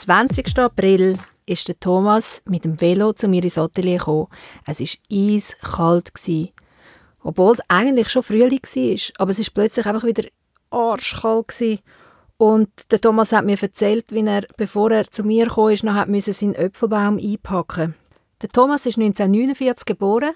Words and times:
20. 0.00 0.58
April 0.58 1.18
ist 1.44 1.68
der 1.68 1.78
Thomas 1.78 2.40
mit 2.46 2.64
dem 2.64 2.80
Velo 2.80 3.12
zu 3.12 3.28
mir 3.28 3.44
ins 3.44 3.58
Atelier 3.58 3.98
gekommen. 3.98 4.28
Es 4.66 4.80
war 4.80 4.86
eiskalt. 5.12 6.10
Obwohl 7.22 7.52
es 7.52 7.60
eigentlich 7.68 8.08
schon 8.08 8.22
Frühling 8.22 8.62
war, 8.62 9.12
aber 9.18 9.30
es 9.32 9.38
war 9.38 9.46
plötzlich 9.52 9.84
einfach 9.84 10.04
wieder 10.04 10.24
arschkalt. 10.70 11.82
Und 12.38 12.70
der 12.90 13.00
Thomas 13.02 13.32
hat 13.32 13.44
mir 13.44 13.60
erzählt, 13.60 14.12
wie 14.12 14.26
er, 14.26 14.46
bevor 14.56 14.90
er 14.90 15.10
zu 15.10 15.22
mir 15.22 15.48
kam, 15.48 15.74
noch 15.82 15.94
hat 15.94 16.08
seinen 16.08 16.54
Äpfelbaum 16.54 17.18
einpacken 17.18 17.94
Der 18.40 18.48
Thomas 18.48 18.86
ist 18.86 18.96
1949 18.96 19.84
geboren. 19.84 20.32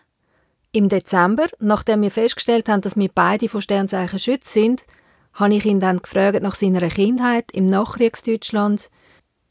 Im 0.73 0.91
Dezember, 0.91 1.47
nachdem 1.59 2.03
wir 2.03 2.11
festgestellt 2.11 2.69
haben, 2.69 2.83
dass 2.83 2.97
wir 2.97 3.09
beide 3.15 3.49
von 3.49 3.63
Sternzeichen 3.63 4.19
Schütz 4.19 4.53
sind, 4.53 4.85
habe 5.33 5.55
ich 5.55 5.65
ihn 5.65 5.81
dann 5.81 6.03
gefragt 6.03 6.43
nach 6.43 6.55
seiner 6.55 6.87
Kindheit 6.91 7.51
im 7.53 7.65
Nachkriegsdeutschland. 7.65 8.91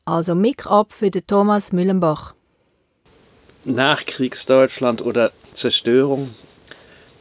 Also 0.05 0.35
Mick 0.35 0.65
ab 0.65 0.91
für 0.91 1.09
den 1.09 1.25
Thomas 1.25 1.71
Müllenbach. 1.71 2.33
Nachkriegsdeutschland 3.63 5.01
oder 5.01 5.31
Zerstörung 5.53 6.31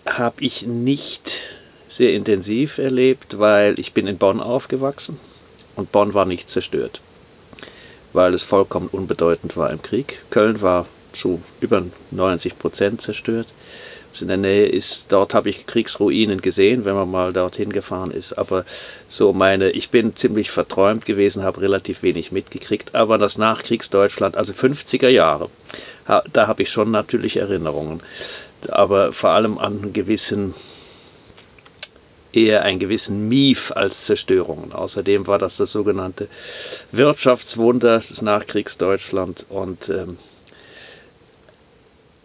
habe 0.04 0.42
ich 0.42 0.66
nicht 0.66 1.42
sehr 1.88 2.12
intensiv 2.14 2.78
erlebt, 2.78 3.38
weil 3.38 3.78
ich 3.78 3.92
bin 3.92 4.08
in 4.08 4.18
Bonn 4.18 4.40
aufgewachsen 4.40 5.20
und 5.76 5.92
Bonn 5.92 6.12
war 6.12 6.24
nicht 6.24 6.50
zerstört, 6.50 7.00
weil 8.12 8.34
es 8.34 8.42
vollkommen 8.42 8.88
unbedeutend 8.88 9.56
war 9.56 9.70
im 9.70 9.80
Krieg. 9.80 10.20
Köln 10.30 10.60
war 10.60 10.86
zu 11.12 11.40
über 11.60 11.84
90 12.10 12.58
Prozent 12.58 13.00
zerstört. 13.00 13.46
In 14.20 14.28
der 14.28 14.36
Nähe 14.36 14.66
ist, 14.66 15.06
dort 15.10 15.32
habe 15.32 15.48
ich 15.48 15.66
Kriegsruinen 15.66 16.42
gesehen, 16.42 16.84
wenn 16.84 16.94
man 16.94 17.10
mal 17.10 17.32
dorthin 17.32 17.72
gefahren 17.72 18.10
ist. 18.10 18.34
Aber 18.34 18.64
so 19.08 19.32
meine, 19.32 19.70
ich 19.70 19.90
bin 19.90 20.14
ziemlich 20.16 20.50
verträumt 20.50 21.04
gewesen, 21.04 21.42
habe 21.42 21.62
relativ 21.62 22.02
wenig 22.02 22.32
mitgekriegt. 22.32 22.94
Aber 22.94 23.16
das 23.16 23.38
Nachkriegsdeutschland, 23.38 24.36
also 24.36 24.52
50er 24.52 25.08
Jahre, 25.08 25.48
da 26.06 26.46
habe 26.46 26.62
ich 26.62 26.70
schon 26.70 26.90
natürlich 26.90 27.36
Erinnerungen. 27.36 28.00
Aber 28.68 29.12
vor 29.12 29.30
allem 29.30 29.58
an 29.58 29.82
einen 29.82 29.92
gewissen 29.92 30.54
eher 32.32 32.62
einen 32.62 32.78
gewissen 32.78 33.28
Mief 33.28 33.72
als 33.72 34.04
Zerstörungen. 34.04 34.72
Außerdem 34.72 35.26
war 35.26 35.38
das 35.38 35.58
das 35.58 35.72
sogenannte 35.72 36.28
Wirtschaftswunder 36.90 37.98
des 37.98 38.22
Nachkriegsdeutschland 38.22 39.46
und 39.48 39.88
ähm, 39.90 40.16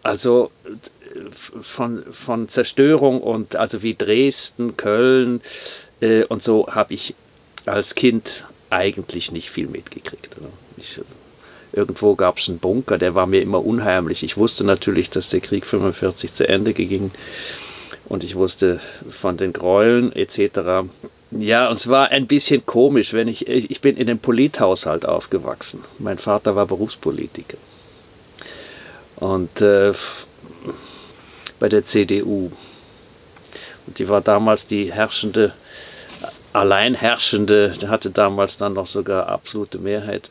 also 0.02 0.50
von, 1.30 2.04
von 2.10 2.48
Zerstörung 2.48 3.20
und 3.20 3.56
also 3.56 3.82
wie 3.82 3.94
Dresden, 3.94 4.76
Köln 4.76 5.40
äh, 6.00 6.24
und 6.24 6.42
so 6.42 6.68
habe 6.68 6.94
ich 6.94 7.14
als 7.66 7.94
Kind 7.94 8.44
eigentlich 8.70 9.32
nicht 9.32 9.50
viel 9.50 9.66
mitgekriegt. 9.66 10.28
Ich, 10.76 11.00
irgendwo 11.72 12.14
gab 12.14 12.38
es 12.38 12.48
einen 12.48 12.58
Bunker, 12.58 12.98
der 12.98 13.14
war 13.14 13.26
mir 13.26 13.42
immer 13.42 13.64
unheimlich. 13.64 14.22
Ich 14.22 14.36
wusste 14.36 14.64
natürlich, 14.64 15.10
dass 15.10 15.30
der 15.30 15.40
Krieg 15.40 15.66
45 15.66 16.32
zu 16.32 16.48
Ende 16.48 16.72
ging 16.72 17.10
und 18.06 18.24
ich 18.24 18.36
wusste 18.36 18.80
von 19.10 19.36
den 19.36 19.52
Gräueln 19.52 20.12
etc. 20.12 20.88
Ja, 21.30 21.68
und 21.68 21.74
es 21.74 21.88
war 21.88 22.08
ein 22.08 22.26
bisschen 22.26 22.64
komisch, 22.64 23.12
wenn 23.12 23.28
ich, 23.28 23.46
ich 23.46 23.80
bin 23.80 23.96
in 23.96 24.08
einem 24.08 24.18
Polithaushalt 24.18 25.04
aufgewachsen. 25.06 25.84
Mein 25.98 26.18
Vater 26.18 26.56
war 26.56 26.66
Berufspolitiker. 26.66 27.58
Und 29.16 29.60
äh, 29.60 29.92
bei 31.58 31.68
der 31.68 31.84
CDU. 31.84 32.50
Und 33.86 33.98
die 33.98 34.08
war 34.08 34.20
damals 34.20 34.66
die 34.66 34.92
herrschende, 34.92 35.52
allein 36.52 36.94
herrschende, 36.94 37.74
hatte 37.86 38.10
damals 38.10 38.56
dann 38.56 38.74
noch 38.74 38.86
sogar 38.86 39.28
absolute 39.28 39.78
Mehrheit. 39.78 40.30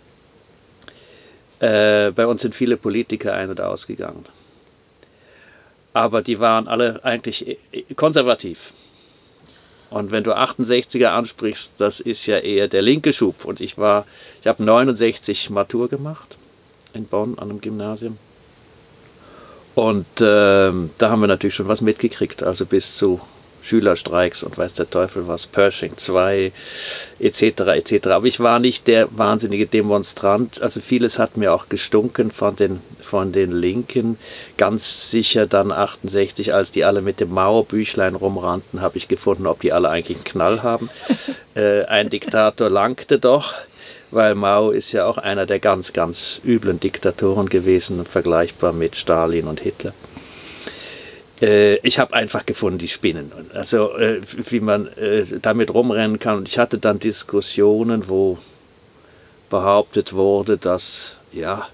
Äh, 1.59 2.11
bei 2.11 2.27
uns 2.27 2.41
sind 2.43 2.53
viele 2.53 2.77
Politiker 2.77 3.33
ein- 3.33 3.49
und 3.49 3.59
ausgegangen 3.59 4.25
aber 5.97 6.21
die 6.21 6.39
waren 6.39 6.67
alle 6.67 7.03
eigentlich 7.03 7.47
äh, 7.47 7.57
konservativ. 7.95 8.71
Und 9.89 10.11
wenn 10.11 10.23
du 10.23 10.33
68er 10.33 11.07
ansprichst, 11.07 11.73
das 11.79 11.99
ist 11.99 12.27
ja 12.27 12.37
eher 12.37 12.67
der 12.67 12.83
linke 12.83 13.13
Schub. 13.13 13.45
Und 13.45 13.61
ich 13.61 13.77
war, 13.77 14.05
ich 14.41 14.47
habe 14.47 14.63
69 14.63 15.49
Matur 15.49 15.89
gemacht 15.89 16.37
in 16.93 17.05
Bonn 17.05 17.39
an 17.39 17.49
einem 17.49 17.61
Gymnasium. 17.61 18.17
Und 19.77 20.21
äh, 20.21 20.71
da 20.97 21.09
haben 21.11 21.21
wir 21.21 21.27
natürlich 21.27 21.53
schon 21.53 21.67
was 21.67 21.81
mitgekriegt, 21.81 22.41
also 22.41 22.65
bis 22.65 22.95
zu 22.95 23.21
Schülerstreiks 23.61 24.41
und 24.41 24.57
weiß 24.57 24.73
der 24.73 24.89
Teufel 24.89 25.27
was, 25.27 25.45
Pershing 25.45 25.95
2 25.95 26.51
etc. 27.19 27.41
etc. 27.43 28.07
Aber 28.07 28.25
ich 28.25 28.39
war 28.39 28.57
nicht 28.57 28.87
der 28.87 29.07
wahnsinnige 29.15 29.67
Demonstrant. 29.67 30.63
Also 30.63 30.81
vieles 30.81 31.19
hat 31.19 31.37
mir 31.37 31.53
auch 31.53 31.69
gestunken 31.69 32.31
von 32.31 32.55
den, 32.55 32.81
von 33.03 33.31
den 33.31 33.51
Linken. 33.51 34.17
Ganz 34.57 35.11
sicher 35.11 35.45
dann 35.45 35.71
68, 35.71 36.55
als 36.55 36.71
die 36.71 36.83
alle 36.83 37.03
mit 37.03 37.19
dem 37.19 37.29
Mauerbüchlein 37.29 38.15
rumrannten, 38.15 38.81
habe 38.81 38.97
ich 38.97 39.07
gefunden, 39.07 39.45
ob 39.45 39.61
die 39.61 39.73
alle 39.73 39.89
eigentlich 39.89 40.17
einen 40.17 40.23
Knall 40.23 40.63
haben. 40.63 40.89
äh, 41.53 41.83
ein 41.83 42.09
Diktator 42.09 42.71
langte 42.71 43.19
doch 43.19 43.53
weil 44.11 44.35
Mao 44.35 44.71
ist 44.71 44.91
ja 44.91 45.05
auch 45.05 45.17
einer 45.17 45.45
der 45.45 45.59
ganz, 45.59 45.93
ganz 45.93 46.41
üblen 46.45 46.79
Diktatoren 46.79 47.49
gewesen, 47.49 48.05
vergleichbar 48.05 48.73
mit 48.73 48.95
Stalin 48.95 49.47
und 49.47 49.59
Hitler. 49.59 49.93
Äh, 51.41 51.75
ich 51.77 51.99
habe 51.99 52.13
einfach 52.13 52.45
gefunden, 52.45 52.79
die 52.79 52.87
spinnen. 52.87 53.31
Also 53.53 53.95
äh, 53.97 54.21
wie 54.35 54.59
man 54.59 54.87
äh, 54.97 55.25
damit 55.41 55.73
rumrennen 55.73 56.19
kann. 56.19 56.37
Und 56.37 56.47
ich 56.47 56.57
hatte 56.57 56.77
dann 56.77 56.99
Diskussionen, 56.99 58.09
wo 58.09 58.37
behauptet 59.49 60.13
wurde, 60.13 60.57
dass 60.57 61.15
ja, 61.31 61.67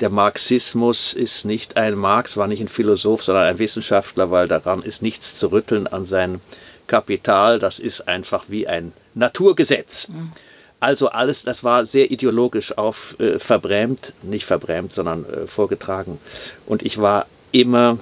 der 0.00 0.10
Marxismus 0.10 1.12
ist 1.12 1.44
nicht 1.44 1.76
ein 1.76 1.94
Marx, 1.94 2.36
war 2.36 2.46
nicht 2.46 2.60
ein 2.60 2.68
Philosoph, 2.68 3.24
sondern 3.24 3.44
ein 3.44 3.58
Wissenschaftler, 3.58 4.30
weil 4.30 4.46
daran 4.46 4.82
ist 4.82 5.02
nichts 5.02 5.38
zu 5.38 5.50
rütteln 5.50 5.86
an 5.86 6.06
seinem 6.06 6.40
Kapital. 6.86 7.58
Das 7.58 7.78
ist 7.78 8.06
einfach 8.06 8.44
wie 8.48 8.68
ein 8.68 8.92
Naturgesetz. 9.14 10.08
Mhm. 10.08 10.32
Also 10.80 11.08
alles, 11.08 11.42
das 11.42 11.64
war 11.64 11.84
sehr 11.84 12.10
ideologisch 12.10 12.76
auf 12.78 13.18
äh, 13.18 13.38
verbrämt, 13.38 14.12
nicht 14.22 14.44
verbrämt, 14.44 14.92
sondern 14.92 15.24
äh, 15.24 15.46
vorgetragen. 15.46 16.18
Und 16.66 16.82
ich 16.82 16.98
war 16.98 17.26
immer 17.50 17.98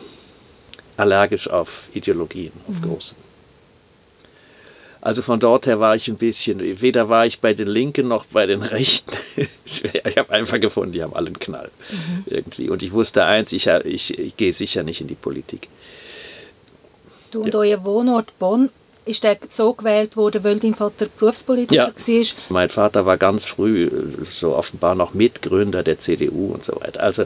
allergisch 0.96 1.48
auf 1.48 1.88
Ideologien, 1.94 2.52
auf 2.68 2.76
mhm. 2.76 2.82
große. 2.82 3.14
Also 5.00 5.22
von 5.22 5.38
dort 5.38 5.66
her 5.66 5.78
war 5.78 5.94
ich 5.94 6.08
ein 6.08 6.16
bisschen, 6.16 6.80
weder 6.80 7.08
war 7.08 7.26
ich 7.26 7.40
bei 7.40 7.54
den 7.54 7.68
Linken 7.68 8.08
noch 8.08 8.26
bei 8.26 8.44
den 8.44 8.62
Rechten. 8.62 9.16
ich 9.62 10.18
habe 10.18 10.30
einfach 10.30 10.58
gefunden, 10.58 10.92
die 10.92 11.02
haben 11.02 11.14
alle 11.14 11.28
einen 11.28 11.38
Knall 11.38 11.70
mhm. 11.90 12.24
irgendwie. 12.26 12.68
Und 12.68 12.82
ich 12.82 12.92
wusste 12.92 13.24
eins, 13.24 13.52
ich, 13.52 13.68
ich, 13.68 14.18
ich 14.18 14.36
gehe 14.36 14.52
sicher 14.52 14.82
nicht 14.82 15.00
in 15.00 15.06
die 15.06 15.14
Politik. 15.14 15.68
Du 17.30 17.42
und 17.42 17.54
ja. 17.54 17.60
euer 17.60 17.84
Wohnort 17.84 18.38
Bonn 18.38 18.70
ist 19.06 19.24
der 19.24 19.38
so 19.48 19.72
gewählt 19.72 20.16
worden, 20.16 20.44
weil 20.44 20.58
dein 20.58 20.74
Vater 20.74 21.06
Berufspolitiker 21.06 21.74
ja. 21.74 21.86
war? 21.88 22.24
Mein 22.48 22.68
Vater 22.68 23.06
war 23.06 23.16
ganz 23.16 23.44
früh 23.44 23.88
so 24.30 24.54
offenbar 24.54 24.94
noch 24.94 25.14
Mitgründer 25.14 25.82
der 25.82 25.98
CDU 25.98 26.52
und 26.52 26.64
so 26.64 26.80
weiter. 26.80 27.00
Also 27.00 27.24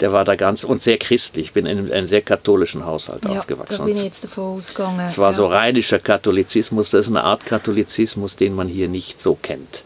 der 0.00 0.12
war 0.12 0.24
da 0.24 0.34
ganz 0.34 0.64
und 0.64 0.82
sehr 0.82 0.98
christlich. 0.98 1.46
Ich 1.46 1.52
bin 1.52 1.66
in 1.66 1.92
einem 1.92 2.06
sehr 2.06 2.22
katholischen 2.22 2.84
Haushalt 2.84 3.24
ja, 3.24 3.38
aufgewachsen. 3.38 3.78
Da 3.78 3.84
bin 3.84 3.94
ich 3.94 4.02
jetzt 4.02 4.24
davon 4.24 4.58
ausgegangen. 4.58 5.00
Es 5.06 5.18
war 5.18 5.30
ja. 5.30 5.36
so 5.36 5.46
rheinischer 5.46 5.98
Katholizismus. 5.98 6.90
Das 6.90 7.06
ist 7.06 7.12
eine 7.12 7.24
Art 7.24 7.44
Katholizismus, 7.44 8.34
den 8.34 8.54
man 8.54 8.66
hier 8.66 8.88
nicht 8.88 9.20
so 9.20 9.36
kennt. 9.40 9.84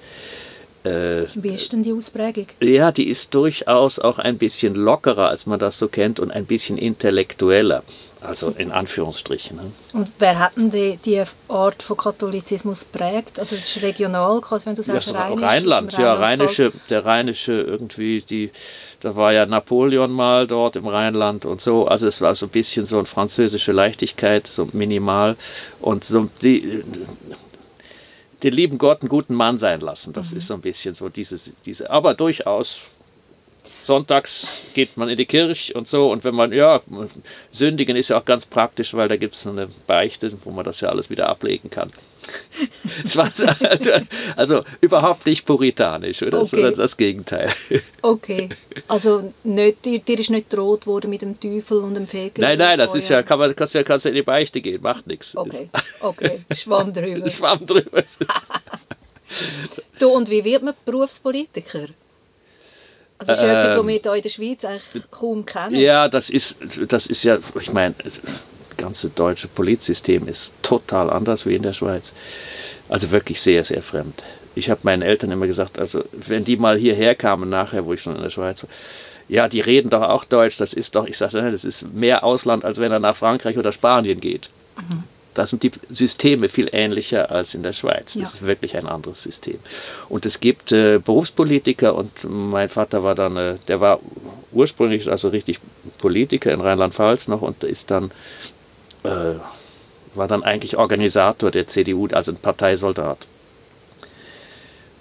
Äh, 0.84 1.26
Wie 1.34 1.54
ist 1.54 1.72
denn 1.72 1.82
die 1.82 1.92
Ausprägung? 1.92 2.46
Ja, 2.60 2.90
die 2.90 3.08
ist 3.08 3.34
durchaus 3.34 3.98
auch 3.98 4.18
ein 4.18 4.38
bisschen 4.38 4.74
lockerer, 4.74 5.28
als 5.28 5.46
man 5.46 5.58
das 5.58 5.78
so 5.78 5.88
kennt 5.88 6.18
und 6.18 6.30
ein 6.30 6.46
bisschen 6.46 6.78
intellektueller. 6.78 7.82
Also 8.24 8.50
in 8.50 8.70
Anführungsstrichen. 8.70 9.56
Ne? 9.56 9.72
Und 9.92 10.08
wer 10.18 10.38
hat 10.38 10.56
denn 10.56 10.70
die, 10.70 10.96
die 11.04 11.22
Art 11.48 11.82
von 11.82 11.96
Katholizismus 11.96 12.84
prägt? 12.84 13.40
Also 13.40 13.56
es 13.56 13.66
ist 13.66 13.82
regional, 13.82 14.40
quasi, 14.40 14.66
wenn 14.66 14.76
du 14.76 14.82
sagst 14.82 15.10
ja, 15.10 15.22
Rheinisch, 15.22 15.42
Rheinland, 15.42 15.92
ja, 15.94 16.14
Rheinische, 16.14 16.72
der 16.88 17.04
Rheinische 17.04 17.52
irgendwie, 17.52 18.20
die, 18.20 18.50
da 19.00 19.16
war 19.16 19.32
ja 19.32 19.44
Napoleon 19.46 20.12
mal 20.12 20.46
dort 20.46 20.76
im 20.76 20.86
Rheinland 20.86 21.44
und 21.44 21.60
so. 21.60 21.86
Also 21.86 22.06
es 22.06 22.20
war 22.20 22.34
so 22.34 22.46
ein 22.46 22.50
bisschen 22.50 22.86
so 22.86 22.98
eine 22.98 23.06
französische 23.06 23.72
Leichtigkeit, 23.72 24.46
so 24.46 24.68
minimal. 24.72 25.36
Und 25.80 26.04
so 26.04 26.28
die, 26.42 26.82
den 28.42 28.52
lieben 28.52 28.78
Gott 28.78 29.02
einen 29.02 29.08
guten 29.08 29.34
Mann 29.34 29.58
sein 29.58 29.80
lassen. 29.80 30.12
Das 30.12 30.30
mhm. 30.30 30.36
ist 30.38 30.46
so 30.48 30.54
ein 30.54 30.60
bisschen 30.60 30.94
so 30.94 31.08
dieses, 31.08 31.52
diese, 31.64 31.90
aber 31.90 32.14
durchaus 32.14 32.80
sonntags 33.84 34.52
geht 34.74 34.96
man 34.96 35.08
in 35.08 35.16
die 35.16 35.26
Kirche 35.26 35.74
und 35.74 35.88
so. 35.88 36.10
Und 36.10 36.24
wenn 36.24 36.34
man, 36.34 36.52
ja, 36.52 36.80
sündigen 37.50 37.96
ist 37.96 38.08
ja 38.08 38.18
auch 38.18 38.24
ganz 38.24 38.46
praktisch, 38.46 38.94
weil 38.94 39.08
da 39.08 39.16
gibt 39.16 39.34
es 39.34 39.46
eine 39.46 39.68
Beichte, 39.86 40.32
wo 40.44 40.50
man 40.50 40.64
das 40.64 40.80
ja 40.80 40.88
alles 40.88 41.10
wieder 41.10 41.28
ablegen 41.28 41.70
kann. 41.70 41.90
also, 43.16 43.44
also, 44.36 44.64
überhaupt 44.80 45.26
nicht 45.26 45.44
puritanisch, 45.44 46.22
oder? 46.22 46.40
Okay. 46.42 46.48
Sondern 46.50 46.76
das 46.76 46.96
Gegenteil. 46.96 47.50
Okay. 48.00 48.48
Also 48.86 49.32
nicht, 49.42 49.84
dir, 49.84 49.98
dir 49.98 50.20
ist 50.20 50.30
nicht 50.30 50.48
gedroht 50.48 50.86
worden 50.86 51.10
mit 51.10 51.22
dem 51.22 51.38
Teufel 51.38 51.78
und 51.78 51.94
dem 51.94 52.06
Fegen? 52.06 52.40
Nein, 52.40 52.58
nein, 52.58 52.78
das 52.78 52.94
ist 52.94 53.08
ja, 53.08 53.22
kann 53.22 53.38
man, 53.38 53.54
kannst 53.56 53.74
ja 53.74 53.82
kannst 53.82 54.06
in 54.06 54.14
die 54.14 54.22
Beichte 54.22 54.60
gehen, 54.60 54.80
macht 54.82 55.06
nichts. 55.06 55.36
Okay, 55.36 55.68
okay, 56.00 56.44
Schwamm 56.54 56.92
drüber. 56.92 57.28
Schwamm 57.30 57.66
drüber. 57.66 58.04
du, 59.98 60.08
und 60.08 60.30
wie 60.30 60.44
wird 60.44 60.62
man 60.62 60.74
Berufspolitiker? 60.84 61.88
Also 63.28 63.42
ist 63.42 63.48
ja 63.48 63.60
etwas, 63.60 63.78
was 63.78 63.86
wir 63.86 63.92
hier 63.92 64.14
in 64.14 64.22
der 64.22 64.28
Schweiz 64.28 64.64
eigentlich 64.64 65.10
kaum 65.10 65.46
kennen. 65.46 65.74
Ja, 65.74 66.08
das 66.08 66.30
ist, 66.30 66.56
das 66.88 67.06
ist 67.06 67.24
ja, 67.24 67.38
ich 67.58 67.72
meine, 67.72 67.94
das 68.02 68.20
ganze 68.76 69.10
deutsche 69.10 69.48
Polizsystem 69.48 70.28
ist 70.28 70.54
total 70.62 71.10
anders 71.10 71.46
wie 71.46 71.54
in 71.54 71.62
der 71.62 71.72
Schweiz. 71.72 72.12
Also 72.88 73.10
wirklich 73.10 73.40
sehr, 73.40 73.64
sehr 73.64 73.82
fremd. 73.82 74.22
Ich 74.54 74.68
habe 74.68 74.80
meinen 74.82 75.02
Eltern 75.02 75.30
immer 75.30 75.46
gesagt, 75.46 75.78
also 75.78 76.04
wenn 76.12 76.44
die 76.44 76.56
mal 76.56 76.76
hierher 76.76 77.14
kamen 77.14 77.48
nachher, 77.48 77.86
wo 77.86 77.92
ich 77.92 78.02
schon 78.02 78.16
in 78.16 78.22
der 78.22 78.30
Schweiz 78.30 78.62
war, 78.62 78.70
ja, 79.28 79.48
die 79.48 79.60
reden 79.60 79.88
doch 79.88 80.02
auch 80.02 80.24
Deutsch, 80.24 80.58
das 80.58 80.74
ist 80.74 80.94
doch, 80.94 81.06
ich 81.06 81.16
sage, 81.16 81.50
das 81.50 81.64
ist 81.64 81.90
mehr 81.94 82.22
Ausland, 82.22 82.64
als 82.64 82.78
wenn 82.78 82.92
er 82.92 82.98
nach 82.98 83.16
Frankreich 83.16 83.56
oder 83.56 83.72
Spanien 83.72 84.20
geht. 84.20 84.50
Mhm. 84.76 85.04
Da 85.34 85.46
sind 85.46 85.62
die 85.62 85.72
Systeme 85.90 86.48
viel 86.48 86.68
ähnlicher 86.72 87.30
als 87.30 87.54
in 87.54 87.62
der 87.62 87.72
Schweiz. 87.72 88.14
Das 88.14 88.16
ja. 88.16 88.22
ist 88.24 88.42
wirklich 88.42 88.76
ein 88.76 88.86
anderes 88.86 89.22
System. 89.22 89.58
Und 90.08 90.26
es 90.26 90.40
gibt 90.40 90.72
äh, 90.72 90.98
Berufspolitiker 90.98 91.94
und 91.94 92.10
mein 92.24 92.68
Vater 92.68 93.02
war 93.02 93.14
dann, 93.14 93.36
äh, 93.36 93.54
der 93.68 93.80
war 93.80 94.00
ursprünglich 94.52 95.10
also 95.10 95.28
richtig 95.28 95.58
Politiker 95.98 96.52
in 96.52 96.60
Rheinland-Pfalz 96.60 97.28
noch 97.28 97.42
und 97.42 97.64
ist 97.64 97.90
dann, 97.90 98.10
äh, 99.04 99.34
war 100.14 100.28
dann 100.28 100.42
eigentlich 100.42 100.76
Organisator 100.76 101.50
der 101.50 101.66
CDU, 101.66 102.08
also 102.12 102.32
ein 102.32 102.36
Parteisoldat. 102.36 103.26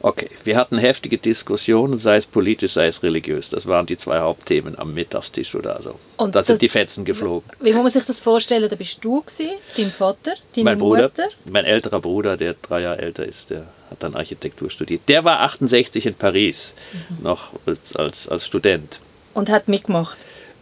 Okay, 0.03 0.29
wir 0.43 0.57
hatten 0.57 0.79
heftige 0.79 1.19
Diskussionen, 1.19 1.99
sei 1.99 2.17
es 2.17 2.25
politisch, 2.25 2.73
sei 2.73 2.87
es 2.87 3.03
religiös. 3.03 3.49
Das 3.49 3.67
waren 3.67 3.85
die 3.85 3.97
zwei 3.97 4.19
Hauptthemen 4.19 4.77
am 4.77 4.93
Mittagstisch 4.95 5.53
oder 5.53 5.79
so. 5.81 5.99
Und 6.17 6.33
da 6.33 6.41
sind 6.41 6.61
die 6.61 6.69
Fetzen 6.69 7.05
geflogen. 7.05 7.47
Wie 7.59 7.71
muss 7.71 7.83
man 7.83 7.91
sich 7.91 8.05
das 8.05 8.19
vorstellen? 8.19 8.67
Da 8.67 8.75
bist 8.75 9.03
du 9.03 9.21
gewesen, 9.21 9.51
dein 9.77 9.91
Vater, 9.91 10.33
deine 10.55 10.63
mein 10.65 10.79
Bruder, 10.79 11.03
Mutter? 11.03 11.27
Mein 11.51 11.65
älterer 11.65 11.99
Bruder, 11.99 12.35
der 12.35 12.55
drei 12.59 12.81
Jahre 12.81 12.99
älter 12.99 13.25
ist, 13.27 13.51
der 13.51 13.67
hat 13.91 14.01
dann 14.01 14.15
Architektur 14.15 14.71
studiert. 14.71 15.01
Der 15.07 15.23
war 15.23 15.41
68 15.41 16.07
in 16.07 16.15
Paris, 16.15 16.73
mhm. 16.93 17.23
noch 17.23 17.51
als, 17.67 17.95
als, 17.95 18.27
als 18.27 18.45
Student. 18.47 18.99
Und 19.35 19.49
hat 19.49 19.67
mitgemacht? 19.67 20.17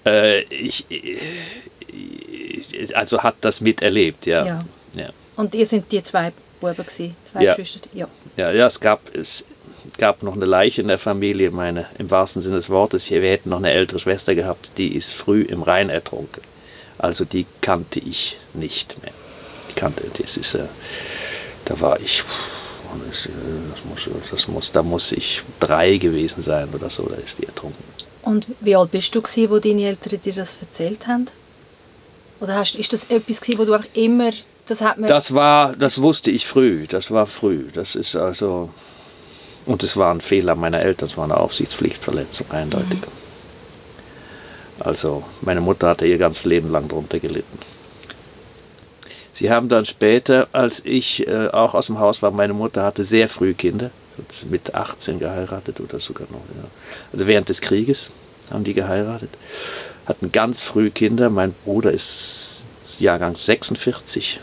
Äh, 0.06 0.42
ich, 0.54 0.86
also 2.94 3.24
hat 3.24 3.36
das 3.42 3.62
miterlebt, 3.62 4.26
ja. 4.26 4.46
ja. 4.46 4.66
ja. 4.96 5.10
Und 5.38 5.56
ihr 5.56 5.66
sind 5.66 5.92
die 5.94 6.04
zwei 6.04 6.34
Buben 6.60 6.76
gewesen, 6.76 7.16
zwei 7.24 7.44
ja. 7.44 7.56
Geschwister? 7.56 7.90
Ja. 7.94 8.08
ja. 8.38 8.52
Ja, 8.52 8.68
es 8.68 8.80
gab, 8.80 9.16
es 9.16 9.44
gab 9.98 10.24
noch 10.24 10.36
eine 10.36 10.46
Leiche 10.46 10.82
in 10.82 10.88
der 10.88 10.98
Familie, 10.98 11.52
meine, 11.52 11.86
im 11.98 12.10
wahrsten 12.12 12.42
Sinne 12.42 12.58
des 12.58 12.70
Wortes. 12.70 13.10
Wir 13.10 13.22
hätten 13.22 13.50
noch 13.50 13.58
eine 13.58 13.72
ältere 13.72 14.00
Schwester 14.00 14.36
gehabt, 14.36 14.72
die 14.78 14.96
ist 14.96 15.12
früh 15.12 15.42
im 15.42 15.64
Rhein 15.64 15.90
ertrunken. 15.90 16.44
Also 16.98 17.26
die 17.26 17.46
kannte 17.62 18.00
ich 18.00 18.38
nicht 18.54 19.02
mehr. 19.02 19.14
Die 19.70 19.74
kannte, 19.74 20.04
das 20.22 20.38
ist, 20.38 20.56
äh, 20.56 20.66
da 21.66 21.80
war 21.80 22.00
ich, 22.00 22.24
das, 23.08 23.26
äh, 23.26 23.30
das, 23.74 23.86
muss, 23.86 24.30
das 24.32 24.48
muss, 24.48 24.72
da 24.72 24.84
muss 24.84 25.12
ich 25.12 25.42
drei 25.60 25.98
gewesen 25.98 26.42
sein 26.42 26.68
oder 26.74 26.90
so, 26.90 27.04
da 27.04 27.16
ist 27.16 27.40
die 27.40 27.46
ertrunken. 27.46 27.84
Und 28.24 28.48
wie 28.60 28.76
alt 28.76 28.92
bist 28.92 29.16
du 29.16 29.22
gewesen, 29.22 29.50
wo 29.50 29.60
deine 29.60 29.84
Eltern 29.84 30.20
dir 30.22 30.34
das 30.34 30.62
erzählt 30.62 31.08
haben? 31.08 31.28
Oder 32.42 32.56
hast, 32.56 32.76
ist 32.76 32.92
das 32.94 33.06
etwas 33.06 33.42
gewesen, 33.42 33.60
wo 33.60 33.66
du 33.66 33.76
auch 33.76 33.86
immer 33.94 34.32
das 34.70 34.82
hat 34.82 34.98
mir. 34.98 35.08
Das 35.08 35.34
war, 35.34 35.76
das 35.76 36.02
wusste 36.02 36.32
ich 36.32 36.46
früh. 36.46 36.86
Das 36.88 37.12
war 37.12 37.26
früh. 37.26 37.66
Das 37.74 37.96
ist 37.96 38.16
also. 38.16 38.70
Und 39.66 39.84
es 39.84 39.98
war 39.98 40.14
ein 40.14 40.22
Fehler 40.22 40.56
meiner 40.56 40.80
Eltern, 40.80 41.10
es 41.10 41.18
war 41.18 41.26
eine 41.26 41.38
Aufsichtspflichtverletzung, 41.38 42.48
eindeutig. 42.50 43.02
Mhm. 43.02 43.20
Also 44.80 45.24
meine 45.42 45.62
Mutter 45.62 45.90
hatte 45.90 46.08
ihr 46.08 46.18
ganzes 46.18 46.46
Leben 46.46 46.72
lang 46.72 46.88
darunter 46.88 47.20
gelitten. 47.20 47.60
Sie 49.34 49.52
haben 49.52 49.70
dann 49.70 49.86
später, 49.86 50.48
als 50.54 50.82
ich 50.84 51.28
äh, 51.28 51.48
auch 51.50 51.74
aus 51.74 51.88
dem 51.88 52.00
Haus 52.00 52.22
war, 52.22 52.32
meine 52.32 52.54
Mutter 52.54 52.84
hatte 52.84 53.04
sehr 53.04 53.30
früh 53.30 53.54
Kinder, 53.54 53.92
mit 54.50 54.74
18 54.76 55.20
geheiratet 55.20 55.80
oder 55.80 56.00
sogar 56.00 56.28
noch. 56.30 56.42
Ja. 56.56 56.68
Also 57.14 57.28
während 57.28 57.48
des 57.50 57.62
Krieges 57.62 58.12
haben 58.52 58.64
die 58.64 58.74
geheiratet, 58.74 59.30
hatten 60.06 60.32
ganz 60.32 60.64
früh 60.64 60.90
Kinder. 60.90 61.30
Mein 61.30 61.54
Bruder 61.64 61.92
ist 61.92 62.64
Jahrgang 63.00 63.36
46 63.36 64.40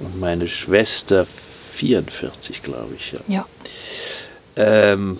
und 0.00 0.20
meine 0.20 0.48
Schwester 0.48 1.26
44, 1.26 2.62
glaube 2.62 2.94
ich. 2.96 3.12
Ja. 3.12 3.20
ja. 3.28 3.46
Ähm, 4.56 5.18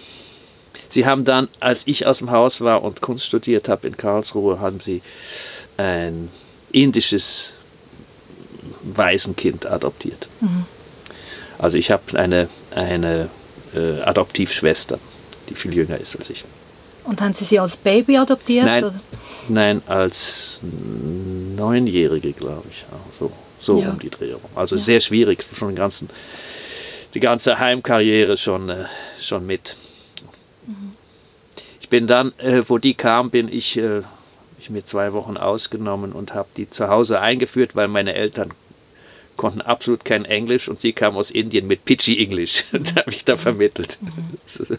sie 0.88 1.06
haben 1.06 1.24
dann, 1.24 1.48
als 1.60 1.86
ich 1.86 2.06
aus 2.06 2.18
dem 2.18 2.30
Haus 2.30 2.60
war 2.60 2.82
und 2.82 3.00
Kunst 3.00 3.26
studiert 3.26 3.68
habe 3.68 3.86
in 3.86 3.96
Karlsruhe, 3.96 4.60
haben 4.60 4.80
sie 4.80 5.02
ein 5.76 6.30
indisches 6.72 7.54
Waisenkind 8.82 9.66
adoptiert. 9.66 10.28
Mhm. 10.40 10.64
Also 11.58 11.78
ich 11.78 11.90
habe 11.90 12.18
eine, 12.18 12.48
eine 12.74 13.28
äh, 13.74 14.00
Adoptivschwester, 14.02 14.98
die 15.48 15.54
viel 15.54 15.74
jünger 15.74 15.98
ist 15.98 16.16
als 16.16 16.30
ich. 16.30 16.44
Und 17.04 17.20
haben 17.20 17.34
Sie 17.34 17.44
sie 17.44 17.60
als 17.60 17.76
Baby 17.76 18.16
adoptiert? 18.16 18.66
Nein, 18.66 19.00
nein 19.48 19.82
als 19.86 20.60
Neunjährige, 21.56 22.32
glaube 22.32 22.64
ich. 22.68 22.84
So. 23.18 23.30
So 23.66 23.80
ja. 23.80 23.90
um 23.90 23.98
die 23.98 24.10
Dreh 24.10 24.32
Also 24.54 24.76
ja. 24.76 24.84
sehr 24.84 25.00
schwierig, 25.00 25.44
schon 25.52 25.68
den 25.68 25.76
ganzen, 25.76 26.08
die 27.14 27.20
ganze 27.20 27.58
Heimkarriere 27.58 28.36
schon, 28.36 28.70
äh, 28.70 28.84
schon 29.20 29.44
mit. 29.44 29.74
Mhm. 30.66 30.94
Ich 31.80 31.88
bin 31.88 32.06
dann, 32.06 32.32
äh, 32.38 32.62
wo 32.68 32.78
die 32.78 32.94
kam, 32.94 33.30
bin 33.30 33.52
ich, 33.52 33.76
äh, 33.76 34.02
ich 34.60 34.70
mir 34.70 34.84
zwei 34.84 35.12
Wochen 35.12 35.36
ausgenommen 35.36 36.12
und 36.12 36.32
habe 36.32 36.48
die 36.56 36.70
zu 36.70 36.88
Hause 36.88 37.20
eingeführt, 37.20 37.74
weil 37.74 37.88
meine 37.88 38.14
Eltern 38.14 38.54
konnten 39.36 39.60
absolut 39.60 40.04
kein 40.04 40.24
Englisch 40.24 40.68
und 40.68 40.80
sie 40.80 40.92
kam 40.92 41.16
aus 41.16 41.32
Indien 41.32 41.66
mit 41.66 41.84
Pidgey 41.84 42.22
Englisch. 42.22 42.64
Da 42.72 43.00
habe 43.00 43.10
ich 43.10 43.24
da 43.24 43.34
mhm. 43.34 43.38
vermittelt. 43.38 43.98
Mhm. 44.00 44.78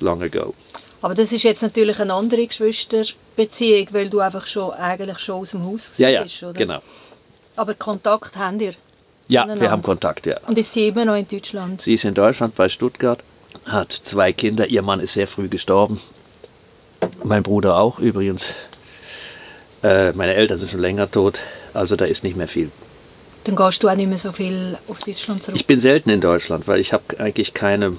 Long 0.00 0.22
ago. 0.22 0.54
Aber 1.02 1.14
das 1.14 1.32
ist 1.32 1.42
jetzt 1.42 1.60
natürlich 1.60 2.00
eine 2.00 2.14
andere 2.14 2.46
Geschwisterbeziehung, 2.46 3.88
weil 3.92 4.08
du 4.08 4.20
einfach 4.20 4.46
schon 4.46 4.72
eigentlich 4.72 5.18
schon 5.18 5.34
aus 5.36 5.50
dem 5.50 5.64
Haus 5.64 5.98
ja, 5.98 6.22
bist, 6.22 6.42
oder? 6.42 6.54
genau. 6.54 6.80
Aber 7.56 7.74
Kontakt 7.74 8.36
habt 8.36 8.60
ihr? 8.60 8.74
Ja, 9.28 9.46
wir 9.58 9.70
haben 9.70 9.82
Kontakt, 9.82 10.26
ja. 10.26 10.38
Und 10.46 10.56
ist 10.56 10.72
sie 10.72 10.88
immer 10.88 11.04
noch 11.04 11.16
in 11.16 11.26
Deutschland? 11.26 11.80
Sie 11.80 11.94
ist 11.94 12.04
in 12.04 12.14
Deutschland 12.14 12.54
bei 12.54 12.68
Stuttgart, 12.68 13.18
hat 13.64 13.92
zwei 13.92 14.32
Kinder. 14.32 14.68
Ihr 14.68 14.82
Mann 14.82 15.00
ist 15.00 15.14
sehr 15.14 15.26
früh 15.26 15.48
gestorben. 15.48 16.00
Mein 17.24 17.42
Bruder 17.42 17.76
auch 17.76 17.98
übrigens. 17.98 18.54
Äh, 19.82 20.12
meine 20.12 20.34
Eltern 20.34 20.58
sind 20.58 20.70
schon 20.70 20.80
länger 20.80 21.10
tot, 21.10 21.40
also 21.74 21.96
da 21.96 22.04
ist 22.04 22.24
nicht 22.24 22.36
mehr 22.36 22.48
viel. 22.48 22.70
Dann 23.44 23.56
gehst 23.56 23.82
du 23.82 23.88
auch 23.88 23.94
nicht 23.94 24.08
mehr 24.08 24.18
so 24.18 24.32
viel 24.32 24.78
auf 24.88 25.02
Deutschland 25.02 25.42
zurück? 25.42 25.56
Ich 25.56 25.66
bin 25.66 25.80
selten 25.80 26.10
in 26.10 26.20
Deutschland, 26.20 26.66
weil 26.66 26.80
ich 26.80 26.92
habe 26.92 27.04
eigentlich 27.18 27.54
keine... 27.54 27.96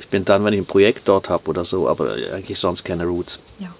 Ich 0.00 0.08
bin 0.08 0.24
dann, 0.24 0.44
wenn 0.44 0.52
ich 0.52 0.60
ein 0.60 0.66
Projekt 0.66 1.08
dort 1.08 1.28
habe 1.28 1.48
oder 1.48 1.64
so, 1.64 1.88
aber 1.88 2.14
eigentlich 2.34 2.58
sonst 2.58 2.84
keine 2.84 3.04
Roots. 3.04 3.40
Ja. 3.58 3.72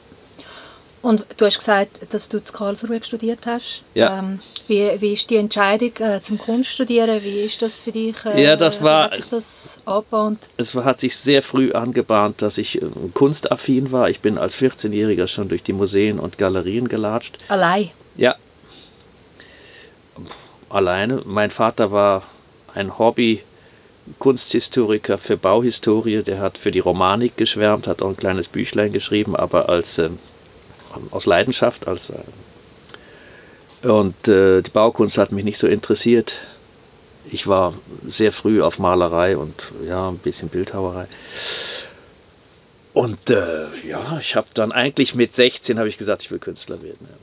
Und 1.02 1.26
du 1.36 1.46
hast 1.46 1.58
gesagt, 1.58 2.14
dass 2.14 2.28
du 2.28 2.42
zu 2.42 2.52
Karlsruhe 2.52 3.02
studiert 3.02 3.40
hast. 3.44 3.82
Ja. 3.92 4.20
Ähm, 4.20 4.38
wie, 4.68 4.88
wie 5.00 5.14
ist 5.14 5.28
die 5.30 5.36
Entscheidung 5.36 5.90
äh, 5.98 6.20
zum 6.20 6.38
Kunststudieren? 6.38 7.22
Wie 7.24 7.40
ist 7.40 7.60
das 7.60 7.80
für 7.80 7.90
dich? 7.90 8.24
Äh, 8.24 8.40
ja, 8.40 8.56
das 8.56 8.80
war, 8.80 9.04
hat 9.04 9.16
sich 9.16 9.28
das 9.28 9.80
angebahnt? 9.84 10.48
Es 10.56 10.74
hat 10.76 11.00
sich 11.00 11.16
sehr 11.16 11.42
früh 11.42 11.72
angebahnt, 11.72 12.40
dass 12.40 12.56
ich 12.56 12.80
äh, 12.80 12.86
kunstaffin 13.14 13.90
war. 13.90 14.10
Ich 14.10 14.20
bin 14.20 14.38
als 14.38 14.56
14-Jähriger 14.56 15.26
schon 15.26 15.48
durch 15.48 15.64
die 15.64 15.72
Museen 15.72 16.20
und 16.20 16.38
Galerien 16.38 16.88
gelatscht. 16.88 17.36
Allein? 17.48 17.90
Ja. 18.16 18.36
Alleine. 20.68 21.22
Mein 21.24 21.50
Vater 21.50 21.90
war 21.90 22.22
ein 22.74 22.98
Hobby. 22.98 23.42
Kunsthistoriker 24.18 25.16
für 25.16 25.36
Bauhistorie, 25.36 26.24
der 26.24 26.40
hat 26.40 26.58
für 26.58 26.72
die 26.72 26.80
Romanik 26.80 27.36
geschwärmt, 27.36 27.86
hat 27.86 28.02
auch 28.02 28.08
ein 28.08 28.16
kleines 28.16 28.48
Büchlein 28.48 28.92
geschrieben, 28.92 29.36
aber 29.36 29.68
als 29.68 29.96
ähm, 29.98 30.18
aus 31.10 31.26
Leidenschaft. 31.26 31.86
Als, 31.86 32.10
äh, 32.10 33.88
und 33.88 34.28
äh, 34.28 34.62
die 34.62 34.70
Baukunst 34.70 35.18
hat 35.18 35.32
mich 35.32 35.44
nicht 35.44 35.58
so 35.58 35.66
interessiert. 35.66 36.36
Ich 37.30 37.46
war 37.46 37.74
sehr 38.08 38.32
früh 38.32 38.62
auf 38.62 38.78
Malerei 38.78 39.36
und 39.36 39.54
ja, 39.86 40.08
ein 40.08 40.18
bisschen 40.18 40.48
Bildhauerei. 40.48 41.06
Und 42.92 43.30
äh, 43.30 43.66
ja, 43.88 44.18
ich 44.20 44.36
habe 44.36 44.48
dann 44.54 44.72
eigentlich 44.72 45.14
mit 45.14 45.34
16 45.34 45.78
habe 45.78 45.88
ich 45.88 45.96
gesagt, 45.96 46.22
ich 46.22 46.30
will 46.30 46.38
Künstler 46.38 46.82
werden. 46.82 47.08
Ja. 47.10 47.16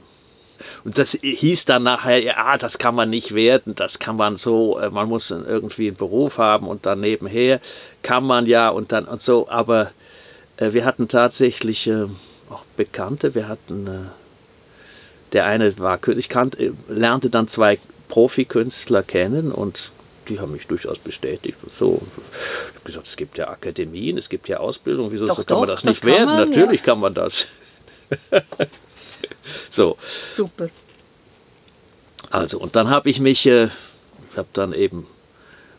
Und 0.83 0.97
das 0.97 1.17
hieß 1.21 1.65
dann 1.65 1.83
nachher, 1.83 2.21
ja, 2.21 2.57
das 2.57 2.77
kann 2.77 2.95
man 2.95 3.09
nicht 3.09 3.33
werden, 3.33 3.75
das 3.75 3.99
kann 3.99 4.15
man 4.15 4.37
so, 4.37 4.79
äh, 4.79 4.89
man 4.89 5.07
muss 5.07 5.31
irgendwie 5.31 5.87
einen 5.87 5.97
Beruf 5.97 6.37
haben 6.37 6.67
und 6.67 6.85
dann 6.85 6.99
nebenher 6.99 7.59
kann 8.01 8.25
man 8.25 8.45
ja 8.45 8.69
und 8.69 8.91
dann 8.91 9.05
und 9.05 9.21
so. 9.21 9.49
Aber 9.49 9.91
äh, 10.57 10.73
wir 10.73 10.85
hatten 10.85 11.07
tatsächlich 11.07 11.87
äh, 11.87 12.07
Bekannte. 12.79 13.35
Wir 13.35 13.49
hatten, 13.49 13.87
äh, 13.87 13.91
der 15.33 15.45
eine 15.45 15.77
war, 15.79 15.99
ich 16.07 16.29
kannte, 16.29 16.73
lernte 16.87 17.29
dann 17.29 17.49
zwei 17.49 17.77
Profikünstler 18.07 19.03
kennen 19.03 19.51
und 19.51 19.91
die 20.29 20.39
haben 20.39 20.53
mich 20.53 20.65
durchaus 20.65 20.97
bestätigt. 20.97 21.57
Und 21.61 21.73
so. 21.77 22.01
Ich 22.69 22.75
habe 22.75 22.85
gesagt, 22.85 23.07
es 23.07 23.17
gibt 23.17 23.37
ja 23.37 23.49
Akademien, 23.49 24.17
es 24.17 24.29
gibt 24.29 24.47
ja 24.47 24.61
Ausbildung, 24.61 25.11
wieso 25.11 25.25
doch, 25.25 25.35
kann 25.35 25.45
doch, 25.47 25.59
man 25.59 25.67
das 25.67 25.83
nicht 25.83 26.05
werden? 26.05 26.27
Man, 26.27 26.49
Natürlich 26.49 26.79
ja. 26.79 26.85
kann 26.85 27.01
man 27.01 27.13
das. 27.13 27.47
so. 29.69 29.97
Super. 30.37 30.69
Also, 32.29 32.59
und 32.59 32.77
dann 32.77 32.89
habe 32.89 33.09
ich 33.09 33.19
mich, 33.19 33.45
äh, 33.45 33.65
ich 34.31 34.37
habe 34.37 34.47
dann 34.53 34.71
eben 34.71 35.05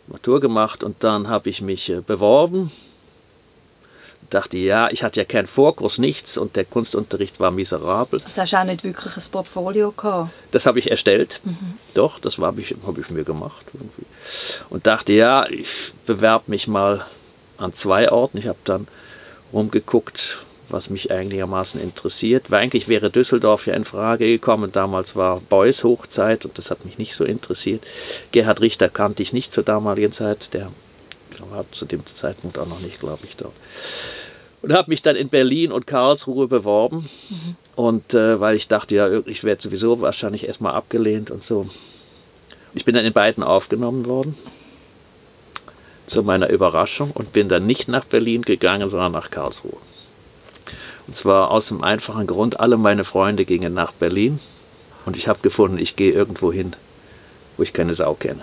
Matur 0.06 0.38
gemacht 0.38 0.84
und 0.84 1.02
dann 1.02 1.28
habe 1.28 1.48
ich 1.48 1.62
mich 1.62 1.88
äh, 1.88 2.02
beworben 2.02 2.70
dachte, 4.30 4.58
ja, 4.58 4.88
ich 4.90 5.02
hatte 5.02 5.20
ja 5.20 5.24
keinen 5.24 5.46
Vorkurs, 5.46 5.98
nichts 5.98 6.38
und 6.38 6.56
der 6.56 6.64
Kunstunterricht 6.64 7.40
war 7.40 7.50
miserabel. 7.50 8.20
Also 8.24 8.40
hast 8.40 8.52
du 8.52 8.56
auch 8.58 8.64
nicht 8.64 8.84
wirklich 8.84 9.16
ein 9.16 9.30
Portfolio 9.30 9.92
gehabt? 9.92 10.30
Das 10.52 10.66
habe 10.66 10.78
ich 10.78 10.90
erstellt. 10.90 11.40
Mhm. 11.44 11.78
Doch, 11.94 12.18
das 12.18 12.38
habe 12.38 12.60
ich, 12.60 12.74
hab 12.86 12.98
ich 12.98 13.10
mir 13.10 13.24
gemacht. 13.24 13.66
Irgendwie. 13.74 14.06
Und 14.70 14.86
dachte, 14.86 15.12
ja, 15.12 15.48
ich 15.48 15.92
bewerbe 16.06 16.44
mich 16.48 16.68
mal 16.68 17.04
an 17.58 17.74
zwei 17.74 18.10
Orten. 18.10 18.38
Ich 18.38 18.46
habe 18.46 18.58
dann 18.64 18.86
rumgeguckt, 19.52 20.38
was 20.68 20.90
mich 20.90 21.10
einigermaßen 21.10 21.80
interessiert. 21.80 22.50
Weil 22.50 22.62
eigentlich 22.62 22.88
wäre 22.88 23.10
Düsseldorf 23.10 23.66
ja 23.66 23.74
in 23.74 23.84
Frage 23.84 24.26
gekommen. 24.26 24.70
Damals 24.72 25.16
war 25.16 25.40
Beuys 25.40 25.84
Hochzeit 25.84 26.44
und 26.44 26.56
das 26.56 26.70
hat 26.70 26.84
mich 26.84 26.98
nicht 26.98 27.14
so 27.14 27.24
interessiert. 27.24 27.84
Gerhard 28.32 28.60
Richter 28.60 28.88
kannte 28.88 29.22
ich 29.22 29.32
nicht 29.32 29.52
zur 29.52 29.64
damaligen 29.64 30.12
Zeit. 30.12 30.54
Der 30.54 30.70
war 31.50 31.64
zu 31.72 31.84
dem 31.84 32.04
Zeitpunkt 32.06 32.58
auch 32.58 32.66
noch 32.66 32.80
nicht, 32.80 33.00
glaube 33.00 33.20
ich, 33.24 33.36
dort. 33.36 33.54
Und 34.62 34.72
habe 34.72 34.90
mich 34.90 35.02
dann 35.02 35.16
in 35.16 35.28
Berlin 35.28 35.72
und 35.72 35.86
Karlsruhe 35.86 36.46
beworben. 36.48 37.08
Mhm. 37.28 37.56
Und 37.76 38.14
äh, 38.14 38.40
weil 38.40 38.56
ich 38.56 38.68
dachte, 38.68 38.94
ja, 38.94 39.08
ich 39.26 39.44
werde 39.44 39.62
sowieso 39.62 40.00
wahrscheinlich 40.00 40.46
erstmal 40.46 40.74
abgelehnt 40.74 41.30
und 41.30 41.42
so. 41.42 41.68
Ich 42.74 42.84
bin 42.84 42.94
dann 42.94 43.04
in 43.04 43.12
beiden 43.12 43.42
aufgenommen 43.42 44.06
worden. 44.06 44.36
Zu 46.06 46.22
meiner 46.22 46.50
Überraschung 46.50 47.10
und 47.12 47.32
bin 47.32 47.48
dann 47.48 47.66
nicht 47.66 47.88
nach 47.88 48.04
Berlin 48.04 48.42
gegangen, 48.42 48.88
sondern 48.88 49.12
nach 49.12 49.30
Karlsruhe. 49.30 49.78
Und 51.06 51.16
zwar 51.16 51.50
aus 51.50 51.68
dem 51.68 51.82
einfachen 51.82 52.26
Grund, 52.26 52.60
alle 52.60 52.76
meine 52.76 53.04
Freunde 53.04 53.44
gingen 53.44 53.74
nach 53.74 53.92
Berlin 53.92 54.40
und 55.06 55.16
ich 55.16 55.28
habe 55.28 55.40
gefunden, 55.40 55.78
ich 55.78 55.96
gehe 55.96 56.12
irgendwo 56.12 56.52
hin, 56.52 56.76
wo 57.56 57.62
ich 57.62 57.72
keine 57.72 57.94
Sau 57.94 58.14
kenne. 58.14 58.42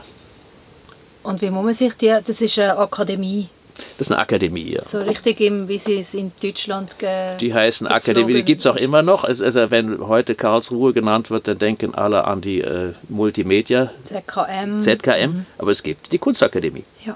Und 1.28 1.42
wie 1.42 1.50
muss 1.50 1.66
man 1.66 1.74
sich 1.74 1.94
die, 1.96 2.08
das 2.26 2.42
ist 2.42 2.58
eine 2.58 2.78
Akademie? 2.78 3.50
Das 3.98 4.08
ist 4.08 4.12
eine 4.12 4.22
Akademie, 4.22 4.74
ja. 4.74 4.84
So 4.84 5.00
richtig, 5.00 5.42
im, 5.42 5.68
wie 5.68 5.78
sie 5.78 6.00
es 6.00 6.14
in 6.14 6.32
Deutschland 6.42 6.98
ge 6.98 7.38
Die 7.40 7.54
heißen 7.54 7.86
Akademie, 7.86 8.34
die 8.34 8.44
gibt 8.44 8.62
es 8.62 8.68
auch 8.68 8.78
immer 8.78 9.04
noch. 9.04 9.24
Also, 9.24 9.44
wenn 9.70 10.08
heute 10.08 10.36
Karlsruhe 10.36 10.94
genannt 10.94 11.30
wird, 11.30 11.48
dann 11.48 11.58
denken 11.58 11.94
alle 11.94 12.24
an 12.24 12.42
die 12.42 12.62
äh, 12.62 12.94
Multimedia. 13.10 13.92
ZKM. 14.04 14.82
ZKM, 14.82 15.32
mhm. 15.32 15.46
aber 15.58 15.72
es 15.72 15.84
gibt 15.84 16.12
die 16.12 16.18
Kunstakademie. 16.18 16.86
Ja. 17.06 17.16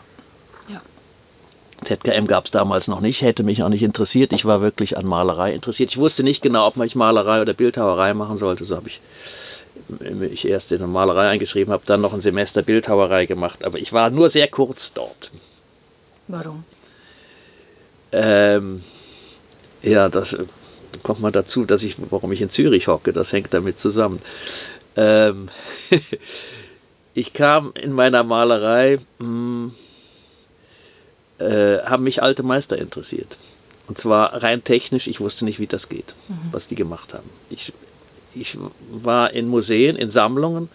ZKM 1.84 2.28
gab 2.28 2.46
es 2.46 2.52
damals 2.52 2.88
noch 2.88 3.00
nicht, 3.00 3.24
hätte 3.24 3.44
mich 3.44 3.64
auch 3.64 3.70
nicht 3.70 3.82
interessiert. 3.82 4.34
Ich 4.34 4.46
war 4.46 4.62
wirklich 4.62 4.98
an 4.98 5.06
Malerei 5.08 5.54
interessiert. 5.54 5.90
Ich 5.90 5.98
wusste 5.98 6.22
nicht 6.22 6.44
genau, 6.44 6.68
ob 6.68 6.78
ich 6.78 6.96
Malerei 6.96 7.42
oder 7.42 7.54
Bildhauerei 7.54 8.14
machen 8.14 8.38
sollte. 8.38 8.66
So 8.66 8.76
habe 8.76 8.88
ich 8.88 9.02
mich 10.00 10.48
erst 10.48 10.72
in 10.72 10.80
eine 10.80 10.88
Malerei 10.88 11.30
eingeschrieben, 11.30 11.74
habe 11.74 11.84
dann 11.86 12.02
noch 12.02 12.14
ein 12.14 12.22
Semester 12.22 12.64
Bildhauerei 12.64 13.26
gemacht. 13.26 13.64
Aber 13.64 13.78
ich 13.78 13.94
war 13.94 14.10
nur 14.10 14.30
sehr 14.30 14.48
kurz 14.48 14.94
dort. 14.94 15.32
Warum? 16.28 16.64
Ähm, 18.12 18.84
ja, 19.82 20.10
das 20.10 20.36
kommt 21.04 21.22
mal 21.22 21.32
dazu, 21.32 21.66
dass 21.66 21.84
ich, 21.84 21.96
warum 22.10 22.32
ich 22.32 22.42
in 22.42 22.50
Zürich 22.50 22.88
hocke. 22.88 23.14
Das 23.14 23.32
hängt 23.32 23.54
damit 23.54 23.80
zusammen. 23.80 24.22
Ähm, 24.96 25.50
ich 27.14 27.34
kam 27.34 27.72
in 27.76 27.94
meiner 27.94 28.24
Malerei. 28.24 29.00
Hm, 29.20 29.74
äh, 31.42 31.80
haben 31.84 32.04
mich 32.04 32.22
alte 32.22 32.44
Meister 32.44 32.78
interessiert. 32.78 33.38
Und 33.88 33.98
zwar 33.98 34.44
rein 34.44 34.64
technisch, 34.64 35.08
ich 35.08 35.20
wusste 35.20 35.44
nicht, 35.44 35.60
wie 35.60 35.68
das 35.68 35.90
geht, 35.90 36.14
mhm. 36.28 36.38
was 36.52 36.68
die 36.68 36.76
gemacht 36.76 37.14
haben. 37.14 37.30
Ich, 37.50 37.74
ich 38.34 38.58
war 38.92 39.32
in 39.32 39.48
Museen, 39.48 39.96
in 39.96 40.10
Sammlungen 40.10 40.70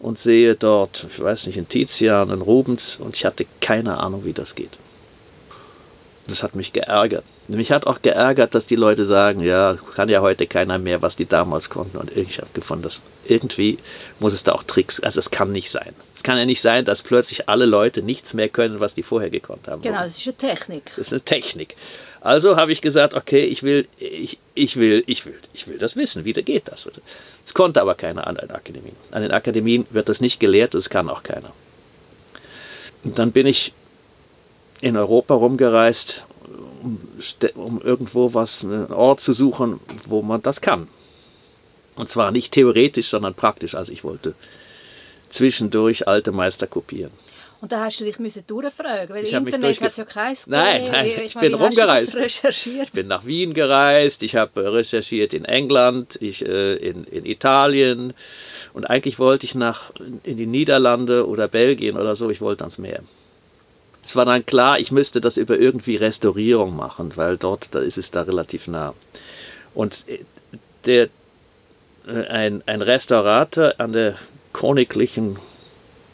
und 0.00 0.18
sehe 0.18 0.54
dort, 0.54 1.06
ich 1.10 1.22
weiß 1.22 1.46
nicht, 1.46 1.56
in 1.56 1.68
Tizian, 1.68 2.30
in 2.30 2.40
Rubens 2.40 2.96
und 2.96 3.16
ich 3.16 3.24
hatte 3.24 3.46
keine 3.60 3.98
Ahnung, 3.98 4.24
wie 4.24 4.32
das 4.32 4.54
geht. 4.54 4.70
Das 6.28 6.42
hat 6.42 6.54
mich 6.54 6.74
geärgert. 6.74 7.24
Mich 7.48 7.72
hat 7.72 7.86
auch 7.86 8.02
geärgert, 8.02 8.54
dass 8.54 8.66
die 8.66 8.76
Leute 8.76 9.06
sagen, 9.06 9.40
ja, 9.40 9.78
kann 9.96 10.10
ja 10.10 10.20
heute 10.20 10.46
keiner 10.46 10.78
mehr, 10.78 11.00
was 11.00 11.16
die 11.16 11.24
damals 11.24 11.70
konnten. 11.70 11.96
Und 11.96 12.14
ich 12.14 12.36
habe 12.38 12.50
gefunden, 12.52 12.82
dass 12.82 13.00
irgendwie 13.24 13.78
muss 14.20 14.34
es 14.34 14.44
da 14.44 14.52
auch 14.52 14.62
Tricks, 14.62 15.00
also 15.00 15.20
es 15.20 15.30
kann 15.30 15.52
nicht 15.52 15.70
sein. 15.70 15.94
Es 16.14 16.22
kann 16.22 16.36
ja 16.36 16.44
nicht 16.44 16.60
sein, 16.60 16.84
dass 16.84 17.02
plötzlich 17.02 17.48
alle 17.48 17.64
Leute 17.64 18.02
nichts 18.02 18.34
mehr 18.34 18.50
können, 18.50 18.78
was 18.78 18.94
die 18.94 19.02
vorher 19.02 19.30
gekonnt 19.30 19.68
haben. 19.68 19.80
Genau, 19.80 20.02
das 20.02 20.18
ist 20.18 20.26
eine 20.26 20.36
Technik. 20.36 20.92
Das 20.96 21.06
ist 21.06 21.12
eine 21.14 21.22
Technik. 21.22 21.76
Also 22.20 22.56
habe 22.56 22.72
ich 22.72 22.82
gesagt, 22.82 23.14
okay, 23.14 23.44
ich 23.44 23.62
will, 23.62 23.88
ich, 23.98 24.38
ich 24.54 24.76
will, 24.76 25.04
ich 25.06 25.24
will, 25.24 25.38
ich 25.54 25.66
will 25.66 25.78
das 25.78 25.96
wissen, 25.96 26.26
wie 26.26 26.34
geht 26.34 26.68
das? 26.68 26.90
Es 27.42 27.54
konnte 27.54 27.80
aber 27.80 27.94
keiner 27.94 28.26
an 28.26 28.34
den 28.34 28.50
Akademien. 28.50 28.96
An 29.12 29.22
den 29.22 29.30
Akademien 29.30 29.86
wird 29.90 30.10
das 30.10 30.20
nicht 30.20 30.40
gelehrt, 30.40 30.74
das 30.74 30.90
kann 30.90 31.08
auch 31.08 31.22
keiner. 31.22 31.52
Und 33.02 33.18
dann 33.18 33.32
bin 33.32 33.46
ich 33.46 33.72
in 34.80 34.96
Europa 34.96 35.34
rumgereist, 35.34 36.24
um, 36.82 37.00
um 37.54 37.80
irgendwo 37.82 38.34
was, 38.34 38.64
einen 38.64 38.92
Ort 38.92 39.20
zu 39.20 39.32
suchen, 39.32 39.80
wo 40.06 40.22
man 40.22 40.42
das 40.42 40.60
kann. 40.60 40.88
Und 41.96 42.08
zwar 42.08 42.30
nicht 42.30 42.52
theoretisch, 42.52 43.08
sondern 43.08 43.34
praktisch. 43.34 43.74
Also 43.74 43.92
ich 43.92 44.04
wollte 44.04 44.34
zwischendurch 45.30 46.06
alte 46.06 46.32
Meister 46.32 46.66
kopieren. 46.66 47.10
Und 47.60 47.72
da 47.72 47.84
hast 47.84 47.98
du 47.98 48.04
dich 48.04 48.20
müssen 48.20 48.46
durchfragen, 48.46 49.12
weil 49.12 49.24
ich 49.24 49.32
Internet 49.32 49.80
hat 49.80 49.90
es 49.90 49.96
ja 49.96 50.04
keins 50.04 50.46
Nein, 50.46 50.92
nein 50.92 51.06
ich, 51.08 51.18
ich 51.18 51.34
bin 51.34 51.54
rumgereist. 51.54 52.14
recherchiert? 52.14 52.84
Ich 52.84 52.92
bin 52.92 53.08
nach 53.08 53.26
Wien 53.26 53.52
gereist, 53.52 54.22
ich 54.22 54.36
habe 54.36 54.72
recherchiert 54.72 55.34
in 55.34 55.44
England, 55.44 56.16
ich, 56.20 56.46
äh, 56.46 56.76
in, 56.76 57.02
in 57.02 57.26
Italien 57.26 58.14
und 58.74 58.84
eigentlich 58.84 59.18
wollte 59.18 59.44
ich 59.44 59.56
nach 59.56 59.90
in 60.22 60.36
die 60.36 60.46
Niederlande 60.46 61.26
oder 61.26 61.48
Belgien 61.48 61.96
oder 61.96 62.14
so, 62.14 62.30
ich 62.30 62.40
wollte 62.40 62.62
ans 62.62 62.78
Meer 62.78 63.02
es 64.08 64.16
war 64.16 64.24
dann 64.24 64.46
klar, 64.46 64.80
ich 64.80 64.90
müsste 64.90 65.20
das 65.20 65.36
über 65.36 65.58
irgendwie 65.58 65.96
Restaurierung 65.96 66.74
machen, 66.74 67.12
weil 67.16 67.36
dort 67.36 67.74
da 67.74 67.80
ist 67.80 67.98
es 67.98 68.10
da 68.10 68.22
relativ 68.22 68.66
nah. 68.66 68.94
Und 69.74 70.04
äh, 70.08 70.20
der, 70.86 71.08
äh, 72.06 72.24
ein, 72.28 72.62
ein 72.64 72.80
Restaurator 72.80 73.74
an 73.76 73.92
der 73.92 74.14
Königlichen 74.54 75.38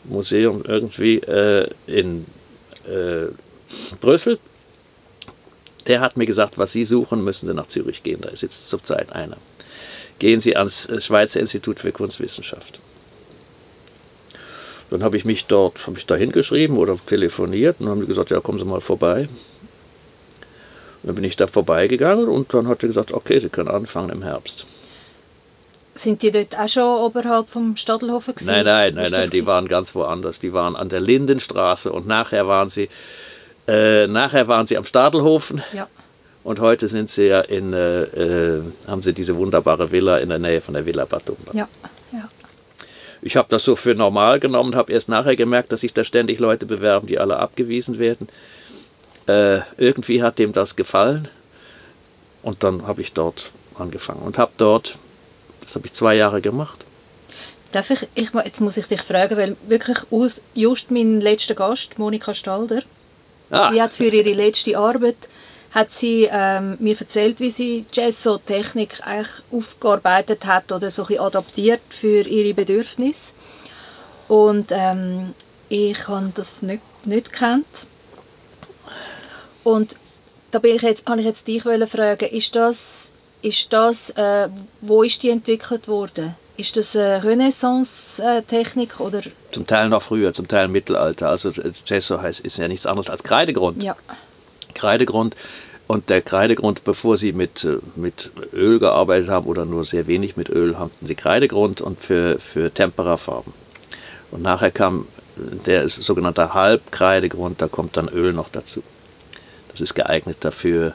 Museum 0.03 0.65
irgendwie 0.67 1.19
äh, 1.19 1.69
in 1.87 2.27
äh, 2.89 3.27
Brüssel, 4.01 4.41
der 5.87 6.01
hat 6.01 6.17
mir 6.17 6.27
gesagt, 6.27 6.59
was 6.59 6.73
Sie 6.73 6.85
suchen, 6.85 7.23
müssen 7.23 7.47
Sie 7.47 7.55
nach 7.55 7.69
Zürich 7.69 8.03
gehen. 8.03 8.23
Da 8.23 8.31
ist 8.31 8.43
jetzt 8.43 8.71
zurzeit 8.71 9.13
einer. 9.13 9.37
Gehen 10.19 10.41
Sie 10.41 10.57
ans 10.57 10.87
äh, 10.87 11.01
Schweizer 11.01 11.39
Institut 11.39 11.79
für 11.79 11.93
Kunstwissenschaft. 11.93 12.81
Dann 14.95 15.03
habe 15.03 15.17
ich 15.17 15.25
mich 15.25 15.47
dort, 15.47 15.89
habe 15.89 15.99
ich 15.99 16.07
da 16.07 16.15
hingeschrieben 16.15 16.79
oder 16.79 16.97
telefoniert 17.05 17.81
und 17.81 17.89
haben 17.89 18.01
die 18.01 18.07
gesagt, 18.07 18.31
ja, 18.31 18.39
kommen 18.39 18.61
Sie 18.61 18.65
mal 18.65 18.81
vorbei. 18.81 19.23
Und 19.23 19.29
dann 21.03 21.17
bin 21.17 21.25
ich 21.25 21.35
da 21.35 21.49
vorbeigegangen 21.49 22.29
und 22.29 22.55
dann 22.55 22.69
hat 22.69 22.85
er 22.85 22.87
gesagt, 22.87 23.11
okay, 23.11 23.41
Sie 23.41 23.49
können 23.49 23.69
anfangen 23.69 24.11
im 24.11 24.23
Herbst. 24.23 24.67
Sind 25.95 26.23
die 26.23 26.31
dort 26.31 26.57
auch 26.57 26.69
schon 26.69 26.85
oberhalb 26.85 27.49
vom 27.49 27.75
Stadelhofen 27.75 28.37
gewesen? 28.37 28.53
Nein, 28.53 28.65
nein, 28.65 28.95
nein, 28.95 29.11
nein, 29.11 29.31
die 29.31 29.45
waren 29.45 29.67
ganz 29.67 29.97
woanders. 29.97 30.39
Die 30.39 30.53
waren 30.53 30.77
an 30.77 30.89
der 30.89 31.01
Lindenstraße 31.01 31.91
und 31.91 32.07
nachher 32.07 32.47
waren 32.47 32.71
sie, 32.71 32.89
äh, 33.67 34.07
nachher 34.07 34.47
waren 34.47 34.67
sie 34.69 34.77
am 34.77 34.85
Stadelhofen. 34.85 35.61
Ja. 35.73 35.89
Und 36.45 36.61
heute 36.61 36.87
sind 36.87 37.11
sie 37.11 37.25
ja 37.25 37.41
in, 37.41 37.73
äh, 37.73 38.03
äh, 38.03 38.63
haben 38.87 39.03
sie 39.03 39.13
diese 39.13 39.35
wunderbare 39.35 39.91
Villa 39.91 40.19
in 40.19 40.29
der 40.29 40.39
Nähe 40.39 40.61
von 40.61 40.75
der 40.75 40.87
Villa 40.87 41.05
Bad 41.05 41.29
Dumba. 41.29 41.51
Ja, 41.53 41.67
ja. 41.83 41.91
Ich 43.25 43.37
habe 43.37 43.49
das 43.49 43.65
so 43.65 43.75
für 43.75 43.95
normal 43.95 44.39
genommen 44.39 44.71
und 44.71 44.77
habe 44.77 44.93
erst 44.93 45.09
nachher 45.09 45.35
gemerkt, 45.35 45.73
dass 45.73 45.81
sich 45.81 45.95
da 45.95 46.05
ständig 46.05 46.41
Leute 46.41 46.67
bewerben, 46.67 47.07
die 47.07 47.19
alle 47.19 47.39
abgewiesen 47.39 47.99
werden. 47.99 48.29
Äh, 49.27 49.61
irgendwie 49.79 50.23
hat 50.23 50.39
dem 50.39 50.53
das 50.53 50.77
gefallen 50.77 51.29
und 52.43 52.63
dann 52.63 52.87
habe 52.87 53.01
ich 53.01 53.15
dort 53.15 53.51
angefangen 53.79 54.21
und 54.21 54.37
habe 54.37 54.53
dort, 54.59 54.99
das 55.63 55.75
habe 55.75 55.87
ich 55.87 55.95
zwei 55.95 56.15
Jahre 56.15 56.43
gemacht. 56.43 56.85
Darf 57.73 57.89
ich, 57.89 58.07
ich, 58.15 58.29
jetzt 58.45 58.61
muss 58.61 58.77
ich 58.77 58.87
dich 58.87 59.01
fragen, 59.01 59.39
weil 59.39 59.57
wirklich 59.69 59.97
just 60.55 60.91
mein 60.91 61.23
letzter 61.23 61.55
Gast, 61.55 61.99
Monika 61.99 62.35
Stalder, 62.35 62.83
ah. 63.49 63.73
sie 63.73 63.81
hat 63.81 63.95
für 63.95 64.05
ihre 64.05 64.35
letzte 64.35 64.77
Arbeit 64.77 65.17
hat 65.75 65.91
sie 65.91 66.29
ähm, 66.31 66.77
mir 66.79 66.97
erzählt, 66.99 67.41
wie 67.41 67.51
sie 67.51 67.85
Gesso-Technik 67.91 69.01
eigentlich 69.03 69.43
aufgearbeitet 69.51 70.47
hat 70.47 70.71
oder 70.71 70.89
so 70.91 71.05
ein 71.05 71.19
adaptiert 71.19 71.81
für 71.89 72.23
ihre 72.23 72.55
Bedürfnisse. 72.55 73.33
Und 74.29 74.71
ähm, 74.71 75.35
ich 75.69 76.07
habe 76.07 76.31
das 76.33 76.63
nicht, 76.63 76.83
nicht 77.05 77.33
gekannt. 77.33 77.87
Und 79.65 79.97
da 80.53 80.61
bin 80.61 80.77
ich 80.77 80.83
jetzt, 80.83 81.09
habe 81.09 81.21
ich 81.21 81.27
jetzt 81.27 81.49
dich 81.49 81.65
fragen, 81.65 82.29
ist 82.31 82.55
das, 82.55 83.11
ist 83.43 83.73
das 83.73 84.11
äh, 84.11 84.49
wo 84.81 85.03
ist 85.03 85.25
die 85.25 85.31
entwickelt 85.31 85.89
worden? 85.89 86.37
Ist 86.57 86.77
das 86.77 86.95
eine 86.95 87.25
Renaissance-Technik 87.25 89.01
oder? 89.01 89.23
Zum 89.51 89.67
Teil 89.67 89.89
noch 89.89 90.03
früher, 90.03 90.33
zum 90.33 90.47
Teil 90.47 90.67
im 90.67 90.73
Mittelalter. 90.73 91.31
Also 91.31 91.51
Gesso 91.85 92.23
heißt, 92.23 92.39
ist 92.41 92.59
ja 92.59 92.69
nichts 92.69 92.87
anderes 92.87 93.11
als 93.11 93.25
Kreidegrund. 93.25 93.83
Ja. 93.83 93.97
Kreidegrund. 94.75 95.35
Und 95.87 96.09
der 96.09 96.23
Kreidegrund, 96.23 96.85
bevor 96.85 97.17
sie 97.17 97.33
mit, 97.33 97.65
äh, 97.65 97.79
mit 97.95 98.31
Öl 98.53 98.79
gearbeitet 98.79 99.29
haben 99.29 99.47
oder 99.47 99.65
nur 99.65 99.85
sehr 99.85 100.07
wenig 100.07 100.37
mit 100.37 100.49
Öl, 100.49 100.79
hatten 100.79 101.07
sie 101.07 101.15
Kreidegrund 101.15 101.81
und 101.81 102.01
für, 102.01 102.39
für 102.39 102.73
Temperafarben. 102.73 103.53
Und 104.31 104.43
nachher 104.43 104.71
kam 104.71 105.07
der 105.37 105.89
sogenannte 105.89 106.55
Halbkreidegrund, 106.55 107.61
da 107.61 107.69
kommt 107.69 107.97
dann 107.97 108.09
Öl 108.09 108.33
noch 108.33 108.49
dazu. 108.49 108.83
Das 109.73 109.81
ist 109.81 109.95
geeignet 109.95 110.39
dafür, 110.41 110.95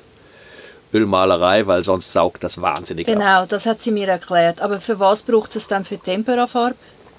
Ölmalerei, 0.93 1.67
weil 1.67 1.83
sonst 1.83 2.11
saugt 2.11 2.43
das 2.43 2.61
wahnsinnig 2.61 3.05
Genau, 3.05 3.45
das 3.45 3.65
hat 3.65 3.81
sie 3.81 3.91
mir 3.91 4.07
erklärt. 4.07 4.61
Aber 4.61 4.81
für 4.81 4.99
was 4.99 5.23
braucht 5.23 5.55
es 5.55 5.67
dann 5.67 5.83
für 5.83 5.99
Temperafarbe? 5.99 6.75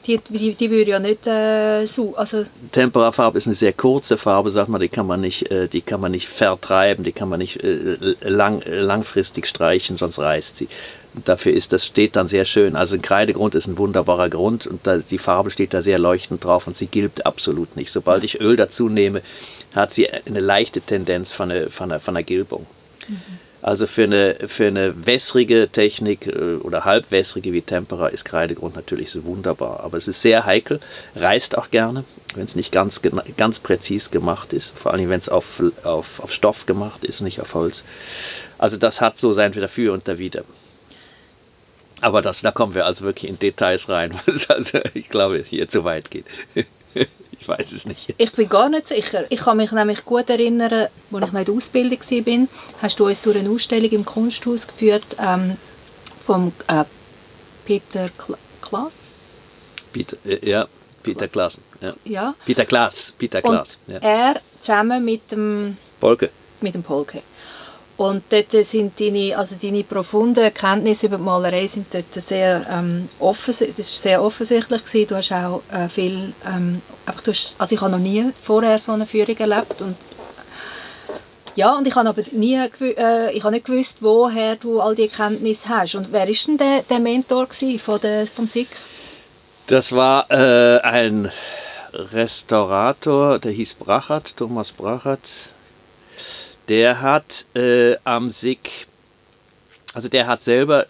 Die, 0.07 0.19
die, 0.31 0.55
die 0.55 0.71
würde 0.71 0.93
ja 0.93 0.99
nicht 0.99 1.27
äh, 1.27 1.85
so, 1.87 2.17
also 2.17 2.43
Temperafarbe 2.73 3.37
ist 3.37 3.47
eine 3.47 3.55
sehr 3.55 3.75
kurze 3.75 4.17
Farbe, 4.17 4.51
sagt 4.51 4.71
man, 4.71 4.81
die 4.81 4.89
kann 4.89 5.07
man 5.07 5.21
nicht, 5.21 5.51
äh, 5.51 5.69
die 5.69 5.83
kann 5.83 6.01
man 6.01 6.13
nicht 6.13 6.27
vertreiben, 6.27 7.05
die 7.05 7.13
kann 7.13 7.29
man 7.29 7.39
nicht 7.39 7.63
äh, 7.63 7.97
lang, 8.23 8.63
äh, 8.63 8.81
langfristig 8.81 9.47
streichen, 9.47 9.99
sonst 9.99 10.19
reißt 10.19 10.57
sie. 10.57 10.69
Und 11.15 11.29
dafür 11.29 11.53
ist 11.53 11.75
das 11.75 11.85
steht 11.85 12.17
dann 12.17 12.29
sehr 12.29 12.47
schön. 12.47 12.77
Also 12.77 12.95
ein 12.95 13.03
Kreidegrund 13.03 13.55
ist 13.55 13.67
ein 13.67 13.77
wunderbarer 13.77 14.31
Grund 14.31 14.67
und 14.67 14.87
da, 14.87 14.99
die 14.99 15.19
Farbe 15.19 15.51
steht 15.51 15.75
da 15.75 15.83
sehr 15.83 15.99
leuchtend 15.99 16.45
drauf 16.45 16.67
und 16.67 16.77
sie 16.77 16.87
gilbt 16.87 17.27
absolut 17.27 17.77
nicht. 17.77 17.93
Sobald 17.93 18.25
ich 18.25 18.41
Öl 18.41 18.57
dazu 18.57 18.89
nehme, 18.89 19.21
hat 19.75 19.93
sie 19.93 20.09
eine 20.09 20.41
leichte 20.41 20.81
Tendenz 20.81 21.33
von 21.33 21.51
einer, 21.51 21.69
von 21.69 21.91
einer, 21.91 22.01
von 22.01 22.17
einer 22.17 22.23
Gilbung. 22.23 22.67
Mhm. 23.07 23.50
Also 23.63 23.87
für 23.87 24.05
eine, 24.05 24.37
für 24.47 24.69
eine 24.69 25.07
wässrige 25.07 25.69
Technik 25.71 26.27
äh, 26.27 26.57
oder 26.57 26.85
halbwässrige 26.85 27.53
wie 27.53 27.63
Tempera 27.63 28.09
ist 28.09 28.25
Kreidegrund 28.25 28.75
natürlich 28.75 29.11
so 29.11 29.25
wunderbar. 29.25 29.81
Aber 29.81 29.99
es 29.99 30.09
ist 30.09 30.23
sehr 30.23 30.47
heikel, 30.47 30.81
reißt 31.15 31.59
auch 31.59 31.71
gerne, 31.71 32.05
wenn 32.35 32.45
es 32.45 32.57
nicht 32.57 32.73
ganz, 32.73 33.03
ganz 33.37 33.59
präzis 33.59 34.11
gemacht 34.11 34.53
ist. 34.53 34.73
Vor 34.75 34.95
allem, 34.95 35.11
wenn 35.11 35.19
es 35.19 35.29
auf, 35.29 35.63
auf, 35.85 36.21
auf 36.21 36.33
Stoff 36.33 36.67
gemacht 36.67 37.05
ist, 37.05 37.21
nicht 37.21 37.41
auf 37.41 37.55
Holz. 37.55 37.85
Also 38.57 38.77
das 38.77 39.01
hat 39.01 39.19
so 39.19 39.33
sein 39.33 39.53
Dafür 39.53 39.93
und 39.93 40.09
Dawider. 40.09 40.45
Aber 42.01 42.23
das, 42.23 42.41
da 42.41 42.51
kommen 42.51 42.75
wir 42.75 42.87
also 42.87 43.05
wirklich 43.05 43.31
in 43.31 43.39
Details 43.39 43.91
rein, 43.91 44.15
was 44.27 44.49
also, 44.49 44.79
ich 44.95 45.11
glaube, 45.11 45.45
hier 45.47 45.69
zu 45.69 45.85
weit 45.85 46.11
geht. 46.11 46.25
Ich 47.41 47.49
weiß 47.49 47.73
es 47.73 47.87
nicht. 47.87 48.15
Ich 48.19 48.33
bin 48.33 48.49
gar 48.49 48.69
nicht 48.69 48.87
sicher. 48.87 49.25
Ich 49.31 49.41
kann 49.41 49.57
mich 49.57 49.73
nämlich 49.73 50.05
gut 50.05 50.29
erinnern, 50.29 50.73
als 50.73 50.91
ich 51.07 51.11
noch 51.11 51.33
in 51.33 51.45
der 51.45 51.55
Ausbildung 51.55 51.99
war, 51.99 52.49
hast 52.83 53.01
du 53.01 53.07
uns 53.07 53.23
durch 53.23 53.39
eine 53.39 53.49
Ausstellung 53.49 53.91
im 53.91 54.05
Kunsthaus 54.05 54.67
geführt 54.67 55.17
ähm, 55.19 55.57
vom 56.23 56.53
äh, 56.69 56.85
Peter 57.65 58.11
Kl 58.11 58.37
Klaas. 58.61 59.91
Peter, 59.93 60.17
äh, 60.27 60.49
ja, 60.49 60.69
Peter 61.03 61.29
Klaas. 61.29 61.59
Ja. 61.81 61.95
ja. 62.05 62.35
Peter 62.45 62.67
Klaas. 62.67 63.15
Peter 63.17 63.41
Klaas. 63.41 63.79
Ja. 63.87 63.99
Er 63.99 64.41
zusammen 64.61 65.03
mit 65.03 65.33
dem 65.33 65.79
Polke. 65.99 66.31
Mit 66.61 66.75
dem 66.75 66.83
Polke. 66.83 67.23
Und 68.01 68.23
dort 68.31 68.53
sind 68.65 68.99
deine, 68.99 69.37
also 69.37 69.57
deine 69.61 69.85
profunden 69.85 70.43
Erkenntnisse 70.43 71.05
über 71.05 71.19
die 71.19 71.23
Malerei 71.23 71.67
sind 71.67 71.93
dort 71.93 72.15
sehr, 72.15 72.67
ähm, 72.73 73.11
das 73.21 73.61
ist 73.61 74.01
sehr 74.01 74.25
offensichtlich 74.25 74.83
gewesen. 74.83 75.07
Du 75.07 75.17
hast 75.17 75.33
auch 75.33 75.61
äh, 75.71 75.87
viel, 75.87 76.33
ähm, 76.47 76.81
du 77.05 77.31
hast, 77.31 77.57
also 77.59 77.75
ich 77.75 77.81
habe 77.83 77.93
noch 77.93 77.99
nie 77.99 78.33
vorher 78.43 78.79
so 78.79 78.93
eine 78.93 79.07
Führung 79.07 79.37
erlebt 79.37 79.83
und 79.83 79.97
ja, 81.57 81.77
und 81.77 81.87
ich 81.87 81.95
habe 81.95 82.09
aber 82.09 82.23
nie, 82.33 82.55
äh, 82.57 83.33
ich 83.33 83.45
habe 83.45 83.53
nicht 83.53 83.67
gewusst, 83.67 83.99
woher 84.01 84.57
du 84.57 84.81
all 84.81 84.95
die 84.95 85.03
Erkenntnisse 85.03 85.69
hast. 85.69 85.95
Und 85.95 86.11
wer 86.11 86.27
ist 86.27 86.49
denn 86.49 86.57
der, 86.57 86.83
der 86.89 87.01
Mentor 87.01 87.49
von 87.77 88.01
der, 88.01 88.27
vom 88.27 88.47
SIG? 88.47 88.69
Das 89.67 89.93
war 89.93 90.25
äh, 90.31 90.81
ein 90.81 91.31
Restaurator, 91.93 93.39
der 93.39 93.53
hieß 93.53 93.75
Brachert, 93.75 94.39
Thomas 94.39 94.73
Brachert 94.73 95.50
der 96.71 97.03
hat 97.03 97.47
äh, 97.55 97.97
am 98.05 98.31
SIG, 98.31 98.87
also 99.93 100.09
der 100.09 100.29
hat 100.29 100.43
selber 100.43 100.87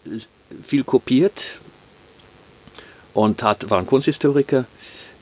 viel 0.62 0.84
kopiert 0.84 1.58
und 3.14 3.42
hat, 3.42 3.70
war 3.70 3.78
ein 3.78 3.86
Kunsthistoriker. 3.86 4.66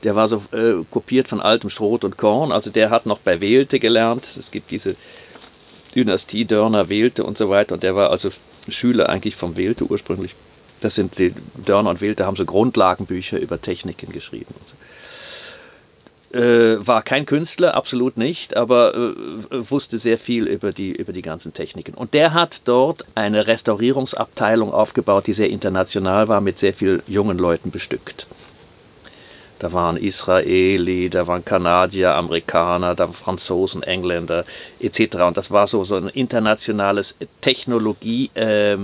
Der 0.03 0.15
war 0.15 0.27
so 0.27 0.43
äh, 0.51 0.83
kopiert 0.91 1.29
von 1.29 1.39
altem 1.39 1.69
Schrot 1.69 2.03
und 2.03 2.17
Korn. 2.17 2.51
Also 2.51 2.69
der 2.69 2.89
hat 2.89 3.05
noch 3.05 3.19
bei 3.19 3.39
Welte 3.39 3.79
gelernt. 3.79 4.25
Es 4.37 4.51
gibt 4.51 4.69
diese 4.71 4.95
Dynastie 5.95 6.45
Dörner, 6.45 6.89
Welte 6.89 7.23
und 7.23 7.37
so 7.37 7.49
weiter. 7.49 7.73
Und 7.73 7.83
der 7.83 7.95
war 7.95 8.09
also 8.09 8.29
Schüler 8.67 9.09
eigentlich 9.09 9.35
vom 9.35 9.55
Welte 9.55 9.85
ursprünglich. 9.85 10.35
Das 10.81 10.95
sind 10.95 11.17
die 11.19 11.33
Dörner 11.65 11.89
und 11.89 12.01
Welte 12.01 12.25
haben 12.25 12.35
so 12.35 12.45
Grundlagenbücher 12.45 13.39
über 13.39 13.61
Techniken 13.61 14.11
geschrieben. 14.11 14.53
Und 14.59 14.67
so. 14.67 14.75
Äh, 16.31 16.85
war 16.85 17.01
kein 17.01 17.25
Künstler, 17.25 17.73
absolut 17.73 18.17
nicht, 18.17 18.55
aber 18.55 18.93
äh, 18.93 19.13
wusste 19.51 19.97
sehr 19.97 20.19
viel 20.19 20.45
über 20.45 20.71
die, 20.71 20.91
über 20.91 21.11
die 21.11 21.23
ganzen 21.23 21.53
Techniken. 21.53 21.95
Und 21.95 22.13
der 22.13 22.35
hat 22.35 22.61
dort 22.65 23.03
eine 23.15 23.47
Restaurierungsabteilung 23.47 24.71
aufgebaut, 24.71 25.25
die 25.25 25.33
sehr 25.33 25.49
international 25.49 26.27
war, 26.27 26.39
mit 26.39 26.59
sehr 26.59 26.73
vielen 26.73 27.01
jungen 27.07 27.39
Leuten 27.39 27.71
bestückt. 27.71 28.27
Da 29.57 29.73
waren 29.73 29.97
Israeli, 29.97 31.09
da 31.09 31.25
waren 31.25 31.43
Kanadier, 31.43 32.13
Amerikaner, 32.15 32.93
da 32.93 33.05
waren 33.05 33.13
Franzosen, 33.13 33.81
Engländer 33.81 34.45
etc. 34.79 35.15
Und 35.27 35.35
das 35.35 35.49
war 35.49 35.65
so, 35.65 35.83
so 35.83 35.95
ein 35.95 36.09
internationales 36.09 37.15
Technologie- 37.41 38.29
äh, 38.35 38.77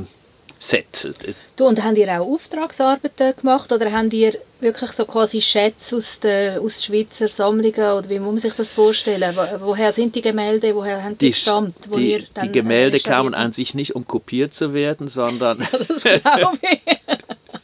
Set. 0.68 1.10
Du, 1.56 1.68
und 1.68 1.84
habt 1.84 1.98
ihr 1.98 2.08
auch 2.10 2.26
Auftragsarbeiten 2.26 3.36
gemacht 3.36 3.72
oder 3.72 3.92
habt 3.92 4.14
ihr 4.14 4.34
wirklich 4.60 4.92
so 4.94 5.06
quasi 5.06 5.40
Schätze 5.40 5.98
aus 5.98 6.20
den 6.20 6.60
aus 6.60 6.84
Schweizer 6.84 7.28
Sammlungen 7.28 7.92
oder 7.92 8.10
wie 8.10 8.20
muss 8.20 8.32
man 8.32 8.40
sich 8.40 8.54
das 8.54 8.72
vorstellen? 8.72 9.38
Woher 9.60 9.92
sind 9.92 10.16
die 10.16 10.22
Gemälde, 10.22 10.74
woher 10.74 11.04
haben 11.04 11.18
die, 11.18 11.26
die 11.26 11.32
gestammt? 11.32 11.76
Wo 11.90 11.98
die, 11.98 12.26
die 12.42 12.48
äh, 12.48 12.50
Gemälde 12.50 13.00
kamen 13.00 13.36
an 13.36 13.52
sich 13.52 13.76
nicht, 13.76 13.96
um 13.96 14.08
kopiert 14.08 14.54
zu 14.54 14.74
werden, 14.74 15.08
sondern... 15.08 15.60
das 15.88 16.04
glaube 16.04 16.58
ich. 16.62 16.80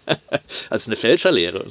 als 0.70 0.88
eine 0.88 0.96
Fälscherlehre, 0.96 1.66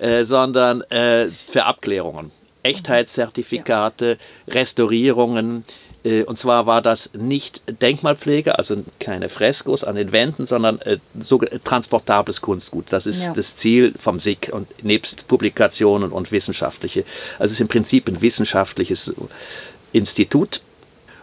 äh, 0.00 0.24
sondern 0.24 0.82
äh, 0.90 1.28
für 1.28 1.64
Abklärungen. 1.64 2.30
Echtheitszertifikate, 2.62 4.18
Restaurierungen, 4.48 5.60
äh, 5.60 5.85
und 6.24 6.38
zwar 6.38 6.66
war 6.66 6.82
das 6.82 7.10
nicht 7.14 7.62
Denkmalpflege, 7.82 8.58
also 8.58 8.76
keine 9.00 9.28
Freskos 9.28 9.82
an 9.82 9.96
den 9.96 10.12
Wänden, 10.12 10.46
sondern 10.46 10.80
äh, 10.82 10.98
so 11.18 11.38
transportables 11.38 12.40
Kunstgut. 12.40 12.86
Das 12.90 13.06
ist 13.06 13.24
ja. 13.24 13.32
das 13.32 13.56
Ziel 13.56 13.94
vom 13.98 14.20
SIG 14.20 14.50
und 14.52 14.84
nebst 14.84 15.26
Publikationen 15.26 16.12
und 16.12 16.32
wissenschaftliche. 16.32 17.04
Also 17.38 17.46
es 17.46 17.52
ist 17.52 17.60
im 17.60 17.68
Prinzip 17.68 18.08
ein 18.08 18.22
wissenschaftliches 18.22 19.12
Institut. 19.92 20.60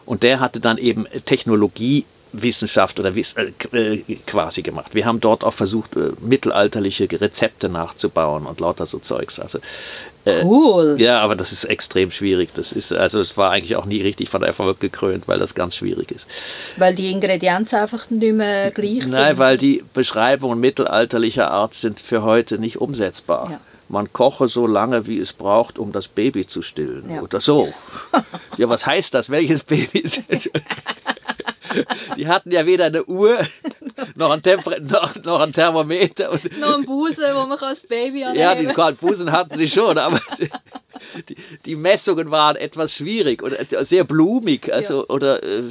Und 0.06 0.24
der 0.24 0.41
hatte 0.41 0.60
dann 0.60 0.78
eben 0.78 1.06
Technologie 1.26 2.06
Wissenschaft 2.34 3.00
oder 3.00 3.15
Wiss 3.15 3.34
äh, 3.34 3.52
äh, 3.78 4.17
quasi 4.26 4.63
gemacht. 4.63 4.93
Wir 4.96 5.06
haben 5.06 5.19
dort 5.19 5.43
auch 5.43 5.54
versucht, 5.54 5.96
äh, 5.96 6.12
mittelalterliche 6.19 7.08
Rezepte 7.10 7.69
nachzubauen 7.69 8.46
und 8.46 8.60
lauter 8.60 8.86
so 8.86 9.00
Zeugs. 9.00 9.39
Also, 9.39 9.60
äh, 10.26 10.43
cool. 10.43 10.96
Ja, 11.00 11.22
aber 11.22 11.36
das 11.36 11.52
ist 11.52 11.65
extrem 11.65 12.10
schwierig. 12.10 12.50
Das 12.56 12.72
ist, 12.72 12.91
also 12.91 13.22
es 13.22 13.38
war 13.38 13.52
eigentlich 13.52 13.76
auch 13.76 13.86
nie 13.86 14.02
richtig 14.02 14.30
von 14.30 14.41
Erfolg 14.41 14.80
gekrönt, 14.80 15.28
weil 15.28 15.38
das 15.38 15.54
ganz 15.54 15.76
schwierig 15.76 16.12
ist. 16.12 16.28
Weil 16.78 16.96
die 16.96 17.12
Ingredienzen 17.12 17.80
einfach 17.80 18.10
nicht 18.10 18.34
mehr 18.34 18.72
gleich 18.72 19.04
sind? 19.04 19.12
Nein, 19.12 19.38
weil 19.38 19.58
die 19.58 19.84
Beschreibungen 19.93 20.60
mittelalterlicher 20.60 21.52
Art 21.52 21.76
sind 21.76 22.00
für 22.00 22.24
heute 22.24 22.58
nicht 22.58 22.78
umsetzbar. 22.78 23.50
Ja 23.52 23.60
man 23.94 24.12
koche 24.12 24.48
so 24.50 24.68
lange, 24.68 25.08
wie 25.08 25.20
es 25.20 25.32
braucht, 25.32 25.80
um 25.80 25.94
das 25.94 26.10
Baby 26.10 26.46
zu 26.46 26.62
stillen. 26.62 27.10
Ja. 27.10 27.22
Oder 27.22 27.40
so. 27.40 27.72
ja, 28.58 28.68
was 28.68 28.86
heißt 28.86 29.14
das? 29.14 29.30
Welches 29.30 29.64
Baby 29.64 30.00
ist 30.00 30.24
es? 30.28 30.50
Die 32.18 32.28
hatten 32.28 32.52
ja 32.52 32.66
weder 32.66 32.86
eine 32.86 33.04
Uhr 33.06 33.40
noch 34.16 34.32
ein, 34.32 34.44
Temper 34.44 34.80
noch, 34.80 35.16
noch 35.24 35.42
ein 35.42 35.54
Thermometer. 35.54 36.32
Und 36.32 36.60
noch 36.60 36.76
ein 36.78 36.86
Busen, 36.86 37.24
wo 37.34 37.48
man 37.48 37.58
als 37.58 37.88
Baby 37.88 38.24
anheben 38.24 38.40
Ja, 38.40 38.92
die 38.92 38.96
Busen 39.00 39.32
hatten 39.32 39.58
sie 39.58 39.68
schon, 39.68 39.98
aber 39.98 40.20
die, 41.30 41.36
die, 41.66 41.76
Messungen 41.76 42.30
waren 42.30 42.56
etwas 42.58 42.94
schwierig 42.94 43.42
und 43.42 43.56
sehr 43.88 44.04
blumig. 44.04 44.72
Also, 44.72 45.00
ja. 45.00 45.10
Oder... 45.10 45.44
Äh, 45.44 45.64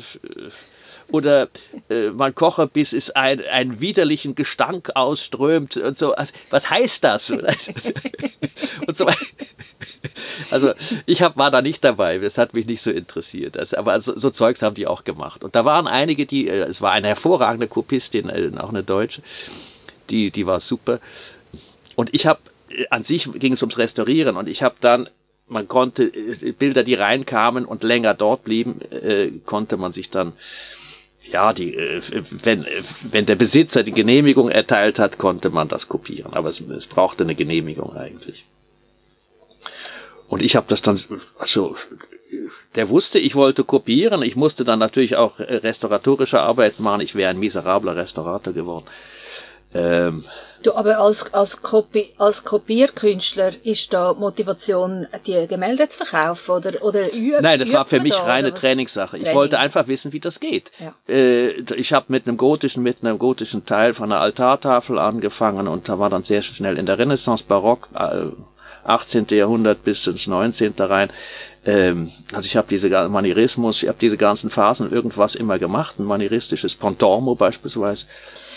oder 1.12 1.48
äh, 1.88 2.08
man 2.10 2.34
koche, 2.34 2.66
bis 2.66 2.92
es 2.92 3.10
ein, 3.10 3.44
einen 3.44 3.80
widerlichen 3.80 4.34
Gestank 4.34 4.90
ausströmt 4.94 5.76
und 5.76 5.96
so. 5.96 6.14
Also, 6.14 6.32
was 6.50 6.70
heißt 6.70 7.04
das? 7.04 7.30
und 8.86 8.96
so 8.96 9.06
Also 10.50 10.72
ich 11.06 11.22
hab, 11.22 11.36
war 11.36 11.50
da 11.50 11.62
nicht 11.62 11.84
dabei, 11.84 12.18
das 12.18 12.38
hat 12.38 12.54
mich 12.54 12.66
nicht 12.66 12.82
so 12.82 12.90
interessiert. 12.90 13.58
Also, 13.58 13.76
aber 13.76 14.00
so, 14.00 14.18
so, 14.18 14.30
Zeugs 14.30 14.62
haben 14.62 14.74
die 14.74 14.86
auch 14.86 15.04
gemacht. 15.04 15.44
Und 15.44 15.54
da 15.54 15.64
waren 15.64 15.86
einige, 15.86 16.26
die, 16.26 16.48
äh, 16.48 16.62
es 16.62 16.80
war 16.80 16.92
eine 16.92 17.08
hervorragende 17.08 17.68
Kopistin, 17.68 18.28
äh, 18.28 18.50
auch 18.58 18.70
eine 18.70 18.82
Deutsche, 18.82 19.22
die, 20.10 20.30
die 20.30 20.46
war 20.46 20.60
super. 20.60 20.98
Und 21.94 22.14
ich 22.14 22.26
habe, 22.26 22.40
äh, 22.70 22.86
an 22.90 23.04
sich 23.04 23.30
ging 23.34 23.52
es 23.52 23.62
ums 23.62 23.78
Restaurieren 23.78 24.36
und 24.36 24.48
ich 24.48 24.62
habe 24.62 24.76
dann 24.80 25.08
man 25.48 25.68
konnte 25.68 26.06
Bilder, 26.58 26.82
die 26.82 26.94
reinkamen 26.94 27.66
und 27.66 27.82
länger 27.82 28.14
dort 28.14 28.42
blieben, 28.42 28.80
konnte 29.44 29.76
man 29.76 29.92
sich 29.92 30.08
dann 30.08 30.32
ja, 31.32 31.52
die, 31.52 31.74
äh, 31.74 32.02
wenn, 32.30 32.66
wenn 33.02 33.26
der 33.26 33.36
Besitzer 33.36 33.82
die 33.82 33.92
Genehmigung 33.92 34.50
erteilt 34.50 34.98
hat, 34.98 35.18
konnte 35.18 35.50
man 35.50 35.68
das 35.68 35.88
kopieren. 35.88 36.34
Aber 36.34 36.50
es, 36.50 36.60
es 36.60 36.86
brauchte 36.86 37.24
eine 37.24 37.34
Genehmigung 37.34 37.96
eigentlich. 37.96 38.44
Und 40.28 40.42
ich 40.42 40.56
habe 40.56 40.66
das 40.68 40.82
dann, 40.82 40.98
also 41.38 41.76
der 42.74 42.88
wusste, 42.88 43.18
ich 43.18 43.34
wollte 43.34 43.64
kopieren. 43.64 44.22
Ich 44.22 44.36
musste 44.36 44.64
dann 44.64 44.78
natürlich 44.78 45.16
auch 45.16 45.38
restauratorische 45.38 46.40
Arbeit 46.40 46.80
machen. 46.80 47.02
Ich 47.02 47.14
wäre 47.14 47.30
ein 47.30 47.38
miserabler 47.38 47.96
Restaurator 47.96 48.52
geworden. 48.52 48.86
Ähm, 49.74 50.24
Du, 50.62 50.74
aber 50.74 50.98
als, 50.98 51.32
als, 51.34 51.60
Kopi 51.60 52.10
als 52.18 52.44
Kopierkünstler 52.44 53.52
ist 53.64 53.92
da 53.92 54.12
Motivation, 54.12 55.06
die 55.26 55.46
Gemälde 55.48 55.88
zu 55.88 56.04
verkaufen 56.04 56.52
oder, 56.52 56.82
oder 56.82 57.12
üben? 57.12 57.42
Nein, 57.42 57.58
das 57.58 57.72
war 57.72 57.84
für 57.84 58.00
mich 58.00 58.14
da, 58.14 58.24
reine? 58.24 58.54
Trainingssache. 58.54 59.16
Ich 59.16 59.22
Training. 59.24 59.38
wollte 59.38 59.58
einfach 59.58 59.88
wissen, 59.88 60.12
wie 60.12 60.20
das 60.20 60.40
geht. 60.40 60.70
Ja. 60.78 60.94
Äh, 61.12 61.62
ich 61.74 61.92
habe 61.92 62.06
mit 62.08 62.28
einem 62.28 62.36
gotischen, 62.36 62.82
mit 62.82 62.98
einem 63.02 63.18
gotischen 63.18 63.66
Teil 63.66 63.94
von 63.94 64.12
einer 64.12 64.20
Altartafel 64.20 64.98
angefangen 64.98 65.68
und 65.68 65.88
da 65.88 65.98
war 65.98 66.10
dann 66.10 66.22
sehr 66.22 66.42
schnell 66.42 66.78
in 66.78 66.86
der 66.86 66.98
Renaissance, 66.98 67.44
Barock, 67.46 67.88
äh, 67.94 68.26
18. 68.84 69.26
Jahrhundert 69.30 69.84
bis 69.84 70.06
ins 70.06 70.26
19. 70.26 70.74
rein. 70.78 71.10
Ähm, 71.64 72.10
also 72.32 72.46
ich 72.46 72.56
habe 72.56 72.68
diese 72.68 72.88
Manierismus, 73.08 73.82
ich 73.82 73.88
habe 73.88 73.98
diese 74.00 74.16
ganzen 74.16 74.50
Phasen 74.50 74.90
irgendwas 74.90 75.34
immer 75.34 75.58
gemacht, 75.58 75.98
ein 75.98 76.04
manieristisches 76.04 76.74
Pontormo 76.74 77.34
beispielsweise. 77.34 78.06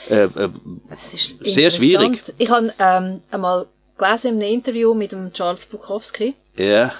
Äh, 0.09 0.23
äh, 0.25 0.49
Das 0.89 1.13
ist 1.13 1.35
Sehr 1.43 1.71
schwierig. 1.71 2.21
Ich 2.37 2.49
habe 2.49 2.73
ähm, 2.79 3.21
einmal 3.31 3.65
gelesen 3.97 4.27
in 4.35 4.43
einem 4.43 4.53
Interview 4.53 4.93
mit 4.93 5.11
dem 5.11 5.31
Charles 5.33 5.65
Bukowski, 5.65 6.35
ja, 6.57 6.93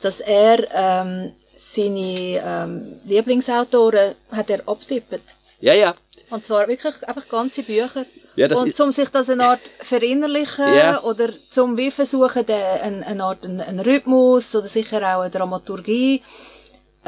dass 0.00 0.20
er 0.20 0.66
ähm, 0.74 1.32
seine 1.54 2.40
ähm, 2.44 3.00
Lieblingsautoren 3.04 4.14
hat 4.32 4.50
er 4.50 4.60
abtippt. 4.68 5.20
ja, 5.60 5.74
ja. 5.74 5.94
Und 6.30 6.44
zwar 6.44 6.68
wirklich 6.68 6.94
einfach 7.08 7.26
ganze 7.28 7.62
Bücher. 7.62 8.04
Ja, 8.36 8.46
das 8.48 8.62
und 8.62 8.78
um 8.80 8.92
sich 8.92 9.08
das 9.08 9.30
eine 9.30 9.44
Art 9.46 9.60
verinnerlichen 9.80 10.74
Ja. 10.74 11.02
oder 11.02 11.30
zum 11.50 11.76
wie 11.78 11.90
versuchen, 11.90 12.44
eine, 12.46 13.06
eine 13.06 13.24
Art 13.24 13.44
einen, 13.44 13.60
einen 13.62 13.80
Rhythmus 13.80 14.54
oder 14.54 14.68
sicher 14.68 14.98
auch 14.98 15.22
eine 15.22 15.30
Dramaturgie 15.30 16.22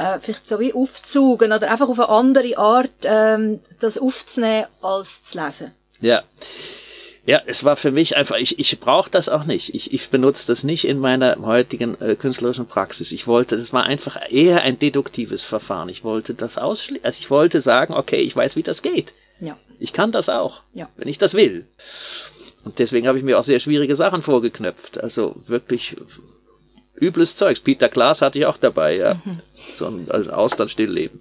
äh, 0.01 0.19
vielleicht 0.21 0.49
so 0.49 0.59
wie 0.61 0.73
aufzugen 0.73 1.53
oder 1.53 1.71
einfach 1.71 1.89
auf 1.89 1.99
eine 2.01 2.09
andere 2.09 2.57
Art 2.59 2.91
ähm, 3.05 3.61
das 3.79 3.99
aufzunehmen 3.99 4.67
als 4.83 5.23
zu 5.25 5.39
lesen. 5.39 5.73
Ja. 6.01 6.23
Ja, 7.27 7.43
es 7.47 7.65
war 7.65 7.77
für 7.77 7.91
mich 7.93 8.17
einfach, 8.17 8.37
ich, 8.39 8.59
ich 8.59 8.81
brauche 8.81 9.11
das 9.11 9.29
auch 9.29 9.45
nicht. 9.45 9.75
Ich, 9.75 9.93
ich 9.93 10.09
benutze 10.09 10.47
das 10.47 10.65
nicht 10.65 10.87
in 10.87 10.99
meiner 10.99 11.37
heutigen 11.43 12.01
äh, 12.01 12.17
künstlerischen 12.17 12.67
Praxis. 12.67 13.13
Ich 13.13 13.27
wollte, 13.27 13.59
das 13.59 13.73
war 13.75 13.85
einfach 13.85 14.17
eher 14.31 14.63
ein 14.63 14.79
deduktives 14.79 15.45
Verfahren. 15.45 15.91
Ich 15.91 16.03
wollte 16.03 16.33
das 16.35 16.57
ausschließen. 16.57 17.05
Also 17.05 17.19
ich 17.21 17.31
wollte 17.31 17.61
sagen, 17.61 17.93
okay, 17.95 18.21
ich 18.23 18.35
weiß, 18.35 18.57
wie 18.57 18.63
das 18.63 18.81
geht. 18.81 19.13
Ja. 19.39 19.57
Ich 19.79 19.93
kann 19.93 20.13
das 20.13 20.29
auch, 20.31 20.63
Ja. 20.73 20.89
wenn 20.97 21.09
ich 21.09 21.19
das 21.19 21.35
will. 21.35 21.67
Und 22.65 22.79
deswegen 22.79 23.07
habe 23.07 23.19
ich 23.19 23.25
mir 23.25 23.39
auch 23.39 23.43
sehr 23.45 23.61
schwierige 23.61 23.97
Sachen 23.97 24.23
vorgeknöpft. 24.23 24.99
Also 24.99 25.37
wirklich 25.47 25.97
übles 27.01 27.37
Zeugs. 27.37 27.61
Peter 27.61 27.89
Klaas 27.89 28.23
hatte 28.23 28.39
ich 28.39 28.47
auch 28.47 28.57
dabei, 28.57 28.97
ja. 28.97 29.21
So 29.73 29.87
ein, 29.87 30.07
also 30.11 30.31
Auslandsstillleben. 30.31 31.21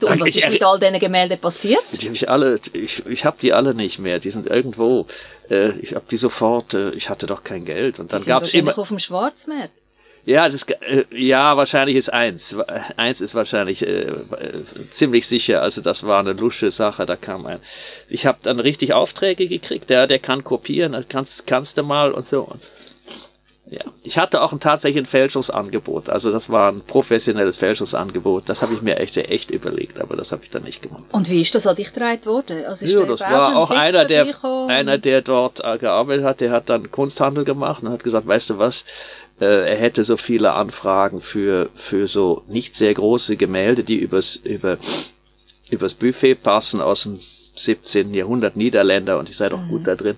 Du, 0.00 0.08
und 0.08 0.20
was 0.20 0.28
ich 0.28 0.38
ist 0.38 0.48
mit 0.50 0.64
all 0.64 0.78
diesen 0.78 0.98
Gemälden 0.98 1.38
passiert? 1.38 1.82
Die 1.92 2.06
habe 2.06 2.14
ich 2.14 2.28
alle, 2.28 2.60
ich, 2.72 3.06
ich 3.06 3.24
habe 3.24 3.38
die 3.40 3.52
alle 3.52 3.74
nicht 3.74 3.98
mehr. 3.98 4.18
Die 4.18 4.30
sind 4.30 4.46
irgendwo. 4.46 5.06
Äh, 5.48 5.70
ich 5.78 5.94
habe 5.94 6.04
die 6.10 6.16
sofort. 6.16 6.74
Äh, 6.74 6.90
ich 6.90 7.08
hatte 7.08 7.26
doch 7.26 7.44
kein 7.44 7.64
Geld 7.64 7.98
und 7.98 8.12
dann 8.12 8.24
gab 8.24 8.42
es 8.42 8.48
wahrscheinlich 8.48 8.72
immer. 8.72 8.78
auf 8.78 8.88
dem 8.88 8.98
Schwarzmeer. 8.98 9.70
Ja, 10.26 10.48
das, 10.48 10.64
äh, 10.64 11.04
ja, 11.12 11.56
wahrscheinlich 11.56 11.96
ist 11.96 12.12
eins. 12.12 12.56
Eins 12.96 13.20
ist 13.20 13.34
wahrscheinlich 13.34 13.86
äh, 13.86 14.02
äh, 14.02 14.62
ziemlich 14.90 15.26
sicher. 15.28 15.62
Also 15.62 15.80
das 15.80 16.02
war 16.02 16.18
eine 16.18 16.32
lusche 16.32 16.72
Sache. 16.72 17.06
Da 17.06 17.16
kam 17.16 17.46
ein. 17.46 17.60
Ich 18.08 18.26
habe 18.26 18.38
dann 18.42 18.58
richtig 18.60 18.92
Aufträge 18.92 19.46
gekriegt. 19.46 19.88
Der, 19.88 20.06
der 20.06 20.18
kann 20.18 20.42
kopieren. 20.42 20.96
Kannst, 21.08 21.46
kannst 21.46 21.78
du 21.78 21.84
mal 21.84 22.12
und 22.12 22.26
so. 22.26 22.42
Und, 22.42 22.60
ja, 23.68 23.80
ich 24.04 24.16
hatte 24.16 24.42
auch 24.42 24.52
ein 24.52 24.60
tatsächlich 24.60 25.02
ein 25.02 25.06
Fälschungsangebot. 25.06 26.08
Also 26.08 26.30
das 26.30 26.50
war 26.50 26.70
ein 26.70 26.82
professionelles 26.82 27.56
Fälschungsangebot. 27.56 28.48
Das 28.48 28.62
habe 28.62 28.74
ich 28.74 28.80
mir 28.80 28.98
echt, 28.98 29.16
echt 29.16 29.50
überlegt, 29.50 29.98
aber 29.98 30.14
das 30.14 30.30
habe 30.30 30.44
ich 30.44 30.50
dann 30.50 30.62
nicht 30.62 30.82
gemacht. 30.82 31.02
Und 31.10 31.28
wie 31.28 31.42
ist 31.42 31.52
das 31.52 31.66
an 31.66 31.74
dich 31.74 31.92
getragen 31.92 32.24
worden? 32.26 32.64
Also 32.64 32.84
ist 32.84 32.92
Ja, 32.94 33.04
das 33.04 33.20
war 33.22 33.56
auch 33.56 33.72
einer, 33.72 34.04
der, 34.04 34.28
einer, 34.68 34.98
der 34.98 35.20
dort 35.20 35.64
äh, 35.64 35.78
gearbeitet 35.78 36.24
hat, 36.24 36.40
der 36.40 36.52
hat 36.52 36.70
dann 36.70 36.92
Kunsthandel 36.92 37.44
gemacht 37.44 37.82
und 37.82 37.88
hat 37.90 38.04
gesagt, 38.04 38.28
weißt 38.28 38.50
du 38.50 38.58
was, 38.58 38.84
äh, 39.40 39.68
er 39.68 39.76
hätte 39.76 40.04
so 40.04 40.16
viele 40.16 40.52
Anfragen 40.52 41.20
für, 41.20 41.68
für 41.74 42.06
so 42.06 42.44
nicht 42.46 42.76
sehr 42.76 42.94
große 42.94 43.36
Gemälde, 43.36 43.82
die 43.82 43.96
übers, 43.96 44.36
über, 44.36 44.78
übers 45.70 45.94
Buffet 45.94 46.36
passen 46.36 46.80
aus 46.80 47.02
dem 47.02 47.18
17. 47.56 48.14
Jahrhundert 48.14 48.54
Niederländer 48.54 49.18
und 49.18 49.28
ich 49.28 49.36
sei 49.36 49.48
doch 49.48 49.66
gut 49.68 49.88
da 49.88 49.96
drin. 49.96 50.16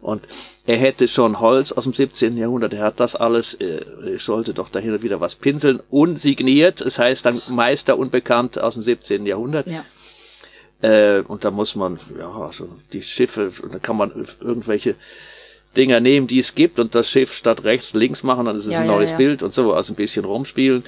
Und 0.00 0.22
er 0.66 0.76
hätte 0.76 1.08
schon 1.08 1.40
Holz 1.40 1.72
aus 1.72 1.84
dem 1.84 1.92
17. 1.92 2.36
Jahrhundert, 2.36 2.72
er 2.72 2.84
hat 2.84 3.00
das 3.00 3.16
alles, 3.16 3.54
äh, 3.54 3.80
ich 4.14 4.22
sollte 4.22 4.54
doch 4.54 4.68
dahinter 4.68 5.02
wieder 5.02 5.20
was 5.20 5.34
pinseln, 5.34 5.80
unsigniert, 5.90 6.80
das 6.80 6.98
heißt 6.98 7.26
dann 7.26 7.40
Meister 7.48 7.98
unbekannt 7.98 8.58
aus 8.58 8.74
dem 8.74 8.82
17. 8.82 9.26
Jahrhundert. 9.26 9.66
Ja. 9.66 9.84
Äh, 10.80 11.22
und 11.22 11.44
da 11.44 11.50
muss 11.50 11.76
man, 11.76 11.98
ja, 12.18 12.30
also 12.30 12.68
die 12.92 13.02
Schiffe, 13.02 13.52
da 13.70 13.78
kann 13.78 13.96
man 13.96 14.26
irgendwelche 14.40 14.94
Dinger 15.76 16.00
nehmen, 16.00 16.26
die 16.26 16.38
es 16.38 16.54
gibt 16.54 16.78
und 16.78 16.94
das 16.94 17.10
Schiff 17.10 17.34
statt 17.34 17.64
rechts 17.64 17.94
links 17.94 18.22
machen, 18.22 18.46
dann 18.46 18.56
ist 18.56 18.66
es 18.66 18.72
Ja, 18.72 18.80
ein 18.80 18.86
neues 18.86 19.10
ja. 19.12 19.16
Bild 19.16 19.42
und 19.42 19.52
so, 19.52 19.72
also 19.74 19.92
ein 19.92 19.96
bisschen 19.96 20.24
rumspielen. 20.24 20.84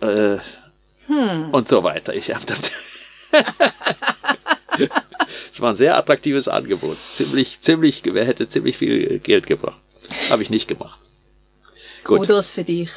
Äh, 0.00 0.38
Hm. 1.08 1.50
Und 1.50 1.66
so 1.68 1.82
weiter. 1.82 2.14
Ich 2.14 2.32
habe 2.32 2.44
das. 2.46 2.70
Es 5.52 5.60
war 5.60 5.70
ein 5.70 5.76
sehr 5.76 5.96
attraktives 5.96 6.48
Angebot. 6.48 6.96
Ziemlich, 7.12 7.60
ziemlich, 7.60 8.02
hätte 8.04 8.48
ziemlich 8.48 8.78
viel 8.78 9.18
Geld 9.18 9.46
gebracht. 9.46 9.80
Habe 10.30 10.42
ich 10.42 10.50
nicht 10.50 10.68
gemacht. 10.68 10.98
Gut. 12.04 12.20
Kudos 12.20 12.52
für 12.52 12.64
dich. 12.64 12.90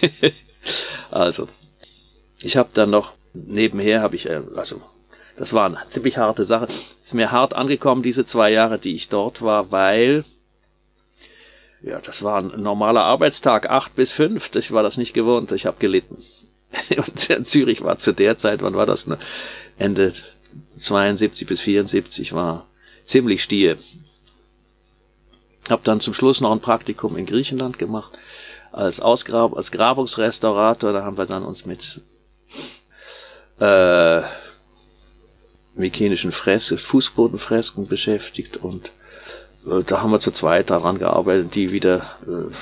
Also, 1.10 1.48
ich 2.42 2.58
habe 2.58 2.68
dann 2.74 2.90
noch 2.90 3.14
nebenher 3.32 4.02
habe 4.02 4.16
ich 4.16 4.26
äh, 4.26 4.42
also 4.54 4.82
das 5.38 5.52
war 5.52 5.66
eine 5.66 5.78
ziemlich 5.88 6.18
harte 6.18 6.44
Sache. 6.44 6.68
Ist 7.02 7.14
mir 7.14 7.30
hart 7.30 7.54
angekommen 7.54 8.02
diese 8.02 8.26
zwei 8.26 8.50
Jahre, 8.50 8.78
die 8.78 8.94
ich 8.94 9.08
dort 9.08 9.40
war, 9.40 9.70
weil 9.70 10.24
ja, 11.80 12.00
das 12.00 12.24
war 12.24 12.38
ein 12.40 12.60
normaler 12.60 13.04
Arbeitstag, 13.04 13.70
acht 13.70 13.94
bis 13.94 14.10
fünf. 14.10 14.54
Ich 14.56 14.72
war 14.72 14.82
das 14.82 14.96
nicht 14.96 15.14
gewohnt. 15.14 15.52
Ich 15.52 15.64
habe 15.64 15.76
gelitten. 15.78 16.22
Und 16.96 17.46
Zürich 17.46 17.82
war 17.82 17.98
zu 17.98 18.12
der 18.12 18.36
Zeit, 18.36 18.62
wann 18.62 18.74
war 18.74 18.86
das? 18.86 19.06
Ne? 19.06 19.18
Ende 19.78 20.12
72 20.78 21.46
bis 21.46 21.60
74 21.60 22.32
war 22.32 22.66
ziemlich 23.04 23.42
stier. 23.42 23.78
Hab 25.68 25.84
dann 25.84 26.00
zum 26.00 26.14
Schluss 26.14 26.40
noch 26.40 26.52
ein 26.52 26.60
Praktikum 26.60 27.16
in 27.16 27.26
Griechenland 27.26 27.78
gemacht 27.78 28.18
als 28.72 29.00
Ausgrab, 29.00 29.56
als 29.56 29.70
Grabungsrestaurator. 29.70 30.92
Da 30.92 31.04
haben 31.04 31.18
wir 31.18 31.26
dann 31.26 31.44
uns 31.44 31.66
mit 31.66 32.00
äh, 33.60 34.22
mykenischen 35.74 36.32
Fresken, 36.32 36.78
Fußbodenfresken 36.78 37.86
beschäftigt 37.86 38.56
und 38.56 38.90
äh, 39.66 39.82
da 39.84 40.02
haben 40.02 40.10
wir 40.10 40.20
zu 40.20 40.30
zweit 40.30 40.70
daran 40.70 40.98
gearbeitet, 40.98 41.54
die 41.54 41.72
wieder 41.72 42.18
äh, 42.26 42.52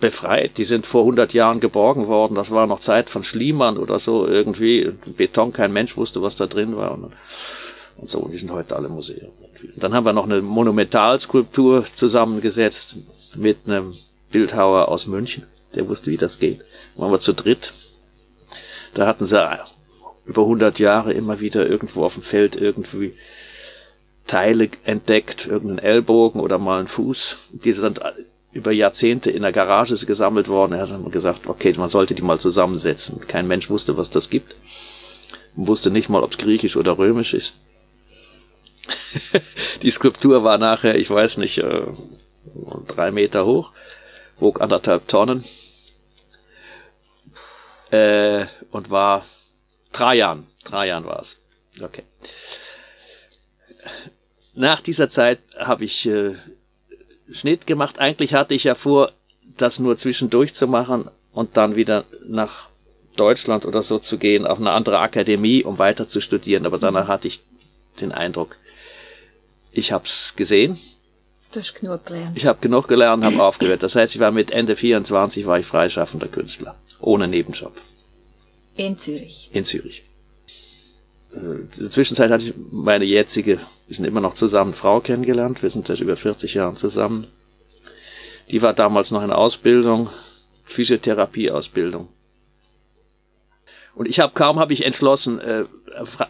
befreit. 0.00 0.58
Die 0.58 0.64
sind 0.64 0.86
vor 0.86 1.02
100 1.02 1.32
Jahren 1.32 1.60
geborgen 1.60 2.06
worden. 2.06 2.34
Das 2.34 2.50
war 2.50 2.66
noch 2.66 2.80
Zeit 2.80 3.10
von 3.10 3.24
Schliemann 3.24 3.78
oder 3.78 3.98
so 3.98 4.26
irgendwie. 4.26 4.92
Beton, 5.16 5.52
kein 5.52 5.72
Mensch 5.72 5.96
wusste, 5.96 6.22
was 6.22 6.36
da 6.36 6.46
drin 6.46 6.76
war. 6.76 6.92
Und, 6.92 7.12
und 7.96 8.10
so, 8.10 8.20
und 8.20 8.32
die 8.32 8.38
sind 8.38 8.52
heute 8.52 8.76
alle 8.76 8.88
Museum. 8.88 9.30
Und 9.62 9.82
dann 9.82 9.94
haben 9.94 10.06
wir 10.06 10.12
noch 10.12 10.24
eine 10.24 10.40
Monumentalskulptur 10.40 11.84
zusammengesetzt 11.94 12.96
mit 13.34 13.58
einem 13.66 13.94
Bildhauer 14.30 14.88
aus 14.88 15.06
München. 15.06 15.44
Der 15.74 15.88
wusste, 15.88 16.10
wie 16.10 16.16
das 16.16 16.38
geht. 16.38 16.60
Waren 16.96 17.10
wir 17.10 17.20
zu 17.20 17.32
dritt. 17.32 17.74
Da 18.94 19.06
hatten 19.06 19.26
sie 19.26 19.38
über 20.26 20.42
100 20.42 20.78
Jahre 20.78 21.12
immer 21.12 21.40
wieder 21.40 21.66
irgendwo 21.66 22.04
auf 22.04 22.14
dem 22.14 22.22
Feld 22.22 22.56
irgendwie 22.56 23.14
Teile 24.26 24.68
entdeckt, 24.84 25.46
irgendeinen 25.46 25.78
Ellbogen 25.78 26.40
oder 26.40 26.58
mal 26.58 26.78
einen 26.78 26.88
Fuß. 26.88 27.36
Die 27.50 27.72
sind 27.72 27.98
dann 27.98 28.12
über 28.52 28.72
Jahrzehnte 28.72 29.30
in 29.30 29.42
der 29.42 29.52
Garage 29.52 29.94
gesammelt 30.06 30.48
worden. 30.48 30.72
Er 30.72 30.88
hat 30.88 31.12
gesagt, 31.12 31.46
okay, 31.46 31.74
man 31.76 31.90
sollte 31.90 32.14
die 32.14 32.22
mal 32.22 32.40
zusammensetzen. 32.40 33.20
Kein 33.26 33.46
Mensch 33.46 33.68
wusste, 33.68 33.96
was 33.96 34.10
das 34.10 34.30
gibt. 34.30 34.56
Man 35.54 35.68
wusste 35.68 35.90
nicht 35.90 36.08
mal, 36.08 36.22
ob 36.22 36.32
es 36.32 36.38
griechisch 36.38 36.76
oder 36.76 36.98
römisch 36.98 37.34
ist. 37.34 37.54
die 39.82 39.90
Skulptur 39.90 40.44
war 40.44 40.58
nachher, 40.58 40.96
ich 40.96 41.10
weiß 41.10 41.36
nicht, 41.38 41.58
äh, 41.58 41.82
drei 42.86 43.10
Meter 43.10 43.44
hoch, 43.44 43.72
wog 44.38 44.60
anderthalb 44.60 45.08
Tonnen 45.08 45.44
äh, 47.90 48.46
und 48.70 48.90
war 48.90 49.26
Trajan. 49.92 50.46
Trajan 50.64 51.04
war 51.04 51.20
es. 51.20 51.38
Okay. 51.80 52.04
Nach 54.54 54.80
dieser 54.80 55.08
Zeit 55.08 55.40
habe 55.56 55.84
ich 55.84 56.06
äh, 56.06 56.34
Schnitt 57.32 57.66
gemacht. 57.66 57.98
Eigentlich 57.98 58.34
hatte 58.34 58.54
ich 58.54 58.64
ja 58.64 58.74
vor, 58.74 59.12
das 59.56 59.78
nur 59.78 59.96
zwischendurch 59.96 60.54
zu 60.54 60.66
machen 60.66 61.08
und 61.32 61.56
dann 61.56 61.76
wieder 61.76 62.04
nach 62.26 62.68
Deutschland 63.16 63.66
oder 63.66 63.82
so 63.82 63.98
zu 63.98 64.16
gehen, 64.18 64.46
auf 64.46 64.58
eine 64.58 64.70
andere 64.70 64.98
Akademie, 65.00 65.64
um 65.64 65.78
weiter 65.78 66.06
zu 66.08 66.20
studieren. 66.20 66.66
Aber 66.66 66.78
danach 66.78 67.08
hatte 67.08 67.28
ich 67.28 67.40
den 68.00 68.12
Eindruck, 68.12 68.56
ich 69.72 69.92
habe 69.92 70.04
es 70.06 70.34
gesehen, 70.36 70.78
Du 71.50 71.60
hast 71.60 71.74
genug 71.80 72.04
gelernt. 72.04 72.36
ich 72.36 72.44
habe 72.44 72.58
genug 72.60 72.88
gelernt, 72.88 73.24
habe 73.24 73.42
aufgehört. 73.42 73.82
Das 73.82 73.94
heißt, 73.96 74.14
ich 74.14 74.20
war 74.20 74.30
mit 74.30 74.50
Ende 74.50 74.76
24 74.76 75.46
war 75.46 75.58
ich 75.58 75.64
freischaffender 75.64 76.28
Künstler, 76.28 76.74
ohne 77.00 77.26
Nebenjob 77.26 77.72
In 78.76 78.98
Zürich. 78.98 79.48
in 79.52 79.64
Zürich. 79.64 80.02
In 81.32 81.68
der 81.78 81.90
Zwischenzeit 81.90 82.30
hatte 82.30 82.44
ich 82.44 82.54
meine 82.70 83.04
jetzige, 83.04 83.58
wir 83.86 83.96
sind 83.96 84.04
immer 84.04 84.20
noch 84.20 84.34
zusammen, 84.34 84.72
Frau 84.72 85.00
kennengelernt. 85.00 85.62
Wir 85.62 85.70
sind 85.70 85.86
seit 85.86 86.00
über 86.00 86.16
40 86.16 86.54
Jahren 86.54 86.76
zusammen. 86.76 87.26
Die 88.50 88.62
war 88.62 88.72
damals 88.72 89.10
noch 89.10 89.22
in 89.22 89.30
Ausbildung, 89.30 90.08
Physiotherapieausbildung. 90.64 92.08
Und 93.94 94.06
ich 94.06 94.20
habe 94.20 94.32
kaum 94.32 94.58
habe 94.58 94.72
ich 94.72 94.84
entschlossen, 94.84 95.40
äh, 95.40 95.64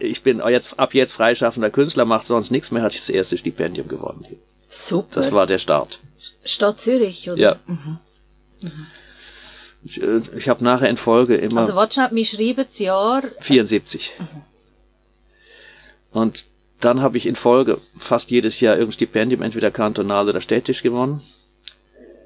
ich 0.01 0.23
bin 0.23 0.43
jetzt 0.49 0.79
ab 0.79 0.95
jetzt 0.95 1.13
freischaffender 1.13 1.71
Künstler, 1.71 2.05
macht 2.05 2.27
sonst 2.27 2.51
nichts 2.51 2.71
mehr, 2.71 2.83
hatte 2.83 2.95
ich 2.95 3.03
das 3.03 3.11
erste 3.11 3.37
Stipendium 3.37 3.89
gewonnen. 3.89 4.27
Super. 4.69 5.17
Das 5.17 5.33
war 5.33 5.47
der 5.47 5.59
Start. 5.59 6.01
Stadt 6.45 6.81
Zürich, 6.81 7.31
oder? 7.31 7.39
Ja. 7.41 7.57
Ich, 9.85 10.03
äh, 10.03 10.21
ich 10.37 10.49
habe 10.49 10.65
nachher 10.65 10.89
in 10.89 10.97
Folge 10.97 11.37
immer 11.37 11.61
Also, 11.61 11.75
warte 11.75 11.95
schnell, 11.95 12.09
wir 12.11 12.25
schreiben 12.25 12.65
das 12.65 12.79
Jahr. 12.79 13.23
74. 13.41 14.15
Und 16.19 16.47
dann 16.81 17.01
habe 17.01 17.17
ich 17.17 17.27
in 17.27 17.37
Folge 17.37 17.81
fast 17.97 18.31
jedes 18.31 18.59
Jahr 18.59 18.75
irgendein 18.75 18.93
Stipendium, 18.93 19.43
entweder 19.43 19.71
kantonal 19.71 20.29
oder 20.29 20.41
städtisch 20.41 20.83
gewonnen. 20.83 21.23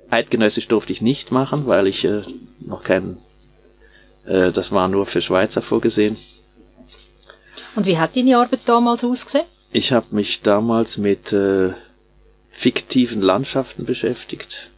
Eidgenössisch 0.08 0.68
durfte 0.68 0.92
ich 0.92 1.02
nicht 1.02 1.30
machen, 1.30 1.66
weil 1.66 1.86
ich 1.86 2.04
äh, 2.04 2.22
noch 2.60 2.84
keinen, 2.84 3.18
äh, 4.24 4.50
das 4.50 4.72
war 4.72 4.88
nur 4.88 5.04
für 5.04 5.20
Schweizer 5.20 5.60
vorgesehen. 5.60 6.16
Und 7.74 7.86
wie 7.86 7.98
hat 7.98 8.16
deine 8.16 8.38
Arbeit 8.38 8.60
damals 8.64 9.04
ausgesehen? 9.04 9.46
Ich 9.72 9.92
habe 9.92 10.14
mich 10.14 10.40
damals 10.40 10.96
mit 10.96 11.32
äh, 11.32 11.72
fiktiven 12.50 13.20
Landschaften 13.20 13.84
beschäftigt. 13.84 14.70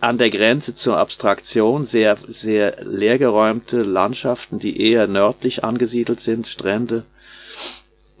An 0.00 0.16
der 0.16 0.30
Grenze 0.30 0.74
zur 0.74 0.96
Abstraktion 0.96 1.84
sehr, 1.84 2.16
sehr 2.28 2.84
leergeräumte 2.84 3.82
Landschaften, 3.82 4.60
die 4.60 4.80
eher 4.80 5.08
nördlich 5.08 5.64
angesiedelt 5.64 6.20
sind, 6.20 6.46
Strände. 6.46 7.04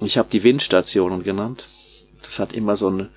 Ich 0.00 0.18
habe 0.18 0.28
die 0.30 0.42
Windstationen 0.42 1.22
genannt. 1.22 1.66
Das 2.22 2.40
hat 2.40 2.52
immer 2.52 2.76
so 2.76 2.88
eine, 2.88 3.10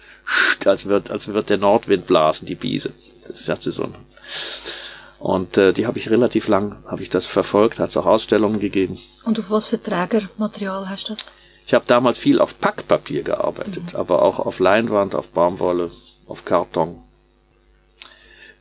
als 0.64 0.86
wird, 0.86 1.10
als 1.10 1.28
wird 1.28 1.50
der 1.50 1.58
Nordwind 1.58 2.06
blasen, 2.06 2.46
die 2.46 2.56
Biese. 2.56 2.92
Das 3.28 3.50
hat 3.50 3.64
sie 3.64 3.72
so 3.72 3.84
eine. 3.84 3.96
Und 5.18 5.58
äh, 5.58 5.74
die 5.74 5.88
habe 5.88 5.98
ich 5.98 6.10
relativ 6.10 6.48
lang, 6.48 6.84
habe 6.86 7.02
ich 7.02 7.10
das 7.10 7.26
verfolgt, 7.26 7.80
hat 7.80 7.90
es 7.90 7.98
auch 7.98 8.06
Ausstellungen 8.06 8.60
gegeben. 8.60 9.00
Und 9.24 9.40
auf 9.40 9.50
was 9.50 9.70
für 9.70 9.82
Trägermaterial 9.82 10.88
hast 10.90 11.10
du 11.10 11.14
das? 11.14 11.34
Ich 11.66 11.74
habe 11.74 11.86
damals 11.88 12.18
viel 12.18 12.40
auf 12.40 12.60
Packpapier 12.60 13.24
gearbeitet, 13.24 13.96
aber 13.96 14.22
auch 14.24 14.40
auf 14.40 14.60
Leinwand, 14.60 15.16
auf 15.16 15.30
Baumwolle, 15.30 15.92
auf 16.28 16.44
Karton. 16.44 17.04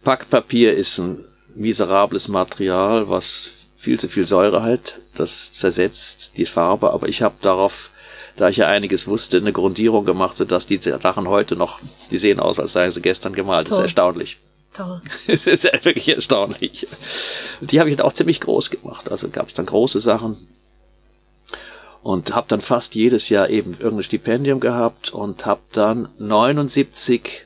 Packpapier 0.02 0.74
ist 0.74 0.98
ein 0.98 1.24
miserables 1.54 2.28
Material, 2.28 3.08
was 3.08 3.50
viel 3.76 3.98
zu 3.98 4.08
viel 4.08 4.24
Säure 4.24 4.62
hat. 4.62 5.00
Das 5.14 5.52
zersetzt 5.52 6.32
die 6.36 6.46
Farbe, 6.46 6.92
aber 6.92 7.08
ich 7.08 7.22
habe 7.22 7.34
darauf, 7.42 7.90
da 8.36 8.48
ich 8.48 8.58
ja 8.58 8.66
einiges 8.68 9.06
wusste, 9.06 9.38
eine 9.38 9.52
Grundierung 9.52 10.04
gemacht, 10.04 10.36
sodass 10.36 10.66
die 10.66 10.78
Sachen 10.78 11.28
heute 11.28 11.56
noch, 11.56 11.80
die 12.10 12.18
sehen 12.18 12.40
aus, 12.40 12.58
als 12.58 12.72
seien 12.72 12.90
sie 12.90 13.02
gestern 13.02 13.34
gemalt. 13.34 13.66
Das 13.66 13.72
ist 13.72 13.76
Toll. 13.76 13.84
erstaunlich. 13.84 14.38
Toll. 14.74 15.02
Es 15.26 15.46
ist 15.46 15.64
wirklich 15.84 16.08
erstaunlich. 16.08 16.86
Die 17.60 17.80
habe 17.80 17.90
ich 17.90 17.96
dann 17.96 18.06
auch 18.06 18.12
ziemlich 18.12 18.40
groß 18.40 18.70
gemacht. 18.70 19.10
Also 19.10 19.28
gab 19.28 19.48
es 19.48 19.54
dann 19.54 19.66
große 19.66 20.00
Sachen. 20.00 20.48
Und 22.02 22.34
habe 22.34 22.46
dann 22.48 22.62
fast 22.62 22.94
jedes 22.94 23.28
Jahr 23.28 23.50
eben 23.50 23.72
irgendein 23.72 24.04
Stipendium 24.04 24.60
gehabt 24.60 25.10
und 25.10 25.44
habe 25.44 25.60
dann 25.72 26.08
79 26.18 27.44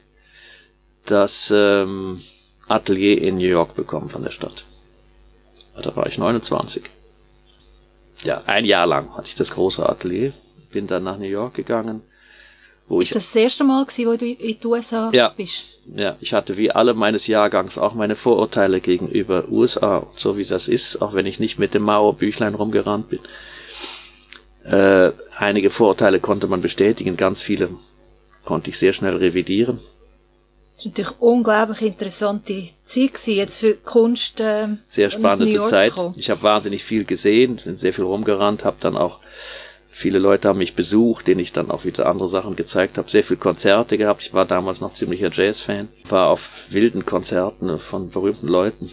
das 1.07 1.53
ähm, 1.55 2.23
Atelier 2.69 3.21
in 3.21 3.37
New 3.37 3.47
York 3.49 3.75
bekommen 3.75 4.09
von 4.09 4.23
der 4.23 4.31
Stadt. 4.31 4.65
Da 5.81 5.95
war 5.97 6.07
ich 6.07 6.19
29. 6.19 6.83
Ja, 8.23 8.43
ein 8.47 8.65
Jahr 8.65 8.87
lang 8.87 9.15
hatte 9.17 9.29
ich 9.29 9.35
das 9.35 9.51
große 9.51 9.87
Atelier. 9.89 10.33
Bin 10.71 10.87
dann 10.87 11.05
nach 11.05 11.19
New 11.19 11.27
York 11.27 11.55
gegangen, 11.55 12.03
wo 12.89 13.01
ich 13.01 13.11
Ist 13.11 13.17
das 13.17 13.27
das 13.27 13.37
erste 13.37 13.65
Mal 13.65 13.85
gewesen, 13.85 14.09
wo 14.11 14.17
du 14.17 14.27
in 14.27 14.59
die 14.61 14.67
USA 14.67 15.11
Ja. 15.13 15.29
bist? 15.37 15.65
Ja, 15.95 16.17
ich 16.21 16.33
hatte 16.33 16.57
wie 16.57 16.71
alle 16.71 16.95
meines 16.95 17.27
Jahrgangs 17.27 17.77
auch 17.77 17.95
meine 17.95 18.17
Vorurteile 18.17 18.81
gegenüber 18.81 19.49
USA, 19.51 20.07
so 20.17 20.37
wie 20.39 20.45
das 20.45 20.69
ist, 20.69 21.03
auch 21.03 21.13
wenn 21.13 21.27
ich 21.27 21.39
nicht 21.41 21.59
mit 21.59 21.75
dem 21.75 21.83
Mauerbüchlein 21.83 22.55
rumgerannt 22.55 23.11
bin. 23.11 23.21
Äh, 24.65 25.13
einige 25.37 25.69
Vorurteile 25.71 26.21
konnte 26.21 26.47
man 26.47 26.63
bestätigen, 26.63 27.17
ganz 27.19 27.43
viele 27.43 27.69
konnte 28.45 28.71
ich 28.71 28.79
sehr 28.79 28.95
schnell 28.95 29.17
revidieren. 29.17 29.81
Das 30.85 30.93
war 30.99 31.05
natürlich 31.05 31.21
unglaublich 31.21 31.83
interessante 31.83 32.69
Zeit 32.85 33.15
gewesen, 33.15 33.35
jetzt 33.35 33.61
für 33.61 33.75
Kunst. 33.75 34.37
ähm, 34.41 34.79
Sehr 34.87 35.11
spannende 35.11 35.63
Zeit. 35.63 35.93
Ich 36.17 36.31
habe 36.31 36.43
wahnsinnig 36.43 36.85
viel 36.85 37.05
gesehen, 37.05 37.57
bin 37.65 37.77
sehr 37.77 37.95
viel 37.95 38.05
rumgerannt, 38.05 38.65
habe 38.65 38.77
dann 38.81 38.97
auch 38.97 39.21
viele 39.89 40.19
Leute 40.19 40.49
haben 40.49 40.59
mich 40.59 40.75
besucht, 40.75 41.29
denen 41.29 41.41
ich 41.41 41.53
dann 41.53 41.71
auch 41.71 41.85
wieder 41.85 42.07
andere 42.07 42.29
Sachen 42.29 42.57
gezeigt 42.57 42.99
habe, 42.99 43.09
sehr 43.09 43.23
viel 43.25 43.37
Konzerte 43.37 43.97
gehabt. 43.97 44.23
Ich 44.23 44.35
war 44.35 44.45
damals 44.45 44.81
noch 44.81 44.93
ziemlicher 44.93 45.31
Jazz-Fan, 45.33 45.89
war 46.09 46.29
auf 46.29 46.67
wilden 46.71 47.07
Konzerten 47.07 47.79
von 47.79 48.11
berühmten 48.11 48.49
Leuten. 48.49 48.91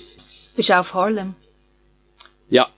Bist 0.55 0.69
du 0.69 0.79
auf 0.79 0.93
Harlem? 0.93 1.35
Ja, 2.49 2.69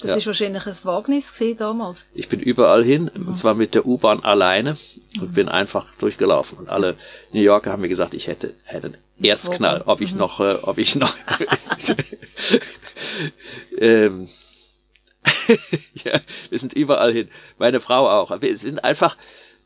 Das 0.00 0.12
Ja. 0.12 0.16
ist 0.18 0.26
wahrscheinlich 0.26 0.64
ein 0.66 0.74
Wagnis 0.84 1.32
gewesen 1.32 1.58
damals. 1.58 2.06
Ich 2.14 2.28
bin 2.28 2.38
überall 2.40 2.84
hin, 2.84 3.08
und 3.08 3.36
zwar 3.36 3.54
mit 3.54 3.74
der 3.74 3.84
U-Bahn 3.84 4.22
alleine 4.22 4.76
und 5.20 5.34
bin 5.34 5.48
einfach 5.48 5.86
durchgelaufen. 5.98 6.58
Und 6.58 6.68
alle 6.68 6.96
New 7.32 7.40
Yorker 7.40 7.72
haben 7.72 7.82
mir 7.82 7.88
gesagt, 7.88 8.14
ich 8.14 8.28
hätte, 8.28 8.54
hätte 8.64 8.86
einen 8.88 8.98
Erzknall, 9.24 9.82
ob 9.86 10.00
ich 10.00 10.14
noch, 10.14 10.38
äh, 10.38 10.54
ob 10.62 10.78
ich 10.78 10.94
noch, 10.94 11.16
ähm, 13.78 14.28
ja, 16.04 16.20
wir 16.50 16.58
sind 16.58 16.72
überall 16.74 17.12
hin. 17.12 17.28
Meine 17.58 17.80
Frau 17.80 18.08
auch. 18.08 18.40
Wir 18.40 18.56
sind 18.56 18.84
einfach, 18.84 19.16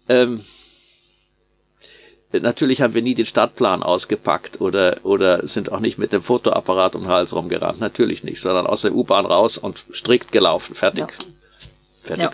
ähm, 0.09 0.45
Natürlich 2.33 2.81
haben 2.81 2.95
wir 2.95 3.03
nie 3.03 3.15
den 3.15 3.27
Stadtplan 3.27 3.83
ausgepackt 3.83 4.61
oder, 4.61 4.97
oder 5.03 5.47
sind 5.47 5.71
auch 5.71 5.81
nicht 5.81 5.99
mit 5.99 6.13
dem 6.13 6.23
Fotoapparat 6.23 6.95
um 6.95 7.03
den 7.03 7.11
Hals 7.11 7.35
rumgerannt. 7.35 7.81
Natürlich 7.81 8.25
nicht, 8.25 8.41
sondern 8.41 8.67
aus 8.67 8.83
der 8.83 8.95
U-Bahn 8.95 9.27
raus 9.27 9.59
und 9.59 9.85
strikt 9.93 10.33
gelaufen. 10.33 10.75
Fertig. 10.75 11.07
Ja. 11.09 11.27
Fertig. 12.03 12.25
Ja. 12.25 12.33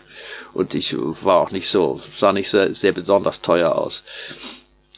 Und 0.55 0.75
ich 0.75 0.97
war 0.97 1.41
auch 1.41 1.51
nicht 1.51 1.69
so, 1.69 2.01
sah 2.17 2.33
nicht 2.33 2.49
sehr, 2.49 2.75
sehr 2.75 2.93
besonders 2.93 3.43
teuer 3.43 3.75
aus. 3.75 4.05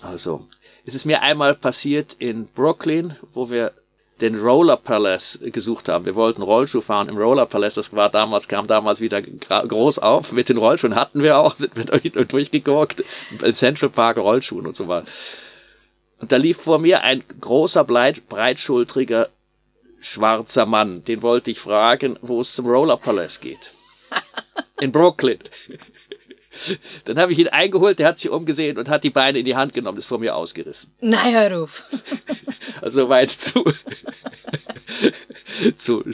Also, 0.02 0.46
es 0.84 0.94
ist 0.94 1.06
mir 1.06 1.22
einmal 1.22 1.54
passiert 1.54 2.14
in 2.18 2.46
Brooklyn, 2.46 3.16
wo 3.32 3.50
wir 3.50 3.72
den 4.20 4.38
Roller 4.38 4.76
Palace 4.76 5.40
gesucht 5.42 5.88
haben. 5.88 6.04
Wir 6.04 6.14
wollten 6.14 6.42
Rollschuh 6.42 6.80
fahren 6.80 7.08
im 7.08 7.16
Roller 7.16 7.46
Palace. 7.46 7.74
Das 7.74 7.94
war 7.94 8.10
damals, 8.10 8.48
kam 8.48 8.66
damals 8.66 9.00
wieder 9.00 9.22
groß 9.22 9.98
auf. 9.98 10.32
Mit 10.32 10.48
den 10.48 10.58
Rollschuhen 10.58 10.94
hatten 10.94 11.22
wir 11.22 11.38
auch, 11.38 11.56
sind 11.56 11.76
wir 11.76 11.84
durch, 11.84 12.28
durchgeguckt. 12.28 13.04
Im 13.42 13.52
Central 13.52 13.90
Park 13.90 14.18
Rollschuhen 14.18 14.66
und 14.66 14.76
so 14.76 14.88
weiter. 14.88 15.10
Und 16.18 16.32
da 16.32 16.36
lief 16.36 16.58
vor 16.58 16.78
mir 16.78 17.02
ein 17.02 17.24
großer, 17.40 17.84
breit, 17.84 18.28
breitschultriger, 18.28 19.28
schwarzer 20.00 20.66
Mann. 20.66 21.02
Den 21.04 21.22
wollte 21.22 21.50
ich 21.50 21.60
fragen, 21.60 22.18
wo 22.20 22.42
es 22.42 22.54
zum 22.54 22.66
Roller 22.66 22.98
Palace 22.98 23.40
geht. 23.40 23.72
In 24.80 24.92
Brooklyn. 24.92 25.38
Dann 27.04 27.18
habe 27.18 27.32
ich 27.32 27.38
ihn 27.38 27.48
eingeholt, 27.48 27.98
der 27.98 28.08
hat 28.08 28.20
sich 28.20 28.30
umgesehen 28.30 28.78
und 28.78 28.88
hat 28.88 29.04
die 29.04 29.10
Beine 29.10 29.38
in 29.38 29.44
die 29.44 29.56
Hand 29.56 29.72
genommen, 29.72 29.98
ist 29.98 30.06
vor 30.06 30.18
mir 30.18 30.34
ausgerissen. 30.34 30.92
Nein, 31.00 31.34
hör 31.34 31.62
auf. 31.62 31.84
Also 32.80 33.08
war 33.08 33.20
jetzt 33.20 33.40
zu, 33.40 33.64
zu 35.76 36.04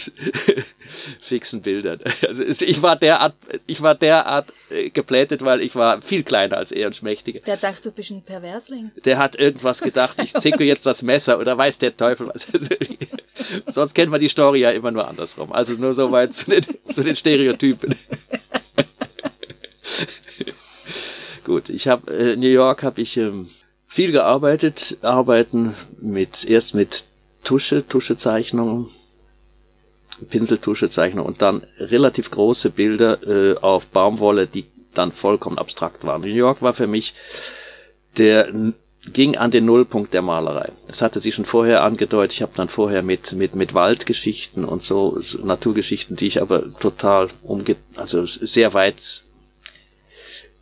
fixen 1.21 1.63
Bildern. 1.63 2.01
Also 2.27 2.65
ich 2.65 2.83
war 2.83 2.97
derart, 2.97 3.35
ich 3.67 3.83
war 3.83 3.95
derart 3.95 4.53
äh, 4.71 4.91
geplättet, 4.91 5.45
weil 5.45 5.61
ich 5.61 5.75
war 5.75 6.03
viel 6.03 6.23
kleiner 6.23 6.57
als 6.57 6.73
er 6.73 6.87
und 6.87 6.97
schmächtiger. 6.97 7.41
Der 7.41 7.57
denkt, 7.57 7.85
du 7.85 7.93
bist 7.93 8.11
ein 8.11 8.23
Perversling. 8.23 8.91
Der 9.05 9.19
hat 9.19 9.37
irgendwas 9.37 9.81
gedacht, 9.81 10.17
ich 10.23 10.35
zicke 10.41 10.65
jetzt 10.65 10.87
das 10.87 11.03
Messer 11.03 11.39
oder 11.39 11.57
weiß 11.57 11.79
der 11.79 11.97
Teufel 11.97 12.29
was. 12.33 12.47
Sonst 13.67 13.95
kennt 13.95 14.11
man 14.11 14.21
die 14.21 14.29
Story 14.29 14.61
ja 14.61 14.71
immer 14.71 14.91
nur 14.91 15.07
andersrum. 15.07 15.53
Also 15.53 15.75
nur 15.75 15.95
so 15.95 16.11
weit 16.11 16.35
zu 16.35 16.51
den, 16.51 16.65
zu 16.87 17.03
den 17.03 17.17
Stereotypen. 17.17 17.95
Gut, 21.45 21.69
ich 21.69 21.89
habe 21.89 22.13
äh, 22.13 22.37
New 22.37 22.49
York 22.49 22.83
habe 22.83 23.01
ich 23.01 23.17
ähm, 23.17 23.49
viel 23.87 24.13
gearbeitet, 24.13 24.99
arbeiten 25.03 25.75
mit 26.01 26.45
erst 26.45 26.75
mit 26.75 27.05
Tusche, 27.45 27.87
Tuschezeichnungen, 27.87 28.89
Pinseltuschezeichnungen 30.29 31.27
und 31.27 31.43
dann 31.43 31.63
relativ 31.79 32.31
große 32.31 32.71
Bilder 32.71 33.23
äh, 33.27 33.57
auf 33.59 33.87
Baumwolle, 33.87 34.47
die 34.47 34.67
dann 34.95 35.13
vollkommen 35.13 35.59
abstrakt 35.59 36.05
waren. 36.05 36.23
New 36.23 36.29
York 36.29 36.63
war 36.63 36.75
für 36.75 36.87
mich 36.87 37.15
der 38.17 38.53
ging 39.13 39.37
an 39.37 39.51
den 39.53 39.65
Nullpunkt 39.67 40.13
der 40.15 40.23
Malerei. 40.23 40.73
Das 40.89 41.01
hatte 41.01 41.21
sie 41.21 41.31
schon 41.31 41.45
vorher 41.45 41.85
angedeutet. 41.85 42.33
Ich 42.33 42.43
habe 42.43 42.53
dann 42.57 42.69
vorher 42.69 43.03
mit 43.03 43.33
mit 43.33 43.55
mit 43.55 43.73
Waldgeschichten 43.73 44.65
und 44.65 44.83
so, 44.83 45.21
so 45.21 45.39
Naturgeschichten, 45.39 46.17
die 46.17 46.27
ich 46.27 46.43
aber 46.43 46.77
total 46.81 47.29
umge 47.43 47.77
also 47.95 48.27
sehr 48.27 48.75
weit 48.75 49.23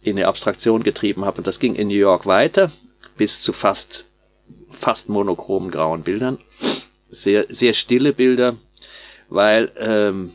in 0.04 0.16
eine 0.16 0.28
Abstraktion 0.28 0.84
getrieben 0.84 1.24
habe. 1.24 1.38
Und 1.38 1.46
das 1.46 1.58
ging 1.58 1.74
in 1.74 1.88
New 1.88 1.94
York 1.94 2.26
weiter 2.26 2.70
bis 3.16 3.42
zu 3.42 3.52
fast 3.52 4.04
fast 4.70 5.08
monochromen 5.08 5.70
grauen 5.70 6.02
Bildern. 6.02 6.38
Sehr 7.10 7.46
sehr 7.48 7.72
stille 7.72 8.12
Bilder, 8.12 8.56
weil 9.28 9.72
ähm, 9.78 10.32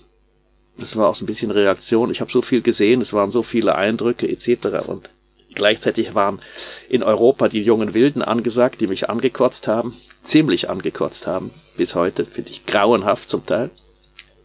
Das 0.79 0.95
war 0.95 1.10
auch 1.10 1.15
so 1.15 1.23
ein 1.23 1.27
bisschen 1.27 1.51
Reaktion. 1.51 2.10
Ich 2.10 2.21
habe 2.21 2.32
so 2.32 2.41
viel 2.41 2.62
gesehen, 2.62 3.01
es 3.01 3.13
waren 3.13 3.32
so 3.32 3.43
viele 3.43 3.75
Eindrücke 3.75 4.27
etc. 4.29 4.88
Und 4.88 5.10
gleichzeitig 5.53 6.15
waren 6.15 6.39
in 6.88 7.03
Europa 7.03 7.49
die 7.49 7.62
jungen 7.62 7.93
Wilden 7.93 8.21
angesagt, 8.21 8.79
die 8.79 8.88
mich 8.88 9.10
angekotzt 9.10 9.67
haben, 9.67 9.93
ziemlich 10.23 10.69
angekotzt 10.69 11.27
haben. 11.27 11.51
Bis 11.75 11.95
heute 11.95 12.25
finde 12.25 12.51
ich 12.51 12.65
grauenhaft 12.65 13.27
zum 13.27 13.45
Teil, 13.45 13.71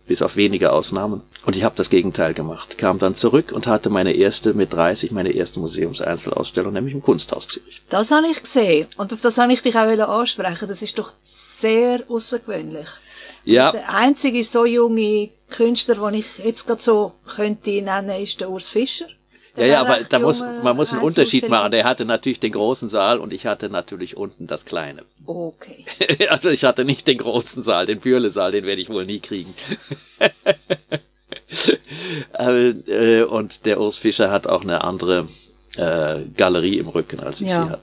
bis 0.06 0.22
auf 0.22 0.36
wenige 0.36 0.72
Ausnahmen. 0.72 1.22
Und 1.46 1.56
ich 1.56 1.64
habe 1.64 1.76
das 1.76 1.90
Gegenteil 1.90 2.34
gemacht. 2.34 2.78
Kam 2.78 2.98
dann 2.98 3.14
zurück 3.14 3.52
und 3.52 3.66
hatte 3.66 3.90
meine 3.90 4.12
erste 4.12 4.54
mit 4.54 4.72
30 4.72 5.10
meine 5.12 5.32
erste 5.32 5.60
Museumseinzelausstellung, 5.60 6.72
nämlich 6.72 6.94
im 6.94 7.02
Kunsthaus 7.02 7.46
Zürich. 7.48 7.82
Das 7.88 8.10
habe 8.10 8.28
ich 8.28 8.42
gesehen 8.42 8.86
und 8.96 9.12
auf 9.12 9.20
das 9.20 9.38
habe 9.38 9.52
ich 9.52 9.62
dich 9.62 9.76
auch 9.76 9.80
ansprechen. 9.80 10.68
Das 10.68 10.82
ist 10.82 10.98
doch 10.98 11.12
sehr 11.22 12.02
außergewöhnlich. 12.08 12.88
Ja. 13.44 13.72
Der 13.72 13.94
einzige 13.94 14.42
so 14.44 14.64
junge 14.64 15.30
Künstler, 15.50 15.96
den 15.96 16.20
ich 16.20 16.38
jetzt 16.38 16.66
gerade 16.66 16.82
so 16.82 17.12
könnte 17.26 17.82
nennen, 17.82 18.22
ist 18.22 18.40
der 18.40 18.50
Urs 18.50 18.68
Fischer. 18.68 19.06
Ja, 19.56 19.66
ja, 19.66 19.80
aber 19.80 19.98
da 20.08 20.18
muss, 20.18 20.40
man 20.40 20.74
muss 20.76 20.92
einen 20.92 21.02
Unterschied 21.02 21.48
machen. 21.48 21.70
Der 21.70 21.84
hatte 21.84 22.04
natürlich 22.04 22.40
den 22.40 22.52
großen 22.52 22.88
Saal 22.88 23.18
und 23.20 23.32
ich 23.32 23.46
hatte 23.46 23.68
natürlich 23.70 24.16
unten 24.16 24.46
das 24.46 24.64
kleine. 24.64 25.02
Okay. 25.26 25.84
also 26.28 26.48
ich 26.48 26.64
hatte 26.64 26.84
nicht 26.84 27.06
den 27.06 27.18
großen 27.18 27.62
Saal, 27.62 27.86
den 27.86 28.00
Bürle-Saal, 28.00 28.50
den 28.52 28.64
werde 28.64 28.82
ich 28.82 28.88
wohl 28.88 29.06
nie 29.06 29.20
kriegen. 29.20 29.54
Äh, 32.32 33.22
und 33.22 33.64
der 33.64 33.80
Urs 33.80 33.96
Fischer 33.98 34.30
hat 34.30 34.46
auch 34.48 34.62
eine 34.62 34.82
andere 34.82 35.28
äh, 35.76 36.22
Galerie 36.36 36.78
im 36.78 36.88
Rücken, 36.88 37.20
als 37.20 37.40
ich 37.40 37.48
Ja. 37.48 37.64
sie 37.64 37.70
hatte. 37.70 37.82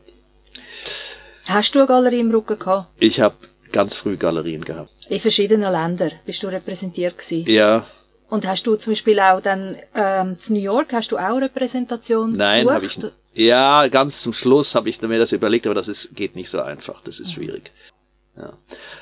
Hast 1.47 1.73
du 1.75 1.79
eine 1.79 1.87
Galerie 1.87 2.19
im 2.19 2.31
Rücken 2.31 2.59
gehabt? 2.59 2.89
Ich 2.99 3.19
habe 3.21 3.35
ganz 3.71 3.95
früh 3.95 4.17
Galerien 4.17 4.63
gehabt. 4.65 4.91
In 5.09 5.19
verschiedenen 5.19 5.71
Ländern 5.71 6.11
bist 6.25 6.43
du 6.43 6.47
repräsentiert 6.47 7.17
gewesen. 7.17 7.49
Ja, 7.49 7.85
Und 8.31 8.47
hast 8.47 8.65
du 8.65 8.77
zum 8.77 8.91
Beispiel 8.91 9.19
auch 9.19 9.41
dann 9.41 9.75
ähm, 9.93 10.39
zu 10.39 10.53
New 10.53 10.61
York, 10.61 10.93
hast 10.93 11.11
du 11.11 11.17
auch 11.17 11.35
Repräsentation 11.35 12.31
nein, 12.31 12.69
habe 12.69 12.85
ich? 12.85 12.97
Ja, 13.33 13.89
ganz 13.89 14.21
zum 14.21 14.31
Schluss 14.31 14.73
habe 14.73 14.87
ich 14.87 15.01
mir 15.01 15.19
das 15.19 15.33
überlegt, 15.33 15.65
aber 15.67 15.75
das 15.75 15.89
ist, 15.89 16.15
geht 16.15 16.37
nicht 16.37 16.49
so 16.49 16.61
einfach, 16.61 17.01
das 17.01 17.19
ist 17.19 17.33
schwierig. 17.33 17.71
Ja. 18.37 18.53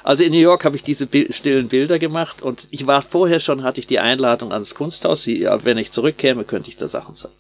Also 0.04 0.24
in 0.24 0.32
New 0.32 0.40
York 0.40 0.66
habe 0.66 0.78
ich 0.78 0.84
diese 0.84 1.06
Bil 1.06 1.32
stillen 1.32 1.68
Bilder 1.68 2.00
gemacht 2.00 2.42
und 2.42 2.68
ich 2.72 2.88
war 2.88 3.04
vorher 3.04 3.40
schon, 3.40 3.62
hatte 3.62 3.80
ich 3.80 3.86
die 3.86 4.00
Einladung 4.00 4.52
ans 4.52 4.74
Kunsthaus, 4.74 5.28
ja, 5.28 5.64
wenn 5.64 5.78
ich 5.78 5.92
zurückkäme, 5.92 6.44
könnte 6.44 6.70
ich 6.70 6.78
da 6.78 6.88
Sachen 6.88 7.14
zeigen. 7.14 7.36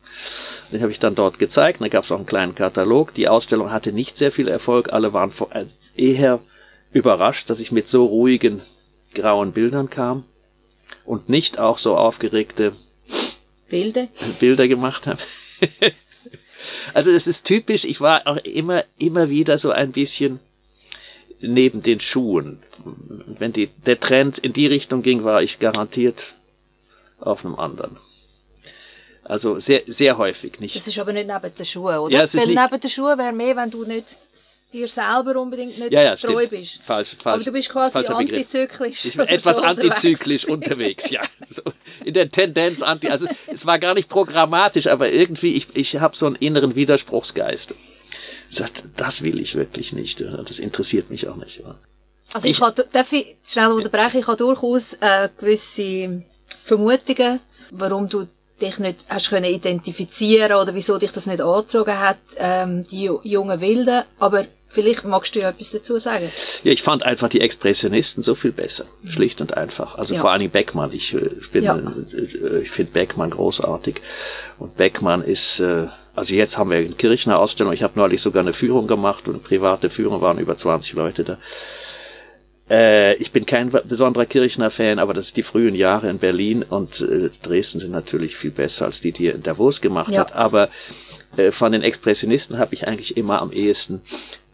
Den 0.71 0.81
habe 0.83 0.91
ich 0.91 0.99
dann 0.99 1.15
dort 1.15 1.39
gezeigt, 1.39 1.81
da 1.81 1.87
gab 1.87 2.03
es 2.03 2.11
auch 2.11 2.17
einen 2.17 2.27
kleinen 2.27 2.53
Katalog. 2.53 3.15
Die 3.15 3.27
Ausstellung 3.27 3.71
hatte 3.71 3.93
nicht 3.93 4.15
sehr 4.15 4.31
viel 4.31 4.47
Erfolg, 4.47 4.93
alle 4.93 5.11
waren 5.13 5.31
vor, 5.31 5.49
äh, 5.55 5.65
eher 5.95 6.39
überrascht, 6.93 7.49
dass 7.49 7.59
ich 7.59 7.71
mit 7.71 7.89
so 7.89 8.05
ruhigen 8.05 8.61
grauen 9.15 9.53
Bildern 9.53 9.89
kam 9.89 10.25
und 11.05 11.29
nicht 11.29 11.59
auch 11.59 11.77
so 11.77 11.95
aufgeregte 11.97 12.75
Bilder? 13.69 14.07
Bilder 14.39 14.67
gemacht 14.67 15.07
habe. 15.07 15.21
also 16.93 17.11
das 17.11 17.27
ist 17.27 17.45
typisch, 17.45 17.83
ich 17.85 18.01
war 18.01 18.27
auch 18.27 18.37
immer, 18.37 18.83
immer 18.97 19.29
wieder 19.29 19.57
so 19.57 19.71
ein 19.71 19.91
bisschen 19.91 20.39
neben 21.41 21.81
den 21.81 21.99
Schuhen. 21.99 22.59
Wenn 23.37 23.53
die, 23.53 23.67
der 23.85 23.99
Trend 23.99 24.39
in 24.39 24.53
die 24.53 24.67
Richtung 24.67 25.01
ging, 25.01 25.23
war 25.23 25.41
ich 25.41 25.59
garantiert 25.59 26.35
auf 27.19 27.45
einem 27.45 27.55
anderen. 27.55 27.97
Also 29.23 29.59
sehr, 29.59 29.83
sehr 29.85 30.17
häufig 30.17 30.59
nicht. 30.59 30.75
Das 30.75 30.87
ist 30.87 30.97
aber 30.97 31.13
nicht 31.13 31.27
neben 31.27 31.53
den 31.55 31.65
Schuhen, 31.65 31.97
oder? 31.99 32.11
Ja, 32.13 32.19
Weil 32.33 32.47
nicht- 32.47 32.59
neben 32.59 32.81
den 32.81 32.89
Schuhen 32.89 33.17
wäre 33.17 33.31
mehr, 33.33 33.55
wenn 33.55 33.69
du 33.69 33.83
nicht 33.85 34.17
dir 34.71 34.87
selber 34.87 35.39
unbedingt 35.39 35.77
nicht 35.79 35.91
Ja, 35.91 36.01
ja, 36.03 36.15
treu 36.15 36.45
stimmt. 36.45 36.61
bist. 36.61 36.79
Falsch, 36.83 37.15
falsch. 37.21 37.35
aber 37.35 37.43
du 37.43 37.51
bist 37.51 37.69
quasi 37.69 37.97
antizyklisch. 37.97 39.05
Ich 39.05 39.17
bin 39.17 39.27
etwas 39.27 39.57
so 39.57 39.63
antizyklisch 39.63 40.45
unterwegs. 40.45 41.09
ja. 41.09 41.21
So, 41.51 41.63
in 42.05 42.13
der 42.13 42.29
Tendenz 42.29 42.83
anti, 42.83 43.07
also 43.07 43.27
es 43.47 43.65
war 43.65 43.79
gar 43.79 43.95
nicht 43.95 44.07
programmatisch, 44.07 44.85
aber 44.85 45.11
irgendwie, 45.11 45.55
ich, 45.55 45.67
ich 45.75 45.95
habe 45.99 46.15
so 46.15 46.27
einen 46.27 46.35
inneren 46.35 46.75
Widerspruchsgeist. 46.75 47.73
Ich 48.51 48.55
sagte, 48.57 48.83
das 48.95 49.23
will 49.23 49.39
ich 49.39 49.55
wirklich 49.55 49.91
nicht. 49.93 50.21
Das 50.21 50.59
interessiert 50.59 51.09
mich 51.09 51.27
auch 51.27 51.35
nicht. 51.37 51.63
Also 52.33 52.47
ich, 52.47 52.59
kann, 52.59 52.73
darf 52.91 53.11
ich 53.13 53.35
schnell 53.47 53.69
unterbrechen? 53.69 54.19
Ich 54.19 54.27
habe 54.27 54.37
durchaus 54.37 54.93
äh, 55.01 55.29
gewisse 55.39 56.23
Vermutungen, 56.63 57.39
warum 57.71 58.07
du 58.09 58.27
dich 58.61 58.77
nicht 58.77 58.99
hast 59.09 59.29
können 59.29 59.45
identifizieren 59.45 60.53
oder 60.53 60.75
wieso 60.75 60.97
dich 60.99 61.11
das 61.11 61.25
nicht 61.25 61.41
angezogen 61.41 61.97
hat, 61.99 62.17
ähm, 62.37 62.83
die 62.83 63.09
ju- 63.09 63.21
jungen 63.23 63.59
Wilden. 63.61 64.03
Aber 64.19 64.45
vielleicht 64.69 65.03
magst 65.05 65.35
du 65.35 65.39
ja 65.39 65.49
etwas 65.49 65.71
dazu 65.71 65.97
sagen. 65.99 66.31
Ja, 66.63 66.71
ich 66.71 66.81
fand 66.83 67.03
einfach 67.03 67.27
die 67.29 67.41
Expressionisten 67.41 68.23
so 68.23 68.35
viel 68.35 68.51
besser. 68.51 68.85
Schlicht 69.07 69.41
und 69.41 69.57
einfach. 69.57 69.97
Also 69.97 70.13
Ja. 70.13 70.21
vor 70.21 70.31
allen 70.31 70.39
Dingen 70.39 70.51
Beckmann. 70.51 70.91
Ich, 70.93 71.13
äh, 71.13 71.29
ich 71.41 71.49
bin, 71.51 71.63
Ja. 71.63 71.75
äh, 71.77 72.59
ich 72.61 72.71
finde 72.71 72.91
Beckmann 72.91 73.31
großartig. 73.31 73.95
Und 74.59 74.77
Beckmann 74.77 75.23
ist, 75.23 75.59
äh, 75.59 75.87
also 76.15 76.35
jetzt 76.35 76.57
haben 76.57 76.69
wir 76.69 76.77
eine 76.77 76.89
Kirchner 76.89 77.39
Ausstellung. 77.39 77.73
Ich 77.73 77.83
habe 77.83 77.97
neulich 77.97 78.21
sogar 78.21 78.41
eine 78.41 78.53
Führung 78.53 78.87
gemacht 78.87 79.27
und 79.27 79.33
eine 79.35 79.43
private 79.43 79.89
Führung 79.89 80.21
waren 80.21 80.37
über 80.39 80.55
20 80.55 80.93
Leute 80.93 81.23
da. 81.23 81.37
Ich 83.17 83.31
bin 83.31 83.47
kein 83.47 83.71
besonderer 83.71 84.27
Kirchner-Fan, 84.27 84.99
aber 84.99 85.15
das 85.15 85.27
ist 85.27 85.37
die 85.37 85.41
frühen 85.41 85.73
Jahre 85.73 86.07
in 86.07 86.19
Berlin 86.19 86.61
und 86.61 87.03
Dresden 87.41 87.79
sind 87.79 87.89
natürlich 87.91 88.35
viel 88.35 88.51
besser 88.51 88.85
als 88.85 89.01
die, 89.01 89.11
die 89.11 89.25
er 89.29 89.33
in 89.33 89.41
Davos 89.41 89.81
gemacht 89.81 90.11
Ja. 90.11 90.19
hat. 90.19 90.33
Aber 90.35 90.69
von 91.51 91.71
den 91.71 91.81
Expressionisten 91.81 92.57
habe 92.57 92.73
ich 92.73 92.87
eigentlich 92.87 93.17
immer 93.17 93.41
am 93.41 93.51
ehesten 93.51 94.01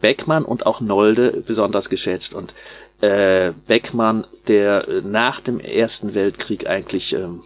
Beckmann 0.00 0.44
und 0.44 0.66
auch 0.66 0.80
Nolde 0.80 1.42
besonders 1.46 1.88
geschätzt. 1.88 2.34
Und 2.34 2.54
äh, 3.00 3.52
Beckmann, 3.66 4.26
der 4.48 4.88
äh, 4.88 5.00
nach 5.02 5.40
dem 5.40 5.60
Ersten 5.60 6.14
Weltkrieg 6.14 6.66
eigentlich 6.66 7.12
ähm, 7.12 7.42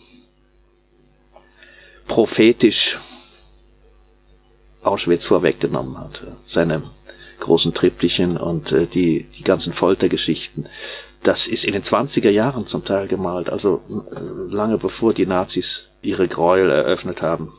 prophetisch 2.07 3.01
Auschwitz 4.83 5.25
vorweggenommen 5.25 5.99
hat. 5.99 6.23
Seine 6.47 6.83
großen 7.41 7.75
Triptychen 7.75 8.37
und 8.37 8.73
äh, 8.73 8.87
die, 8.87 9.27
die 9.39 9.43
ganzen 9.43 9.73
Foltergeschichten. 9.73 10.69
Das 11.23 11.49
ist 11.49 11.65
in 11.65 11.73
den 11.73 11.83
20er 11.83 12.31
Jahren 12.31 12.67
zum 12.67 12.85
Teil 12.85 13.07
gemalt, 13.07 13.51
also 13.51 13.83
äh, 13.89 14.55
lange 14.55 14.79
bevor 14.79 15.13
die 15.13 15.27
Nazis 15.27 15.89
ihre 16.03 16.29
Gräuel 16.29 16.71
eröffnet 16.71 17.23
haben. 17.23 17.53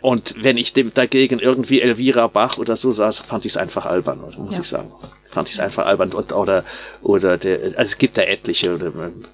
Und 0.00 0.34
wenn 0.42 0.56
ich 0.56 0.72
dem 0.72 0.92
dagegen 0.94 1.38
irgendwie 1.38 1.80
Elvira 1.80 2.26
Bach 2.26 2.58
oder 2.58 2.76
so 2.76 2.92
saß, 2.92 3.18
fand 3.18 3.44
ich 3.44 3.52
es 3.52 3.56
einfach 3.56 3.86
albern, 3.86 4.20
muss 4.38 4.54
Ja. 4.54 4.60
ich 4.60 4.68
sagen. 4.68 4.92
Fand 5.28 5.48
ich 5.48 5.54
es 5.54 5.60
einfach 5.60 5.86
albern. 5.86 6.12
Und, 6.12 6.32
oder, 6.32 6.64
oder 7.02 7.36
der, 7.36 7.60
also 7.62 7.82
es 7.82 7.98
gibt 7.98 8.18
da 8.18 8.22
etliche, 8.22 8.74
oder, 8.74 8.86
ähm, 8.86 9.24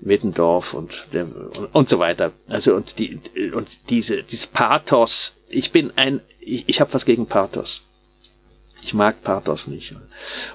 Mittendorf 0.00 0.74
und, 0.74 1.06
der, 1.12 1.24
und, 1.24 1.68
und 1.72 1.88
so 1.88 1.98
weiter. 1.98 2.32
Also 2.48 2.74
und 2.74 2.98
die 2.98 3.20
und 3.54 3.68
diese 3.88 4.22
dieses 4.24 4.48
Pathos. 4.48 5.36
Ich 5.48 5.70
bin 5.70 5.92
ein 5.96 6.20
ich, 6.40 6.64
ich 6.66 6.80
habe 6.80 6.92
was 6.92 7.04
gegen 7.04 7.26
Pathos. 7.26 7.82
Ich 8.82 8.94
mag 8.94 9.22
Pathos 9.22 9.68
nicht 9.68 9.94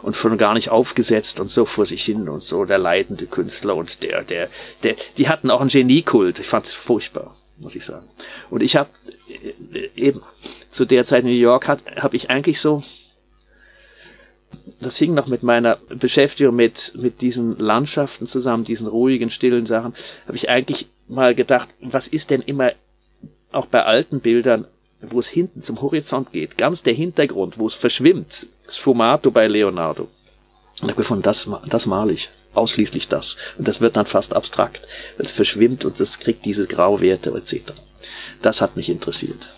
und 0.01 0.17
schon 0.17 0.37
gar 0.37 0.53
nicht 0.53 0.67
aufgesetzt 0.69 1.39
und 1.39 1.47
so 1.49 1.63
vor 1.63 1.85
sich 1.85 2.03
hin 2.03 2.27
und 2.27 2.43
so 2.43 2.65
der 2.65 2.77
leidende 2.77 3.25
Künstler 3.25 3.77
und 3.77 4.03
der 4.03 4.23
der 4.23 4.49
der 4.83 4.97
die 5.17 5.29
hatten 5.29 5.49
auch 5.49 5.61
einen 5.61 5.69
Geniekult. 5.69 6.39
Ich 6.39 6.47
fand 6.47 6.67
es 6.67 6.73
furchtbar, 6.73 7.33
muss 7.59 7.75
ich 7.75 7.85
sagen. 7.85 8.07
Und 8.49 8.61
ich 8.61 8.75
habe 8.75 8.89
eben 9.95 10.21
zu 10.71 10.85
der 10.85 11.05
Zeit 11.05 11.23
in 11.23 11.29
New 11.29 11.35
York 11.35 11.67
hat 11.67 11.83
habe 11.97 12.15
ich 12.15 12.29
eigentlich 12.29 12.59
so 12.59 12.83
das 14.81 14.97
hing 14.97 15.13
noch 15.13 15.27
mit 15.27 15.43
meiner 15.43 15.77
Beschäftigung 15.89 16.55
mit, 16.55 16.93
mit 16.95 17.21
diesen 17.21 17.57
Landschaften 17.57 18.27
zusammen, 18.27 18.63
diesen 18.63 18.87
ruhigen, 18.87 19.29
stillen 19.29 19.65
Sachen, 19.65 19.93
habe 20.27 20.37
ich 20.37 20.49
eigentlich 20.49 20.87
mal 21.07 21.33
gedacht, 21.35 21.69
was 21.81 22.07
ist 22.07 22.29
denn 22.29 22.41
immer 22.41 22.71
auch 23.51 23.65
bei 23.65 23.83
alten 23.83 24.19
Bildern, 24.19 24.65
wo 25.01 25.19
es 25.19 25.27
hinten 25.27 25.61
zum 25.61 25.81
Horizont 25.81 26.31
geht, 26.31 26.57
ganz 26.57 26.83
der 26.83 26.93
Hintergrund, 26.93 27.57
wo 27.57 27.65
es 27.65 27.75
verschwimmt, 27.75 28.47
Sfumato 28.69 29.31
bei 29.31 29.47
Leonardo. 29.47 30.07
Und 30.81 30.89
habe 30.89 30.95
gefunden, 30.95 31.23
das, 31.23 31.49
das 31.67 31.85
male 31.85 32.13
ich. 32.13 32.29
Ausschließlich 32.57 33.07
das. 33.07 33.37
Und 33.57 33.67
das 33.67 33.81
wird 33.81 33.97
dann 33.97 34.05
fast 34.05 34.35
abstrakt. 34.35 34.81
Es 35.17 35.31
verschwimmt 35.31 35.85
und 35.85 35.99
es 35.99 36.19
kriegt 36.19 36.45
diese 36.45 36.67
Grauwerte 36.67 37.31
etc. 37.31 37.73
Das 38.41 38.61
hat 38.61 38.75
mich 38.75 38.89
interessiert. 38.89 39.49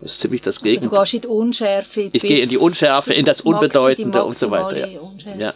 Das 0.00 0.12
ist 0.12 0.20
ziemlich 0.20 0.42
das 0.42 0.56
Also 0.56 0.64
du 0.66 0.70
Gegenteil. 0.70 1.00
gehst 1.00 1.14
in 1.14 1.20
die 1.22 1.28
Unschärfe. 1.28 2.00
Ich 2.12 2.22
gehe 2.22 2.42
in 2.42 2.48
die 2.48 2.58
Unschärfe, 2.58 3.14
in 3.14 3.24
das 3.24 3.40
Unbedeutende 3.40 4.24
und 4.24 4.36
so 4.36 4.50
weiter. 4.50 4.86
Ja. 4.86 5.00
Ja. 5.38 5.54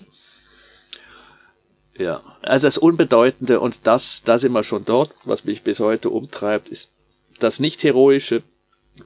ja, 1.99 2.23
also 2.43 2.67
das 2.67 2.79
Unbedeutende 2.79 3.61
und 3.61 3.81
das, 3.85 4.23
da 4.25 4.39
sind 4.39 4.53
wir 4.53 4.63
schon 4.63 4.85
dort, 4.85 5.13
was 5.25 5.45
mich 5.45 5.63
bis 5.63 5.81
heute 5.81 6.09
umtreibt, 6.11 6.69
ist 6.69 6.91
das 7.39 7.61
Nicht-Heroische, 7.61 8.43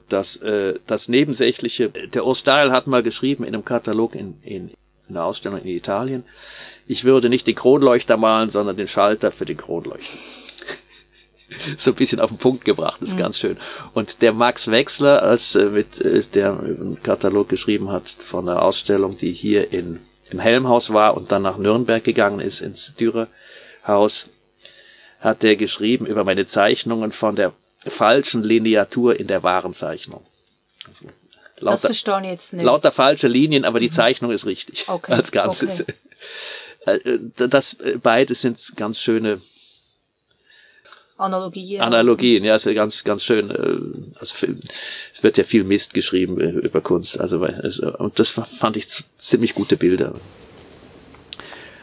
das, 0.09 0.37
äh, 0.37 0.79
das 0.87 1.09
Nebensächliche. 1.09 1.89
Der 1.89 2.25
Osteil 2.25 2.71
hat 2.71 2.87
mal 2.87 3.03
geschrieben 3.03 3.43
in 3.43 3.53
einem 3.53 3.65
Katalog 3.65 4.15
in, 4.15 4.41
in, 4.41 4.71
in 5.09 5.15
einer 5.15 5.25
Ausstellung 5.25 5.59
in 5.59 5.67
Italien, 5.67 6.23
ich 6.87 7.03
würde 7.03 7.29
nicht 7.29 7.47
den 7.47 7.55
Kronleuchter 7.55 8.17
malen, 8.17 8.49
sondern 8.49 8.77
den 8.77 8.87
Schalter 8.87 9.31
für 9.31 9.45
den 9.45 9.57
Kronleuchter. 9.57 10.17
so 11.77 11.91
ein 11.91 11.95
bisschen 11.95 12.19
auf 12.19 12.29
den 12.29 12.37
Punkt 12.37 12.65
gebracht, 12.65 13.01
ist 13.01 13.17
ganz 13.17 13.39
schön. 13.39 13.57
Und 13.93 14.21
der 14.21 14.33
Max 14.33 14.69
Wechsler, 14.69 15.23
als 15.23 15.55
äh, 15.55 15.65
mit 15.65 16.01
äh, 16.01 16.21
der 16.33 16.59
einen 16.59 16.99
Katalog 17.01 17.49
geschrieben 17.49 17.91
hat 17.91 18.09
von 18.09 18.47
einer 18.47 18.61
Ausstellung, 18.61 19.17
die 19.17 19.33
hier 19.33 19.71
in 19.71 19.99
im 20.29 20.39
Helmhaus 20.39 20.91
war 20.91 21.15
und 21.15 21.31
dann 21.31 21.43
nach 21.43 21.57
Nürnberg 21.57 22.03
gegangen 22.03 22.39
ist 22.39 22.61
ins 22.61 22.95
Dürerhaus, 22.95 24.29
hat 25.19 25.43
er 25.43 25.55
geschrieben 25.55 26.05
über 26.05 26.23
meine 26.23 26.45
Zeichnungen 26.45 27.11
von 27.11 27.35
der 27.35 27.53
falschen 27.87 28.43
Lineatur 28.43 29.19
in 29.19 29.27
der 29.27 29.43
wahren 29.43 29.73
Zeichnung. 29.73 30.25
Also, 30.87 31.05
lauter, 31.59 31.75
das 31.75 31.85
verstehe 31.85 32.21
ich 32.21 32.29
jetzt 32.29 32.53
nicht. 32.53 32.65
Lauter 32.65 32.91
falsche 32.91 33.27
Linien, 33.27 33.65
aber 33.65 33.79
die. 33.79 33.91
Zeichnung 33.91 34.31
ist 34.31 34.45
richtig 34.45 34.87
okay. 34.87 35.11
als 35.13 35.31
Ganzes. 35.31 35.81
Okay. 35.81 35.93
Äh, 36.85 37.19
das 37.47 37.77
beides 38.01 38.41
sind 38.41 38.59
ganz 38.75 38.99
schöne 38.99 39.41
Analogien. 41.17 41.81
Analogien, 41.81 42.43
ja, 42.43 42.55
ist 42.55 42.65
ja 42.65 42.73
ganz, 42.73 43.03
ganz 43.03 43.23
schön. 43.23 43.49
Äh, 43.49 44.19
also, 44.19 44.35
es 45.13 45.23
wird 45.23 45.37
ja 45.37 45.43
viel 45.43 45.63
Mist 45.63 45.93
geschrieben 45.93 46.39
äh, 46.41 46.49
über 46.49 46.81
Kunst. 46.81 47.19
Also, 47.19 47.39
und 47.39 48.19
das 48.19 48.29
fand 48.29 48.75
ich 48.75 48.87
ziemlich 49.15 49.55
gute 49.55 49.77
Bilder. 49.77 50.13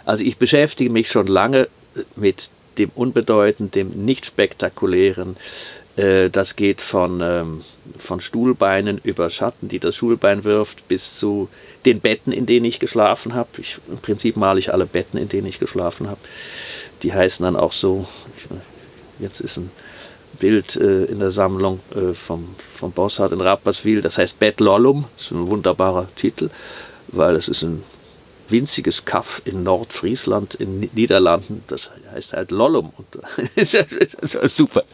Also 0.04 0.24
ich 0.24 0.36
beschäftige 0.36 0.90
mich 0.90 1.10
schon 1.10 1.26
lange 1.26 1.68
mit 2.16 2.50
dem 2.78 2.90
Unbedeutenden, 2.94 3.70
dem 3.70 4.04
nicht 4.04 4.26
spektakulären. 4.26 5.36
Äh, 5.36 5.81
das 5.94 6.56
geht 6.56 6.80
von, 6.80 7.20
ähm, 7.20 7.64
von 7.98 8.20
Stuhlbeinen 8.20 8.98
über 9.04 9.28
Schatten, 9.28 9.68
die 9.68 9.78
das 9.78 9.94
Schulbein 9.94 10.44
wirft, 10.44 10.88
bis 10.88 11.18
zu 11.18 11.50
den 11.84 12.00
Betten, 12.00 12.32
in 12.32 12.46
denen 12.46 12.64
ich 12.64 12.78
geschlafen 12.78 13.34
habe. 13.34 13.50
Im 13.90 13.98
Prinzip 13.98 14.36
male 14.36 14.58
ich 14.58 14.72
alle 14.72 14.86
Betten, 14.86 15.18
in 15.18 15.28
denen 15.28 15.46
ich 15.46 15.58
geschlafen 15.58 16.08
habe. 16.08 16.20
Die 17.02 17.12
heißen 17.12 17.44
dann 17.44 17.56
auch 17.56 17.72
so, 17.72 18.06
jetzt 19.18 19.40
ist 19.40 19.58
ein 19.58 19.70
Bild 20.38 20.76
äh, 20.76 21.04
in 21.04 21.18
der 21.18 21.30
Sammlung 21.30 21.80
äh, 21.94 22.14
vom, 22.14 22.54
vom 22.74 22.92
Bossart 22.92 23.32
in 23.32 23.40
Rapperswil, 23.40 24.00
das 24.00 24.18
heißt 24.18 24.38
Bett 24.38 24.60
Lollum, 24.60 25.04
das 25.16 25.26
ist 25.26 25.32
ein 25.32 25.50
wunderbarer 25.50 26.08
Titel, 26.16 26.50
weil 27.08 27.36
es 27.36 27.48
ist 27.48 27.62
ein 27.62 27.82
winziges 28.52 29.04
Kaff 29.04 29.42
in 29.44 29.62
Nordfriesland, 29.64 30.54
in 30.54 30.80
Niederlanden. 30.92 31.64
Das 31.66 31.90
heißt 32.12 32.34
halt 32.34 32.50
Lollum. 32.50 32.92
das 33.56 33.74
ist 34.34 34.56
super. 34.56 34.84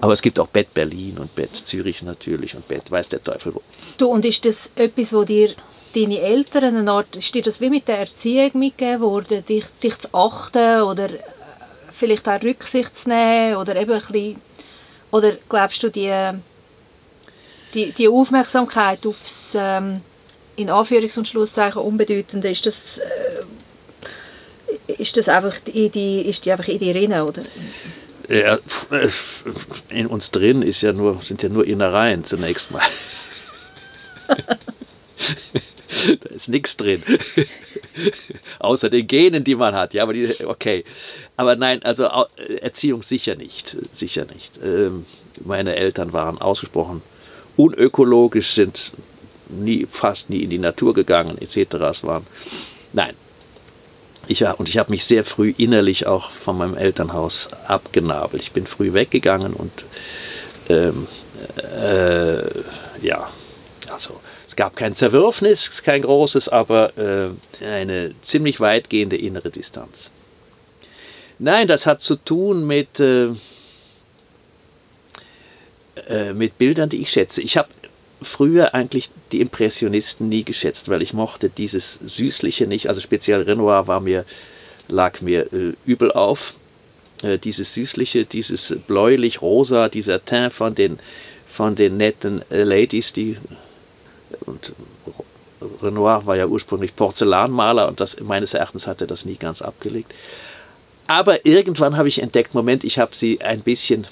Aber 0.00 0.12
es 0.12 0.22
gibt 0.22 0.38
auch 0.38 0.46
Bett 0.46 0.72
Berlin 0.72 1.18
und 1.18 1.34
Bett 1.34 1.54
Zürich 1.54 2.02
natürlich 2.02 2.54
und 2.54 2.66
Bett 2.68 2.90
weiß 2.90 3.08
der 3.08 3.22
Teufel 3.22 3.54
wo. 3.54 3.62
Du, 3.98 4.06
und 4.06 4.24
ist 4.24 4.44
das 4.44 4.70
etwas, 4.76 5.12
wo 5.12 5.24
dir 5.24 5.54
deine 5.94 6.20
Eltern 6.20 6.76
eine 6.76 6.90
Art, 6.90 7.16
ist 7.16 7.34
dir 7.34 7.42
das 7.42 7.60
wie 7.60 7.70
mit 7.70 7.88
der 7.88 7.98
Erziehung 7.98 8.50
mitgegeben 8.54 9.00
worden, 9.00 9.44
dich, 9.44 9.64
dich 9.82 9.98
zu 9.98 10.08
achten 10.12 10.82
oder 10.82 11.10
äh, 11.10 11.18
vielleicht 11.90 12.28
auch 12.28 12.42
Rücksicht 12.42 12.96
zu 12.96 13.08
nehmen 13.08 13.56
oder 13.56 13.76
eben 13.76 13.92
ein 13.92 14.00
bisschen, 14.00 14.36
oder 15.10 15.32
glaubst 15.48 15.82
du, 15.82 15.90
die, 15.90 16.14
die, 17.74 17.92
die 17.92 18.08
Aufmerksamkeit 18.08 19.04
aufs 19.06 19.52
ähm, 19.56 20.00
in 20.60 20.70
Anführungs- 20.70 21.18
und 21.18 21.26
Schlusszeichen 21.28 21.82
Unbedeutende, 21.82 22.48
ist 22.50 22.66
das, 22.66 22.98
äh, 22.98 24.92
ist 24.92 25.16
das 25.16 25.28
einfach 25.28 25.56
in 25.72 25.90
die, 25.90 26.22
ist 26.22 26.44
die 26.44 26.52
einfach 26.52 26.68
in 26.68 26.78
dir 26.78 26.94
drin, 26.94 27.12
oder? 27.12 27.42
Ja, 28.28 28.58
in 29.88 30.06
uns 30.06 30.30
drin 30.30 30.62
ist 30.62 30.82
ja 30.82 30.92
nur, 30.92 31.20
sind 31.22 31.42
ja 31.42 31.48
nur 31.48 31.66
Innereien 31.66 32.24
zunächst 32.24 32.70
mal. 32.70 32.82
da 36.20 36.28
ist 36.30 36.48
nichts 36.48 36.76
drin. 36.76 37.02
Außer 38.60 38.88
den 38.88 39.06
Genen, 39.06 39.42
die 39.42 39.56
man 39.56 39.74
hat. 39.74 39.94
Ja, 39.94 40.04
aber 40.04 40.12
die, 40.12 40.32
okay. 40.44 40.84
Aber 41.36 41.56
nein, 41.56 41.82
also 41.82 42.08
Erziehung 42.60 43.02
sicher 43.02 43.34
nicht. 43.34 43.76
Sicher 43.94 44.26
nicht. 44.26 44.60
Ähm, 44.62 45.06
meine 45.44 45.74
Eltern 45.74 46.12
waren 46.12 46.38
ausgesprochen 46.38 47.02
unökologisch, 47.56 48.52
sind 48.52 48.92
nie, 49.50 49.86
fast 49.90 50.30
nie 50.30 50.42
in 50.42 50.50
die 50.50 50.58
Natur 50.58 50.94
gegangen, 50.94 51.38
etc. 51.40 51.74
Es 51.90 52.04
waren, 52.04 52.26
nein. 52.92 53.14
Ich, 54.26 54.44
und 54.44 54.68
ich 54.68 54.78
habe 54.78 54.90
mich 54.90 55.04
sehr 55.04 55.24
früh 55.24 55.54
innerlich 55.56 56.06
auch 56.06 56.30
von 56.30 56.58
meinem 56.58 56.76
Elternhaus 56.76 57.48
abgenabelt. 57.66 58.42
Ich 58.42 58.52
bin 58.52 58.66
früh 58.66 58.92
weggegangen 58.92 59.54
und 59.54 59.72
ähm, 60.68 61.08
äh, 61.56 62.42
ja, 63.02 63.28
also 63.90 64.20
es 64.46 64.56
gab 64.56 64.76
kein 64.76 64.94
Zerwürfnis, 64.94 65.82
kein 65.82 66.02
großes, 66.02 66.48
aber 66.48 66.92
äh, 66.98 67.64
eine 67.64 68.14
ziemlich 68.22 68.60
weitgehende 68.60 69.16
innere 69.16 69.50
Distanz. 69.50 70.10
Nein, 71.38 71.66
das 71.66 71.86
hat 71.86 72.00
zu 72.00 72.16
tun 72.16 72.66
mit, 72.66 73.00
äh, 73.00 73.28
äh, 76.08 76.32
mit 76.34 76.58
Bildern, 76.58 76.88
die 76.88 77.00
ich 77.00 77.10
schätze. 77.10 77.40
Ich 77.42 77.56
habe 77.56 77.68
früher 78.22 78.74
eigentlich 78.74 79.10
die 79.32 79.40
Impressionisten 79.40 80.28
nie 80.28 80.44
geschätzt, 80.44 80.88
weil 80.88 81.02
ich 81.02 81.12
mochte 81.12 81.48
dieses 81.48 81.98
Süßliche 82.04 82.66
nicht. 82.66 82.88
Also 82.88 83.00
speziell 83.00 83.42
Renoir 83.42 83.86
war 83.86 84.00
mir, 84.00 84.24
lag 84.88 85.20
mir 85.20 85.52
äh, 85.52 85.72
übel 85.86 86.12
auf. 86.12 86.54
Äh, 87.22 87.38
dieses 87.38 87.74
Süßliche, 87.74 88.24
dieses 88.24 88.76
bläulich-rosa, 88.86 89.88
dieser 89.88 90.24
Teint 90.24 90.52
von 90.52 90.74
den, 90.74 90.98
von 91.46 91.74
den 91.74 91.96
netten 91.96 92.42
äh, 92.50 92.62
Ladies, 92.62 93.12
die 93.12 93.36
und 94.46 94.72
Renoir 95.82 96.24
war 96.26 96.36
ja 96.36 96.46
ursprünglich 96.46 96.96
Porzellanmaler 96.96 97.88
und 97.88 98.00
das 98.00 98.18
meines 98.20 98.54
Erachtens 98.54 98.86
hat 98.86 99.00
er 99.00 99.06
das 99.06 99.24
nie 99.24 99.36
ganz 99.36 99.60
abgelegt. 99.60 100.14
Aber 101.06 101.44
irgendwann 101.44 101.96
habe 101.96 102.08
ich 102.08 102.22
entdeckt, 102.22 102.54
Moment, 102.54 102.84
ich 102.84 102.98
habe 102.98 103.14
sie 103.14 103.40
ein 103.42 103.60
bisschen, 103.60 104.06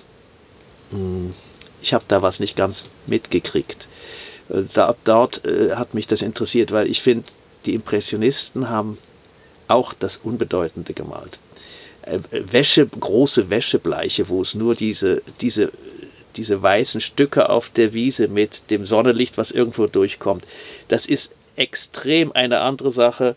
hm, 0.90 1.32
ich 1.80 1.94
habe 1.94 2.04
da 2.08 2.22
was 2.22 2.40
nicht 2.40 2.56
ganz 2.56 2.86
mitgekriegt. 3.06 3.86
Da, 4.48 4.94
dort 5.04 5.44
äh, 5.44 5.74
hat 5.74 5.94
mich 5.94 6.06
das 6.06 6.22
interessiert, 6.22 6.72
weil 6.72 6.90
ich 6.90 7.02
finde, 7.02 7.24
die 7.66 7.74
Impressionisten 7.74 8.70
haben 8.70 8.98
auch 9.68 9.92
das 9.92 10.16
Unbedeutende 10.16 10.94
gemalt. 10.94 11.38
Äh, 12.02 12.20
Wäsche, 12.30 12.86
große 12.86 13.50
Wäschebleiche, 13.50 14.28
wo 14.28 14.42
es 14.42 14.54
nur 14.54 14.74
diese, 14.74 15.22
diese, 15.40 15.70
diese 16.36 16.62
weißen 16.62 17.00
Stücke 17.00 17.50
auf 17.50 17.68
der 17.68 17.92
Wiese 17.92 18.28
mit 18.28 18.70
dem 18.70 18.86
Sonnenlicht, 18.86 19.36
was 19.36 19.50
irgendwo 19.50 19.86
durchkommt, 19.86 20.44
das 20.88 21.06
ist 21.06 21.32
extrem 21.56 22.32
eine 22.32 22.60
andere 22.60 22.90
Sache 22.90 23.36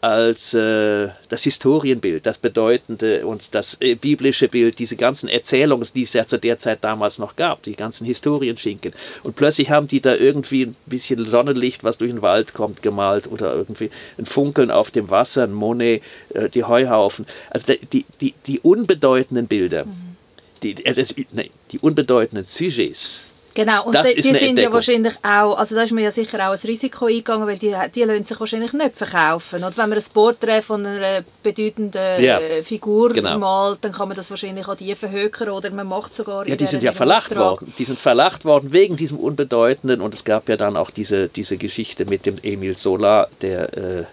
als 0.00 0.54
äh, 0.54 1.08
das 1.28 1.42
Historienbild, 1.44 2.26
das 2.26 2.38
bedeutende 2.38 3.26
und 3.26 3.54
das 3.54 3.76
äh, 3.80 3.94
biblische 3.94 4.48
Bild, 4.48 4.78
diese 4.78 4.96
ganzen 4.96 5.28
Erzählungen, 5.28 5.86
die 5.94 6.02
es 6.02 6.12
ja 6.12 6.26
zu 6.26 6.38
der 6.38 6.58
Zeit 6.58 6.82
damals 6.82 7.18
noch 7.18 7.36
gab, 7.36 7.62
die 7.62 7.74
ganzen 7.74 8.06
Historienschinken. 8.06 8.92
Und 9.22 9.36
plötzlich 9.36 9.70
haben 9.70 9.88
die 9.88 10.00
da 10.00 10.14
irgendwie 10.14 10.66
ein 10.66 10.76
bisschen 10.86 11.24
Sonnenlicht, 11.26 11.84
was 11.84 11.98
durch 11.98 12.10
den 12.10 12.22
Wald 12.22 12.54
kommt, 12.54 12.82
gemalt 12.82 13.30
oder 13.30 13.54
irgendwie 13.54 13.90
ein 14.18 14.26
Funkeln 14.26 14.70
auf 14.70 14.90
dem 14.90 15.10
Wasser, 15.10 15.44
ein 15.44 15.52
Monet, 15.52 16.02
äh, 16.34 16.48
die 16.48 16.64
Heuhaufen. 16.64 17.26
Also 17.50 17.74
die, 17.92 18.04
die, 18.20 18.34
die 18.46 18.60
unbedeutenden 18.60 19.46
Bilder, 19.46 19.84
mhm. 19.84 20.16
die, 20.62 20.84
äh, 20.84 21.06
nee, 21.32 21.50
die 21.72 21.78
unbedeutenden 21.78 22.44
Sujets, 22.44 23.25
Genau, 23.56 23.86
und 23.86 23.94
das 23.94 24.12
die, 24.12 24.20
die 24.20 24.34
sind 24.34 24.58
ja 24.58 24.70
wahrscheinlich 24.70 25.14
auch, 25.22 25.56
also 25.56 25.74
da 25.74 25.84
ist 25.84 25.92
man 25.92 26.04
ja 26.04 26.10
sicher 26.10 26.46
auch 26.46 26.52
ein 26.52 26.58
Risiko 26.62 27.06
eingegangen, 27.06 27.48
weil 27.48 27.56
die, 27.56 27.74
die 27.94 28.02
lassen 28.02 28.24
sich 28.24 28.38
wahrscheinlich 28.38 28.74
nicht 28.74 28.94
verkaufen. 28.94 29.64
Oder 29.64 29.74
wenn 29.78 29.88
man 29.88 29.98
ein 29.98 30.04
Porträt 30.12 30.60
von 30.60 30.84
einer 30.84 31.24
bedeutenden 31.42 32.22
ja, 32.22 32.38
Figur 32.62 33.14
genau. 33.14 33.38
malt, 33.38 33.78
dann 33.80 33.92
kann 33.92 34.08
man 34.08 34.16
das 34.16 34.28
wahrscheinlich 34.28 34.68
auch 34.68 34.74
die 34.74 34.94
verhökern 34.94 35.48
oder 35.48 35.70
man 35.70 35.86
macht 35.86 36.14
sogar... 36.14 36.46
Ja, 36.46 36.54
die 36.54 36.66
sind 36.66 36.82
ja 36.82 36.92
verlacht 36.92 37.34
worden. 37.34 37.72
Die 37.78 37.84
sind 37.84 37.98
verlacht 37.98 38.44
worden 38.44 38.72
wegen 38.72 38.96
diesem 38.96 39.18
Unbedeutenden 39.18 40.02
und 40.02 40.12
es 40.12 40.24
gab 40.24 40.50
ja 40.50 40.58
dann 40.58 40.76
auch 40.76 40.90
diese, 40.90 41.28
diese 41.28 41.56
Geschichte 41.56 42.04
mit 42.04 42.26
dem 42.26 42.36
Emil 42.42 42.76
Sola, 42.76 43.28
der... 43.40 43.76
Äh, 43.76 44.04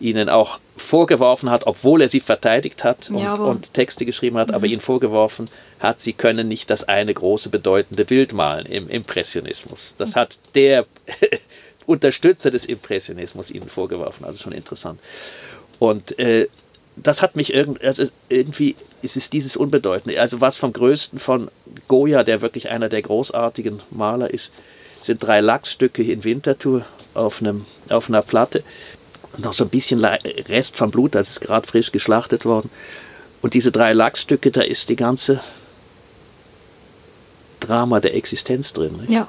ihnen 0.00 0.28
auch 0.28 0.60
vorgeworfen 0.76 1.50
hat, 1.50 1.66
obwohl 1.66 2.02
er 2.02 2.08
sie 2.08 2.20
verteidigt 2.20 2.84
hat 2.84 3.10
und, 3.10 3.26
und 3.26 3.74
Texte 3.74 4.04
geschrieben 4.06 4.38
hat, 4.38 4.46
mhm. 4.46 4.54
aber 4.54 4.66
ihnen 4.66 4.80
vorgeworfen 4.80 5.50
hat, 5.80 6.00
sie 6.00 6.12
können 6.12 6.48
nicht 6.48 6.70
das 6.70 6.84
eine 6.84 7.14
große 7.14 7.48
bedeutende 7.50 8.04
Bild 8.04 8.32
malen 8.32 8.66
im 8.66 8.88
Impressionismus. 8.88 9.94
Das 9.98 10.16
hat 10.16 10.38
der 10.54 10.86
Unterstützer 11.86 12.50
des 12.50 12.64
Impressionismus 12.64 13.50
ihnen 13.50 13.68
vorgeworfen, 13.68 14.24
also 14.24 14.38
schon 14.38 14.52
interessant. 14.52 15.00
Und 15.78 16.18
äh, 16.18 16.48
das 16.96 17.22
hat 17.22 17.36
mich 17.36 17.54
irgend, 17.54 17.82
also 17.82 18.04
irgendwie, 18.28 18.76
es 19.02 19.16
ist 19.16 19.32
dieses 19.32 19.56
Unbedeutende. 19.56 20.20
Also 20.20 20.40
was 20.40 20.56
vom 20.56 20.72
Größten 20.72 21.18
von 21.18 21.50
Goya, 21.86 22.24
der 22.24 22.40
wirklich 22.40 22.68
einer 22.68 22.88
der 22.88 23.02
großartigen 23.02 23.80
Maler 23.90 24.30
ist, 24.30 24.52
sind 25.02 25.22
drei 25.22 25.40
Lachsstücke 25.40 26.02
in 26.02 26.24
Winterthur 26.24 26.84
auf, 27.14 27.40
einem, 27.40 27.66
auf 27.88 28.08
einer 28.08 28.22
Platte 28.22 28.64
noch 29.36 29.52
so 29.52 29.64
ein 29.64 29.70
bisschen 29.70 30.04
Rest 30.04 30.76
vom 30.76 30.90
Blut, 30.90 31.14
das 31.14 31.30
ist 31.30 31.40
gerade 31.40 31.66
frisch 31.66 31.92
geschlachtet 31.92 32.44
worden. 32.44 32.70
Und 33.40 33.54
diese 33.54 33.70
drei 33.70 33.92
Lachsstücke, 33.92 34.50
da 34.50 34.62
ist 34.62 34.88
die 34.88 34.96
ganze 34.96 35.40
Drama 37.68 38.00
der 38.00 38.14
Existenz 38.14 38.72
drin. 38.72 38.96
Nicht? 38.96 39.10
Ja. 39.10 39.28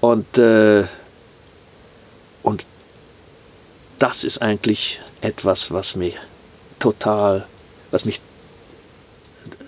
Und, 0.00 0.38
äh, 0.38 0.84
und 2.42 2.66
das 3.98 4.24
ist 4.24 4.40
eigentlich 4.40 4.98
etwas, 5.20 5.70
was 5.70 5.94
mich 5.94 6.16
total, 6.78 7.46
was 7.90 8.06
mich, 8.06 8.20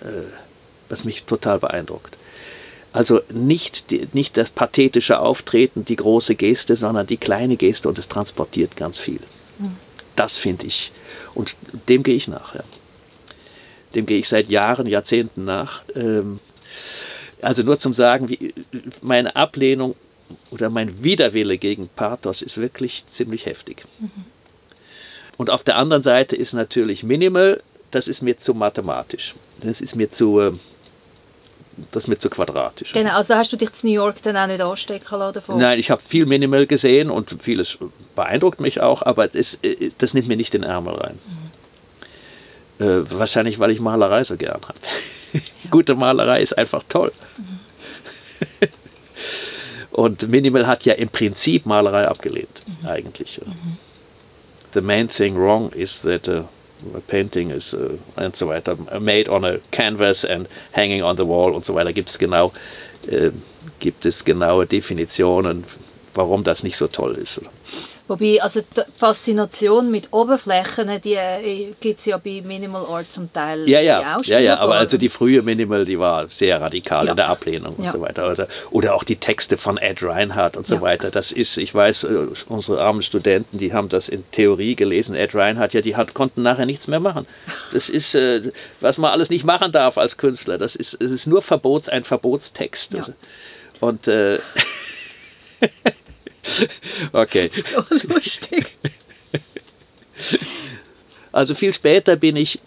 äh, 0.00 0.32
was 0.88 1.04
mich 1.04 1.24
total 1.24 1.58
beeindruckt. 1.58 2.16
Also 2.94 3.20
nicht, 3.30 3.92
nicht 4.14 4.36
das 4.36 4.50
pathetische 4.50 5.18
Auftreten, 5.18 5.84
die 5.84 5.96
große 5.96 6.34
Geste, 6.34 6.76
sondern 6.76 7.06
die 7.06 7.16
kleine 7.16 7.56
Geste 7.56 7.88
und 7.88 7.98
es 7.98 8.08
transportiert 8.08 8.76
ganz 8.76 8.98
viel. 8.98 9.20
Mhm. 9.58 9.76
Das 10.16 10.36
finde 10.38 10.66
ich. 10.66 10.92
Und 11.34 11.56
dem 11.88 12.02
gehe 12.02 12.16
ich 12.16 12.28
nach. 12.28 12.54
Ja. 12.54 12.64
dem 13.94 14.06
gehe 14.06 14.18
ich 14.18 14.28
seit 14.28 14.48
Jahren, 14.48 14.86
Jahrzehnten 14.86 15.44
nach. 15.44 15.82
Ähm, 15.94 16.40
also 17.42 17.62
nur 17.62 17.78
zum 17.78 17.92
Sagen, 17.92 18.28
wie, 18.28 18.54
meine 19.00 19.36
Ablehnung 19.36 19.94
oder 20.50 20.70
mein 20.70 21.02
Widerwille 21.02 21.58
gegen 21.58 21.88
Pathos 21.88 22.42
ist 22.42 22.56
wirklich 22.56 23.04
ziemlich 23.08 23.46
heftig. 23.46 23.84
Mhm. 23.98 24.10
Und 25.36 25.50
auf 25.50 25.64
der 25.64 25.76
anderen 25.76 26.02
Seite 26.02 26.36
ist 26.36 26.52
natürlich 26.52 27.02
Minimal, 27.02 27.62
das 27.90 28.08
ist 28.08 28.22
mir 28.22 28.38
zu 28.38 28.54
mathematisch. 28.54 29.34
Das 29.60 29.80
ist 29.80 29.96
mir 29.96 30.10
zu, 30.10 30.40
äh, 30.40 30.52
das 31.90 32.04
ist 32.04 32.08
mir 32.08 32.18
zu 32.18 32.30
quadratisch. 32.30 32.92
Genau, 32.92 33.14
also 33.14 33.34
hast 33.34 33.52
du 33.52 33.56
dich 33.56 33.72
zu 33.72 33.86
New 33.86 33.92
York 33.92 34.22
dann 34.22 34.36
auch 34.36 34.46
nicht 34.46 34.60
anstecken 34.60 35.18
lassen 35.18 35.34
davon? 35.34 35.58
Nein, 35.58 35.78
ich 35.78 35.90
habe 35.90 36.00
viel 36.00 36.26
Minimal 36.26 36.66
gesehen 36.66 37.10
und 37.10 37.42
vieles 37.42 37.78
beeindruckt 38.14 38.60
mich 38.60 38.80
auch, 38.80 39.02
aber 39.02 39.28
das, 39.28 39.58
äh, 39.62 39.90
das 39.98 40.14
nimmt 40.14 40.28
mir 40.28 40.36
nicht 40.36 40.54
den 40.54 40.62
Ärmel 40.62 40.94
rein. 40.94 41.18
Mhm. 41.26 41.41
Äh, 42.78 43.02
wahrscheinlich, 43.10 43.58
weil 43.58 43.70
ich 43.70 43.80
Malerei 43.80 44.24
so 44.24 44.36
gern 44.36 44.60
habe. 44.62 44.78
Gute 45.70 45.94
Malerei 45.94 46.42
ist 46.42 46.56
einfach 46.56 46.82
toll. 46.88 47.12
Und 49.90 50.28
Minimal 50.28 50.66
hat 50.66 50.84
ja 50.84 50.94
im 50.94 51.10
Prinzip 51.10 51.66
Malerei 51.66 52.08
abgelehnt, 52.08 52.62
mhm. 52.66 52.88
eigentlich. 52.88 53.40
Mhm. 53.44 53.76
The 54.72 54.80
main 54.80 55.08
thing 55.08 55.36
wrong 55.36 55.70
is 55.72 56.00
that 56.00 56.28
uh, 56.28 56.44
a 56.94 57.00
painting 57.06 57.50
is 57.50 57.74
uh, 57.74 57.98
und 58.16 58.34
so 58.34 58.48
weiter 58.48 58.76
made 58.98 59.30
on 59.30 59.44
a 59.44 59.58
canvas 59.70 60.24
and 60.24 60.48
hanging 60.72 61.02
on 61.02 61.16
the 61.16 61.26
wall 61.26 61.52
und 61.52 61.64
so 61.64 61.74
weiter 61.74 61.92
gibt 61.92 62.08
es 62.08 62.18
genau 62.18 62.52
äh, 63.06 63.30
gibt 63.80 64.06
es 64.06 64.24
genaue 64.24 64.66
Definitionen, 64.66 65.64
warum 66.14 66.42
das 66.42 66.62
nicht 66.62 66.76
so 66.76 66.86
toll 66.88 67.16
ist. 67.16 67.40
Wobei, 68.12 68.42
also 68.42 68.60
die 68.60 68.82
Faszination 68.94 69.90
mit 69.90 70.08
Oberflächen, 70.10 71.00
die 71.02 71.14
äh, 71.14 71.72
gibt 71.80 71.98
es 71.98 72.04
ja 72.04 72.18
bei 72.18 72.42
Minimal 72.44 72.84
Art 72.84 73.10
zum 73.10 73.32
Teil. 73.32 73.66
Ja, 73.66 73.80
ja, 73.80 74.20
ja, 74.22 74.38
ja, 74.38 74.58
aber 74.58 74.74
also 74.74 74.98
die 74.98 75.08
frühe 75.08 75.40
Minimal, 75.40 75.86
die 75.86 75.98
war 75.98 76.28
sehr 76.28 76.60
radikal 76.60 77.06
ja. 77.06 77.12
in 77.12 77.16
der 77.16 77.28
Ablehnung 77.28 77.76
und 77.76 77.86
ja. 77.86 77.90
so 77.90 78.02
weiter. 78.02 78.30
Oder, 78.30 78.48
oder 78.70 78.94
auch 78.94 79.04
die 79.04 79.16
Texte 79.16 79.56
von 79.56 79.78
Ed 79.78 80.02
Reinhardt 80.02 80.58
und 80.58 80.66
so 80.66 80.82
weiter. 80.82 81.10
Das 81.10 81.32
ist, 81.32 81.56
ich 81.56 81.74
weiß, 81.74 82.04
äh, 82.04 82.26
unsere 82.48 82.82
armen 82.82 83.00
Studenten, 83.00 83.56
die 83.56 83.72
haben 83.72 83.88
das 83.88 84.10
in 84.10 84.30
Theorie 84.30 84.76
gelesen. 84.76 85.14
Ed 85.14 85.34
Reinhardt, 85.34 85.72
ja, 85.72 85.80
die 85.80 85.96
hat, 85.96 86.12
konnten 86.12 86.42
nachher 86.42 86.66
nichts 86.66 86.88
mehr 86.88 87.00
machen. 87.00 87.26
Das 87.72 87.88
ist, 87.88 88.14
äh, 88.14 88.42
was 88.80 88.98
man 88.98 89.10
alles 89.10 89.30
nicht 89.30 89.46
machen 89.46 89.72
darf 89.72 89.96
als 89.96 90.18
Künstler. 90.18 90.58
Das 90.58 90.76
ist, 90.76 91.00
es 91.00 91.10
ist 91.10 91.26
nur 91.26 91.40
Verbots, 91.40 91.88
ein 91.88 92.04
Verbotstext. 92.04 92.94
Und 93.80 94.06
äh, 94.06 94.38
okay. 97.12 97.50
So 97.72 97.84
lustig. 98.08 98.76
Also 101.32 101.54
viel 101.54 101.72
später 101.72 102.14
bin 102.16 102.36
ich, 102.36 102.60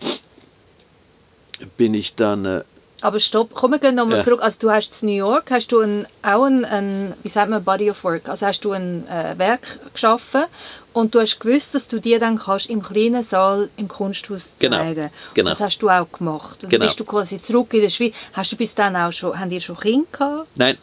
bin 1.77 1.93
ich 1.93 2.15
dann. 2.15 2.45
Äh, 2.45 2.63
aber 3.01 3.19
stopp, 3.19 3.53
komm, 3.53 3.71
wir 3.71 3.79
gehen 3.79 3.93
nochmal 3.93 4.17
ja. 4.17 4.23
zurück. 4.23 4.41
Also 4.41 4.57
du 4.61 4.71
hast 4.71 5.03
in 5.03 5.09
New 5.09 5.15
York, 5.15 5.51
hast 5.51 5.71
du 5.71 5.81
ein, 5.81 6.07
auch 6.23 6.45
ein, 6.45 6.65
ein, 6.65 7.13
wie 7.21 7.29
sagt 7.29 7.51
man, 7.51 7.63
Body 7.63 7.91
of 7.91 8.03
Work, 8.03 8.27
also 8.27 8.47
hast 8.47 8.65
du 8.65 8.71
ein 8.71 9.07
äh, 9.07 9.37
Werk 9.37 9.79
geschaffen 9.93 10.45
und 10.93 11.13
du 11.13 11.19
hast 11.19 11.39
gewusst, 11.39 11.75
dass 11.75 11.87
du 11.87 11.99
die 11.99 12.17
dann 12.17 12.39
kannst 12.39 12.67
im 12.67 12.81
kleinen 12.81 13.21
Saal 13.21 13.69
im 13.77 13.87
Kunsthaus 13.87 14.53
genau. 14.57 14.79
zeigen. 14.79 14.95
Genau. 14.95 15.11
genau. 15.35 15.49
Das 15.51 15.61
hast 15.61 15.77
du 15.79 15.89
auch 15.89 16.11
gemacht. 16.11 16.63
Dann 16.63 16.71
genau. 16.71 16.85
bist 16.85 16.99
du 16.99 17.05
quasi 17.05 17.39
zurück 17.39 17.71
in 17.75 17.81
der 17.81 17.89
Schweiz. 17.89 18.15
Hast 18.33 18.51
du 18.51 18.55
bis 18.55 18.73
dann 18.73 18.95
auch 18.95 19.11
schon, 19.11 19.39
haben 19.39 19.51
ihr 19.51 19.61
schon 19.61 19.77
Kinder 19.77 20.07
gehabt? 20.11 20.47
Nein, 20.55 20.77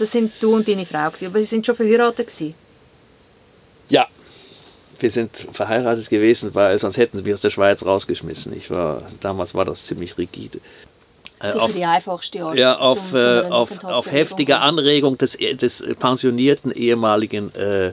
das 0.00 0.10
sind 0.10 0.32
du 0.40 0.54
und 0.54 0.66
deine 0.66 0.86
Frau 0.86 1.08
gewesen, 1.08 1.26
aber 1.26 1.38
sie 1.38 1.44
sind 1.44 1.66
schon 1.66 1.74
verheiratet 1.74 2.26
gewesen. 2.28 2.54
Ja, 3.88 4.06
wir 4.98 5.10
sind 5.10 5.46
verheiratet 5.52 6.08
gewesen, 6.08 6.54
weil 6.54 6.78
sonst 6.78 6.96
hätten 6.96 7.18
sie 7.18 7.24
mich 7.24 7.34
aus 7.34 7.40
der 7.40 7.50
Schweiz 7.50 7.84
rausgeschmissen. 7.84 8.56
Ich 8.56 8.70
war, 8.70 9.02
damals 9.20 9.54
war 9.54 9.64
das 9.64 9.84
ziemlich 9.84 10.16
rigide. 10.18 10.60
Äh, 11.40 11.52
Sicher 11.52 11.62
auf, 11.62 11.72
die 11.72 11.84
einfachste 11.84 12.44
Art. 12.44 12.56
Ja, 12.56 12.78
auf, 12.78 13.14
äh, 13.14 13.40
auf, 13.42 13.84
auf 13.84 14.10
heftige 14.12 14.58
Anregung 14.58 15.16
des, 15.18 15.36
des 15.36 15.84
pensionierten 15.98 16.70
ehemaligen 16.70 17.54
äh, 17.54 17.92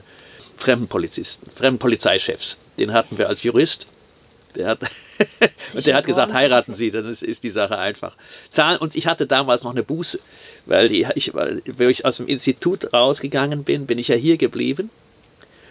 Fremdenpolizisten, 0.56 1.50
Fremdenpolizeichefs. 1.54 2.58
Den 2.78 2.92
hatten 2.92 3.16
wir 3.18 3.28
als 3.28 3.42
Jurist 3.42 3.86
der 4.56 4.68
hat, 4.68 4.80
und 5.74 5.86
der 5.86 5.96
hat 5.96 6.06
gesagt, 6.06 6.32
heiraten 6.32 6.74
Sie, 6.74 6.90
dann 6.90 7.10
ist, 7.10 7.22
ist, 7.22 7.44
die 7.44 7.50
Sache 7.50 7.78
einfach. 7.78 8.16
Zahlen, 8.50 8.78
und 8.78 8.96
ich 8.96 9.06
hatte 9.06 9.26
damals 9.26 9.62
noch 9.62 9.70
eine 9.70 9.82
Buße, 9.82 10.18
weil 10.66 10.88
die, 10.88 11.06
ich, 11.14 11.34
weil 11.34 11.62
ich 11.66 12.04
aus 12.04 12.18
dem 12.18 12.28
Institut 12.28 12.92
rausgegangen 12.92 13.64
bin, 13.64 13.86
bin 13.86 13.98
ich 13.98 14.08
ja 14.08 14.16
hier 14.16 14.36
geblieben 14.36 14.90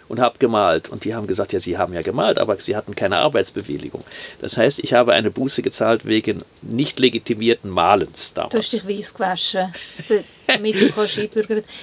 und 0.08 0.20
habe 0.20 0.38
gemalt. 0.38 0.88
Und 0.88 1.04
die 1.04 1.14
haben 1.14 1.26
gesagt, 1.26 1.52
ja, 1.52 1.60
Sie 1.60 1.78
haben 1.78 1.92
ja 1.92 2.02
gemalt, 2.02 2.38
aber 2.38 2.56
Sie 2.56 2.76
hatten 2.76 2.94
keine 2.94 3.18
Arbeitsbewilligung. 3.18 4.04
Das 4.40 4.56
heißt, 4.56 4.78
ich 4.80 4.92
habe 4.94 5.12
eine 5.12 5.30
Buße 5.30 5.62
gezahlt 5.62 6.04
wegen 6.04 6.42
nicht 6.62 6.98
legitimierten 6.98 7.70
Malens 7.70 8.32
damals. 8.34 8.52
Du 8.52 8.58
hast 8.58 8.72
dich 8.72 8.86
weiß 8.86 9.14
gewaschen, 9.14 9.74
damit 10.48 10.80
du 10.80 10.90
kannst 10.90 11.18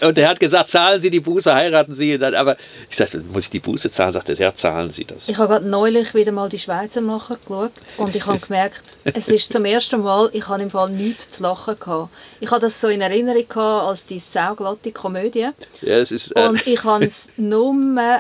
Und 0.02 0.18
er 0.18 0.30
hat 0.30 0.40
gesagt, 0.40 0.70
zahlen 0.70 1.02
Sie 1.02 1.10
die 1.10 1.20
Buße, 1.20 1.54
heiraten 1.54 1.94
Sie. 1.94 2.18
Dann, 2.18 2.36
aber 2.36 2.58
ich 2.90 2.98
sagte, 2.98 3.20
muss 3.32 3.46
ich 3.46 3.50
die 3.50 3.60
Buße 3.60 3.90
zahlen? 3.90 4.12
Sagte 4.12 4.34
er, 4.34 4.40
ja, 4.40 4.56
zahlen 4.56 4.90
Sie 4.90 5.06
das. 5.06 5.30
Ich 5.30 5.38
habe 5.38 5.54
gerade 5.54 5.68
neulich 5.68 6.14
wieder 6.14 6.32
mal 6.32 6.50
die 6.50 6.60
Schweizer 6.60 7.02
machen 7.02 7.38
geschaut 7.46 7.72
und 7.98 8.16
ich 8.16 8.26
habe 8.26 8.40
gemerkt, 8.40 8.98
es 9.04 9.30
ist 9.30 9.54
zum 9.54 9.66
ersten 9.66 10.02
Mal, 10.02 10.30
ich 10.34 10.48
habe 10.48 10.64
im 10.64 10.70
Fall 10.70 10.90
nichts 10.90 11.30
zu 11.30 11.44
lachen 11.44 11.80
gehabt. 11.80 12.10
Ich 12.40 12.52
habe 12.52 12.62
das 12.62 12.80
so 12.80 12.88
in 12.88 13.02
Erinnerung 13.02 13.48
gehabt 13.48 13.88
als 13.88 14.06
die 14.06 14.20
sauglatte 14.20 14.92
Komödie. 14.92 15.50
Ja, 15.82 15.98
es 15.98 16.12
ist, 16.12 16.36
äh 16.36 16.48
und 16.48 16.66
ich 16.68 16.84
habe 16.84 17.06
es 17.06 17.30
nur 17.38 17.76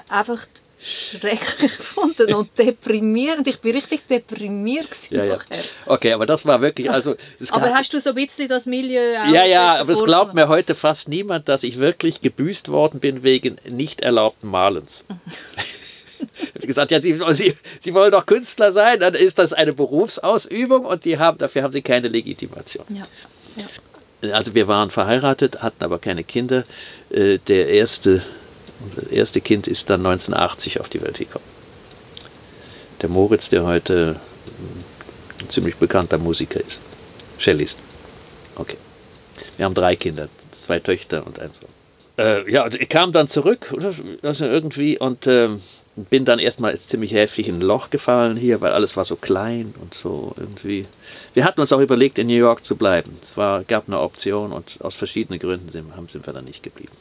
einfach 0.09 0.45
schrecklich 0.85 1.77
gefunden 1.77 2.33
und 2.33 2.57
deprimierend. 2.57 3.47
Ich 3.47 3.59
bin 3.59 3.75
richtig 3.75 4.05
deprimiert 4.07 4.87
ja, 5.09 5.23
ja. 5.23 5.37
Okay, 5.85 6.13
aber 6.13 6.25
das 6.25 6.45
war 6.45 6.61
wirklich, 6.61 6.89
also... 6.91 7.15
aber 7.49 7.73
hast 7.73 7.93
du 7.93 7.99
so 7.99 8.09
ein 8.09 8.15
bisschen 8.15 8.47
das 8.47 8.65
Milieu 8.65 9.13
Ja, 9.31 9.45
ja, 9.45 9.75
aber 9.75 9.93
es 9.93 10.03
glaubt 10.03 10.33
mir 10.35 10.47
heute 10.47 10.75
fast 10.75 11.09
niemand, 11.09 11.49
dass 11.49 11.63
ich 11.63 11.79
wirklich 11.79 12.21
gebüßt 12.21 12.69
worden 12.69 12.99
bin 12.99 13.23
wegen 13.23 13.57
nicht 13.67 14.01
erlaubten 14.01 14.49
Malens. 14.49 15.05
ich 16.19 16.55
habe 16.55 16.67
gesagt, 16.67 16.91
ja, 16.91 17.01
Sie, 17.01 17.17
Sie, 17.33 17.55
Sie, 17.79 17.93
wollen 17.93 18.11
doch 18.11 18.25
Künstler 18.25 18.71
sein, 18.71 18.99
dann 18.99 19.15
ist 19.15 19.39
das 19.39 19.53
eine 19.53 19.73
Berufsausübung 19.73 20.85
und 20.85 21.05
die 21.05 21.17
haben, 21.17 21.37
dafür 21.39 21.63
haben 21.63 21.71
Sie 21.71 21.81
keine 21.81 22.09
Legitimation. 22.09 22.85
Ja. 22.89 23.07
Ja. 23.55 24.33
Also 24.33 24.55
wir 24.55 24.67
waren 24.67 24.91
verheiratet, 24.91 25.61
hatten 25.61 25.83
aber 25.83 25.99
keine 25.99 26.23
Kinder. 26.23 26.63
Äh, 27.09 27.39
der 27.47 27.69
erste 27.69 28.21
unser 28.79 29.11
erste 29.11 29.41
Kind 29.41 29.67
ist 29.67 29.89
dann 29.89 30.05
1980 30.05 30.79
auf 30.79 30.89
die 30.89 31.01
Welt 31.01 31.17
gekommen. 31.17 31.45
Der 33.01 33.09
Moritz, 33.09 33.49
der 33.49 33.65
heute 33.65 34.19
ein 35.39 35.49
ziemlich 35.49 35.75
bekannter 35.75 36.17
Musiker 36.17 36.59
ist. 36.59 36.81
Cellist. 37.39 37.79
Okay. 38.55 38.77
Wir 39.57 39.65
haben 39.65 39.75
drei 39.75 39.95
Kinder, 39.95 40.29
zwei 40.51 40.79
Töchter 40.79 41.25
und 41.25 41.39
ein 41.39 41.51
Sohn. 41.51 41.69
Äh, 42.17 42.49
ja, 42.49 42.67
ich 42.67 42.89
kam 42.89 43.11
dann 43.11 43.27
zurück, 43.27 43.73
oder? 43.73 43.93
Also 44.21 44.45
irgendwie, 44.45 44.97
und 44.97 45.27
äh, 45.27 45.49
bin 45.95 46.25
dann 46.25 46.39
erstmal 46.39 46.77
ziemlich 46.77 47.13
heftig 47.13 47.47
in 47.47 47.55
ein 47.55 47.61
Loch 47.61 47.89
gefallen 47.89 48.35
hier, 48.37 48.61
weil 48.61 48.71
alles 48.71 48.97
war 48.97 49.05
so 49.05 49.15
klein 49.15 49.73
und 49.81 49.93
so 49.93 50.33
irgendwie. 50.37 50.85
Wir 51.33 51.45
hatten 51.45 51.61
uns 51.61 51.71
auch 51.71 51.79
überlegt, 51.79 52.19
in 52.19 52.27
New 52.27 52.33
York 52.33 52.65
zu 52.65 52.75
bleiben. 52.75 53.17
Es 53.21 53.37
war, 53.37 53.63
gab 53.63 53.87
eine 53.87 53.99
Option 53.99 54.51
und 54.51 54.77
aus 54.81 54.95
verschiedenen 54.95 55.39
Gründen 55.39 55.69
sind, 55.69 55.91
sind 56.09 56.25
wir 56.25 56.33
dann 56.33 56.45
nicht 56.45 56.63
geblieben. 56.63 56.93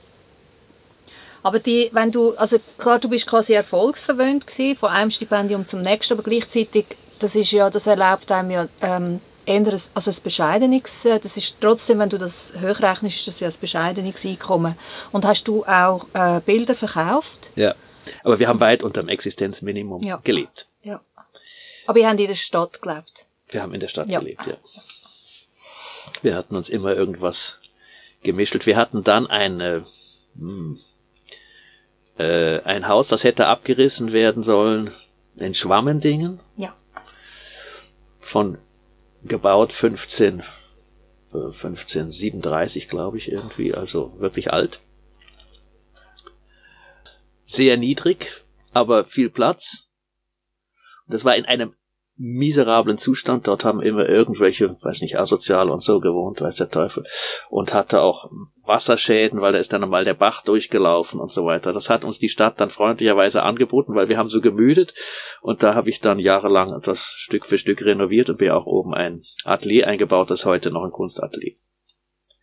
Aber 1.45 1.59
die, 1.59 1.91
wenn 1.93 2.11
du, 2.11 2.35
also 2.37 2.57
klar, 2.79 2.99
du 2.99 3.09
bist 3.11 3.27
quasi 3.27 3.53
erfolgsverwöhnt 3.53 4.47
gewesen, 4.47 4.79
von 4.79 4.89
einem 4.89 5.11
Stipendium 5.11 5.67
zum 5.67 5.83
nächsten, 5.83 6.15
aber 6.15 6.23
gleichzeitig, 6.23 6.87
das 7.19 7.37
ist 7.37 7.53
ja, 7.53 7.69
das 7.69 7.87
erlaubt 7.87 8.33
einem 8.33 8.51
ja 8.51 8.69
ähm, 8.81 9.21
eher 9.45 9.79
also 9.93 10.11
ein 10.11 10.17
bescheidenes, 10.25 11.05
äh, 11.05 11.21
das 11.21 11.37
ist 11.37 11.57
trotzdem, 11.61 11.99
wenn 11.99 12.09
du 12.09 12.17
das 12.17 12.55
hochrechnest, 12.63 13.19
ist 13.19 13.29
das 13.29 13.41
ja 13.41 13.49
ein 13.49 13.55
bescheidenes 13.61 14.25
Einkommen. 14.25 14.75
Und 15.13 15.27
hast 15.27 15.45
du 15.45 15.67
auch 15.67 16.07
äh, 16.15 16.41
Bilder 16.41 16.75
verkauft? 16.75 17.51
Ja, 17.57 17.75
aber 18.23 18.39
wir 18.39 18.49
haben 18.49 18.61
weit 18.61 18.83
unter 18.83 19.03
dem 19.03 19.11
Existenzminimum 19.11 20.03
ja. 20.03 20.21
gelebt. 20.25 20.67
Ja. 20.83 21.03
Aber 21.87 21.99
ihr 21.99 22.09
habt 22.09 22.21
in 22.21 22.27
der 22.27 22.35
Stadt 22.37 22.81
gelebt? 22.81 23.27
Wir 23.49 23.61
haben 23.61 23.75
in 23.75 23.81
der 23.81 23.89
Stadt 23.89 24.09
ja. 24.09 24.19
gelebt, 24.19 24.47
ja. 24.47 24.57
Wir 26.23 26.37
hatten 26.37 26.57
uns 26.57 26.71
immer 26.71 26.95
irgendwas 26.97 27.59
gemischelt. 28.23 28.65
Wir 28.65 28.79
hatten 28.79 29.05
dann 29.05 29.27
eine, 29.27 29.85
hm, 30.39 30.81
äh, 32.19 32.61
ein 32.61 32.89
Haus, 32.89 33.09
das 33.09 33.25
hätte 33.25 33.47
abgerissen 33.47 34.13
werden 34.13 34.43
sollen 34.43 34.91
in 35.37 35.55
Schwammendingen. 35.55 36.41
Ja. 36.57 36.75
Von 38.19 38.59
gebaut 39.25 39.73
15, 39.73 40.43
1537, 41.33 42.89
glaube 42.89 43.19
ich, 43.19 43.31
irgendwie, 43.31 43.75
also 43.75 44.19
wirklich 44.21 44.53
alt. 44.53 44.81
Sehr 47.47 47.77
niedrig, 47.77 48.45
aber 48.73 49.05
viel 49.05 49.31
Platz. 49.31 49.85
Das 51.07 51.25
war 51.25 51.37
in 51.37 51.45
einem 51.45 51.75
miserablen 52.17 52.97
Zustand. 52.97 53.49
Dort 53.49 53.65
haben 53.65 53.81
immer 53.81 54.09
irgendwelche, 54.09 54.77
weiß 54.81 55.01
nicht, 55.01 55.19
asozial 55.19 55.71
und 55.71 55.83
so 55.83 56.01
gewohnt, 56.01 56.41
weiß 56.41 56.57
der 56.57 56.71
Teufel. 56.71 57.05
Und 57.49 57.75
hatte 57.75 58.03
auch 58.03 58.31
Wasserschäden, 58.63 59.41
weil 59.41 59.53
da 59.53 59.59
ist 59.59 59.73
dann 59.73 59.83
einmal 59.83 60.05
der 60.05 60.15
Bach 60.15 60.43
durchgelaufen 60.43 61.21
und 61.21 61.33
so 61.33 61.45
weiter. 61.45 61.73
Das 61.73 61.91
hat 61.91 62.05
uns 62.05 62.19
die 62.19 62.29
Stadt 62.29 62.61
dann 62.61 62.71
freundlicherweise 62.71 63.43
angeboten, 63.43 63.95
weil 63.95 64.09
wir 64.09 64.19
haben 64.19 64.31
so 64.31 64.41
gemüdet. 64.41 64.95
Und 65.43 65.63
da 65.63 65.75
habe 65.75 65.91
ich 65.91 66.01
dann 66.01 66.19
jahrelang 66.19 66.81
das 66.83 67.15
Stück 67.17 67.45
für 67.45 67.59
Stück 67.59 67.85
renoviert 67.85 68.31
und 68.31 68.41
mir 68.41 68.57
auch 68.57 68.67
oben 68.67 68.95
ein 68.95 69.23
Atelier 69.45 69.87
eingebaut, 69.89 70.31
das 70.31 70.45
heute 70.45 70.71
noch 70.71 70.85
ein 70.85 70.93
Kunstatelier. 70.93 71.55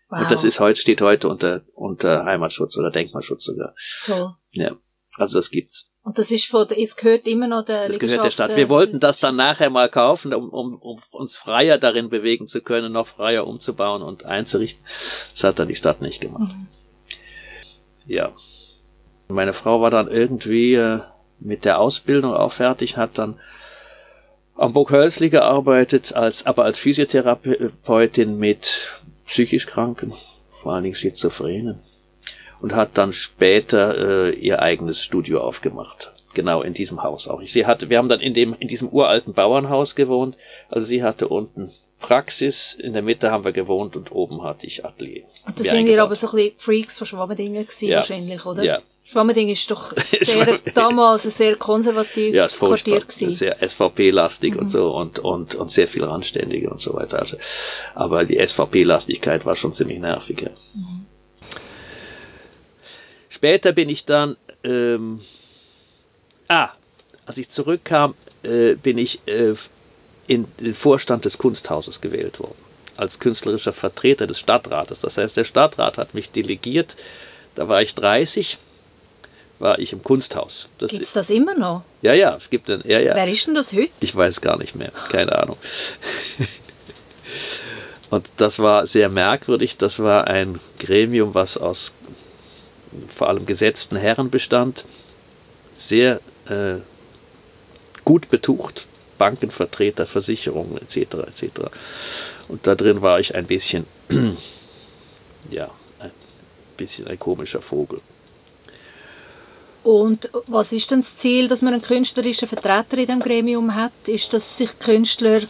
Wow. 0.09 0.23
Und 0.23 0.31
das 0.31 0.43
ist 0.43 0.59
heute, 0.59 0.79
steht 0.79 1.01
heute 1.01 1.29
unter, 1.29 1.63
unter 1.73 2.25
Heimatschutz 2.25 2.77
oder 2.77 2.91
Denkmalschutz 2.91 3.45
sogar. 3.45 3.73
Toll. 4.03 4.31
Ja. 4.51 4.75
Also 5.17 5.39
das 5.39 5.51
gibt's. 5.51 5.91
Und 6.03 6.17
das 6.17 6.31
ist 6.31 6.45
von, 6.45 6.67
es 6.69 6.95
gehört 6.95 7.27
immer 7.27 7.47
noch 7.47 7.63
der 7.63 7.87
Das 7.87 7.99
gehört 7.99 8.23
der 8.23 8.31
Stadt. 8.31 8.55
Wir 8.55 8.69
wollten 8.69 8.99
das 8.99 9.19
dann 9.19 9.35
nachher 9.35 9.69
mal 9.69 9.87
kaufen, 9.87 10.33
um, 10.33 10.49
um, 10.49 10.75
um 10.75 10.97
uns 11.11 11.35
freier 11.35 11.77
darin 11.77 12.09
bewegen 12.09 12.47
zu 12.47 12.61
können, 12.61 12.91
noch 12.91 13.05
freier 13.05 13.45
umzubauen 13.45 14.01
und 14.01 14.25
einzurichten. 14.25 14.83
Das 15.31 15.43
hat 15.43 15.59
dann 15.59 15.67
die 15.67 15.75
Stadt 15.75 16.01
nicht 16.01 16.21
gemacht. 16.21 16.53
Mhm. 16.53 16.67
Ja. 18.07 18.31
Meine 19.27 19.53
Frau 19.53 19.81
war 19.81 19.91
dann 19.91 20.07
irgendwie 20.07 20.73
äh, 20.73 21.01
mit 21.39 21.65
der 21.65 21.79
Ausbildung 21.79 22.33
auch 22.33 22.51
fertig, 22.51 22.97
hat 22.97 23.17
dann 23.17 23.39
am 24.55 24.73
Burg 24.73 24.91
Hölzli 24.91 25.29
gearbeitet, 25.29 26.13
als, 26.13 26.45
aber 26.45 26.65
als 26.65 26.77
Physiotherapeutin 26.77 28.37
mit 28.37 28.89
psychisch 29.27 29.67
Kranken, 29.67 30.13
vor 30.61 30.73
allen 30.73 30.83
Dingen 30.83 30.95
Schizophrenen 30.95 31.79
und 32.61 32.75
hat 32.75 32.91
dann 32.97 33.13
später 33.13 34.29
äh, 34.29 34.31
ihr 34.31 34.61
eigenes 34.61 35.01
Studio 35.03 35.41
aufgemacht. 35.41 36.11
Genau 36.33 36.61
in 36.61 36.73
diesem 36.73 37.03
Haus 37.03 37.27
auch. 37.27 37.41
Sie 37.43 37.65
hatte, 37.65 37.89
wir 37.89 37.97
haben 37.97 38.07
dann 38.07 38.21
in 38.21 38.33
dem 38.33 38.55
in 38.57 38.69
diesem 38.69 38.87
uralten 38.87 39.33
Bauernhaus 39.33 39.95
gewohnt. 39.95 40.37
Also 40.69 40.85
sie 40.85 41.03
hatte 41.03 41.27
unten 41.27 41.71
Praxis, 41.99 42.73
in 42.73 42.93
der 42.93 43.01
Mitte 43.01 43.31
haben 43.31 43.43
wir 43.45 43.51
gewohnt 43.51 43.95
und 43.95 44.11
oben 44.11 44.43
hatte 44.43 44.65
ich 44.65 44.83
Atelier. 44.83 45.23
Und 45.45 45.59
da 45.59 45.63
sind 45.63 45.85
wir 45.85 46.01
aber 46.01 46.15
so 46.15 46.27
ein 46.27 46.35
bisschen 46.35 46.53
Freaks 46.57 46.97
von 46.97 47.07
Schwammendingen 47.07 47.65
gewesen 47.65 47.89
ja. 47.89 47.97
wahrscheinlich, 47.97 48.45
oder? 48.45 48.63
Ja. 48.63 48.79
Schwammending 49.03 49.49
ist 49.49 49.69
doch 49.69 49.93
sehr, 50.21 50.59
damals 50.73 51.25
ein 51.25 51.31
sehr 51.31 51.55
konservatives 51.55 52.35
ja, 52.35 52.47
Quartier 52.47 53.01
gewesen. 53.01 53.31
Sehr 53.31 53.57
SVP-lastig 53.67 54.53
mhm. 54.53 54.59
und 54.59 54.69
so 54.69 54.95
und, 54.95 55.19
und, 55.19 55.55
und 55.55 55.71
sehr 55.71 55.87
viel 55.87 56.03
Randständige 56.03 56.69
und 56.69 56.81
so 56.81 56.93
weiter. 56.93 57.19
Also, 57.19 57.37
aber 57.93 58.25
die 58.25 58.45
SVP-Lastigkeit 58.45 59.45
war 59.45 59.55
schon 59.55 59.73
ziemlich 59.73 59.99
nervig, 59.99 60.41
ja. 60.41 60.49
Mhm. 60.49 61.00
Später 63.41 63.71
bin 63.71 63.89
ich 63.89 64.05
dann, 64.05 64.37
ähm, 64.63 65.19
ah, 66.47 66.69
als 67.25 67.39
ich 67.39 67.49
zurückkam, 67.49 68.13
äh, 68.43 68.75
bin 68.75 68.99
ich 68.99 69.19
äh, 69.25 69.55
in 70.27 70.45
den 70.59 70.75
Vorstand 70.75 71.25
des 71.25 71.39
Kunsthauses 71.39 72.01
gewählt 72.01 72.39
worden, 72.39 72.61
als 72.97 73.17
künstlerischer 73.17 73.73
Vertreter 73.73 74.27
des 74.27 74.37
Stadtrates. 74.37 74.99
Das 74.99 75.17
heißt, 75.17 75.37
der 75.37 75.43
Stadtrat 75.43 75.97
hat 75.97 76.13
mich 76.13 76.29
delegiert, 76.29 76.95
da 77.55 77.67
war 77.67 77.81
ich 77.81 77.95
30, 77.95 78.59
war 79.57 79.79
ich 79.79 79.91
im 79.91 80.03
Kunsthaus. 80.03 80.69
Gibt 80.77 81.01
es 81.01 81.13
das 81.13 81.31
immer 81.31 81.55
noch? 81.55 81.81
Ja, 82.03 82.13
ja, 82.13 82.35
es 82.35 82.47
gibt 82.47 82.69
ein, 82.69 82.83
ja, 82.85 82.99
ja. 82.99 83.15
Wer 83.15 83.27
ist 83.27 83.47
denn 83.47 83.55
das 83.55 83.73
heute? 83.73 83.89
Ich 84.01 84.15
weiß 84.15 84.41
gar 84.41 84.59
nicht 84.59 84.75
mehr, 84.75 84.91
keine 85.09 85.35
Ahnung. 85.35 85.57
Und 88.11 88.29
das 88.37 88.59
war 88.59 88.85
sehr 88.85 89.09
merkwürdig. 89.09 89.77
Das 89.77 89.97
war 89.97 90.27
ein 90.27 90.59
Gremium, 90.77 91.33
was 91.33 91.57
aus 91.57 91.93
vor 93.07 93.29
allem 93.29 93.45
gesetzten 93.45 93.95
Herren 93.95 94.29
bestand, 94.29 94.85
sehr 95.77 96.19
äh, 96.49 96.75
gut 98.05 98.29
betucht, 98.29 98.87
Bankenvertreter, 99.17 100.05
Versicherungen 100.05 100.77
etc. 100.77 100.97
etc. 101.27 101.43
Und 102.47 102.65
da 102.65 102.75
drin 102.75 103.01
war 103.01 103.19
ich 103.19 103.35
ein 103.35 103.45
bisschen, 103.45 103.85
ja, 105.51 105.69
ein 105.99 106.11
bisschen 106.77 107.07
ein 107.07 107.19
komischer 107.19 107.61
Vogel. 107.61 108.01
Und 109.83 110.29
was 110.45 110.71
ist 110.73 110.91
denn 110.91 110.99
das 110.99 111.17
Ziel, 111.17 111.47
dass 111.47 111.63
man 111.63 111.73
einen 111.73 111.81
künstlerischen 111.81 112.47
Vertreter 112.47 112.97
in 112.99 113.05
diesem 113.07 113.19
Gremium 113.19 113.73
hat? 113.73 113.91
Ist, 114.07 114.31
dass 114.31 114.57
sich 114.57 114.77
Künstler 114.77 115.41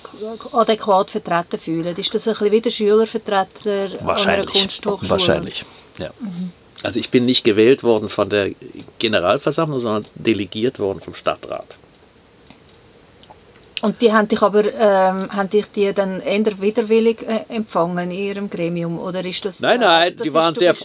adäquat 0.54 1.12
vertreten 1.12 1.60
fühlen? 1.60 1.96
Ist 1.98 2.16
das 2.16 2.28
ein 2.28 2.34
bisschen 2.34 2.52
wie 2.52 2.62
der 2.62 2.72
Schülervertreter 2.72 3.90
an 4.02 4.10
einer 4.10 4.46
Kunsthochschule? 4.46 5.10
Wahrscheinlich, 5.10 5.66
ja. 5.98 6.12
Mhm. 6.22 6.54
Also 6.84 7.00
ich 7.00 7.10
bin 7.10 7.26
nicht 7.26 7.44
gewählt 7.44 7.84
worden 7.84 8.10
von 8.10 8.30
der 8.30 8.52
Generalversammlung, 9.00 9.80
sondern 9.80 10.06
delegiert 10.16 10.80
worden 10.80 11.00
vom 11.00 11.14
Stadtrat. 11.14 11.78
Und 13.82 14.00
die 14.02 14.14
haben 14.14 14.28
dich 14.28 14.42
aber 14.42 14.64
ähm, 14.66 15.32
haben 15.32 15.50
dich 15.50 15.66
die 15.72 15.92
dann 15.92 16.22
eher 16.22 16.62
widerwillig 16.62 17.24
äh, 17.24 17.46
empfangen 17.50 18.12
in 18.12 18.18
ihrem 18.18 18.50
Gremium 18.50 19.00
oder 19.00 19.26
ist 19.26 19.44
das? 19.44 19.60
Nein, 19.60 19.80
nein, 19.80 20.14
äh, 20.14 20.24
die 20.24 20.34
waren 20.34 20.54
sehr 20.54 20.76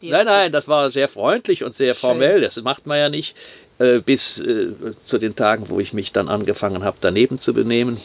Nein, 0.00 0.24
nein, 0.24 0.52
das 0.52 0.66
war 0.66 0.90
sehr 0.90 1.08
freundlich 1.08 1.64
und 1.64 1.74
sehr 1.74 1.92
Schön. 1.92 2.10
formell. 2.10 2.40
Das 2.40 2.60
macht 2.62 2.86
man 2.86 2.98
ja 2.98 3.08
nicht 3.10 3.36
äh, 3.78 3.98
bis 3.98 4.40
äh, 4.40 4.68
zu 5.04 5.18
den 5.18 5.36
Tagen, 5.36 5.68
wo 5.68 5.80
ich 5.80 5.92
mich 5.92 6.12
dann 6.12 6.28
angefangen 6.28 6.82
habe, 6.82 6.96
daneben 7.00 7.38
zu 7.38 7.52
benehmen. 7.52 7.98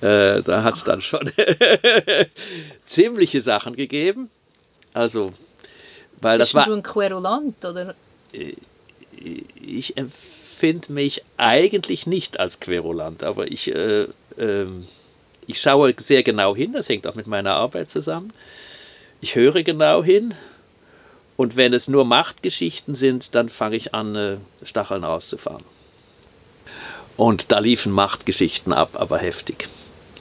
Äh, 0.00 0.42
da 0.42 0.62
hat 0.62 0.76
es 0.76 0.84
dann 0.84 1.02
schon 1.02 1.30
ziemliche 2.84 3.42
Sachen 3.42 3.76
gegeben. 3.76 4.30
Also 4.94 5.32
weil 6.20 6.38
Bist 6.38 6.54
das 6.54 6.54
war, 6.54 6.66
du 6.66 6.74
ein 6.74 6.82
Querulant, 6.82 7.64
oder? 7.64 7.94
Äh, 8.32 8.54
ich 9.60 9.96
empfinde 9.96 10.92
mich 10.92 11.22
eigentlich 11.36 12.06
nicht 12.06 12.40
als 12.40 12.60
Querulant, 12.60 13.22
aber 13.24 13.50
ich, 13.50 13.74
äh, 13.74 14.06
äh, 14.36 14.66
ich 15.46 15.60
schaue 15.60 15.94
sehr 15.98 16.22
genau 16.22 16.54
hin, 16.54 16.72
das 16.72 16.88
hängt 16.88 17.06
auch 17.06 17.14
mit 17.14 17.26
meiner 17.26 17.54
Arbeit 17.54 17.90
zusammen. 17.90 18.32
Ich 19.20 19.34
höre 19.34 19.62
genau 19.62 20.04
hin 20.04 20.34
und 21.36 21.56
wenn 21.56 21.72
es 21.72 21.88
nur 21.88 22.04
Machtgeschichten 22.04 22.94
sind, 22.94 23.34
dann 23.34 23.48
fange 23.48 23.76
ich 23.76 23.94
an, 23.94 24.14
äh, 24.16 24.36
Stacheln 24.62 25.04
auszufahren. 25.04 25.64
Und 27.16 27.50
da 27.50 27.58
liefen 27.58 27.92
Machtgeschichten 27.92 28.72
ab, 28.72 28.90
aber 28.94 29.18
heftig. 29.18 29.68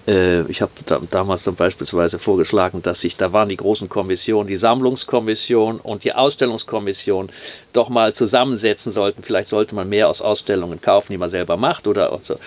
Äh, 0.08 0.50
ich 0.50 0.62
habe 0.62 0.72
da, 0.86 1.02
damals 1.12 1.44
dann 1.44 1.56
beispielsweise 1.56 2.18
vorgeschlagen, 2.18 2.82
dass 2.82 3.02
sich, 3.02 3.18
da 3.18 3.34
waren 3.34 3.50
die 3.50 3.58
großen 3.58 3.90
Kommissionen, 3.90 4.48
die 4.48 4.58
Sammlungskommission 4.58 5.80
und 5.80 6.04
die 6.04 6.14
Ausstellungskommission 6.14 7.30
doch 7.74 7.90
mal 7.90 8.14
zusammensetzen 8.14 8.92
sollten. 8.92 9.24
Vielleicht 9.24 9.50
sollte 9.50 9.76
man 9.76 9.90
mehr 9.90 10.10
aus 10.10 10.22
Ausstellungen 10.22 10.82
kaufen, 10.82 11.12
die 11.12 11.18
man 11.18 11.30
selber 11.30 11.58
macht 11.58 11.88
oder 11.88 12.14
und 12.14 12.26
so. 12.26 12.40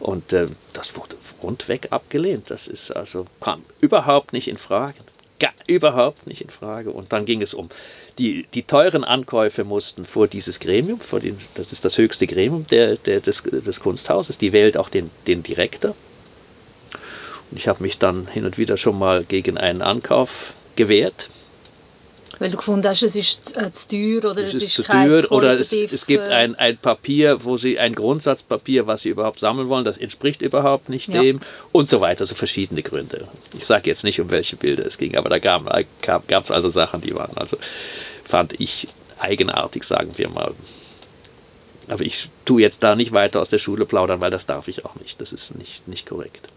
Und 0.00 0.32
äh, 0.32 0.46
das 0.74 0.94
wurde 0.96 1.16
rundweg 1.42 1.88
abgelehnt. 1.90 2.50
Das 2.50 2.68
ist 2.68 2.90
also, 2.90 3.26
kam 3.40 3.62
überhaupt 3.80 4.32
nicht 4.32 4.48
in 4.48 4.58
Frage. 4.58 4.94
Gar, 5.40 5.52
überhaupt 5.68 6.26
nicht 6.26 6.40
in 6.40 6.50
Frage. 6.50 6.90
Und 6.90 7.12
dann 7.12 7.24
ging 7.24 7.42
es 7.42 7.54
um 7.54 7.68
die, 8.18 8.48
die 8.54 8.64
teuren 8.64 9.04
Ankäufe 9.04 9.62
mussten 9.62 10.04
vor 10.04 10.26
dieses 10.26 10.58
Gremium, 10.58 10.98
vor 10.98 11.20
den, 11.20 11.38
das 11.54 11.70
ist 11.70 11.84
das 11.84 11.96
höchste 11.96 12.26
Gremium 12.26 12.66
der, 12.66 12.96
der, 12.96 13.20
des, 13.20 13.44
des 13.44 13.78
Kunsthauses, 13.78 14.36
die 14.38 14.52
wählt 14.52 14.76
auch 14.76 14.88
den, 14.88 15.10
den 15.28 15.44
Direktor 15.44 15.94
ich 17.52 17.68
habe 17.68 17.82
mich 17.82 17.98
dann 17.98 18.26
hin 18.26 18.44
und 18.44 18.58
wieder 18.58 18.76
schon 18.76 18.98
mal 18.98 19.24
gegen 19.24 19.58
einen 19.58 19.82
Ankauf 19.82 20.54
gewehrt. 20.76 21.30
Weil 22.38 22.50
du 22.50 22.56
gefunden 22.56 22.86
hast, 22.86 23.02
es 23.02 23.16
ist 23.16 23.56
äh, 23.56 23.72
zu 23.72 23.88
teuer 23.88 24.30
oder 24.30 24.44
es, 24.44 24.54
es 24.54 24.62
ist, 24.62 24.74
zu 24.74 24.82
teuer 24.84 25.32
oder 25.32 25.58
es, 25.58 25.72
es 25.72 26.06
gibt 26.06 26.28
äh, 26.28 26.30
ein, 26.30 26.54
ein 26.54 26.76
Papier, 26.76 27.42
wo 27.42 27.56
sie 27.56 27.80
ein 27.80 27.94
Grundsatzpapier, 27.94 28.86
was 28.86 29.02
sie 29.02 29.08
überhaupt 29.08 29.40
sammeln 29.40 29.68
wollen, 29.68 29.84
das 29.84 29.98
entspricht 29.98 30.40
überhaupt 30.42 30.88
nicht 30.88 31.08
ja. 31.08 31.20
dem 31.20 31.40
und 31.72 31.88
so 31.88 32.00
weiter, 32.00 32.26
so 32.26 32.36
verschiedene 32.36 32.82
Gründe. 32.82 33.26
Ich 33.56 33.66
sage 33.66 33.90
jetzt 33.90 34.04
nicht, 34.04 34.20
um 34.20 34.30
welche 34.30 34.54
Bilder 34.54 34.86
es 34.86 34.98
ging, 34.98 35.16
aber 35.16 35.30
da 35.30 35.38
gab 35.38 36.44
es 36.44 36.50
also 36.52 36.68
Sachen, 36.68 37.00
die 37.00 37.14
waren 37.14 37.36
also 37.36 37.56
fand 38.24 38.60
ich 38.60 38.86
eigenartig, 39.18 39.82
sagen 39.82 40.12
wir 40.16 40.28
mal. 40.28 40.54
Aber 41.88 42.04
ich 42.04 42.28
tue 42.44 42.60
jetzt 42.60 42.82
da 42.82 42.94
nicht 42.94 43.12
weiter 43.12 43.40
aus 43.40 43.48
der 43.48 43.58
Schule 43.58 43.86
plaudern, 43.86 44.20
weil 44.20 44.30
das 44.30 44.46
darf 44.46 44.68
ich 44.68 44.84
auch 44.84 44.94
nicht. 44.96 45.20
Das 45.20 45.32
ist 45.32 45.54
nicht, 45.56 45.88
nicht 45.88 46.06
korrekt. 46.06 46.48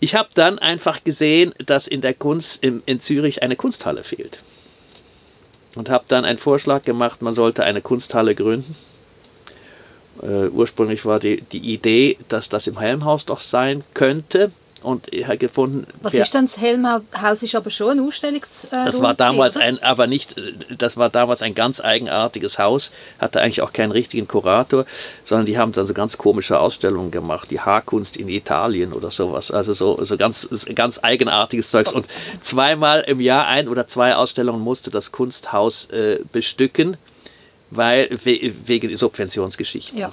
Ich 0.00 0.14
habe 0.14 0.30
dann 0.34 0.58
einfach 0.58 1.04
gesehen, 1.04 1.54
dass 1.64 1.86
in 1.86 2.00
der 2.00 2.14
Kunst 2.14 2.64
in, 2.64 2.82
in 2.86 3.00
Zürich 3.00 3.42
eine 3.42 3.56
Kunsthalle 3.56 4.02
fehlt. 4.02 4.40
Und 5.74 5.88
habe 5.88 6.04
dann 6.08 6.24
einen 6.24 6.38
Vorschlag 6.38 6.82
gemacht, 6.82 7.22
man 7.22 7.34
sollte 7.34 7.62
eine 7.64 7.80
Kunsthalle 7.80 8.34
gründen. 8.34 8.74
Äh, 10.22 10.48
ursprünglich 10.48 11.04
war 11.04 11.20
die, 11.20 11.42
die 11.42 11.72
Idee, 11.72 12.18
dass 12.28 12.48
das 12.48 12.66
im 12.66 12.78
Helmhaus 12.78 13.26
doch 13.26 13.40
sein 13.40 13.84
könnte 13.94 14.50
und 14.82 15.12
er 15.12 15.28
hat 15.28 15.40
gefunden. 15.40 15.86
Was 16.02 16.14
ist 16.14 16.34
denn 16.34 16.44
das 16.44 16.58
Helmhaus? 16.58 17.42
Ist 17.42 17.54
aber 17.54 17.70
schon 17.70 17.98
ein 17.98 18.06
Ausstellungs. 18.06 18.64
Äh, 18.64 18.84
das 18.84 19.00
war 19.00 19.14
damals 19.14 19.56
oder? 19.56 19.64
ein, 19.64 19.82
aber 19.82 20.06
nicht, 20.06 20.34
das 20.76 20.96
war 20.96 21.10
damals 21.10 21.42
ein 21.42 21.54
ganz 21.54 21.80
eigenartiges 21.80 22.58
Haus, 22.58 22.90
hatte 23.18 23.40
eigentlich 23.40 23.62
auch 23.62 23.72
keinen 23.72 23.92
richtigen 23.92 24.26
Kurator, 24.26 24.86
sondern 25.24 25.46
die 25.46 25.58
haben 25.58 25.72
dann 25.72 25.86
so 25.86 25.94
ganz 25.94 26.18
komische 26.18 26.58
Ausstellungen 26.58 27.10
gemacht, 27.10 27.50
die 27.50 27.60
Haarkunst 27.60 28.16
in 28.16 28.28
Italien 28.28 28.92
oder 28.92 29.10
sowas. 29.10 29.50
Also 29.50 29.74
so, 29.74 30.04
so 30.04 30.16
ganz, 30.16 30.48
ganz 30.74 30.98
eigenartiges 31.02 31.70
Zeugs. 31.70 31.92
Und 31.92 32.06
zweimal 32.40 33.02
im 33.02 33.20
Jahr 33.20 33.46
ein 33.46 33.68
oder 33.68 33.86
zwei 33.86 34.14
Ausstellungen 34.14 34.62
musste 34.62 34.90
das 34.90 35.12
Kunsthaus 35.12 35.86
äh, 35.90 36.20
bestücken, 36.32 36.96
weil 37.70 38.08
wegen 38.24 38.96
Subventionsgeschichten. 38.96 39.98
Ja. 39.98 40.10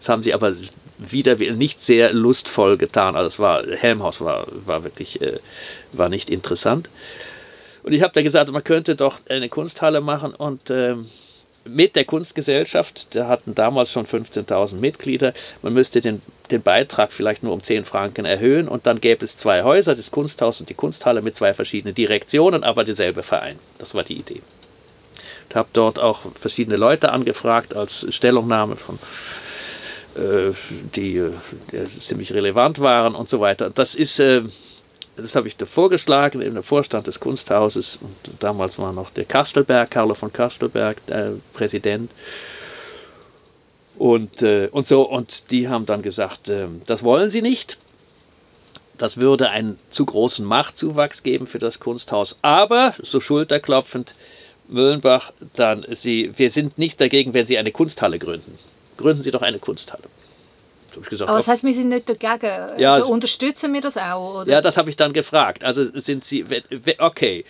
Das 0.00 0.08
haben 0.08 0.22
sie 0.22 0.32
aber 0.32 0.54
wieder 1.00 1.36
nicht 1.36 1.82
sehr 1.82 2.12
lustvoll 2.12 2.76
getan. 2.76 3.16
Also 3.16 3.28
es 3.28 3.38
war, 3.38 3.64
Helmhaus 3.66 4.20
war, 4.20 4.46
war 4.66 4.84
wirklich, 4.84 5.20
äh, 5.20 5.38
war 5.92 6.08
nicht 6.08 6.30
interessant. 6.30 6.90
Und 7.82 7.92
ich 7.92 8.02
habe 8.02 8.12
da 8.12 8.22
gesagt, 8.22 8.52
man 8.52 8.62
könnte 8.62 8.94
doch 8.94 9.20
eine 9.28 9.48
Kunsthalle 9.48 10.00
machen 10.00 10.34
und 10.34 10.70
ähm, 10.70 11.06
mit 11.64 11.96
der 11.96 12.04
Kunstgesellschaft, 12.04 13.14
da 13.14 13.28
hatten 13.28 13.54
damals 13.54 13.92
schon 13.92 14.06
15.000 14.06 14.76
Mitglieder, 14.76 15.34
man 15.62 15.72
müsste 15.72 16.00
den, 16.00 16.22
den 16.50 16.62
Beitrag 16.62 17.12
vielleicht 17.12 17.42
nur 17.42 17.52
um 17.52 17.62
10 17.62 17.84
Franken 17.84 18.24
erhöhen 18.24 18.68
und 18.68 18.86
dann 18.86 19.00
gäbe 19.00 19.24
es 19.24 19.36
zwei 19.36 19.62
Häuser, 19.62 19.94
das 19.94 20.10
Kunsthaus 20.10 20.60
und 20.60 20.68
die 20.68 20.74
Kunsthalle 20.74 21.22
mit 21.22 21.36
zwei 21.36 21.54
verschiedenen 21.54 21.94
Direktionen, 21.94 22.64
aber 22.64 22.84
derselbe 22.84 23.22
Verein. 23.22 23.58
Das 23.78 23.94
war 23.94 24.04
die 24.04 24.16
Idee. 24.16 24.42
Ich 25.48 25.56
habe 25.56 25.68
dort 25.72 25.98
auch 25.98 26.22
verschiedene 26.34 26.76
Leute 26.76 27.12
angefragt 27.12 27.74
als 27.74 28.06
Stellungnahme 28.14 28.76
von 28.76 28.98
die, 30.16 31.16
äh, 31.16 31.30
die, 31.72 31.88
ziemlich 31.88 32.32
relevant 32.32 32.80
waren 32.80 33.14
und 33.14 33.28
so 33.28 33.40
weiter. 33.40 33.70
Das 33.70 33.94
ist 33.94 34.18
äh, 34.18 34.42
das 35.16 35.34
habe 35.34 35.48
ich 35.48 35.56
da 35.56 35.66
vorgeschlagen 35.66 36.40
im 36.40 36.62
Vorstand 36.62 37.06
des 37.06 37.20
Kunsthauses. 37.20 37.98
Und 38.00 38.42
damals 38.42 38.78
war 38.78 38.92
noch 38.92 39.10
der 39.10 39.24
Kastelberg, 39.24 39.90
Carlo 39.90 40.14
von 40.14 40.32
Kastelberg, 40.32 41.04
der 41.06 41.34
Präsident. 41.52 42.10
Und, 43.98 44.42
äh, 44.42 44.68
und 44.72 44.86
so, 44.86 45.02
und 45.02 45.50
die 45.50 45.68
haben 45.68 45.84
dann 45.84 46.02
gesagt, 46.02 46.48
äh, 46.48 46.68
das 46.86 47.02
wollen 47.02 47.30
sie 47.30 47.42
nicht. 47.42 47.78
Das 48.96 49.16
würde 49.16 49.50
einen 49.50 49.78
zu 49.90 50.06
großen 50.06 50.44
Machtzuwachs 50.44 51.22
geben 51.22 51.46
für 51.46 51.58
das 51.58 51.80
Kunsthaus. 51.80 52.38
Aber, 52.42 52.94
so 53.00 53.20
schulterklopfend, 53.20 54.14
Müllenbach, 54.68 55.32
dann, 55.54 55.84
sie, 55.90 56.32
wir 56.36 56.50
sind 56.50 56.78
nicht 56.78 57.00
dagegen, 57.00 57.34
wenn 57.34 57.46
Sie 57.46 57.58
eine 57.58 57.72
Kunsthalle 57.72 58.18
gründen. 58.18 58.56
Gründen 59.00 59.22
Sie 59.22 59.30
doch 59.30 59.42
eine 59.42 59.58
Kunsthalle. 59.58 60.04
Gesagt, 61.08 61.30
Aber 61.30 61.38
das 61.38 61.46
heißt, 61.46 61.62
wir 61.62 61.72
sind 61.72 61.88
nicht 61.88 62.08
dagegen. 62.08 62.78
Ja, 62.78 62.94
also 62.94 63.08
unterstützen 63.08 63.72
wir 63.72 63.80
das 63.80 63.96
auch? 63.96 64.40
Oder? 64.40 64.50
Ja, 64.50 64.60
das 64.60 64.76
habe 64.76 64.90
ich 64.90 64.96
dann 64.96 65.12
gefragt. 65.12 65.62
Also 65.62 65.84
sind 65.94 66.24
Sie, 66.24 66.44
okay, 66.98 67.44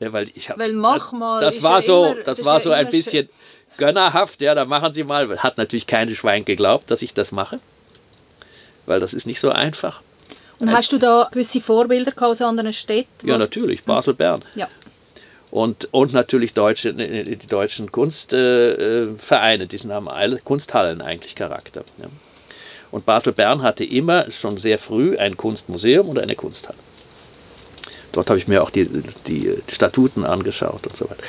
weil 0.00 0.30
ich 0.34 0.48
habe. 0.48 0.60
Weil 0.60 0.72
mach 0.72 1.12
mal. 1.12 1.40
Das, 1.40 1.62
war 1.62 1.76
ja 1.76 1.82
so, 1.82 2.04
immer, 2.06 2.22
das, 2.22 2.44
war 2.44 2.60
so 2.60 2.70
ein 2.70 2.90
bisschen 2.90 3.28
gönnerhaft. 3.76 4.40
Ja, 4.40 4.54
da 4.54 4.64
machen 4.64 4.92
Sie 4.94 5.04
mal. 5.04 5.38
Hat 5.38 5.58
natürlich 5.58 5.86
kein 5.86 6.12
Schwein 6.14 6.44
geglaubt, 6.46 6.90
dass 6.90 7.02
ich 7.02 7.12
das 7.12 7.32
mache, 7.32 7.60
weil 8.86 8.98
das 8.98 9.12
ist 9.12 9.26
nicht 9.26 9.40
so 9.40 9.50
einfach. 9.50 10.00
Und 10.58 10.72
hast 10.72 10.90
du 10.90 10.98
da 10.98 11.28
gewisse 11.30 11.60
Vorbilder 11.60 12.12
aus 12.26 12.40
anderen 12.40 12.72
Städten? 12.72 13.28
Ja, 13.28 13.36
natürlich. 13.36 13.84
Basel, 13.84 14.14
Bern. 14.14 14.42
Ja. 14.54 14.68
Und, 15.50 15.88
und 15.92 16.12
natürlich 16.12 16.54
deutsche, 16.54 16.92
die 16.92 17.46
deutschen 17.46 17.92
Kunstvereine, 17.92 19.66
die 19.66 19.78
haben 19.88 20.08
alle 20.08 20.38
Kunsthallen 20.38 21.00
eigentlich 21.00 21.34
Charakter. 21.34 21.84
Ja. 21.98 22.08
Und 22.90 23.06
Basel-Bern 23.06 23.62
hatte 23.62 23.84
immer 23.84 24.30
schon 24.30 24.58
sehr 24.58 24.78
früh 24.78 25.16
ein 25.16 25.36
Kunstmuseum 25.36 26.08
und 26.08 26.18
eine 26.18 26.34
Kunsthalle. 26.34 26.78
Dort 28.12 28.30
habe 28.30 28.38
ich 28.38 28.48
mir 28.48 28.62
auch 28.62 28.70
die, 28.70 28.88
die 29.26 29.54
Statuten 29.68 30.24
angeschaut 30.24 30.86
und 30.86 30.96
so 30.96 31.04
weiter. 31.08 31.22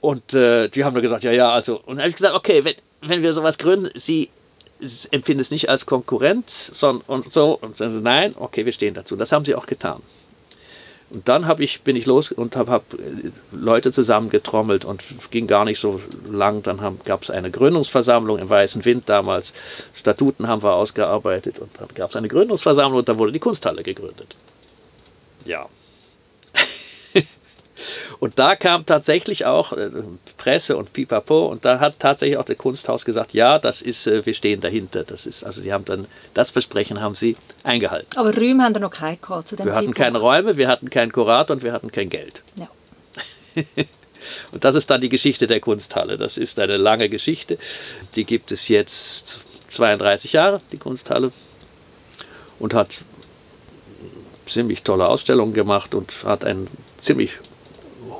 Und 0.00 0.34
äh, 0.34 0.68
die 0.68 0.84
haben 0.84 0.94
mir 0.94 1.02
gesagt, 1.02 1.24
ja, 1.24 1.32
ja, 1.32 1.50
also, 1.50 1.76
und 1.76 1.96
dann 1.96 2.00
habe 2.00 2.08
ich 2.10 2.16
gesagt, 2.16 2.34
okay, 2.34 2.64
wenn, 2.64 2.74
wenn 3.00 3.22
wir 3.22 3.32
sowas 3.32 3.58
gründen, 3.58 3.90
Sie 3.94 4.30
empfinden 5.10 5.40
es 5.40 5.50
nicht 5.50 5.68
als 5.68 5.86
Konkurrenz, 5.86 6.70
sondern 6.74 7.02
und 7.06 7.32
so, 7.32 7.58
und 7.60 7.76
sagen 7.76 7.92
sie, 7.92 8.00
nein, 8.00 8.34
okay, 8.36 8.66
wir 8.66 8.72
stehen 8.72 8.94
dazu. 8.94 9.16
Das 9.16 9.32
haben 9.32 9.44
sie 9.44 9.54
auch 9.54 9.66
getan. 9.66 10.02
Und 11.14 11.28
dann 11.28 11.50
ich, 11.58 11.82
bin 11.82 11.96
ich 11.96 12.06
los 12.06 12.32
und 12.32 12.56
habe 12.56 12.72
hab 12.72 12.92
äh, 12.94 13.30
Leute 13.52 13.92
zusammengetrommelt 13.92 14.84
und 14.84 15.02
ging 15.30 15.46
gar 15.46 15.64
nicht 15.64 15.78
so 15.78 16.00
lang. 16.30 16.62
Dann 16.62 16.98
gab 17.04 17.22
es 17.22 17.30
eine 17.30 17.50
Gründungsversammlung 17.50 18.38
im 18.38 18.48
Weißen 18.48 18.84
Wind 18.84 19.08
damals. 19.08 19.54
Statuten 19.94 20.48
haben 20.48 20.62
wir 20.62 20.74
ausgearbeitet 20.74 21.60
und 21.60 21.70
dann 21.78 21.88
gab 21.94 22.10
es 22.10 22.16
eine 22.16 22.28
Gründungsversammlung 22.28 22.98
und 22.98 23.08
da 23.08 23.16
wurde 23.16 23.32
die 23.32 23.38
Kunsthalle 23.38 23.82
gegründet. 23.82 24.34
Ja, 25.44 25.68
und 28.20 28.38
da 28.38 28.56
kam 28.56 28.86
tatsächlich 28.86 29.44
auch 29.44 29.72
äh, 29.72 29.90
Presse 30.36 30.76
und 30.76 30.92
Pipapo 30.92 31.46
und 31.46 31.64
da 31.64 31.80
hat 31.80 31.98
tatsächlich 31.98 32.38
auch 32.38 32.44
das 32.44 32.56
Kunsthaus 32.56 33.04
gesagt, 33.04 33.34
ja, 33.34 33.58
das 33.58 33.82
ist, 33.82 34.06
äh, 34.06 34.24
wir 34.24 34.34
stehen 34.34 34.60
dahinter. 34.60 35.04
Das 35.04 35.26
ist, 35.26 35.44
also 35.44 35.60
sie 35.60 35.72
haben 35.72 35.84
dann, 35.84 36.06
das 36.34 36.50
Versprechen 36.50 37.00
haben 37.00 37.14
sie 37.14 37.36
eingehalten. 37.62 38.08
Aber 38.16 38.34
Räume 38.34 38.62
haben 38.62 38.74
wir 38.74 38.80
noch 38.80 38.90
keine 38.90 39.16
gehabt 39.16 39.48
zu 39.48 39.56
dem 39.56 39.66
Wir 39.66 39.74
hatten 39.74 39.94
keine 39.94 40.18
Räume, 40.18 40.56
wir 40.56 40.68
hatten 40.68 40.90
keinen 40.90 41.12
Kurator 41.12 41.56
und 41.56 41.62
wir 41.62 41.72
hatten 41.72 41.90
kein 41.90 42.08
Geld. 42.08 42.42
Ja. 42.56 42.68
und 44.52 44.64
das 44.64 44.74
ist 44.74 44.90
dann 44.90 45.00
die 45.00 45.08
Geschichte 45.08 45.46
der 45.46 45.60
Kunsthalle. 45.60 46.16
Das 46.16 46.36
ist 46.36 46.58
eine 46.58 46.76
lange 46.76 47.08
Geschichte. 47.08 47.58
Die 48.16 48.24
gibt 48.24 48.52
es 48.52 48.68
jetzt 48.68 49.40
32 49.70 50.32
Jahre, 50.32 50.58
die 50.72 50.78
Kunsthalle. 50.78 51.32
Und 52.60 52.72
hat 52.72 52.98
ziemlich 54.46 54.82
tolle 54.82 55.08
Ausstellungen 55.08 55.54
gemacht 55.54 55.94
und 55.94 56.12
hat 56.24 56.44
einen 56.44 56.68
ziemlich 56.98 57.38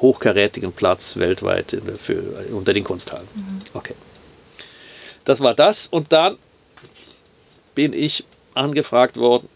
hochkarätigen 0.05 0.73
Platz 0.73 1.17
weltweit 1.17 1.77
für, 1.97 2.23
unter 2.53 2.75
den 2.75 2.85
Kunsthallen. 2.85 3.27
Mhm. 3.35 3.61
Okay. 3.73 3.95
Das 5.25 5.41
war 5.41 5.55
das. 5.55 5.87
Und 5.87 6.13
dann 6.13 6.37
bin 7.75 7.95
ich 7.95 8.25
angefragt 8.53 9.17
worden 9.17 9.49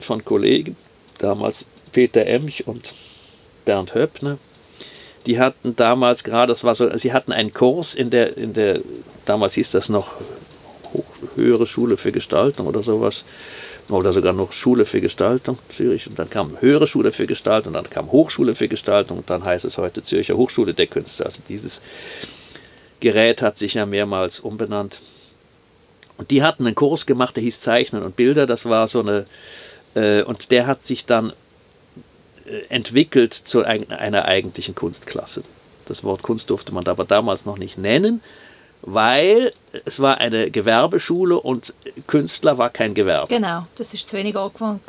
von 0.00 0.24
Kollegen, 0.24 0.76
damals 1.18 1.64
Peter 1.92 2.26
Emch 2.26 2.66
und 2.66 2.94
Bernd 3.64 3.94
Höppner. 3.94 4.38
Die 5.26 5.38
hatten 5.38 5.76
damals 5.76 6.24
gerade, 6.24 6.52
das 6.52 6.64
war 6.64 6.74
so, 6.74 6.96
sie 6.98 7.12
hatten 7.12 7.32
einen 7.32 7.52
Kurs 7.52 7.94
in 7.94 8.10
der, 8.10 8.36
in 8.36 8.52
der, 8.52 8.80
damals 9.24 9.54
hieß 9.54 9.70
das 9.70 9.88
noch 9.88 10.12
Hoch, 10.92 11.06
höhere 11.36 11.66
Schule 11.66 11.96
für 11.96 12.12
Gestaltung 12.12 12.66
oder 12.66 12.82
sowas 12.82 13.24
oder 13.88 14.12
sogar 14.12 14.32
noch 14.32 14.52
Schule 14.52 14.84
für 14.84 15.00
Gestaltung, 15.00 15.58
Zürich, 15.74 16.06
und 16.08 16.18
dann 16.18 16.28
kam 16.28 16.60
Höhere 16.60 16.86
Schule 16.86 17.12
für 17.12 17.26
Gestaltung, 17.26 17.72
dann 17.72 17.88
kam 17.88 18.10
Hochschule 18.10 18.54
für 18.54 18.68
Gestaltung, 18.68 19.18
und 19.18 19.30
dann 19.30 19.44
heißt 19.44 19.64
es 19.64 19.78
heute 19.78 20.02
Zürcher 20.02 20.36
Hochschule 20.36 20.74
der 20.74 20.86
Künste. 20.86 21.24
Also 21.24 21.42
dieses 21.48 21.82
Gerät 23.00 23.42
hat 23.42 23.58
sich 23.58 23.74
ja 23.74 23.86
mehrmals 23.86 24.40
umbenannt. 24.40 25.00
Und 26.16 26.30
die 26.30 26.42
hatten 26.42 26.66
einen 26.66 26.74
Kurs 26.74 27.06
gemacht, 27.06 27.36
der 27.36 27.42
hieß 27.42 27.60
Zeichnen 27.60 28.02
und 28.02 28.16
Bilder, 28.16 28.46
das 28.46 28.64
war 28.64 28.88
so 28.88 29.00
eine, 29.00 29.26
äh, 29.94 30.22
und 30.22 30.50
der 30.50 30.66
hat 30.66 30.86
sich 30.86 31.04
dann 31.04 31.32
äh, 32.46 32.62
entwickelt 32.68 33.34
zu 33.34 33.62
einer 33.64 34.24
eigentlichen 34.24 34.74
Kunstklasse. 34.74 35.42
Das 35.84 36.02
Wort 36.02 36.22
Kunst 36.22 36.50
durfte 36.50 36.72
man 36.72 36.86
aber 36.86 37.04
damals 37.04 37.44
noch 37.44 37.58
nicht 37.58 37.78
nennen, 37.78 38.20
weil 38.86 39.52
es 39.84 40.00
war 40.00 40.18
eine 40.18 40.50
Gewerbeschule 40.50 41.38
und 41.38 41.74
Künstler 42.06 42.56
war 42.56 42.70
kein 42.70 42.94
Gewerbe. 42.94 43.28
Genau, 43.28 43.66
das 43.74 43.92
ist 43.92 44.08
zu 44.08 44.16
wenig 44.16 44.36
angewandt. 44.36 44.80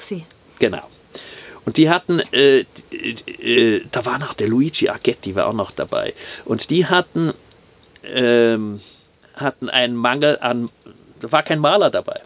Genau. 0.60 0.84
Und 1.66 1.76
die 1.76 1.90
hatten, 1.90 2.22
äh, 2.32 2.64
äh, 2.92 3.82
da 3.92 4.06
war 4.06 4.20
noch 4.20 4.34
der 4.34 4.48
Luigi 4.48 4.88
Argetti, 4.88 5.36
war 5.36 5.48
auch 5.48 5.54
noch 5.54 5.72
dabei. 5.72 6.14
Und 6.46 6.70
die 6.70 6.86
hatten, 6.86 7.34
ähm, 8.06 8.80
hatten 9.36 9.70
einen 9.70 9.96
Mangel 9.96 10.38
an, 10.40 10.70
da 11.20 11.32
war 11.32 11.44
kein 11.44 11.60
Maler 11.60 11.90
dabei. 11.90 12.22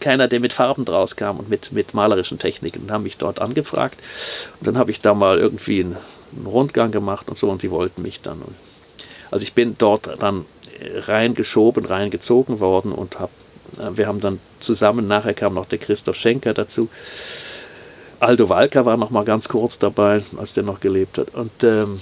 Keiner, 0.00 0.28
der 0.28 0.40
mit 0.40 0.52
Farben 0.52 0.84
draus 0.84 1.16
kam 1.16 1.38
und 1.38 1.50
mit, 1.50 1.72
mit 1.72 1.94
malerischen 1.94 2.38
Techniken. 2.38 2.84
Und 2.84 2.90
haben 2.90 3.02
mich 3.02 3.18
dort 3.18 3.40
angefragt. 3.40 3.98
Und 4.60 4.68
dann 4.68 4.78
habe 4.78 4.90
ich 4.90 5.00
da 5.00 5.14
mal 5.14 5.38
irgendwie 5.38 5.80
einen, 5.80 5.96
einen 6.34 6.46
Rundgang 6.46 6.90
gemacht 6.92 7.28
und 7.28 7.36
so 7.36 7.50
und 7.50 7.62
die 7.62 7.70
wollten 7.70 8.02
mich 8.02 8.20
dann. 8.20 8.40
Und 8.40 8.54
also 9.30 9.42
ich 9.42 9.52
bin 9.52 9.76
dort 9.78 10.22
dann 10.22 10.44
reingeschoben, 10.80 11.84
reingezogen 11.84 12.60
worden 12.60 12.92
und 12.92 13.18
hab, 13.18 13.30
äh, 13.78 13.96
wir 13.96 14.06
haben 14.06 14.20
dann 14.20 14.40
zusammen, 14.60 15.06
nachher 15.06 15.34
kam 15.34 15.54
noch 15.54 15.66
der 15.66 15.78
Christoph 15.78 16.16
Schenker 16.16 16.54
dazu. 16.54 16.88
Aldo 18.20 18.48
Walker 18.48 18.84
war 18.84 18.96
noch 18.96 19.10
mal 19.10 19.24
ganz 19.24 19.48
kurz 19.48 19.78
dabei, 19.78 20.22
als 20.36 20.54
der 20.54 20.64
noch 20.64 20.80
gelebt 20.80 21.18
hat. 21.18 21.34
Und 21.34 21.62
ähm, 21.62 22.00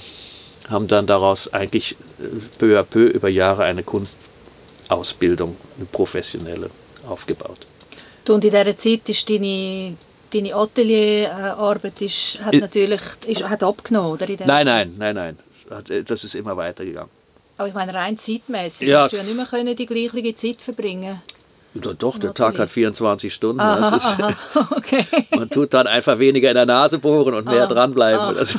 haben 0.69 0.89
dann 0.89 1.07
daraus 1.07 1.53
eigentlich 1.53 1.97
äh, 2.19 2.25
peu 2.59 2.79
à 2.79 2.83
peu 2.83 3.07
über 3.07 3.29
Jahre 3.29 3.65
eine 3.65 3.83
Kunstausbildung, 3.83 5.57
eine 5.77 5.87
professionelle, 5.87 6.71
aufgebaut. 7.07 7.67
Und 8.29 8.45
in 8.45 8.51
dieser 8.51 8.77
Zeit 8.77 9.09
ist 9.09 9.29
deine, 9.29 9.97
deine 10.33 10.55
Atelierarbeit 10.55 12.01
ist, 12.01 12.39
hat 12.43 12.55
natürlich 12.55 13.01
ist, 13.27 13.49
hat 13.49 13.63
abgenommen, 13.63 14.13
oder? 14.13 14.27
nein, 14.47 14.67
nein, 14.67 14.95
nein, 14.97 15.15
nein. 15.15 15.37
Das 16.05 16.25
ist 16.25 16.35
immer 16.35 16.57
weitergegangen. 16.57 17.11
Aber 17.59 17.69
ich 17.69 17.75
meine, 17.75 17.95
rein 17.95 18.19
zeitmäßig 18.19 18.89
ja. 18.89 19.05
hast 19.05 19.13
du 19.13 19.17
ja 19.17 19.23
nicht 19.23 19.37
mehr 19.37 19.47
können 19.47 19.75
die 19.75 19.87
gleiche 19.87 20.35
Zeit 20.35 20.61
verbringen 20.61 21.23
Doch, 21.75 22.19
der 22.19 22.35
Tag 22.35 22.59
hat 22.59 22.69
24 22.71 23.33
Stunden. 23.33 23.61
Aha, 23.61 23.97
ist, 23.97 24.21
aha, 24.21 24.69
okay. 24.77 25.07
Man 25.31 25.49
tut 25.49 25.73
dann 25.73 25.87
einfach 25.87 26.19
weniger 26.19 26.51
in 26.51 26.55
der 26.55 26.67
Nase 26.67 26.99
bohren 26.99 27.35
und 27.35 27.47
mehr 27.47 27.65
ah, 27.65 27.67
dranbleiben. 27.67 28.37
Ah. 28.37 28.41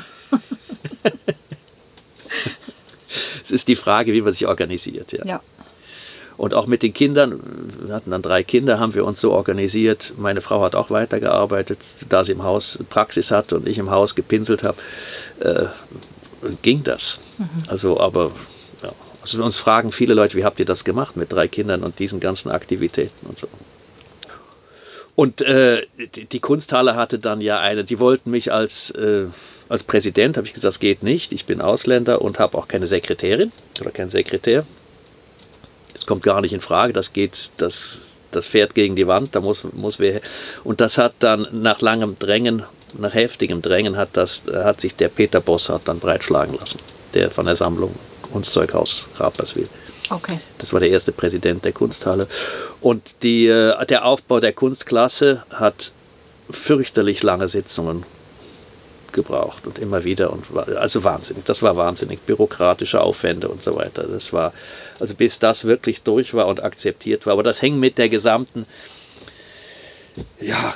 es 3.43 3.51
ist 3.51 3.67
die 3.67 3.75
Frage, 3.75 4.13
wie 4.13 4.21
man 4.21 4.31
sich 4.31 4.47
organisiert. 4.47 5.11
Ja. 5.11 5.25
ja. 5.25 5.41
Und 6.37 6.53
auch 6.53 6.67
mit 6.67 6.83
den 6.83 6.93
Kindern, 6.93 7.39
wir 7.81 7.95
hatten 7.95 8.11
dann 8.11 8.21
drei 8.21 8.43
Kinder, 8.43 8.79
haben 8.79 8.93
wir 8.93 9.05
uns 9.05 9.19
so 9.19 9.31
organisiert. 9.33 10.13
Meine 10.17 10.41
Frau 10.41 10.61
hat 10.61 10.75
auch 10.75 10.91
weitergearbeitet, 10.91 11.79
da 12.09 12.23
sie 12.23 12.33
im 12.33 12.43
Haus 12.43 12.77
Praxis 12.89 13.31
hatte 13.31 13.55
und 13.55 13.67
ich 13.67 13.79
im 13.79 13.89
Haus 13.89 14.13
gepinselt 14.13 14.63
habe, 14.63 14.77
äh, 15.39 15.65
ging 16.61 16.83
das. 16.83 17.19
Mhm. 17.39 17.47
Also, 17.67 17.99
aber 17.99 18.31
Also 19.33 19.43
uns 19.43 19.57
fragen 19.57 19.91
viele 19.91 20.13
Leute, 20.13 20.37
wie 20.37 20.45
habt 20.45 20.57
ihr 20.59 20.65
das 20.65 20.85
gemacht 20.85 21.17
mit 21.17 21.33
drei 21.33 21.49
Kindern 21.49 21.83
und 21.83 21.99
diesen 21.99 22.21
ganzen 22.21 22.49
Aktivitäten 22.49 23.27
und 23.27 23.37
so. 23.37 23.49
Und 25.15 25.41
äh, 25.41 25.85
die, 26.31 26.39
Kunsthalle 26.39 26.95
hatte 26.95 27.19
dann 27.19 27.41
ja 27.41 27.59
eine, 27.59 27.83
die 27.83 27.99
wollten 27.99 28.31
mich 28.31 28.53
als, 28.53 28.91
äh, 28.91 29.25
als 29.67 29.83
Präsident, 29.83 30.37
habe 30.37 30.47
ich 30.47 30.53
gesagt, 30.53 30.75
das 30.75 30.79
geht 30.79 31.03
nicht, 31.03 31.33
ich 31.33 31.45
bin 31.45 31.59
Ausländer 31.59 32.21
und 32.21 32.39
habe 32.39 32.57
auch 32.57 32.69
keine 32.69 32.87
Sekretärin 32.87 33.51
oder 33.81 33.91
keinen 33.91 34.11
Sekretär. 34.11 34.63
Das 35.93 36.05
kommt 36.05 36.23
gar 36.23 36.39
nicht 36.39 36.53
in 36.53 36.61
Frage, 36.61 36.93
das 36.93 37.11
geht, 37.11 37.49
das, 37.57 37.99
das 38.31 38.45
fährt 38.45 38.75
gegen 38.75 38.95
die 38.95 39.07
Wand, 39.07 39.35
da 39.35 39.41
muss, 39.41 39.65
muss 39.73 39.99
wer. 39.99 40.21
Und 40.63 40.79
das 40.79 40.97
hat 40.97 41.15
dann 41.19 41.47
nach 41.51 41.81
langem 41.81 42.17
Drängen, 42.17 42.63
nach 42.97 43.13
heftigem 43.13 43.61
Drängen, 43.61 43.97
hat, 43.97 44.09
das, 44.13 44.43
hat 44.53 44.79
sich 44.79 44.95
der 44.95 45.09
Peter 45.09 45.41
Bossart 45.41 45.81
dann 45.85 45.99
breitschlagen 45.99 46.55
lassen, 46.57 46.79
der 47.13 47.29
von 47.29 47.47
der 47.47 47.57
Sammlung 47.57 47.93
Kunstzeughaus 48.31 49.05
Rapperswil. 49.17 49.67
Okay. 50.09 50.39
Das 50.57 50.73
war 50.73 50.79
der 50.79 50.89
erste 50.89 51.11
Präsident 51.11 51.65
der 51.65 51.73
Kunsthalle. 51.73 52.27
Und 52.81 53.23
die, 53.23 53.47
äh, 53.47 53.85
der 53.85 54.05
Aufbau 54.05 54.39
der 54.39 54.53
Kunstklasse 54.53 55.43
hat 55.49 55.91
fürchterlich 56.49 57.23
lange 57.23 57.49
Sitzungen 57.49 58.05
gebraucht 59.11 59.65
und 59.65 59.79
immer 59.79 60.03
wieder 60.03 60.31
und 60.31 60.53
war, 60.53 60.67
also 60.77 61.03
wahnsinnig, 61.03 61.43
das 61.45 61.61
war 61.61 61.75
wahnsinnig, 61.75 62.19
bürokratische 62.21 63.01
Aufwände 63.01 63.47
und 63.47 63.63
so 63.63 63.75
weiter. 63.75 64.03
Das 64.03 64.31
war, 64.31 64.53
also 64.99 65.15
bis 65.15 65.39
das 65.39 65.65
wirklich 65.65 66.03
durch 66.03 66.33
war 66.33 66.47
und 66.47 66.63
akzeptiert 66.63 67.25
war. 67.25 67.33
Aber 67.33 67.43
das 67.43 67.61
hängt 67.61 67.79
mit 67.79 67.97
der 67.97 68.09
gesamten 68.09 68.65
ja, 70.39 70.75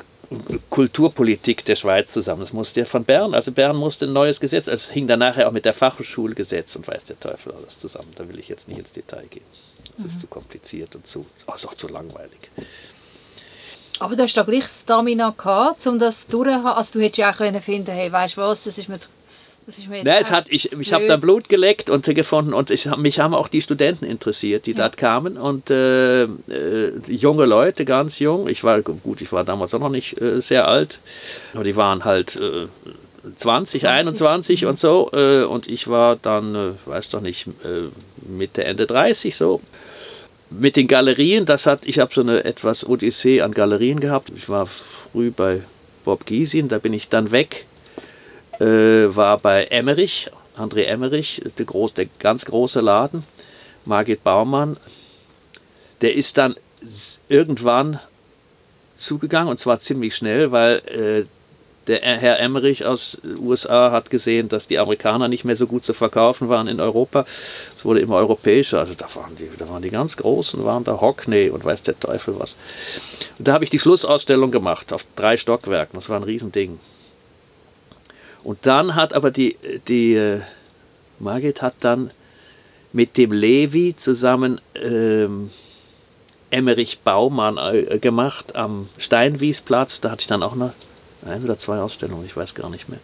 Kulturpolitik 0.70 1.66
der 1.66 1.76
Schweiz 1.76 2.12
zusammen. 2.12 2.42
Das 2.42 2.54
musste 2.54 2.82
ja 2.82 2.86
von 2.86 3.04
Bern, 3.04 3.34
also 3.34 3.52
Bern 3.52 3.76
musste 3.76 4.06
ein 4.06 4.14
neues 4.14 4.40
Gesetz, 4.40 4.68
also 4.68 4.82
es 4.82 4.92
hing 4.92 5.08
dann 5.08 5.20
nachher 5.20 5.48
auch 5.48 5.52
mit 5.52 5.66
der 5.66 5.74
Fachhochschulgesetz 5.74 6.76
und 6.76 6.88
weiß 6.88 7.06
der 7.06 7.20
Teufel 7.20 7.52
alles 7.52 7.80
zusammen. 7.80 8.12
Da 8.16 8.28
will 8.28 8.40
ich 8.40 8.48
jetzt 8.48 8.68
nicht 8.68 8.80
ins 8.80 8.92
Detail 8.92 9.26
gehen. 9.30 9.44
Das 9.96 10.04
mhm. 10.04 10.10
ist 10.10 10.20
zu 10.22 10.28
kompliziert 10.28 10.96
und 10.96 11.06
zu, 11.06 11.26
oh, 11.48 11.54
ist 11.54 11.68
auch 11.68 11.74
zu 11.74 11.88
langweilig. 11.88 12.50
Aber 14.00 14.16
du 14.16 14.24
hast 14.24 14.36
da 14.36 14.44
gleich 14.44 14.66
Stamina 14.66 15.30
gehabt, 15.38 15.86
um 15.86 16.00
das 16.00 16.26
durchzuhaben. 16.28 16.66
Also 16.66 16.94
du 16.94 17.02
hättest 17.02 17.18
ja 17.18 17.32
auch 17.32 17.38
können 17.38 17.62
finden, 17.62 17.92
hey, 17.92 18.12
weißt 18.12 18.38
du 18.38 18.42
was, 18.42 18.64
das 18.64 18.78
ist 18.78 18.90
mir 18.90 19.00
zu 19.00 19.10
das 19.72 19.78
ist 19.80 19.90
mir 19.90 19.98
jetzt 19.98 20.06
Nein, 20.06 20.22
es 20.22 20.32
hat, 20.32 20.48
ich, 20.50 20.72
ich 20.78 20.92
habe 20.92 21.08
da 21.08 21.16
Blut 21.16 21.48
geleckt 21.48 21.90
und 21.90 22.04
gefunden 22.04 22.54
und 22.54 22.72
ich, 22.72 22.94
mich 22.98 23.20
haben 23.20 23.34
auch 23.34 23.48
die 23.48 23.62
Studenten 23.62 24.04
interessiert, 24.04 24.66
die 24.66 24.72
ja. 24.72 24.78
dort 24.78 24.98
kamen 24.98 25.38
und 25.38 25.70
äh, 25.70 26.24
äh, 26.24 26.28
junge 27.08 27.46
Leute, 27.46 27.86
ganz 27.86 28.20
jung. 28.20 28.50
Ich 28.50 28.66
war 28.66 28.82
gut, 28.82 29.22
ich 29.22 29.32
war 29.32 29.46
damals 29.46 29.74
auch 29.74 29.80
noch 29.80 29.90
nicht 29.90 30.20
äh, 30.22 30.42
sehr 30.42 30.68
alt, 30.68 31.00
aber 31.54 31.64
die 31.64 31.78
waren 31.78 32.04
halt 32.04 32.32
20, 32.32 33.82
20, 33.82 33.88
21 33.88 34.66
und 34.66 34.80
so 34.80 35.10
äh, 35.14 35.44
und 35.44 35.70
ich 35.70 35.88
war 35.88 36.18
dann, 36.18 36.56
äh, 36.56 36.72
weiß 36.86 37.10
doch 37.10 37.22
nicht, 37.22 37.48
äh, 37.64 37.88
Mitte, 38.28 38.66
Ende 38.66 38.88
30 38.88 39.36
so. 39.36 39.62
Mit 40.50 40.76
den 40.76 40.88
Galerien, 40.88 41.46
das 41.46 41.66
hat, 41.66 41.86
ich 41.86 42.00
habe 42.00 42.14
so 42.14 42.20
eine 42.20 42.44
etwas 42.44 42.86
Odyssee 42.86 43.40
an 43.40 43.54
Galerien 43.54 44.02
gehabt. 44.02 44.34
Ich 44.36 44.50
war 44.50 44.66
früh 44.66 45.32
bei 45.32 45.62
Bob 46.04 46.26
Giesin, 46.26 46.68
da 46.68 46.78
bin 46.78 46.92
ich 46.92 47.08
dann 47.08 47.32
weg 47.32 47.66
war 48.66 49.38
bei 49.40 49.66
Emmerich, 49.66 50.30
André 50.58 50.84
Emmerich, 50.84 51.42
der, 51.58 51.66
groß, 51.66 51.94
der 51.94 52.08
ganz 52.20 52.46
große 52.46 52.82
Laden, 52.82 53.24
Margit 53.86 54.24
Baumann. 54.24 54.78
Der 56.02 56.16
ist 56.16 56.38
dann 56.38 56.56
irgendwann 57.30 58.00
zugegangen 58.98 59.50
und 59.50 59.60
zwar 59.60 59.80
ziemlich 59.80 60.16
schnell, 60.16 60.52
weil 60.52 60.78
äh, 60.86 61.26
der 61.88 62.02
Herr 62.02 62.40
Emmerich 62.40 62.86
aus 62.86 63.18
USA 63.40 63.92
hat 63.92 64.10
gesehen, 64.12 64.50
dass 64.50 64.68
die 64.68 64.78
Amerikaner 64.78 65.28
nicht 65.28 65.46
mehr 65.46 65.56
so 65.56 65.66
gut 65.66 65.84
zu 65.84 65.94
verkaufen 65.94 66.48
waren 66.48 66.68
in 66.68 66.80
Europa. 66.80 67.26
Es 67.76 67.84
wurde 67.84 68.02
immer 68.02 68.18
europäischer. 68.18 68.80
Also 68.80 68.94
da 68.94 69.08
waren 69.16 69.36
die, 69.38 69.50
da 69.58 69.68
waren 69.68 69.82
die 69.82 69.90
ganz 69.90 70.16
Großen, 70.16 70.64
waren 70.64 70.84
da 70.84 71.02
Hockney 71.02 71.50
und 71.50 71.66
weiß 71.66 71.82
der 71.82 72.00
Teufel 72.00 72.40
was. 72.40 72.56
Und 73.40 73.48
da 73.48 73.54
habe 73.54 73.64
ich 73.64 73.72
die 73.72 73.80
Schlussausstellung 73.80 74.52
gemacht 74.52 74.94
auf 74.94 75.06
drei 75.16 75.38
Stockwerken. 75.38 75.98
Das 75.98 76.08
war 76.08 76.18
ein 76.18 76.24
Riesending. 76.24 76.80
Und 78.44 78.66
dann 78.66 78.96
hat 78.96 79.14
aber 79.14 79.32
die, 79.32 79.58
die 79.88 80.16
äh, 80.16 80.42
Margit 81.20 81.62
hat 81.62 81.76
dann 81.82 82.12
mit 82.94 83.18
dem 83.18 83.32
Levi 83.32 83.96
zusammen 83.96 84.60
ähm, 84.76 85.52
Emmerich 86.50 87.00
Baumann 87.00 87.58
äh, 87.58 88.00
gemacht 88.00 88.56
am 88.56 88.90
Steinwiesplatz. 88.98 90.02
Da 90.02 90.12
hatte 90.12 90.22
ich 90.22 90.28
dann 90.28 90.44
auch 90.44 90.56
noch 90.56 90.74
ein 91.26 91.44
oder 91.44 91.58
zwei 91.58 91.80
Ausstellungen, 91.80 92.26
ich 92.26 92.36
weiß 92.36 92.56
gar 92.56 92.70
nicht 92.70 92.90
mehr. 92.90 93.00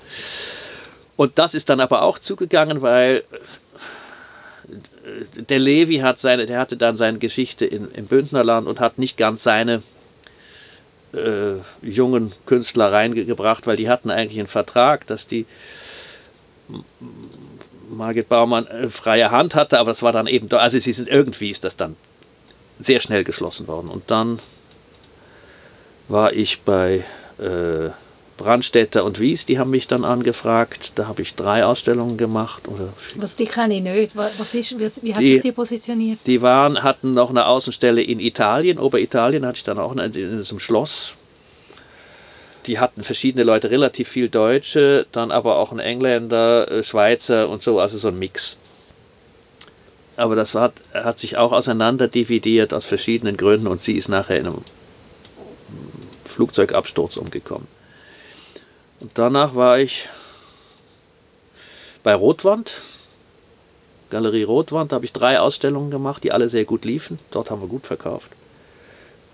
Und 1.16 1.38
das 1.40 1.56
ist 1.56 1.70
dann 1.70 1.80
aber 1.80 2.02
auch 2.02 2.20
zugegangen, 2.20 2.82
weil 2.82 3.24
äh, 4.68 5.42
der 5.42 5.60
Levi 5.60 5.98
hat 5.98 6.20
seine, 6.20 6.46
der 6.46 6.60
hatte 6.60 6.78
dann 6.78 6.98
seine 6.98 7.20
Geschichte 7.20 7.66
in, 7.66 7.92
im 7.92 8.08
Bündnerland 8.08 8.68
und 8.68 8.80
hat 8.80 8.98
nicht 8.98 9.18
ganz 9.18 9.44
seine 9.44 9.82
äh, 11.14 11.56
jungen 11.82 12.34
Künstler 12.46 12.92
reingebracht, 12.92 13.68
weil 13.68 13.78
die 13.78 13.90
hatten 13.90 14.12
eigentlich 14.12 14.40
einen 14.40 14.48
Vertrag, 14.48 15.08
dass 15.08 15.28
die 15.28 15.46
Margit 17.90 18.30
Baumann 18.30 18.68
äh, 18.68 18.90
freie 18.90 19.32
Hand 19.32 19.56
hatte, 19.56 19.80
aber 19.80 19.92
das 19.92 20.04
war 20.04 20.12
dann 20.12 20.28
eben, 20.28 20.52
also 20.52 20.78
sie 20.80 20.92
sind 20.92 21.08
irgendwie 21.08 21.50
ist 21.50 21.64
das 21.64 21.76
dann 21.76 21.96
sehr 22.80 23.00
schnell 23.00 23.24
geschlossen 23.24 23.68
worden. 23.68 23.90
Und 23.90 24.12
dann 24.12 24.40
war 26.08 26.34
ich 26.34 26.62
bei 26.62 27.04
äh, 27.40 27.90
Brandstätter 28.38 29.04
und 29.04 29.20
Wies, 29.20 29.46
die 29.46 29.60
haben 29.60 29.72
mich 29.72 29.88
dann 29.88 30.06
angefragt. 30.06 30.94
Da 30.96 31.08
habe 31.08 31.24
ich 31.24 31.36
drei 31.36 31.66
Ausstellungen 31.66 32.18
gemacht. 32.18 32.68
Oder 32.68 32.90
was, 33.16 33.36
die 33.36 33.46
kann 33.46 33.72
ich 33.72 33.82
nicht. 33.82 34.16
Was 34.16 34.54
ist, 34.54 34.80
wie, 34.80 35.14
hat 35.14 35.22
die, 35.22 35.34
sich 35.34 35.42
die 35.42 35.52
positioniert? 35.52 36.20
Die 36.26 36.42
waren, 36.42 36.84
hatten 36.84 37.14
noch 37.14 37.32
eine 37.32 37.48
Außenstelle 37.48 38.02
in 38.02 38.20
Italien. 38.20 38.78
Oberitalien 38.78 39.46
hatte 39.46 39.58
ich 39.58 39.64
dann 39.64 39.80
auch 39.80 39.92
in, 39.92 40.00
in 40.00 40.34
einem 40.34 40.60
Schloss. 40.60 41.16
Die 42.68 42.80
hatten 42.80 43.04
verschiedene 43.04 43.44
Leute, 43.44 43.72
relativ 43.72 44.10
viel 44.10 44.30
Deutsche, 44.30 45.08
dann 45.12 45.32
aber 45.32 45.58
auch 45.58 45.72
ein 45.72 45.80
Engländer, 45.80 46.70
äh, 46.70 46.84
Schweizer 46.84 47.50
und 47.50 47.64
so, 47.64 47.80
also 47.80 47.98
so 47.98 48.10
ein 48.10 48.20
Mix. 48.20 48.58
Aber 50.18 50.36
das 50.36 50.54
war, 50.54 50.74
hat 50.94 51.20
sich 51.20 51.38
auch 51.38 51.54
auseinander 51.54 52.08
dividiert 52.08 52.74
aus 52.74 52.86
verschiedenen 52.86 53.38
Gründen 53.38 53.68
und 53.68 53.80
sie 53.80 53.96
ist 53.96 54.10
nachher 54.10 54.40
in 54.40 54.48
einem 54.48 54.62
Flugzeugabsturz 56.26 57.18
umgekommen. 57.18 57.77
Und 59.00 59.12
danach 59.14 59.56
war 59.56 59.80
ich 59.80 60.08
bei 62.04 62.14
Rotwand, 62.14 62.82
Galerie 64.10 64.44
Rotwand, 64.44 64.92
da 64.92 64.96
habe 64.96 65.06
ich 65.06 65.14
drei 65.14 65.40
Ausstellungen 65.40 65.92
gemacht, 65.92 66.24
die 66.24 66.32
alle 66.32 66.50
sehr 66.50 66.66
gut 66.66 66.86
liefen. 66.86 67.20
Dort 67.32 67.52
haben 67.52 67.62
wir 67.62 67.68
gut 67.68 67.86
verkauft. 67.86 68.32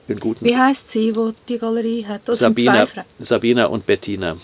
Wie 0.08 0.58
heißt 0.58 0.92
sie, 0.92 1.16
wo 1.16 1.34
die 1.48 1.58
Galerie 1.58 2.06
hat? 2.06 2.22
Das 2.26 2.40
Sabina, 2.40 2.88
Sabina 3.20 3.68
und 3.68 3.86
Bettina. 3.86 4.36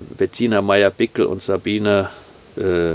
Bettina 0.00 0.62
Meyer-Bickel 0.62 1.26
und 1.26 1.42
Sabine, 1.42 2.08
äh, 2.56 2.94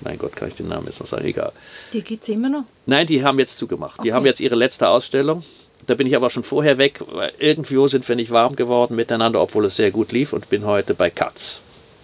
mein 0.00 0.18
Gott, 0.18 0.34
kann 0.34 0.48
ich 0.48 0.54
den 0.54 0.68
Namen 0.68 0.86
jetzt 0.86 1.00
noch 1.00 1.06
sagen? 1.06 1.24
Egal. 1.24 1.52
Die 1.92 2.02
gibt 2.02 2.22
es 2.22 2.30
immer 2.30 2.48
noch? 2.48 2.64
Nein, 2.86 3.06
die 3.06 3.22
haben 3.22 3.38
jetzt 3.38 3.58
zugemacht. 3.58 3.98
Okay. 3.98 4.08
Die 4.08 4.14
haben 4.14 4.24
jetzt 4.24 4.40
ihre 4.40 4.54
letzte 4.54 4.88
Ausstellung. 4.88 5.44
Da 5.86 5.94
bin 5.94 6.06
ich 6.06 6.14
aber 6.14 6.30
schon 6.30 6.44
vorher 6.44 6.78
weg, 6.78 7.00
weil 7.08 7.32
irgendwo 7.38 7.88
sind 7.88 8.08
wir 8.08 8.16
nicht 8.16 8.30
warm 8.30 8.56
geworden 8.56 8.94
miteinander, 8.94 9.40
obwohl 9.40 9.64
es 9.64 9.76
sehr 9.76 9.90
gut 9.90 10.12
lief 10.12 10.32
und 10.32 10.48
bin 10.48 10.64
heute 10.64 10.94
bei 10.94 11.10
Katz. 11.10 11.58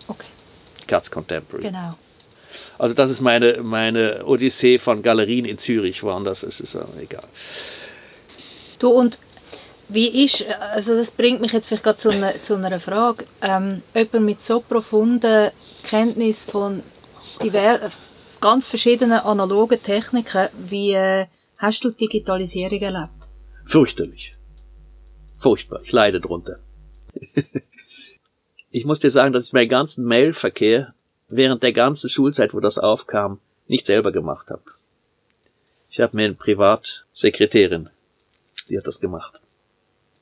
Okay. 0.09 0.29
Katz 0.87 1.11
Contemporary. 1.11 1.69
Genau. 1.69 1.95
Also 2.79 2.95
das 2.95 3.11
ist 3.11 3.21
meine, 3.21 3.59
meine 3.63 4.25
Odyssee 4.25 4.79
von 4.79 5.03
Galerien 5.03 5.45
in 5.45 5.59
Zürich, 5.59 6.03
woanders 6.03 6.43
ist 6.43 6.61
es 6.61 6.77
egal. 7.01 7.25
Du 8.79 8.91
und 8.91 9.19
wie 9.89 10.25
ist, 10.25 10.45
also 10.73 10.95
das 10.95 11.11
bringt 11.11 11.41
mich 11.41 11.53
jetzt 11.53 11.67
vielleicht 11.67 11.85
gerade 11.85 11.99
zu 11.99 12.11
einer, 12.11 12.41
zu 12.41 12.55
einer 12.55 12.79
Frage, 12.79 13.25
ähm, 13.43 13.83
jemand 13.95 14.25
mit 14.25 14.41
so 14.41 14.61
profunden 14.61 15.51
Kenntnis 15.83 16.45
von 16.45 16.83
diver 17.43 17.81
ganz 18.41 18.69
verschiedenen 18.69 19.19
analogen 19.21 19.83
Techniken, 19.83 20.49
wie 20.69 20.93
äh, 20.93 21.27
hast 21.57 21.83
du 21.85 21.91
Digitalisierung 21.91 22.81
erlebt? 22.81 23.18
Fürchterlich. 23.69 24.35
Furchtbar. 25.37 25.83
Ich 25.85 25.93
leide 25.93 26.23
drunter. 26.23 26.59
ich 28.71 28.87
muss 28.87 28.99
dir 28.99 29.11
sagen, 29.11 29.35
dass 29.35 29.45
ich 29.45 29.53
meinen 29.53 29.69
ganzen 29.69 30.07
Mailverkehr 30.07 30.95
während 31.29 31.63
der 31.63 31.75
ganzen 31.75 32.09
Schulzeit, 32.09 32.55
wo 32.55 32.61
das 32.61 32.79
aufkam, 32.79 33.41
nicht 33.67 33.85
selber 33.85 34.11
gemacht 34.11 34.49
habe. 34.49 34.63
Ich 35.91 36.01
habe 36.01 36.17
mir 36.17 36.25
eine 36.25 36.35
Privatsekretärin, 36.35 37.91
die 38.71 38.79
hat 38.79 38.87
das 38.87 39.01
gemacht. 39.01 39.35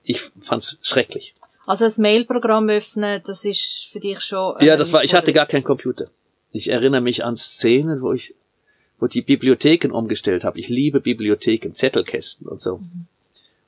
Ich 0.02 0.22
fand's 0.40 0.78
schrecklich. 0.82 1.36
Also 1.66 1.84
das 1.84 1.98
Mailprogramm 1.98 2.68
öffnen, 2.68 3.22
das 3.24 3.44
ist 3.44 3.86
für 3.92 4.00
dich 4.00 4.22
schon. 4.22 4.56
Ja, 4.60 4.76
das 4.76 4.92
war. 4.92 5.04
Ich 5.04 5.14
hatte 5.14 5.32
gar 5.32 5.46
keinen 5.46 5.62
Computer. 5.62 6.10
Ich 6.50 6.66
erinnere 6.66 7.00
mich 7.00 7.24
an 7.24 7.36
Szenen, 7.36 8.00
wo 8.00 8.12
ich, 8.12 8.34
wo 8.98 9.06
die 9.06 9.22
Bibliotheken 9.22 9.92
umgestellt 9.92 10.42
habe. 10.42 10.58
Ich 10.58 10.68
liebe 10.68 11.00
Bibliotheken, 11.00 11.74
Zettelkästen 11.74 12.48
und 12.48 12.60
so. 12.60 12.78
Mhm. 12.78 13.06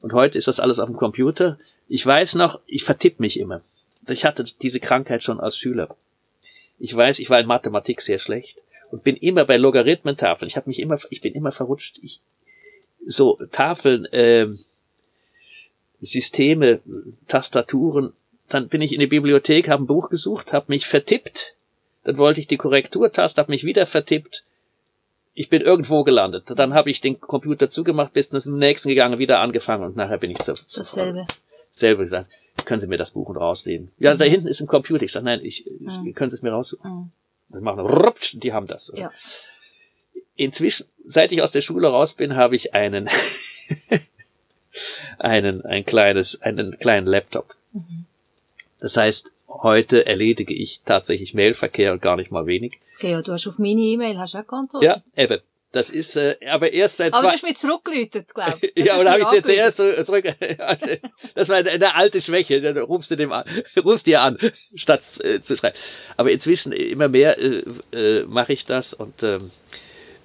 Und 0.01 0.13
heute 0.13 0.39
ist 0.39 0.49
das 0.49 0.61
alles 0.61 0.79
auf 0.79 0.89
dem 0.89 0.97
Computer. 0.97 1.59
Ich 1.89 2.05
weiß 2.05 2.37
noch, 2.37 2.61
ich 2.67 2.85
vertipp 2.85 3.21
mich 3.21 3.39
immer. 3.39 3.63
Ich 4.09 4.25
hatte 4.25 4.45
diese 4.63 4.81
Krankheit 4.81 5.23
schon 5.23 5.41
als 5.41 5.57
Schüler. 5.57 5.97
Ich 6.79 6.95
weiß, 6.95 7.19
ich 7.19 7.31
war 7.31 7.41
in 7.41 7.47
Mathematik 7.47 8.01
sehr 8.01 8.19
schlecht. 8.19 8.63
und 8.91 9.03
bin 9.05 9.17
immer 9.17 9.45
bei 9.45 9.59
Logarithmentafeln. 9.59 10.49
Ich 10.49 10.57
habe 10.57 10.71
mich 10.71 10.81
immer, 10.81 10.99
ich 11.11 11.21
bin 11.21 11.35
immer 11.35 11.53
verrutscht. 11.53 11.99
Ich, 12.03 12.21
so 13.07 13.39
Tafeln, 13.53 14.07
äh, 14.07 14.49
Systeme, 16.01 16.81
Tastaturen. 17.27 18.13
Dann 18.49 18.69
bin 18.69 18.81
ich 18.81 18.95
in 18.95 19.01
die 19.01 19.07
Bibliothek, 19.07 19.69
habe 19.69 19.83
ein 19.83 19.87
Buch 19.87 20.09
gesucht, 20.09 20.53
habe 20.53 20.67
mich 20.69 20.87
vertippt. 20.87 21.55
Dann 22.05 22.17
wollte 22.17 22.41
ich 22.41 22.47
die 22.47 22.57
Korrekturtaste, 22.57 23.41
habe 23.41 23.53
mich 23.53 23.65
wieder 23.65 23.85
vertippt. 23.85 24.45
Ich 25.39 25.49
bin 25.49 25.63
irgendwo 25.63 26.03
gelandet. 26.03 26.47
Dann 26.57 26.75
habe 26.75 26.91
ich 26.91 27.01
den 27.01 27.21
Computer 27.21 27.69
zugemacht, 27.69 28.13
bis 28.13 28.29
zum 28.29 28.59
nächsten 28.59 28.89
gegangen, 28.89 29.21
wieder 29.21 29.39
angefangen 29.39 29.85
und 29.85 29.95
nachher 29.95 30.19
bin 30.19 30.33
ich 30.33 30.39
zur, 30.39 30.57
Dasselbe. 30.75 31.29
selber 31.71 32.03
gesagt, 32.03 32.33
können 32.65 32.81
Sie 32.81 32.89
mir 32.89 32.99
das 32.99 33.13
Buch 33.13 33.29
und 33.29 33.37
rausnehmen? 33.37 33.93
Ja, 34.01 34.17
da 34.17 34.25
hinten 34.25 34.49
ist 34.49 34.61
ein 34.61 34.67
Computer. 34.67 35.05
Ich 35.05 35.13
sage, 35.13 35.27
nein, 35.27 35.39
ich, 35.45 35.65
ich 35.65 36.15
können 36.17 36.29
Sie 36.29 36.35
es 36.35 36.43
mir 36.43 36.51
raussuchen? 36.51 36.91
Mhm. 36.91 37.11
Dann 37.51 37.63
machen 37.63 37.79
rupsch, 37.79 38.35
die 38.37 38.53
haben 38.53 38.67
das. 38.67 38.93
Ja. 38.97 39.13
Inzwischen, 40.35 40.87
seit 41.07 41.31
ich 41.31 41.41
aus 41.41 41.53
der 41.53 41.63
Schule 41.63 41.87
raus 41.87 42.15
bin, 42.15 42.35
habe 42.35 42.57
ich 42.57 42.75
einen, 42.75 43.09
einen, 45.21 45.65
ein 45.65 45.85
kleines, 45.85 46.43
einen 46.43 46.77
kleinen 46.81 47.07
Laptop. 47.07 47.55
Das 48.81 48.97
heißt, 48.97 49.31
heute 49.49 50.07
erledige 50.07 50.55
ich 50.55 50.83
tatsächlich 50.85 51.35
Mailverkehr 51.35 51.93
und 51.93 52.03
gar 52.03 52.17
nicht 52.17 52.31
mal 52.31 52.47
wenig. 52.47 52.79
Okay, 52.97 53.13
ja, 53.13 53.23
du 53.23 53.33
hast 53.33 53.47
auf 53.47 53.59
meine 53.59 53.81
E-Mail 53.81 54.19
hast 54.19 54.35
du 54.35 54.39
auch 54.39 54.47
geantwortet. 54.47 55.03
Ja, 55.17 55.23
eben. 55.23 55.41
Das 55.71 55.91
ist, 55.91 56.17
äh, 56.17 56.37
aber 56.49 56.73
erst 56.73 56.97
seit 56.97 57.13
Aber 57.13 57.23
du 57.23 57.29
zwei, 57.29 57.35
hast 57.35 57.43
mich 57.43 57.59
zurückgeläutet, 57.59 58.35
glaube 58.35 58.59
ich. 58.63 58.73
ja, 58.87 58.99
oder 58.99 59.11
habe 59.11 59.21
ich 59.21 59.29
dir 59.29 59.43
zuerst 59.43 59.77
so 59.77 60.03
zurück, 60.03 60.25
das 61.35 61.49
war 61.51 61.57
eine, 61.57 61.71
eine 61.71 61.95
alte 61.95 62.23
Schwäche, 62.23 62.63
dann 62.63 62.79
rufst 62.79 63.11
du 63.11 63.17
dem 63.17 63.33
an, 63.33 63.45
rufst 63.85 64.07
dir 64.07 64.23
an, 64.23 64.39
statt 64.75 65.03
äh, 65.23 65.43
zu 65.43 65.59
schreiben. 65.59 65.77
Aber 66.17 66.31
inzwischen 66.31 66.73
immer 66.73 67.09
mehr 67.09 67.37
äh, 67.39 67.63
äh, 67.93 68.25
mache 68.25 68.55
ich 68.55 68.65
das 68.65 68.95
und 68.95 69.23
ähm, 69.23 69.51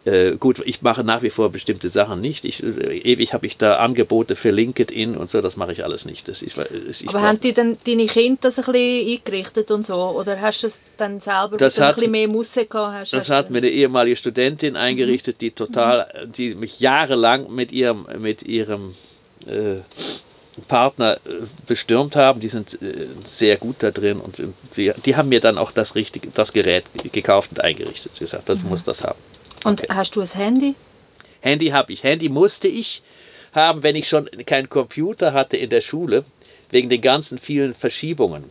äh, 0.05 0.35
gut, 0.37 0.61
ich 0.65 0.81
mache 0.81 1.03
nach 1.03 1.21
wie 1.21 1.29
vor 1.29 1.49
bestimmte 1.49 1.87
Sachen 1.89 2.19
nicht. 2.19 2.43
Ich, 2.45 2.61
äh, 2.61 2.97
ewig 2.99 3.33
habe 3.33 3.45
ich 3.47 3.57
da 3.57 3.77
Angebote 3.77 4.35
für 4.35 4.51
LinkedIn 4.51 5.15
und 5.15 5.29
so, 5.29 5.39
das 5.41 5.55
mache 5.55 5.71
ich 5.71 5.83
alles 5.85 6.03
nicht. 6.05 6.27
Das 6.27 6.41
ist, 6.41 6.57
ich 6.57 7.07
Aber 7.09 7.21
haben 7.21 7.39
die 7.39 7.53
dann 7.53 7.77
deine 7.87 8.05
Kinder 8.07 8.37
das 8.41 8.59
ein 8.59 8.65
bisschen 8.65 9.17
eingerichtet 9.19 9.71
und 9.71 9.85
so? 9.85 9.95
Oder 9.95 10.41
hast 10.41 10.63
du 10.63 10.67
es 10.67 10.81
dann 10.97 11.19
selber, 11.21 11.57
Das 11.57 11.75
du 11.75 11.81
ein 11.81 11.87
hat- 11.87 11.95
bisschen 11.95 12.11
mehr 12.11 12.27
Musse 12.27 12.65
gehabt 12.65 12.93
hast? 13.01 13.13
Das 13.13 13.29
hast 13.29 13.35
hat 13.35 13.49
mir 13.49 13.59
eine 13.59 13.69
ehemalige 13.69 14.15
Studentin 14.17 14.75
eingerichtet, 14.75 15.39
die 15.41 15.51
total, 15.51 16.27
die 16.37 16.53
mich 16.55 16.79
jahrelang 16.79 17.49
mit 17.53 17.71
ihrem, 17.71 18.05
mit 18.19 18.43
ihrem 18.43 18.95
äh, 19.47 19.75
Partner 20.67 21.13
äh, 21.25 21.45
bestürmt 21.65 22.15
haben. 22.15 22.39
Die 22.39 22.47
sind 22.49 22.73
äh, 22.81 23.07
sehr 23.25 23.57
gut 23.57 23.77
da 23.79 23.91
drin 23.91 24.19
und 24.19 24.39
äh, 24.39 24.47
sie, 24.69 24.91
die 25.05 25.15
haben 25.15 25.29
mir 25.29 25.39
dann 25.39 25.57
auch 25.57 25.71
das 25.71 25.95
richtige, 25.95 26.27
das 26.33 26.53
Gerät 26.53 26.83
gekauft 27.11 27.51
und 27.51 27.61
eingerichtet. 27.61 28.11
Sie 28.13 28.19
gesagt, 28.19 28.49
das 28.49 28.61
muss 28.63 28.83
das 28.83 29.03
haben. 29.03 29.17
Und 29.63 29.83
hast 29.89 30.15
du 30.15 30.21
ein 30.21 30.27
Handy? 30.27 30.75
Handy 31.41 31.67
habe 31.67 31.93
ich. 31.93 32.03
Handy 32.03 32.29
musste 32.29 32.67
ich 32.67 33.01
haben, 33.53 33.83
wenn 33.83 33.95
ich 33.95 34.07
schon 34.07 34.29
keinen 34.45 34.69
Computer 34.69 35.33
hatte 35.33 35.57
in 35.57 35.69
der 35.69 35.81
Schule, 35.81 36.25
wegen 36.71 36.89
den 36.89 37.01
ganzen 37.01 37.37
vielen 37.37 37.73
Verschiebungen. 37.73 38.45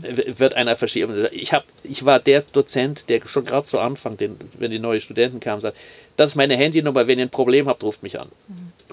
Wird 0.00 0.54
einer 0.54 0.74
verschieben. 0.74 1.28
Ich, 1.30 1.52
hab, 1.52 1.64
ich 1.84 2.04
war 2.04 2.18
der 2.18 2.42
Dozent, 2.52 3.08
der 3.08 3.20
schon 3.26 3.44
gerade 3.44 3.66
zu 3.66 3.78
Anfang, 3.78 4.16
den, 4.16 4.36
wenn 4.58 4.72
die 4.72 4.80
neuen 4.80 4.98
Studenten 4.98 5.38
kamen, 5.38 5.60
sagt, 5.60 5.76
das 6.16 6.30
ist 6.30 6.34
meine 6.34 6.56
Handynummer, 6.56 7.06
wenn 7.06 7.20
ihr 7.20 7.26
ein 7.26 7.30
Problem 7.30 7.68
habt, 7.68 7.84
ruft 7.84 8.02
mich 8.02 8.18
an. 8.18 8.28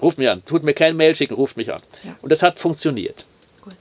Ruft 0.00 0.18
mich 0.18 0.28
an. 0.28 0.44
Tut 0.44 0.62
mir 0.62 0.74
kein 0.74 0.96
Mail 0.96 1.16
schicken, 1.16 1.34
ruft 1.34 1.56
mich 1.56 1.72
an. 1.72 1.82
Ja. 2.04 2.16
Und 2.22 2.30
das 2.30 2.44
hat 2.44 2.60
funktioniert. 2.60 3.26
Gut. 3.62 3.74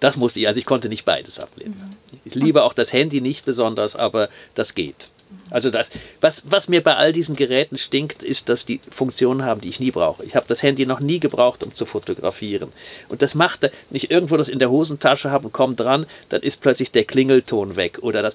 Das 0.00 0.16
musste 0.16 0.40
ich, 0.40 0.48
also 0.48 0.58
ich 0.58 0.66
konnte 0.66 0.88
nicht 0.88 1.04
beides 1.04 1.38
ablehnen. 1.38 1.96
Ich 2.24 2.34
liebe 2.34 2.64
auch 2.64 2.72
das 2.72 2.92
Handy 2.92 3.20
nicht 3.20 3.44
besonders, 3.44 3.94
aber 3.94 4.28
das 4.56 4.74
geht. 4.74 5.10
Also 5.50 5.70
das, 5.70 5.90
was, 6.20 6.42
was 6.46 6.68
mir 6.68 6.82
bei 6.82 6.96
all 6.96 7.12
diesen 7.12 7.36
Geräten 7.36 7.78
stinkt, 7.78 8.22
ist, 8.22 8.48
dass 8.48 8.66
die 8.66 8.80
Funktionen 8.90 9.44
haben, 9.44 9.60
die 9.60 9.68
ich 9.68 9.80
nie 9.80 9.90
brauche. 9.90 10.24
Ich 10.24 10.36
habe 10.36 10.46
das 10.48 10.62
Handy 10.62 10.86
noch 10.86 11.00
nie 11.00 11.20
gebraucht, 11.20 11.62
um 11.62 11.74
zu 11.74 11.86
fotografieren. 11.86 12.72
Und 13.08 13.22
das 13.22 13.34
macht, 13.34 13.62
wenn 13.62 13.72
ich 13.92 14.10
irgendwo 14.10 14.36
das 14.36 14.48
in 14.48 14.58
der 14.58 14.70
Hosentasche 14.70 15.30
habe 15.30 15.46
und 15.46 15.52
komme 15.52 15.74
dran, 15.74 16.06
dann 16.28 16.42
ist 16.42 16.60
plötzlich 16.60 16.90
der 16.92 17.04
Klingelton 17.04 17.76
weg 17.76 17.98
oder 18.02 18.22
das. 18.22 18.34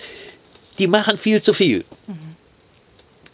Die 0.80 0.88
machen 0.88 1.18
viel 1.18 1.42
zu 1.42 1.54
viel. 1.54 1.86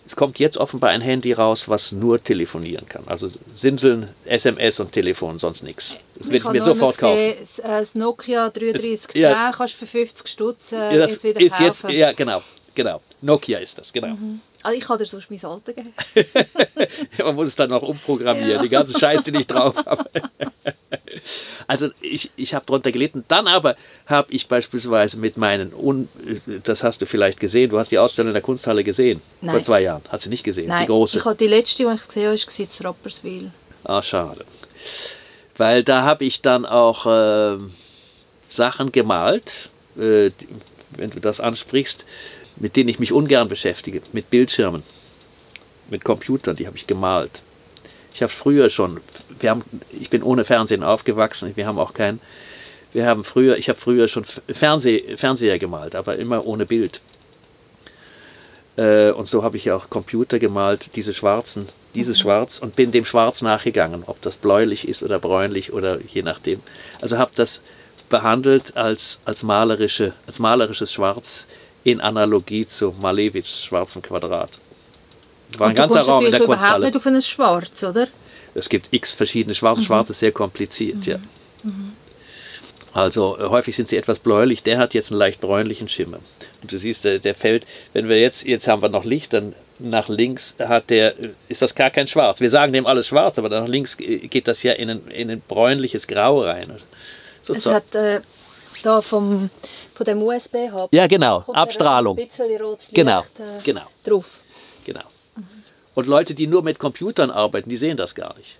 Es 0.05 0.15
kommt 0.15 0.39
jetzt 0.39 0.57
offenbar 0.57 0.89
ein 0.89 1.01
Handy 1.01 1.33
raus, 1.33 1.69
was 1.69 1.91
nur 1.91 2.21
telefonieren 2.21 2.89
kann. 2.89 3.03
Also 3.05 3.29
Simseln, 3.53 4.09
SMS 4.25 4.79
und 4.79 4.91
Telefon, 4.91 5.37
sonst 5.37 5.61
nichts. 5.61 5.97
Das 6.17 6.29
will 6.29 6.37
ich 6.37 6.43
mir 6.45 6.63
sofort 6.63 6.97
kaufen. 6.97 7.35
Das, 7.39 7.59
äh, 7.59 7.67
das 7.67 7.93
Nokia 7.93 8.49
3310 8.49 9.21
ja. 9.21 9.51
kannst 9.55 9.75
du 9.75 9.77
für 9.77 9.85
50 9.85 10.27
Stutz 10.27 10.71
äh, 10.71 10.75
Ja, 10.75 11.05
jetzt 11.05 11.23
wieder 11.23 11.39
ist 11.39 11.51
kaufen. 11.51 11.63
jetzt, 11.63 11.89
ja, 11.91 12.11
genau, 12.13 12.41
genau. 12.73 13.01
Nokia 13.21 13.59
ist 13.59 13.77
das, 13.77 13.91
genau. 13.91 14.17
Also 14.63 14.77
ich 14.77 14.83
kann 14.85 14.97
dir 14.97 15.05
sonst 15.05 15.29
mein 15.29 15.43
Alter 15.43 15.73
geben. 15.73 15.93
Man 17.17 17.35
muss 17.35 17.47
es 17.47 17.55
dann 17.55 17.69
noch 17.69 17.81
umprogrammieren, 17.81 18.51
Ja. 18.51 18.61
die 18.61 18.69
ganze 18.69 18.97
Scheiße, 18.97 19.31
die 19.31 19.41
ich 19.41 19.47
drauf 19.47 19.75
habe. 19.85 20.05
Also 21.67 21.89
ich, 22.01 22.31
ich 22.35 22.53
habe 22.53 22.65
drunter 22.65 22.91
gelitten. 22.91 23.23
Dann 23.27 23.47
aber 23.47 23.75
habe 24.07 24.31
ich 24.33 24.47
beispielsweise 24.47 25.17
mit 25.17 25.37
meinen, 25.37 25.73
Un 25.73 26.07
das 26.63 26.83
hast 26.83 27.01
du 27.01 27.05
vielleicht 27.05 27.39
gesehen, 27.39 27.69
du 27.69 27.77
hast 27.77 27.91
die 27.91 27.97
Ausstellung 27.99 28.29
in 28.29 28.33
der 28.33 28.41
Kunsthalle 28.41 28.83
gesehen, 28.83 29.21
vor 29.39 29.53
Nein. 29.53 29.63
zwei 29.63 29.81
Jahren. 29.81 30.01
Hast 30.09 30.25
du 30.25 30.29
nicht 30.29 30.43
gesehen, 30.43 30.67
Nein, 30.69 30.81
die 30.81 30.87
große. 30.87 31.17
ich 31.19 31.25
habe 31.25 31.35
die 31.35 31.47
letzte, 31.47 31.83
die 31.83 32.33
ich 32.35 32.45
gesehen 32.47 32.67
habe, 32.67 32.79
war 32.79 32.79
in 32.79 32.85
Rapperswil. 32.85 33.51
Ah, 33.83 34.01
schade. 34.01 34.45
Weil 35.57 35.83
da 35.83 36.03
habe 36.03 36.25
ich 36.25 36.41
dann 36.41 36.65
auch 36.65 37.05
ähm, 37.07 37.73
Sachen 38.49 38.91
gemalt, 38.91 39.69
äh, 39.97 40.31
wenn 40.91 41.09
du 41.11 41.19
das 41.19 41.39
ansprichst, 41.39 42.05
mit 42.59 42.75
denen 42.75 42.89
ich 42.89 42.99
mich 42.99 43.11
ungern 43.11 43.47
beschäftige, 43.47 44.01
mit 44.11 44.29
Bildschirmen, 44.29 44.83
mit 45.89 46.03
Computern, 46.03 46.55
die 46.55 46.67
habe 46.67 46.77
ich 46.77 46.87
gemalt. 46.87 47.41
Ich 48.13 48.21
habe 48.21 48.31
früher 48.31 48.69
schon, 48.69 48.99
wir 49.39 49.51
haben, 49.51 49.63
ich 49.99 50.09
bin 50.09 50.23
ohne 50.23 50.45
Fernsehen 50.45 50.83
aufgewachsen, 50.83 51.55
wir 51.55 51.67
haben 51.67 51.79
auch 51.79 51.93
kein, 51.93 52.19
wir 52.91 53.05
haben 53.05 53.23
früher, 53.23 53.57
ich 53.57 53.69
habe 53.69 53.79
früher 53.79 54.07
schon 54.07 54.25
Fernseh, 54.25 55.15
Fernseher 55.15 55.59
gemalt, 55.59 55.95
aber 55.95 56.17
immer 56.17 56.45
ohne 56.45 56.65
Bild. 56.65 57.01
Äh, 58.77 59.11
und 59.11 59.27
so 59.27 59.43
habe 59.43 59.57
ich 59.57 59.71
auch 59.71 59.89
Computer 59.89 60.39
gemalt, 60.39 60.95
diese 60.95 61.13
schwarzen, 61.13 61.67
dieses 61.95 62.19
Schwarz 62.19 62.59
und 62.59 62.75
bin 62.75 62.91
dem 62.91 63.05
Schwarz 63.05 63.41
nachgegangen, 63.41 64.03
ob 64.05 64.21
das 64.21 64.37
bläulich 64.37 64.87
ist 64.87 65.03
oder 65.03 65.19
bräunlich 65.19 65.73
oder 65.73 65.99
je 66.01 66.23
nachdem. 66.23 66.61
Also 67.01 67.17
habe 67.17 67.31
das 67.35 67.61
behandelt 68.09 68.75
als, 68.75 69.19
als, 69.25 69.43
malerische, 69.43 70.13
als 70.27 70.39
malerisches 70.39 70.91
Schwarz 70.91 71.45
in 71.83 72.01
Analogie 72.01 72.67
zu 72.67 72.93
Malevich 72.99 73.47
schwarzem 73.47 74.01
Quadrat. 74.01 74.51
War 75.57 75.69
ein 75.69 75.75
ganzer 75.75 76.01
Raum 76.01 76.25
in 76.25 76.31
der 76.31 76.41
überhaupt 76.41 76.59
Kunsthalle. 76.61 76.85
nicht 76.85 76.97
auf 76.97 77.05
ein 77.05 77.21
Schwarz, 77.21 77.83
oder? 77.83 78.07
Es 78.55 78.69
gibt 78.69 78.89
x 78.91 79.13
verschiedene 79.13 79.55
Schwarze. 79.55 79.81
Schwarz 79.81 80.09
ist 80.09 80.19
sehr 80.19 80.31
kompliziert, 80.31 81.05
ja. 81.05 81.19
Also 82.93 83.37
äh, 83.37 83.43
häufig 83.49 83.75
sind 83.75 83.87
sie 83.87 83.97
etwas 83.97 84.19
bläulich. 84.19 84.63
Der 84.63 84.77
hat 84.77 84.93
jetzt 84.93 85.11
einen 85.11 85.19
leicht 85.19 85.41
bräunlichen 85.41 85.87
Schimmer. 85.89 86.19
Und 86.61 86.71
du 86.71 86.77
siehst, 86.77 87.05
der, 87.05 87.19
der 87.19 87.35
fällt, 87.35 87.65
wenn 87.93 88.09
wir 88.09 88.19
jetzt, 88.19 88.45
jetzt 88.45 88.67
haben 88.67 88.81
wir 88.81 88.89
noch 88.89 89.05
Licht, 89.05 89.33
dann 89.33 89.53
nach 89.77 90.09
links 90.09 90.55
hat 90.59 90.89
der, 90.89 91.17
äh, 91.19 91.29
ist 91.47 91.61
das 91.61 91.75
gar 91.75 91.89
kein 91.91 92.07
Schwarz. 92.07 92.41
Wir 92.41 92.49
sagen 92.49 92.73
dem 92.73 92.85
alles 92.85 93.07
schwarz, 93.07 93.37
aber 93.37 93.49
nach 93.49 93.67
links 93.67 93.97
äh, 93.99 94.27
geht 94.27 94.47
das 94.47 94.63
ja 94.63 94.73
in 94.73 94.89
ein, 94.89 95.07
in 95.07 95.29
ein 95.29 95.41
bräunliches 95.47 96.07
Grau 96.07 96.41
rein. 96.41 96.71
So, 97.43 97.53
Es 97.53 97.63
so. 97.63 97.73
hat 97.73 97.95
äh, 97.95 98.21
da 98.83 99.01
vom, 99.01 99.49
von 99.99 100.05
dem 100.05 100.21
USB-Hub 100.21 100.93
Ja, 100.93 101.07
genau. 101.07 101.43
Abstrahlung. 101.51 102.17
Ein 102.17 102.25
bisschen 102.27 102.61
rotes 102.61 102.85
Licht 102.87 102.95
Genau, 102.95 103.19
äh, 103.19 103.61
genau. 103.65 103.81
drauf. 104.05 104.39
Genau. 104.85 105.03
Und 105.93 106.07
Leute, 106.07 106.33
die 106.33 106.47
nur 106.47 106.63
mit 106.63 106.79
Computern 106.79 107.29
arbeiten, 107.29 107.69
die 107.69 107.75
sehen 107.75 107.97
das 107.97 108.15
gar 108.15 108.33
nicht. 108.37 108.57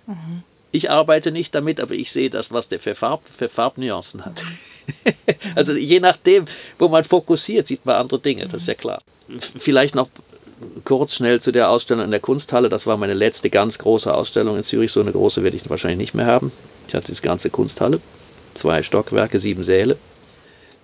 Ich 0.70 0.90
arbeite 0.90 1.32
nicht 1.32 1.54
damit, 1.54 1.80
aber 1.80 1.94
ich 1.94 2.12
sehe 2.12 2.28
das, 2.28 2.52
was 2.52 2.68
der 2.68 2.78
für, 2.78 2.94
Farb, 2.94 3.22
für 3.24 3.48
Farbnuancen 3.48 4.26
hat. 4.26 4.42
also 5.54 5.72
je 5.72 5.98
nachdem, 5.98 6.44
wo 6.78 6.88
man 6.88 7.04
fokussiert, 7.04 7.66
sieht 7.66 7.86
man 7.86 7.96
andere 7.96 8.20
Dinge, 8.20 8.46
das 8.46 8.62
ist 8.62 8.68
ja 8.68 8.74
klar. 8.74 9.00
Vielleicht 9.38 9.94
noch 9.94 10.08
kurz 10.84 11.14
schnell 11.14 11.40
zu 11.40 11.52
der 11.52 11.70
Ausstellung 11.70 12.04
in 12.04 12.10
der 12.10 12.20
Kunsthalle. 12.20 12.68
Das 12.68 12.86
war 12.86 12.98
meine 12.98 13.14
letzte 13.14 13.48
ganz 13.48 13.78
große 13.78 14.12
Ausstellung 14.12 14.58
in 14.58 14.62
Zürich. 14.62 14.92
So 14.92 15.00
eine 15.00 15.12
große 15.12 15.42
werde 15.42 15.56
ich 15.56 15.70
wahrscheinlich 15.70 15.98
nicht 15.98 16.14
mehr 16.14 16.26
haben. 16.26 16.52
Ich 16.86 16.94
hatte 16.94 17.10
die 17.14 17.22
ganze 17.22 17.48
Kunsthalle, 17.48 17.98
zwei 18.52 18.82
Stockwerke, 18.82 19.40
sieben 19.40 19.64
Säle. 19.64 19.96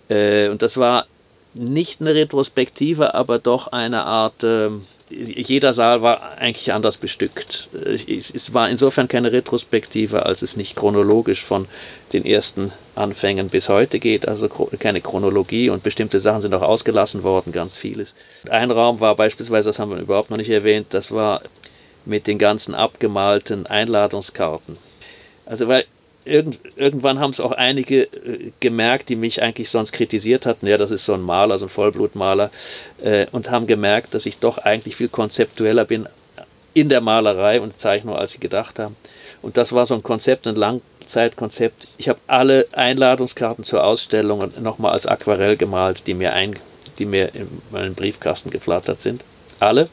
Äh, 0.09 0.48
und 0.48 0.62
das 0.62 0.76
war 0.76 1.07
nicht 1.54 2.00
eine 2.00 2.14
Retrospektive, 2.14 3.14
aber 3.14 3.38
doch 3.38 3.68
eine 3.68 4.04
Art, 4.04 4.44
ähm, 4.44 4.84
jeder 5.09 5.72
Saal 5.72 6.02
war 6.02 6.36
eigentlich 6.38 6.72
anders 6.72 6.96
bestückt. 6.96 7.68
Äh, 7.74 8.18
Es 8.18 8.52
war 8.52 8.68
insofern 8.68 9.09
keine 9.09 9.32
Retrospektive, 9.32 10.26
als 10.26 10.42
es 10.42 10.57
nicht 10.57 10.76
chronologisch 10.76 11.42
von 11.42 11.66
den 12.12 12.24
ersten 12.24 12.72
Anfängen 12.94 13.48
bis 13.48 13.68
heute 13.68 13.98
geht, 13.98 14.28
also 14.28 14.48
keine 14.78 15.00
Chronologie 15.00 15.70
und 15.70 15.82
bestimmte 15.82 16.20
Sachen 16.20 16.40
sind 16.40 16.54
auch 16.54 16.62
ausgelassen 16.62 17.22
worden, 17.22 17.52
ganz 17.52 17.78
vieles. 17.78 18.14
Ein 18.50 18.70
Raum 18.70 19.00
war 19.00 19.16
beispielsweise, 19.16 19.68
das 19.68 19.78
haben 19.78 19.90
wir 19.90 19.98
überhaupt 19.98 20.30
noch 20.30 20.38
nicht 20.38 20.50
erwähnt, 20.50 20.88
das 20.90 21.11
war 21.11 21.42
mit 22.04 22.26
den 22.26 22.38
ganzen 22.38 22.74
abgemalten 22.74 23.66
Einladungskarten. 23.66 24.78
Also 25.44 25.68
weil 25.68 25.84
irgend, 26.26 26.58
irgendwann 26.76 27.18
haben 27.20 27.30
es 27.30 27.40
auch 27.40 27.52
einige 27.52 28.02
äh, 28.02 28.52
gemerkt, 28.60 29.08
die 29.08 29.16
mich 29.16 29.42
eigentlich 29.42 29.70
sonst 29.70 29.92
kritisiert 29.92 30.46
hatten. 30.46 30.66
Ja, 30.66 30.76
das 30.76 30.90
ist 30.90 31.04
so 31.04 31.14
ein 31.14 31.22
Maler, 31.22 31.58
so 31.58 31.66
ein 31.66 31.70
Vollblutmaler. 31.70 32.50
Äh, 33.02 33.26
und 33.32 33.50
haben 33.50 33.66
gemerkt, 33.66 34.14
dass 34.14 34.26
ich 34.26 34.38
doch 34.38 34.58
eigentlich 34.58 34.96
viel 34.96 35.08
konzeptueller 35.08 35.84
bin 35.84 36.08
in 36.74 36.88
der 36.88 37.00
Malerei 37.00 37.60
und 37.60 37.78
Zeichnung, 37.78 38.16
als 38.16 38.32
sie 38.32 38.38
gedacht 38.38 38.78
haben. 38.78 38.96
Und 39.40 39.56
das 39.56 39.72
war 39.72 39.86
so 39.86 39.94
ein 39.94 40.02
Konzept, 40.02 40.46
ein 40.46 40.56
Langzeitkonzept. 40.56 41.88
Ich 41.96 42.08
habe 42.08 42.18
alle 42.26 42.66
Einladungskarten 42.72 43.64
zur 43.64 43.84
Ausstellung 43.84 44.52
nochmal 44.60 44.92
als 44.92 45.06
Aquarell 45.06 45.56
gemalt, 45.56 46.06
die 46.06 46.14
mir, 46.14 46.32
ein, 46.32 46.56
die 46.98 47.06
mir 47.06 47.34
in 47.34 47.48
meinen 47.70 47.94
Briefkasten 47.94 48.50
geflattert 48.50 49.00
sind. 49.00 49.24
Alle. 49.60 49.88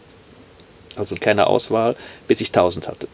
Also 0.95 1.15
keine 1.15 1.47
Auswahl, 1.47 1.95
bis 2.27 2.41
ich 2.41 2.49
1000 2.49 2.87
hatte. 2.87 3.07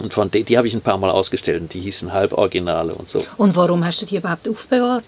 Und 0.00 0.14
von 0.14 0.30
die, 0.30 0.44
die 0.44 0.56
habe 0.56 0.66
ich 0.66 0.74
ein 0.74 0.80
paar 0.80 0.98
Mal 0.98 1.10
ausgestellt 1.10 1.60
und 1.60 1.74
die 1.74 1.80
hießen 1.80 2.12
Halboriginale 2.12 2.94
und 2.94 3.08
so. 3.08 3.22
Und 3.36 3.54
warum 3.54 3.84
hast 3.84 4.00
du 4.00 4.06
die 4.06 4.16
überhaupt 4.16 4.48
aufbewahrt? 4.48 5.04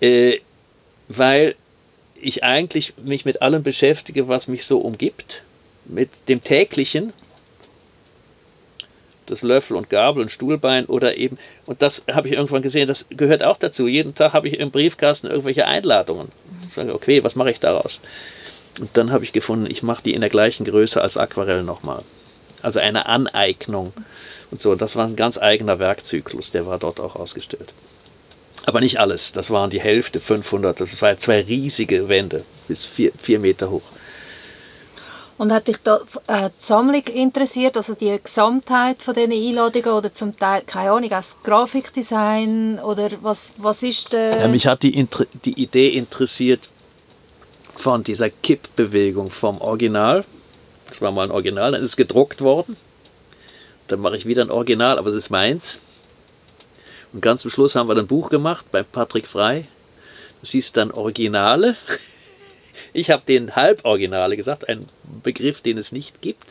Äh, 0.00 0.38
weil 1.08 1.56
ich 2.20 2.44
eigentlich 2.44 2.94
mich 3.02 3.24
mit 3.24 3.42
allem 3.42 3.62
beschäftige, 3.62 4.28
was 4.28 4.46
mich 4.46 4.64
so 4.64 4.78
umgibt, 4.78 5.42
mit 5.84 6.28
dem 6.28 6.42
täglichen, 6.42 7.12
das 9.26 9.42
Löffel 9.42 9.76
und 9.76 9.90
Gabel 9.90 10.22
und 10.22 10.30
Stuhlbein 10.30 10.86
oder 10.86 11.16
eben, 11.16 11.38
und 11.66 11.82
das 11.82 12.02
habe 12.10 12.28
ich 12.28 12.34
irgendwann 12.34 12.62
gesehen, 12.62 12.86
das 12.86 13.06
gehört 13.10 13.42
auch 13.42 13.56
dazu. 13.56 13.88
Jeden 13.88 14.14
Tag 14.14 14.34
habe 14.34 14.46
ich 14.46 14.58
im 14.58 14.70
Briefkasten 14.70 15.26
irgendwelche 15.26 15.66
Einladungen. 15.66 16.28
Ich 16.68 16.74
sage, 16.74 16.94
okay, 16.94 17.24
was 17.24 17.34
mache 17.34 17.50
ich 17.50 17.58
daraus? 17.58 18.00
Und 18.80 18.96
dann 18.96 19.10
habe 19.10 19.24
ich 19.24 19.32
gefunden, 19.32 19.66
ich 19.68 19.82
mache 19.82 20.02
die 20.04 20.14
in 20.14 20.20
der 20.20 20.30
gleichen 20.30 20.64
Größe 20.64 21.00
als 21.02 21.16
Aquarell 21.16 21.62
nochmal. 21.62 22.02
Also 22.62 22.80
eine 22.80 23.06
Aneignung 23.06 23.92
und 24.50 24.60
so. 24.60 24.74
Das 24.74 24.96
war 24.96 25.06
ein 25.06 25.16
ganz 25.16 25.38
eigener 25.38 25.78
Werkzyklus, 25.78 26.50
der 26.52 26.66
war 26.66 26.78
dort 26.78 27.00
auch 27.00 27.16
ausgestellt. 27.16 27.72
Aber 28.64 28.80
nicht 28.80 29.00
alles, 29.00 29.32
das 29.32 29.50
waren 29.50 29.70
die 29.70 29.80
Hälfte, 29.80 30.20
500, 30.20 30.80
das 30.80 31.02
waren 31.02 31.18
zwei 31.18 31.40
riesige 31.40 32.08
Wände, 32.08 32.44
bis 32.68 32.84
vier, 32.84 33.12
vier 33.18 33.40
Meter 33.40 33.70
hoch. 33.70 33.82
Und 35.38 35.50
hat 35.50 35.66
dich 35.66 35.78
da 35.82 35.98
äh, 36.28 36.50
die 36.50 36.64
Sammlung 36.64 37.02
interessiert, 37.02 37.76
also 37.76 37.94
die 37.94 38.16
Gesamtheit 38.22 39.02
von 39.02 39.14
diesen 39.14 39.32
Einladungen 39.32 39.90
oder 39.90 40.12
zum 40.12 40.36
Teil, 40.36 40.62
keine 40.64 40.92
Ahnung, 40.92 41.10
das 41.10 41.34
Grafikdesign 41.42 42.78
oder 42.78 43.10
was, 43.22 43.54
was 43.56 43.82
ist 43.82 44.12
der... 44.12 44.38
Ja, 44.38 44.48
mich 44.48 44.66
hat 44.68 44.84
die, 44.84 45.08
die 45.44 45.60
Idee 45.60 45.88
interessiert 45.88 46.68
von 47.74 48.04
dieser 48.04 48.30
Kippbewegung 48.30 49.30
vom 49.30 49.60
Original, 49.60 50.24
das 50.92 51.00
war 51.00 51.10
mal 51.10 51.24
ein 51.24 51.30
Original, 51.30 51.72
dann 51.72 51.82
ist 51.82 51.90
es 51.90 51.96
gedruckt 51.96 52.42
worden. 52.42 52.76
Dann 53.88 54.00
mache 54.00 54.14
ich 54.14 54.26
wieder 54.26 54.42
ein 54.42 54.50
Original, 54.50 54.98
aber 54.98 55.08
es 55.08 55.14
ist 55.14 55.30
meins. 55.30 55.78
Und 57.14 57.22
ganz 57.22 57.40
zum 57.40 57.50
Schluss 57.50 57.74
haben 57.74 57.88
wir 57.88 57.96
ein 57.96 58.06
Buch 58.06 58.28
gemacht 58.28 58.66
bei 58.70 58.82
Patrick 58.82 59.26
Frei. 59.26 59.66
Das 60.42 60.50
hieß 60.50 60.72
dann 60.72 60.90
Originale. 60.90 61.76
Ich 62.94 63.10
habe 63.10 63.22
den 63.26 63.56
Halboriginale 63.56 64.36
gesagt, 64.36 64.68
ein 64.68 64.86
Begriff, 65.22 65.62
den 65.62 65.78
es 65.78 65.92
nicht 65.92 66.20
gibt. 66.20 66.44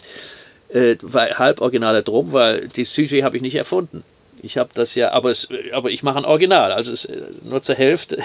Äh, 0.70 0.96
Halboriginale 1.14 2.02
drum, 2.02 2.34
weil 2.34 2.68
die 2.68 2.86
Sujet 2.86 3.24
habe 3.24 3.36
ich 3.36 3.44
nicht 3.44 3.56
erfunden. 3.56 4.04
Ich 4.44 4.58
habe 4.58 4.72
das 4.74 4.96
ja, 4.96 5.12
aber, 5.12 5.30
es, 5.30 5.48
aber 5.72 5.92
ich 5.92 6.02
mache 6.02 6.18
ein 6.18 6.26
Original, 6.26 6.72
also 6.72 6.92
es, 6.92 7.08
nur 7.44 7.62
zur 7.62 7.76
Hälfte. 7.76 8.24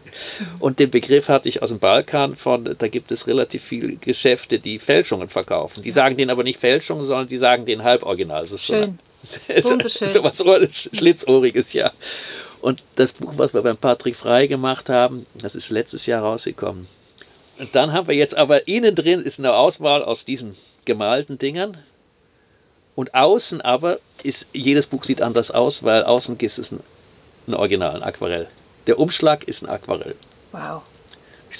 Und 0.58 0.80
den 0.80 0.90
Begriff 0.90 1.28
hatte 1.28 1.48
ich 1.48 1.62
aus 1.62 1.68
dem 1.68 1.78
Balkan 1.78 2.34
von, 2.34 2.76
da 2.76 2.88
gibt 2.88 3.12
es 3.12 3.28
relativ 3.28 3.62
viele 3.62 3.94
Geschäfte, 3.94 4.58
die 4.58 4.78
Fälschungen 4.80 5.28
verkaufen. 5.28 5.82
Die 5.82 5.92
sagen 5.92 6.16
denen 6.16 6.30
aber 6.30 6.42
nicht 6.42 6.58
Fälschungen, 6.58 7.04
sondern 7.04 7.28
die 7.28 7.38
sagen 7.38 7.64
den 7.64 7.84
Halboriginal. 7.84 8.46
Das 8.46 8.62
Schön. 8.62 8.98
So, 9.24 9.70
Wunderschön. 9.70 10.08
so 10.08 10.24
was 10.24 10.42
Schlitzohriges, 10.92 11.74
ja. 11.74 11.92
Und 12.60 12.82
das 12.96 13.12
Buch, 13.12 13.34
was 13.36 13.54
wir 13.54 13.62
beim 13.62 13.76
Patrick 13.76 14.16
Frei 14.16 14.48
gemacht 14.48 14.88
haben, 14.88 15.26
das 15.40 15.54
ist 15.54 15.70
letztes 15.70 16.06
Jahr 16.06 16.22
rausgekommen. 16.22 16.88
Und 17.60 17.74
dann 17.76 17.92
haben 17.92 18.08
wir 18.08 18.16
jetzt 18.16 18.36
aber 18.36 18.66
innen 18.66 18.96
drin 18.96 19.20
ist 19.20 19.38
eine 19.38 19.54
Auswahl 19.54 20.02
aus 20.02 20.24
diesen 20.24 20.56
gemalten 20.84 21.38
Dingern 21.38 21.78
und 22.94 23.14
außen 23.14 23.60
aber 23.60 23.98
ist, 24.22 24.48
jedes 24.52 24.86
Buch 24.86 25.04
sieht 25.04 25.22
anders 25.22 25.50
aus, 25.50 25.82
weil 25.82 26.04
außen 26.04 26.38
ist 26.38 26.58
es 26.58 26.72
ein, 26.72 26.80
ein 27.46 27.54
Original, 27.54 27.96
ein 27.96 28.02
Aquarell. 28.02 28.48
Der 28.86 28.98
Umschlag 28.98 29.44
ist 29.44 29.62
ein 29.62 29.68
Aquarell. 29.68 30.14
Wow. 30.52 30.82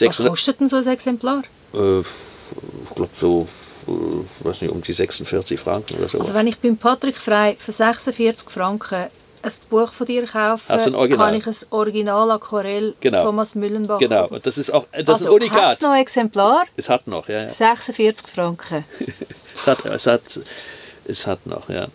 Was 0.00 0.16
kostet 0.16 0.60
denn 0.60 0.68
so 0.68 0.76
ein 0.76 0.86
Exemplar? 0.86 1.42
Äh, 1.74 2.00
ich 2.00 2.94
glaube 2.94 3.10
so, 3.20 3.48
äh, 3.86 4.44
weiß 4.44 4.62
nicht, 4.62 4.70
um 4.70 4.82
die 4.82 4.92
46 4.92 5.58
Franken 5.58 5.98
oder 5.98 6.08
so. 6.08 6.18
Also 6.18 6.34
wenn 6.34 6.46
ich 6.46 6.58
beim 6.58 6.76
Patrick 6.76 7.16
Frei 7.16 7.56
für 7.58 7.72
46 7.72 8.48
Franken 8.48 9.06
ein 9.44 9.52
Buch 9.68 9.92
von 9.92 10.06
dir 10.06 10.24
kaufe, 10.26 10.72
also 10.72 10.92
kann 10.92 11.34
ich 11.34 11.46
ein 11.46 11.54
Original 11.70 12.30
Aquarell 12.30 12.94
genau. 13.00 13.20
Thomas 13.20 13.54
Müllenbach 13.54 13.98
Genau, 13.98 14.28
und 14.28 14.46
das 14.46 14.56
ist 14.56 14.70
auch 14.72 14.86
das 14.92 15.08
also, 15.08 15.24
ist 15.24 15.30
Unikat. 15.30 15.62
Hat 15.62 15.74
es 15.74 15.80
noch 15.80 15.90
ein 15.90 16.00
Exemplar? 16.00 16.64
Es 16.76 16.88
hat 16.88 17.06
noch, 17.08 17.28
ja. 17.28 17.42
ja. 17.42 17.48
46 17.48 18.26
Franken. 18.28 18.84
es, 19.54 19.66
hat, 19.66 19.84
es, 19.84 20.06
hat, 20.06 20.22
es 21.06 21.26
hat 21.26 21.46
noch, 21.46 21.68
ja. 21.68 21.88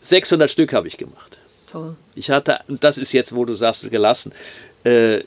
600 0.00 0.50
Stück 0.50 0.72
habe 0.72 0.88
ich 0.88 0.96
gemacht. 0.96 1.38
Toll. 1.66 1.96
Ich 2.14 2.30
hatte, 2.30 2.60
das 2.68 2.98
ist 2.98 3.12
jetzt, 3.12 3.34
wo 3.34 3.44
du 3.44 3.54
sagst, 3.54 3.90
gelassen. 3.90 4.32
Äh, 4.84 5.20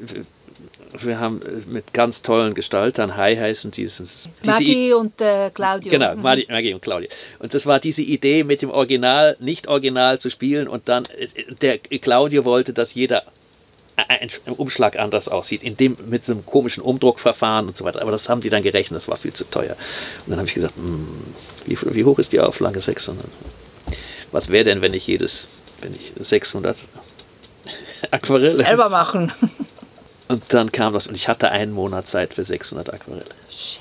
wir 1.04 1.20
haben 1.20 1.42
äh, 1.42 1.70
mit 1.70 1.94
ganz 1.94 2.22
tollen 2.22 2.54
Gestaltern, 2.54 3.18
Hi 3.18 3.36
heißen 3.36 3.72
dieses. 3.72 4.30
Maggie 4.46 4.94
und 4.94 5.20
äh, 5.22 5.50
Claudio. 5.54 5.92
Genau, 5.92 6.16
mhm. 6.16 6.22
Maggie 6.22 6.74
und 6.74 6.82
Claudio. 6.82 7.10
Und 7.40 7.54
das 7.54 7.66
war 7.66 7.80
diese 7.80 8.02
Idee, 8.02 8.44
mit 8.44 8.62
dem 8.62 8.70
Original, 8.70 9.36
nicht 9.40 9.68
Original 9.68 10.20
zu 10.20 10.30
spielen. 10.30 10.68
Und 10.68 10.88
dann, 10.88 11.06
äh, 11.18 11.28
der 11.62 11.80
Claudio 11.80 12.46
wollte, 12.46 12.74
dass 12.74 12.94
jeder 12.94 13.24
ein 13.96 14.30
Umschlag 14.58 14.98
anders 15.00 15.28
aussieht, 15.28 15.64
in 15.64 15.78
dem 15.78 15.98
mit 16.08 16.26
so 16.26 16.34
einem 16.34 16.46
komischen 16.46 16.84
Umdruckverfahren 16.84 17.68
und 17.68 17.78
so 17.78 17.86
weiter. 17.86 18.02
Aber 18.02 18.12
das 18.12 18.28
haben 18.30 18.42
die 18.42 18.50
dann 18.50 18.64
gerechnet, 18.64 18.98
das 18.98 19.08
war 19.08 19.18
viel 19.18 19.34
zu 19.34 19.50
teuer. 19.50 19.76
Und 20.26 20.32
dann 20.32 20.38
habe 20.38 20.48
ich 20.48 20.54
gesagt, 20.54 20.76
hm, 20.76 21.08
wie, 21.66 21.78
wie 21.82 22.04
hoch 22.04 22.20
ist 22.20 22.32
die 22.32 22.40
Auflage? 22.40 22.82
600 22.82 23.26
was 24.36 24.50
wäre 24.50 24.66
denn, 24.66 24.82
wenn 24.82 24.94
ich 24.94 25.08
jedes, 25.08 25.48
wenn 25.82 25.96
ich 25.96 26.12
600 26.20 26.78
Aquarelle 28.12 28.54
selber 28.54 28.90
machen? 28.90 29.32
Und 30.28 30.44
dann 30.50 30.72
kam 30.72 30.92
das 30.94 31.06
und 31.06 31.14
ich 31.14 31.28
hatte 31.28 31.52
einen 31.52 31.72
Monat 31.72 32.08
Zeit 32.08 32.34
für 32.34 32.44
600 32.44 32.92
Aquarelle. 32.92 33.26
Shit. 33.48 33.80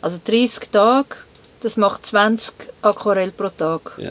Also 0.00 0.18
30 0.24 0.70
Tage, 0.70 1.18
das 1.60 1.76
macht 1.76 2.04
20 2.04 2.52
Aquarell 2.82 3.30
pro 3.30 3.48
Tag. 3.48 3.92
Ja. 3.96 4.10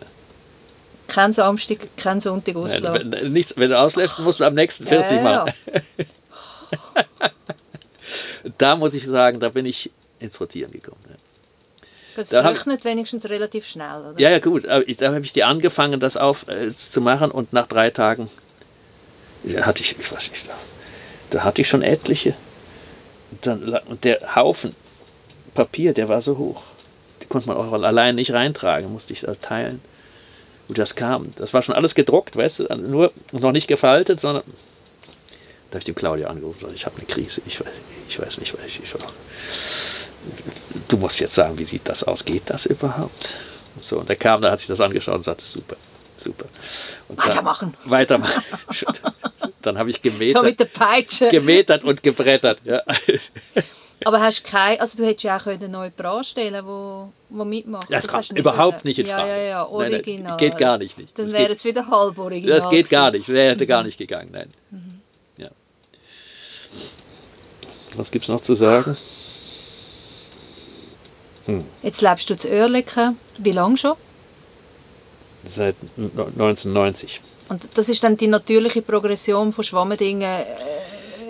Kein 1.12 1.34
Samstag, 1.34 1.89
kein 1.97 2.22
Sonntag 2.22 2.55
auslassen. 2.55 3.09
Nein, 3.09 3.12
wenn, 3.12 3.34
nichts, 3.34 3.53
wenn 3.57 3.70
du 3.70 3.78
auslässt, 3.78 4.20
musst 4.20 4.39
du 4.39 4.45
am 4.45 4.53
nächsten 4.53 4.86
40 4.86 5.18
ja, 5.18 5.24
machen. 5.24 5.53
Ja. 6.95 7.05
da 8.57 8.76
muss 8.78 8.93
ich 8.93 9.05
sagen, 9.05 9.41
da 9.41 9.49
bin 9.49 9.66
ich 9.66 9.91
ins 10.20 10.39
Rotieren 10.39 10.72
gekommen. 10.72 11.01
Das 12.16 12.30
trocknet 12.30 12.86
wenigstens 12.86 13.26
relativ 13.26 13.68
schnell, 13.68 14.05
oder? 14.12 14.20
Ja, 14.20 14.30
ja, 14.30 14.39
gut. 14.39 14.66
Ich, 14.86 14.97
da 14.97 15.14
habe 15.14 15.20
ich 15.20 15.34
die 15.34 15.43
angefangen, 15.43 15.99
das 15.99 16.16
auf 16.16 16.47
äh, 16.47 16.72
zu 16.72 17.01
machen 17.01 17.30
und 17.30 17.51
nach 17.51 17.68
drei 17.68 17.89
Tagen 17.89 18.30
hatte 19.62 19.84
ich, 19.84 19.99
ich 19.99 20.12
weiß 20.12 20.32
nicht, 20.32 20.47
da, 20.47 20.53
da 21.30 21.43
hatte 21.43 21.62
ich 21.62 21.68
schon 21.68 21.82
etliche. 21.82 22.36
Und, 23.32 23.47
dann, 23.47 23.79
und 23.86 24.05
der 24.05 24.36
Haufen 24.36 24.75
Papier, 25.54 25.93
der 25.93 26.08
war 26.08 26.21
so 26.21 26.38
hoch. 26.38 26.63
Die 27.21 27.25
konnte 27.25 27.50
man 27.50 27.58
auch 27.58 27.74
allein 27.74 28.16
nicht 28.16 28.32
reintragen, 28.32 28.93
musste 28.93 29.12
ich 29.12 29.21
da 29.21 29.36
teilen. 29.36 29.82
Und 30.72 30.78
das 30.78 30.96
kam. 30.96 31.34
Das 31.36 31.54
war 31.54 31.62
schon 31.62 31.76
alles 31.76 31.96
gedruckt, 31.96 32.38
weißt 32.38 32.60
du, 32.60 32.76
nur 32.78 33.12
noch 33.34 33.52
nicht 33.52 33.68
gefaltet, 33.68 34.22
sondern. 34.22 34.43
Da 35.70 35.76
habe 35.76 35.80
ich 35.80 35.84
dem 35.84 35.96
Claudia 35.96 36.30
angerufen, 36.30 36.66
ich 36.74 36.86
habe 36.86 36.96
eine 36.96 37.06
Krise, 37.08 37.42
ich 37.46 37.60
weiß, 37.60 37.68
ich 38.08 38.22
weiß 38.22 38.38
nicht, 38.38 38.54
was 38.54 38.66
ich, 38.66 38.82
ich 38.82 38.93
du 40.88 40.96
musst 40.96 41.20
jetzt 41.20 41.36
sagen, 41.36 41.60
wie 41.60 41.66
sieht 41.66 41.82
das 41.89 42.06
aus? 42.06 42.24
Geht 42.24 42.43
das 42.46 42.68
überhaupt? 42.68 43.36
Und 43.76 43.84
so, 43.84 44.00
und 44.00 44.08
der 44.08 44.16
kam, 44.16 44.42
da 44.42 44.50
hat 44.50 44.60
sich 44.60 44.70
das 44.70 44.80
angeschaut 44.80 45.16
und 45.16 45.24
sagte, 45.24 45.43
super, 45.43 45.76
super. 46.16 46.46
Und 47.10 47.18
weitermachen. 47.18 47.76
Dann, 47.84 47.92
weitermachen. 47.92 48.43
dann 49.62 49.78
habe 49.78 49.89
ich 49.89 50.02
gemetert. 50.02 50.42
So 50.42 50.48
mit 50.48 50.58
der 50.58 50.66
Peitsche. 50.68 51.28
Gemetert 51.28 51.84
und 51.84 52.02
gebrettert. 52.02 52.60
Ja. 52.64 52.82
Aber 54.06 54.22
hast 54.22 54.46
kein, 54.46 54.80
also 54.80 54.96
du 54.96 55.06
hättest 55.06 55.26
ja 55.26 55.36
auch 55.36 55.48
einen 55.48 55.70
neuen 55.70 55.92
anstellen 56.00 56.66
wo, 56.66 57.12
wo 57.32 57.45
mitmacht. 57.45 57.87
Das, 57.89 58.03
das 58.05 58.12
kommt 58.12 58.37
überhaupt 58.37 58.86
nicht 58.86 58.99
in 58.99 59.08
Frage. 59.08 59.29
Ja, 59.29 59.37
ja, 59.37 59.43
ja, 59.43 59.67
original. 59.67 60.01
Nein, 60.05 60.24
nein, 60.24 60.37
geht 60.37 60.58
gar 60.58 60.78
nicht. 60.78 60.97
nicht. 60.97 61.17
Dann 61.17 61.32
wäre 61.32 61.53
es 61.53 61.63
wieder 61.63 61.87
halb 61.87 62.17
original. 62.17 62.59
Das 62.59 62.70
geht 62.70 62.89
gar 62.89 63.12
nicht, 63.12 63.28
wäre 63.28 63.51
hätte 63.51 63.67
gar 63.67 63.83
nicht 63.83 63.97
gegangen, 63.97 64.29
nein. 64.32 64.53
Mhm. 64.70 65.01
Ja. 65.37 65.49
Was 67.95 68.12
gibt 68.12 68.25
es 68.25 68.29
noch 68.29 68.41
zu 68.41 68.53
sagen? 68.53 68.97
Hm. 71.45 71.63
Jetzt 71.82 72.01
lebst 72.01 72.29
du 72.29 72.37
zu 72.37 72.49
Oerlikon. 72.49 73.17
Wie 73.37 73.51
lange 73.51 73.78
schon? 73.78 73.93
Seit 75.43 75.75
1990. 75.97 77.21
Und 77.49 77.67
das 77.74 77.89
ist 77.89 78.03
dann 78.03 78.16
die 78.16 78.28
natürliche 78.28 78.82
Progression 78.82 79.51
von 79.51 79.63
Schwammendingen. 79.63 80.21
Äh, 80.21 80.45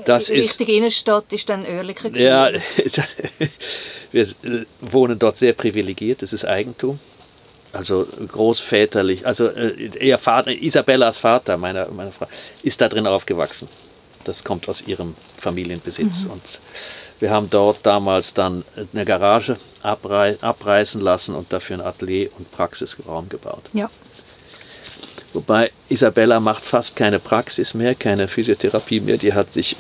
das 0.06 0.30
Richtung 0.30 0.68
ist, 0.68 0.74
Innenstadt 0.74 1.32
ist 1.32 1.48
dann 1.48 1.66
Oerlikon. 1.66 2.14
Ja, 2.16 2.50
wir 4.12 4.28
wohnen 4.82 5.18
dort 5.18 5.38
sehr 5.38 5.54
privilegiert. 5.54 6.22
Das 6.22 6.34
ist 6.34 6.46
Eigentum. 6.46 7.00
also 7.74 8.08
großväterlich, 8.28 9.26
also 9.26 9.48
äh, 9.48 9.90
ihr 10.00 10.18
Vater, 10.18 10.52
Isabellas 10.52 11.18
Vater, 11.18 11.58
meiner, 11.58 11.88
meiner 11.90 12.12
Frau, 12.12 12.28
ist 12.64 12.82
da 12.82 12.90
drin 12.90 13.08
aufgewachsen. 13.08 13.68
Das 14.24 14.44
kommt 14.44 14.68
aus 14.70 14.82
ihrem 14.86 15.16
Familienbesitz. 15.38 16.26
Mhm. 16.26 16.32
Und 16.32 16.42
wir 17.20 17.32
haben 17.32 17.50
dort 17.50 17.86
damals 17.86 18.34
dann 18.34 18.64
eine 18.94 19.06
Garage 19.06 19.58
abrei 19.82 20.38
abreißen 20.42 21.02
lassen 21.02 21.36
und 21.36 21.52
dafür 21.52 21.78
ein 21.78 21.86
Atelier 21.86 22.30
und 22.38 22.52
Praxisraum 22.52 23.30
gebaut. 23.30 23.64
Ja. 23.74 23.90
Wobei 25.34 25.72
Isabella 25.88 26.40
macht 26.40 26.66
fast 26.66 26.96
keine 26.96 27.20
Praxis 27.20 27.74
mehr, 27.74 27.96
keine 27.96 28.28
Physiotherapie 28.28 29.00
mehr. 29.00 29.18
Die 29.18 29.34
hat 29.34 29.54
sich 29.54 29.76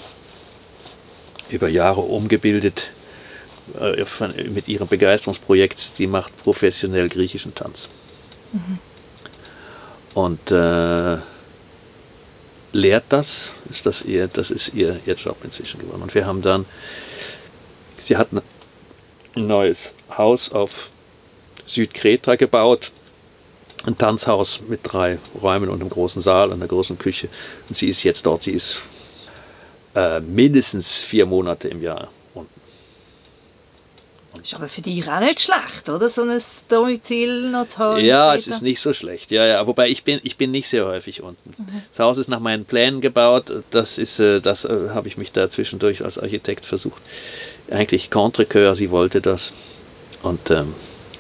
über 1.49 1.68
Jahre 1.68 2.02
umgebildet 2.02 2.91
äh, 3.80 4.06
von, 4.06 4.34
mit 4.53 4.68
ihrem 4.68 4.88
Begeisterungsprojekt. 4.88 5.80
Sie 5.80 6.07
macht 6.07 6.35
professionell 6.43 7.10
griechischen 7.10 7.56
Tanz. 7.56 7.89
Mhm. 8.52 8.80
Und 10.14 10.52
äh, 10.52 11.18
lehrt 12.73 13.06
das, 13.10 13.52
ist 13.69 13.85
das, 13.85 14.02
ihr, 14.02 14.27
das 14.27 14.52
ist 14.52 14.73
ihr, 14.73 14.99
ihr 15.06 15.15
Job 15.15 15.38
inzwischen 15.43 15.80
geworden. 15.80 16.02
Und 16.02 16.15
wir 16.15 16.26
haben 16.26 16.41
dann, 16.41 16.65
sie 17.98 18.18
hat 18.18 18.30
ein 18.34 18.41
neues 19.35 19.93
Haus 20.18 20.52
auf 20.52 20.89
Südkreta 21.65 22.35
gebaut, 22.35 22.91
ein 23.85 23.98
Tanzhaus 23.98 24.61
mit 24.68 24.81
drei 24.84 25.18
Räumen 25.41 25.69
und 25.69 25.81
einem 25.81 25.89
großen 25.89 26.22
Saal 26.22 26.49
und 26.49 26.56
einer 26.56 26.68
großen 26.68 26.98
Küche. 26.98 27.30
Und 27.68 27.76
sie 27.76 27.89
ist 27.89 28.03
jetzt 28.03 28.26
dort, 28.26 28.43
sie 28.43 28.52
ist 28.52 28.81
äh, 29.95 30.19
mindestens 30.19 31.02
vier 31.02 31.26
Monate 31.26 31.68
im 31.68 31.81
Jahr 31.81 32.10
ist 34.44 34.54
aber 34.54 34.68
für 34.68 34.82
dich 34.82 35.08
auch 35.10 35.20
nicht 35.20 35.40
schlecht, 35.40 35.90
oder? 35.90 36.10
So 36.10 36.24
ein 36.24 36.42
Domizil 36.68 37.50
noch 37.50 37.68
zu 37.68 37.78
haben. 37.80 38.06
Ja, 38.06 38.36
es 38.36 38.48
ist 38.48 38.62
nicht 38.62 38.82
so 38.82 38.94
schlecht. 38.94 39.32
Ja, 39.32 39.46
ja. 39.46 39.68
Wobei 39.68 39.90
ich 39.90 40.04
bin, 40.04 40.20
ich 40.24 40.38
bin 40.38 40.52
nicht 40.52 40.68
sehr 40.68 40.86
häufig 40.86 41.22
unten. 41.22 41.50
Mhm. 41.58 41.82
Das 41.92 42.00
Haus 42.00 42.18
ist 42.18 42.28
nach 42.28 42.40
meinen 42.40 42.66
Plänen 42.66 43.02
gebaut. 43.02 43.52
Das 43.72 43.98
ist, 43.98 44.20
äh, 44.20 44.42
das 44.42 44.66
äh, 44.66 44.90
habe 44.94 45.08
ich 45.08 45.18
mich 45.18 45.32
da 45.32 45.50
zwischendurch 45.50 46.04
als 46.04 46.18
Architekt 46.18 46.66
versucht. 46.66 47.02
Eigentlich 47.70 48.10
contre 48.10 48.76
sie 48.76 48.92
wollte 48.92 49.22
das. 49.22 49.54
Und 50.24 50.52
ähm, 50.52 50.74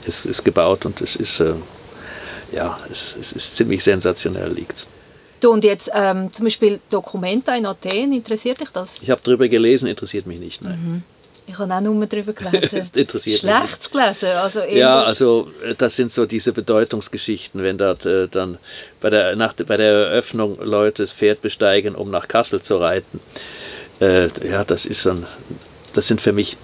es 0.07 0.25
ist 0.25 0.43
gebaut 0.43 0.85
und 0.85 1.01
es 1.01 1.15
ist, 1.15 1.39
äh, 1.39 1.53
ja, 2.51 2.77
es, 2.91 3.15
es 3.19 3.31
ist 3.31 3.55
ziemlich 3.57 3.83
sensationell 3.83 4.51
liegt 4.51 4.87
Du 5.41 5.51
und 5.51 5.63
jetzt 5.63 5.89
ähm, 5.95 6.31
zum 6.31 6.45
Beispiel 6.45 6.79
Dokumenta 6.91 7.55
in 7.55 7.65
Athen, 7.65 8.13
interessiert 8.13 8.61
dich 8.61 8.69
das? 8.69 8.99
Ich 9.01 9.09
habe 9.09 9.21
darüber 9.23 9.47
gelesen, 9.47 9.87
interessiert 9.87 10.27
mich 10.27 10.39
nicht, 10.39 10.61
nein. 10.61 10.79
Mhm. 10.79 11.03
Ich 11.47 11.57
habe 11.57 11.73
auch 11.73 11.81
nur 11.81 12.05
darüber 12.05 12.33
gelesen. 12.51 12.69
das 12.71 12.89
interessiert 12.89 13.39
Schlecht 13.39 13.91
gelesen. 13.91 14.29
Also 14.29 14.61
ja, 14.61 15.03
also 15.03 15.51
äh, 15.63 15.75
das 15.75 15.95
sind 15.95 16.11
so 16.11 16.25
diese 16.25 16.53
Bedeutungsgeschichten, 16.53 17.61
wenn 17.63 17.77
dort 17.77 18.05
äh, 18.05 18.27
dann 18.27 18.57
bei 18.99 19.09
der, 19.09 19.35
nach, 19.35 19.53
bei 19.53 19.77
der 19.77 19.91
Eröffnung 19.91 20.59
Leute 20.61 21.03
das 21.03 21.13
Pferd 21.13 21.41
besteigen, 21.41 21.95
um 21.95 22.09
nach 22.09 22.27
Kassel 22.27 22.61
zu 22.61 22.77
reiten. 22.77 23.19
Äh, 23.99 24.29
ja, 24.47 24.63
das 24.63 24.85
ist 24.85 25.05
ein, 25.07 25.25
das 25.93 26.07
sind 26.07 26.21
für 26.21 26.31
mich, 26.31 26.57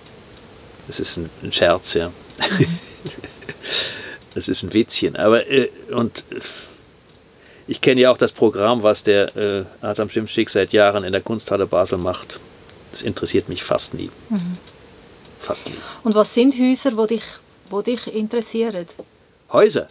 das 0.87 0.99
ist 0.99 1.17
ein, 1.17 1.29
ein 1.43 1.51
Scherz, 1.51 1.93
ja. 1.93 2.11
das 4.35 4.47
ist 4.47 4.63
ein 4.63 4.73
Witzchen. 4.73 5.15
Aber 5.15 5.49
äh, 5.49 5.69
und 5.91 6.23
ich 7.67 7.81
kenne 7.81 8.01
ja 8.01 8.11
auch 8.11 8.17
das 8.17 8.31
Programm, 8.31 8.83
was 8.83 9.03
der 9.03 9.35
äh, 9.35 9.65
Adam 9.81 10.09
Schimschick 10.09 10.49
seit 10.49 10.71
Jahren 10.71 11.03
in 11.03 11.11
der 11.11 11.21
Kunsthalle 11.21 11.67
Basel 11.67 11.97
macht. 11.97 12.39
Das 12.91 13.01
interessiert 13.01 13.49
mich 13.49 13.63
fast 13.63 13.93
nie. 13.93 14.09
Mhm. 14.29 14.57
Fast 15.41 15.67
nie. 15.69 15.75
Und 16.03 16.15
was 16.15 16.33
sind 16.33 16.53
Häuser, 16.53 16.97
die 16.97 17.07
dich, 17.07 17.23
wo 17.69 17.81
dich 17.81 18.07
interessieren? 18.07 18.85
Häuser? 19.51 19.87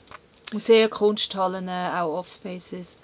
Museen, 0.53 0.91
Kunsthallen, 0.91 1.69
auch 1.69 2.19
Offspaces? 2.19 2.97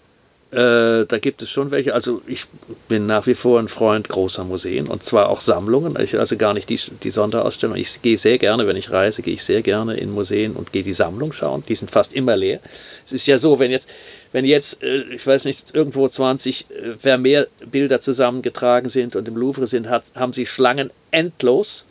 Äh, 0.52 1.06
da 1.06 1.18
gibt 1.18 1.40
es 1.40 1.48
schon 1.48 1.70
welche. 1.70 1.94
Also 1.94 2.20
ich 2.26 2.44
bin 2.86 3.06
nach 3.06 3.26
wie 3.26 3.32
vor 3.32 3.58
ein 3.58 3.68
Freund 3.68 4.10
großer 4.10 4.44
Museen 4.44 4.86
und 4.86 5.02
zwar 5.02 5.30
auch 5.30 5.40
Sammlungen. 5.40 5.96
Also 5.96 6.36
gar 6.36 6.52
nicht 6.52 6.68
die, 6.68 6.78
die 7.02 7.10
Sonderausstellung. 7.10 7.74
Ich 7.76 8.02
gehe 8.02 8.18
sehr 8.18 8.36
gerne, 8.36 8.66
wenn 8.66 8.76
ich 8.76 8.90
reise, 8.90 9.22
gehe 9.22 9.32
ich 9.32 9.44
sehr 9.44 9.62
gerne 9.62 9.96
in 9.96 10.12
Museen 10.12 10.52
und 10.52 10.70
gehe 10.70 10.82
die 10.82 10.92
Sammlung 10.92 11.32
schauen. 11.32 11.64
Die 11.66 11.74
sind 11.74 11.90
fast 11.90 12.12
immer 12.12 12.36
leer. 12.36 12.60
Es 13.06 13.12
ist 13.12 13.26
ja 13.26 13.38
so, 13.38 13.58
wenn 13.58 13.70
jetzt, 13.70 13.88
wenn 14.32 14.44
jetzt, 14.44 14.82
äh, 14.82 15.04
ich 15.04 15.26
weiß 15.26 15.46
nicht, 15.46 15.74
irgendwo 15.74 16.06
20 16.06 16.66
äh, 16.68 16.98
Vermeer-Bilder 16.98 18.02
zusammengetragen 18.02 18.90
sind 18.90 19.16
und 19.16 19.26
im 19.28 19.38
Louvre 19.38 19.66
sind, 19.66 19.88
hat, 19.88 20.04
haben 20.14 20.34
sie 20.34 20.44
Schlangen 20.44 20.90
endlos. 21.10 21.86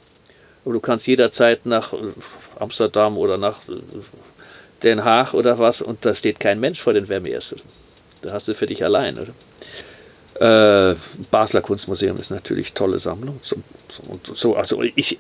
Aber 0.65 0.75
du 0.75 0.79
kannst 0.79 1.07
jederzeit 1.07 1.65
nach 1.65 1.95
Amsterdam 2.59 3.17
oder 3.17 3.39
nach 3.39 3.61
Den 4.83 5.03
Haag 5.03 5.33
oder 5.33 5.57
was 5.57 5.81
und 5.81 6.05
da 6.05 6.13
steht 6.13 6.39
kein 6.39 6.59
Mensch 6.59 6.79
vor 6.79 6.93
den 6.93 7.07
Vermeers. 7.07 7.55
Da 8.21 8.33
hast 8.33 8.47
du 8.47 8.53
für 8.53 8.65
dich 8.65 8.83
allein, 8.83 9.17
oder? 9.17 9.33
Äh, 10.41 10.95
Basler 11.29 11.61
Kunstmuseum 11.61 12.17
ist 12.17 12.31
natürlich 12.31 12.73
tolle 12.73 12.99
Sammlung. 12.99 13.39
So, 13.43 13.57
so, 13.89 14.33
so, 14.33 14.55
also 14.55 14.81
ich, 14.81 15.19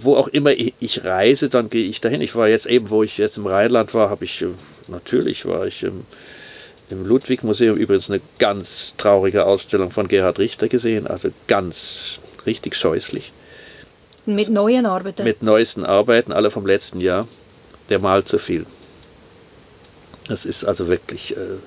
wo 0.00 0.16
auch 0.16 0.28
immer 0.28 0.50
ich 0.52 1.04
reise, 1.04 1.48
dann 1.48 1.70
gehe 1.70 1.86
ich 1.86 2.00
dahin. 2.00 2.20
Ich 2.20 2.34
war 2.34 2.48
jetzt 2.48 2.66
eben, 2.66 2.90
wo 2.90 3.02
ich 3.02 3.18
jetzt 3.18 3.36
im 3.36 3.46
Rheinland 3.46 3.94
war, 3.94 4.10
habe 4.10 4.24
ich 4.24 4.42
äh, 4.42 4.48
natürlich 4.88 5.46
war 5.46 5.66
ich 5.66 5.82
im, 5.82 6.06
im 6.90 7.06
Ludwig 7.06 7.44
Museum 7.44 7.76
übrigens 7.76 8.10
eine 8.10 8.20
ganz 8.38 8.94
traurige 8.96 9.44
Ausstellung 9.44 9.90
von 9.90 10.08
Gerhard 10.08 10.38
Richter 10.38 10.68
gesehen, 10.68 11.06
also 11.06 11.28
ganz 11.46 12.18
richtig 12.46 12.74
scheußlich. 12.74 13.32
Mit 14.24 14.48
neuen 14.48 14.86
Arbeiten? 14.86 15.22
Mit 15.22 15.42
neuesten 15.42 15.84
Arbeiten, 15.84 16.32
alle 16.32 16.50
vom 16.50 16.66
letzten 16.66 17.00
Jahr. 17.00 17.28
Der 17.90 18.00
malt 18.00 18.26
zu 18.26 18.38
viel. 18.38 18.66
Das 20.26 20.44
ist 20.44 20.64
also 20.64 20.88
wirklich. 20.88 21.36
Äh, 21.36 21.58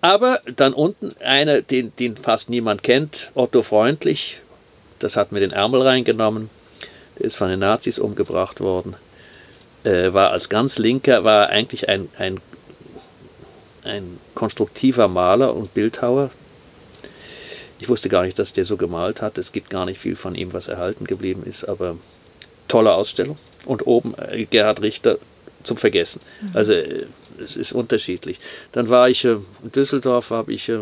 aber 0.00 0.40
dann 0.54 0.72
unten 0.72 1.14
einer, 1.20 1.62
den, 1.62 1.92
den 1.98 2.16
fast 2.16 2.50
niemand 2.50 2.82
kennt, 2.82 3.32
Otto 3.34 3.62
Freundlich, 3.62 4.40
das 4.98 5.16
hat 5.16 5.32
mir 5.32 5.40
den 5.40 5.52
Ärmel 5.52 5.82
reingenommen, 5.82 6.50
der 7.18 7.26
ist 7.26 7.36
von 7.36 7.48
den 7.48 7.60
Nazis 7.60 7.98
umgebracht 7.98 8.60
worden, 8.60 8.94
äh, 9.84 10.12
war 10.12 10.30
als 10.30 10.48
ganz 10.48 10.78
linker, 10.78 11.24
war 11.24 11.48
eigentlich 11.48 11.88
ein, 11.88 12.08
ein, 12.18 12.40
ein 13.84 14.18
konstruktiver 14.34 15.08
Maler 15.08 15.54
und 15.54 15.74
Bildhauer. 15.74 16.30
Ich 17.78 17.88
wusste 17.88 18.08
gar 18.08 18.22
nicht, 18.22 18.38
dass 18.38 18.52
der 18.52 18.64
so 18.64 18.76
gemalt 18.76 19.20
hat. 19.20 19.36
Es 19.38 19.52
gibt 19.52 19.70
gar 19.70 19.84
nicht 19.84 20.00
viel 20.00 20.16
von 20.16 20.34
ihm, 20.34 20.52
was 20.52 20.68
erhalten 20.68 21.04
geblieben 21.04 21.42
ist, 21.44 21.64
aber 21.68 21.96
tolle 22.68 22.94
Ausstellung. 22.94 23.38
Und 23.64 23.86
oben 23.86 24.14
äh, 24.18 24.44
Gerhard 24.46 24.80
Richter 24.82 25.18
zum 25.62 25.76
Vergessen. 25.76 26.20
Mhm. 26.40 26.50
Also 26.54 26.72
äh, 26.72 27.06
es 27.44 27.56
ist 27.56 27.72
unterschiedlich. 27.72 28.38
Dann 28.72 28.88
war 28.88 29.08
ich 29.08 29.24
äh, 29.24 29.36
in 29.62 29.72
Düsseldorf, 29.74 30.30
habe 30.30 30.52
ich 30.52 30.68
äh, 30.68 30.80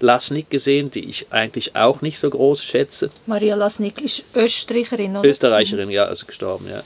Lasnik 0.00 0.50
gesehen, 0.50 0.90
die 0.90 1.08
ich 1.08 1.26
eigentlich 1.30 1.76
auch 1.76 2.02
nicht 2.02 2.18
so 2.18 2.28
groß 2.28 2.62
schätze. 2.62 3.10
Maria 3.26 3.54
Lasnik 3.54 4.00
ist 4.02 4.24
Österreicherin, 4.34 5.16
oder? 5.16 5.28
Österreicherin, 5.28 5.90
ja, 5.90 6.04
also 6.04 6.26
gestorben, 6.26 6.68
ja. 6.68 6.82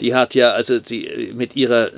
Die 0.00 0.14
hat 0.14 0.34
ja, 0.34 0.52
also 0.52 0.78
die 0.78 1.32
mit 1.34 1.54
ihrer, 1.54 1.90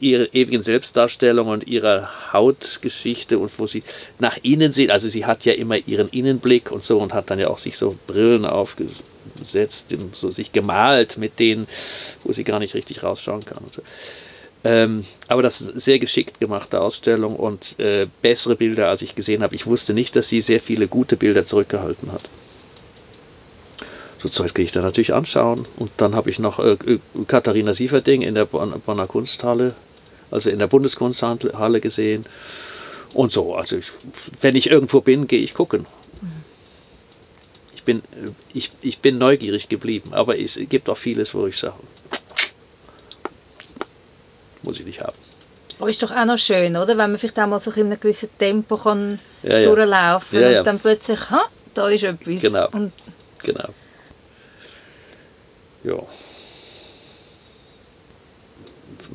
ihrer 0.00 0.32
ewigen 0.34 0.62
Selbstdarstellung 0.62 1.48
und 1.48 1.66
ihrer 1.66 2.32
Hautgeschichte 2.32 3.38
und 3.38 3.50
wo 3.58 3.66
sie 3.66 3.82
nach 4.18 4.38
innen 4.42 4.72
sieht, 4.72 4.90
also 4.90 5.08
sie 5.08 5.26
hat 5.26 5.44
ja 5.44 5.52
immer 5.52 5.76
ihren 5.76 6.08
Innenblick 6.10 6.70
und 6.70 6.84
so 6.84 6.98
und 6.98 7.12
hat 7.12 7.30
dann 7.30 7.38
ja 7.38 7.48
auch 7.48 7.58
sich 7.58 7.76
so 7.76 7.96
Brillen 8.06 8.44
aufgesetzt, 8.44 9.94
so 10.12 10.30
sich 10.30 10.52
gemalt 10.52 11.18
mit 11.18 11.38
denen, 11.38 11.66
wo 12.22 12.32
sie 12.32 12.44
gar 12.44 12.60
nicht 12.60 12.74
richtig 12.74 13.02
rausschauen 13.02 13.44
kann. 13.44 13.58
Und 13.64 13.74
so. 13.74 13.82
Ähm, 14.64 15.04
aber 15.28 15.42
das 15.42 15.60
ist 15.60 15.70
eine 15.70 15.80
sehr 15.80 15.98
geschickt 15.98 16.40
gemachte 16.40 16.80
Ausstellung 16.80 17.36
und 17.36 17.78
äh, 17.78 18.06
bessere 18.22 18.56
Bilder, 18.56 18.88
als 18.88 19.02
ich 19.02 19.14
gesehen 19.14 19.42
habe. 19.42 19.54
Ich 19.54 19.66
wusste 19.66 19.92
nicht, 19.92 20.16
dass 20.16 20.30
sie 20.30 20.40
sehr 20.40 20.60
viele 20.60 20.88
gute 20.88 21.16
Bilder 21.16 21.44
zurückgehalten 21.44 22.10
hat. 22.12 22.22
So 24.18 24.30
Zeug 24.30 24.54
gehe 24.54 24.64
ich 24.64 24.72
da 24.72 24.80
natürlich 24.80 25.12
anschauen. 25.12 25.66
Und 25.76 25.90
dann 25.98 26.14
habe 26.14 26.30
ich 26.30 26.38
noch 26.38 26.58
äh, 26.58 26.72
äh 26.86 26.98
Katharina 27.26 27.74
Sieverding 27.74 28.22
in 28.22 28.34
der 28.34 28.46
Bonner 28.46 29.06
Kunsthalle, 29.06 29.74
also 30.30 30.48
in 30.48 30.58
der 30.58 30.66
Bundeskunsthalle 30.66 31.80
gesehen. 31.80 32.24
Und 33.12 33.32
so, 33.32 33.54
also 33.54 33.76
ich, 33.76 33.92
wenn 34.40 34.56
ich 34.56 34.70
irgendwo 34.70 35.02
bin, 35.02 35.26
gehe 35.26 35.40
ich 35.40 35.52
gucken. 35.52 35.84
Ich 37.76 37.82
bin, 37.82 37.98
äh, 37.98 38.30
ich, 38.54 38.70
ich 38.80 39.00
bin 39.00 39.18
neugierig 39.18 39.68
geblieben, 39.68 40.14
aber 40.14 40.38
es 40.38 40.58
gibt 40.70 40.88
auch 40.88 40.96
vieles, 40.96 41.34
wo 41.34 41.46
ich 41.46 41.58
sage, 41.58 41.74
muss 44.64 44.80
ich 44.80 44.86
nicht 44.86 45.00
haben. 45.00 45.16
Aber 45.78 45.90
ist 45.90 46.02
doch 46.02 46.10
auch 46.10 46.24
noch 46.24 46.38
schön, 46.38 46.76
oder? 46.76 46.88
Wenn 46.88 47.10
man 47.10 47.18
vielleicht 47.18 47.38
auch 47.38 47.46
mal 47.46 47.60
so 47.60 47.70
in 47.72 47.86
einem 47.86 48.00
gewissen 48.00 48.28
Tempo 48.38 48.76
kann 48.76 49.18
ja, 49.42 49.58
ja. 49.58 49.62
durchlaufen 49.62 50.40
ja, 50.40 50.58
und 50.58 50.66
dann 50.66 50.78
plötzlich, 50.78 51.18
ha, 51.30 51.42
da 51.74 51.88
ist 51.88 52.04
etwas. 52.04 52.42
Genau. 52.42 52.68
Und 52.72 52.92
genau. 53.42 53.68
Ja. 55.82 56.02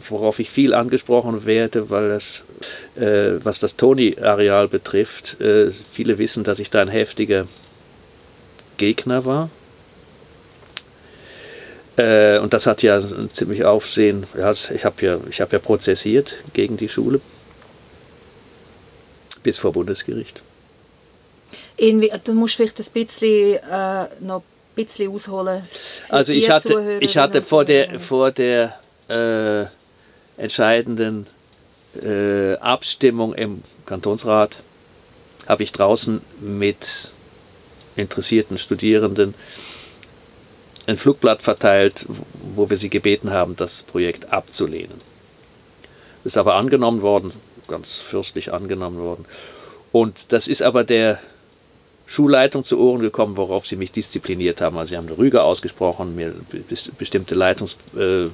Worauf 0.10 0.40
ich 0.40 0.50
viel 0.50 0.74
angesprochen 0.74 1.46
werde, 1.46 1.90
weil 1.90 2.10
das, 2.10 2.44
äh, 2.96 3.44
was 3.44 3.60
das 3.60 3.76
Toni-Areal 3.76 4.68
betrifft, 4.68 5.40
äh, 5.42 5.72
viele 5.72 6.18
wissen, 6.18 6.44
dass 6.44 6.60
ich 6.60 6.70
da 6.70 6.82
ein 6.82 6.88
heftiger 6.88 7.48
Gegner 8.78 9.26
war. 9.26 9.50
Äh, 12.00 12.40
und 12.40 12.54
das 12.54 12.66
hat 12.66 12.82
ja 12.82 13.02
ziemlich 13.34 13.66
Aufsehen. 13.66 14.26
Ja, 14.38 14.52
ich 14.52 14.86
habe 14.86 15.06
ja, 15.06 15.20
hab 15.40 15.52
ja 15.52 15.60
prozessiert 15.60 16.38
gegen 16.54 16.78
die 16.78 16.88
Schule 16.88 17.20
bis 19.44 19.58
vor 19.58 19.74
Bundesgericht. 19.74 20.42
Irgendwie, 21.76 22.12
du 22.24 22.34
musst 22.34 22.56
vielleicht 22.56 22.80
ein 22.80 22.86
bisschen, 22.94 23.56
äh, 23.56 24.06
noch 24.22 24.40
ein 24.40 24.76
bisschen 24.76 25.12
ausholen. 25.12 25.64
Also 26.08 26.32
ich 26.32 26.50
hatte, 26.50 27.00
ich 27.02 27.18
hatte 27.18 27.42
vor 27.42 27.66
der, 27.66 28.00
vor 28.00 28.32
der 28.32 28.80
äh, 29.10 29.66
entscheidenden 30.42 31.28
äh, 32.02 32.54
Abstimmung 32.56 33.34
im 33.34 33.62
Kantonsrat 33.86 34.58
habe 35.48 35.64
ich 35.64 35.74
draußen 35.74 36.22
mit 36.40 37.12
interessierten 37.98 38.58
Studierenden 38.58 39.34
ein 40.88 40.98
Flugblatt 40.98 41.42
verteilt, 41.42 42.06
wo 42.56 42.70
wir 42.70 42.78
sie 42.78 42.90
gebeten 42.90 43.32
haben, 43.32 43.56
das 43.56 43.84
Projekt 43.84 44.32
abzulehnen. 44.34 45.02
Ist 46.24 46.38
aber 46.38 46.56
angenommen 46.56 47.02
worden, 47.02 47.32
ganz 47.68 47.96
fürstlich 47.96 48.52
angenommen 48.52 49.00
worden. 49.00 49.26
Und 49.92 50.32
das 50.32 50.48
ist 50.48 50.62
aber 50.62 50.84
der 50.84 51.20
Schulleitung 52.06 52.64
zu 52.64 52.80
Ohren 52.80 53.02
gekommen, 53.02 53.38
worauf 53.38 53.68
sie 53.68 53.76
mich 53.76 53.92
diszipliniert 53.92 54.62
haben. 54.62 54.78
Also 54.78 54.90
sie 54.90 54.98
haben 54.98 55.08
eine 55.08 55.18
Rüge 55.18 55.44
ausgesprochen, 55.44 56.16
mir 56.16 56.34
bestimmte 56.98 57.36
Leitungs, 57.36 57.78
äh, 57.96 58.28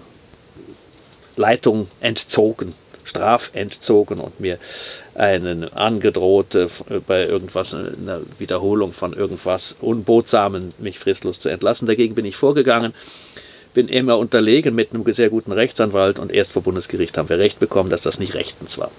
Leitung 1.35 1.89
entzogen, 1.99 2.73
strafentzogen 3.03 4.19
und 4.19 4.39
mir 4.39 4.57
einen 5.15 5.63
angedroht, 5.63 6.55
äh, 6.55 6.67
bei 7.07 7.25
irgendwas, 7.25 7.73
einer 7.73 8.21
Wiederholung 8.37 8.91
von 8.91 9.13
irgendwas 9.13 9.75
Unbotsamen 9.81 10.73
mich 10.77 10.99
fristlos 10.99 11.39
zu 11.39 11.49
entlassen. 11.49 11.87
Dagegen 11.87 12.15
bin 12.15 12.25
ich 12.25 12.35
vorgegangen, 12.35 12.93
bin 13.73 13.87
immer 13.87 14.17
unterlegen 14.17 14.75
mit 14.75 14.93
einem 14.93 15.11
sehr 15.13 15.29
guten 15.29 15.51
Rechtsanwalt 15.51 16.19
und 16.19 16.31
erst 16.31 16.51
vor 16.51 16.63
Bundesgericht 16.63 17.17
haben 17.17 17.29
wir 17.29 17.39
Recht 17.39 17.59
bekommen, 17.59 17.89
dass 17.89 18.03
das 18.03 18.19
nicht 18.19 18.33
rechtens 18.33 18.77
war. 18.77 18.91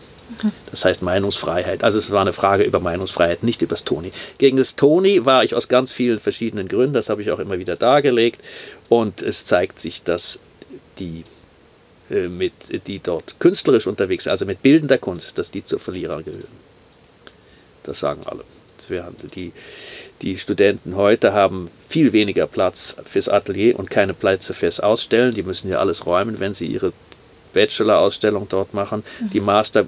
Das 0.70 0.84
heißt 0.84 1.02
Meinungsfreiheit. 1.02 1.84
Also 1.84 1.98
es 1.98 2.10
war 2.10 2.20
eine 2.20 2.32
Frage 2.32 2.64
über 2.64 2.80
Meinungsfreiheit, 2.80 3.42
nicht 3.42 3.62
über 3.62 3.70
das 3.70 3.84
Toni. 3.84 4.12
Gegen 4.38 4.56
das 4.56 4.76
Toni 4.76 5.24
war 5.24 5.44
ich 5.44 5.54
aus 5.54 5.68
ganz 5.68 5.92
vielen 5.92 6.18
verschiedenen 6.18 6.68
Gründen, 6.68 6.94
das 6.94 7.08
habe 7.08 7.22
ich 7.22 7.30
auch 7.30 7.38
immer 7.38 7.58
wieder 7.58 7.76
dargelegt. 7.76 8.40
Und 8.88 9.22
es 9.22 9.44
zeigt 9.44 9.80
sich, 9.80 10.02
dass 10.02 10.38
die, 10.98 11.20
äh, 11.20 11.35
mit, 12.10 12.52
die 12.86 13.00
dort 13.00 13.38
künstlerisch 13.40 13.86
unterwegs 13.86 14.24
sind, 14.24 14.30
also 14.30 14.46
mit 14.46 14.62
bildender 14.62 14.98
Kunst, 14.98 15.38
dass 15.38 15.50
die 15.50 15.64
zu 15.64 15.78
Verlierern 15.78 16.24
gehören. 16.24 16.44
Das 17.82 18.00
sagen 18.00 18.22
alle. 18.26 18.44
Die, 19.34 19.52
die 20.22 20.36
Studenten 20.36 20.96
heute 20.96 21.32
haben 21.32 21.70
viel 21.88 22.12
weniger 22.12 22.46
Platz 22.46 22.94
fürs 23.04 23.28
Atelier 23.28 23.78
und 23.78 23.90
keine 23.90 24.14
Plätze 24.14 24.54
fürs 24.54 24.80
Ausstellen. 24.80 25.34
Die 25.34 25.42
müssen 25.42 25.70
ja 25.70 25.78
alles 25.78 26.04
räumen, 26.04 26.40
wenn 26.40 26.52
sie 26.52 26.66
ihre 26.66 26.92
Bachelor-Ausstellung 27.54 28.48
dort 28.50 28.74
machen. 28.74 29.02
Mhm. 29.18 29.30
Die 29.30 29.40
Master 29.40 29.86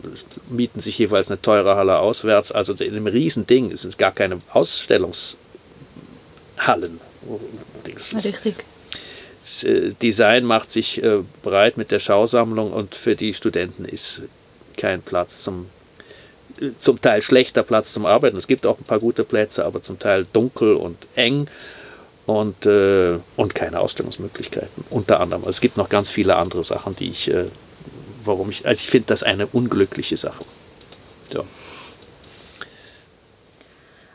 mieten 0.49 0.81
sich 0.81 0.97
jeweils 0.99 1.28
eine 1.28 1.40
teure 1.40 1.77
Halle 1.77 1.99
auswärts. 1.99 2.51
Also 2.51 2.73
in 2.73 2.95
einem 2.95 3.07
Riesending 3.07 3.77
sind 3.77 3.99
gar 3.99 4.12
keine 4.12 4.40
Ausstellungshallen. 4.53 5.39
Richtig. 8.24 8.65
Äh, 9.65 9.93
Design 10.03 10.45
macht 10.45 10.73
sich 10.73 11.03
äh, 11.03 11.19
breit 11.43 11.77
mit 11.77 11.91
der 11.91 11.99
Schausammlung 11.99 12.73
und 12.73 12.95
für 12.95 13.16
die 13.16 13.35
Studenten 13.35 13.85
ist 13.85 14.23
kein 14.77 15.03
Platz 15.03 15.43
zum 15.43 15.66
zum 16.79 17.01
Teil 17.01 17.23
schlechter 17.23 17.62
Platz 17.62 17.93
zum 17.93 18.05
Arbeiten. 18.05 18.37
Es 18.37 18.49
gibt 18.49 18.66
auch 18.66 18.79
ein 18.79 18.85
paar 18.85 18.99
gute 18.99 19.23
Plätze, 19.23 19.65
aber 19.65 19.81
zum 19.81 20.01
Teil 20.01 20.27
dunkel 20.33 20.75
und 20.75 20.97
eng 21.15 21.47
und, 22.27 22.66
äh, 22.66 23.19
und 23.37 23.55
keine 23.55 23.79
Ausstellungsmöglichkeiten. 23.79 24.85
Unter 24.91 25.20
anderem. 25.20 25.45
Es 25.47 25.61
gibt 25.61 25.77
noch 25.77 25.89
ganz 25.89 26.11
viele 26.11 26.35
andere 26.35 26.65
Sachen, 26.65 26.97
die 26.97 27.11
ich, 27.11 27.33
warum 28.25 28.51
ich, 28.51 28.66
also 28.66 28.81
ich 28.81 28.91
finde 28.91 29.07
das 29.07 29.23
eine 29.23 29.47
unglückliche 29.47 30.16
Sache. 30.16 30.45
Ja. 31.33 31.45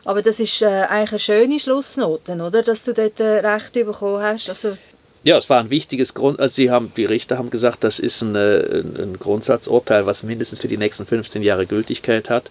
Aber 0.04 0.20
das 0.20 0.38
ist 0.38 0.60
äh, 0.60 0.66
eigentlich 0.66 1.10
eine 1.10 1.18
schöne 1.18 1.60
Schlussnote, 1.60 2.34
oder? 2.34 2.62
Dass 2.62 2.84
du 2.84 2.92
dort 2.92 3.20
äh, 3.20 3.38
Recht 3.38 3.72
bekommen 3.72 4.22
hast. 4.22 4.48
Also 4.50 4.76
ja, 5.24 5.36
es 5.36 5.50
war 5.50 5.58
ein 5.58 5.70
wichtiges 5.70 6.14
Grund. 6.14 6.38
Also 6.38 6.54
sie 6.54 6.70
haben, 6.70 6.92
die 6.96 7.04
Richter 7.04 7.38
haben 7.38 7.50
gesagt, 7.50 7.82
das 7.82 7.98
ist 7.98 8.22
ein, 8.22 8.36
ein, 8.36 8.96
ein 8.96 9.18
Grundsatzurteil, 9.18 10.06
was 10.06 10.22
mindestens 10.22 10.60
für 10.60 10.68
die 10.68 10.76
nächsten 10.76 11.06
15 11.06 11.42
Jahre 11.42 11.66
Gültigkeit 11.66 12.30
hat. 12.30 12.50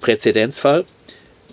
Präzedenzfall 0.00 0.84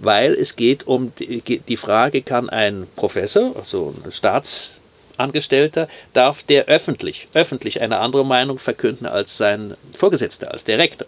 weil 0.01 0.33
es 0.33 0.55
geht 0.55 0.87
um 0.87 1.11
die 1.17 1.77
Frage, 1.77 2.21
kann 2.21 2.49
ein 2.49 2.87
Professor, 2.95 3.55
also 3.55 3.93
ein 4.03 4.11
Staatsangestellter, 4.11 5.87
darf 6.13 6.43
der 6.43 6.65
öffentlich, 6.65 7.27
öffentlich 7.33 7.81
eine 7.81 7.97
andere 7.99 8.25
Meinung 8.25 8.57
verkünden 8.57 9.05
als 9.05 9.37
sein 9.37 9.75
Vorgesetzter, 9.93 10.51
als 10.51 10.63
der 10.63 10.77
Rektor. 10.77 11.07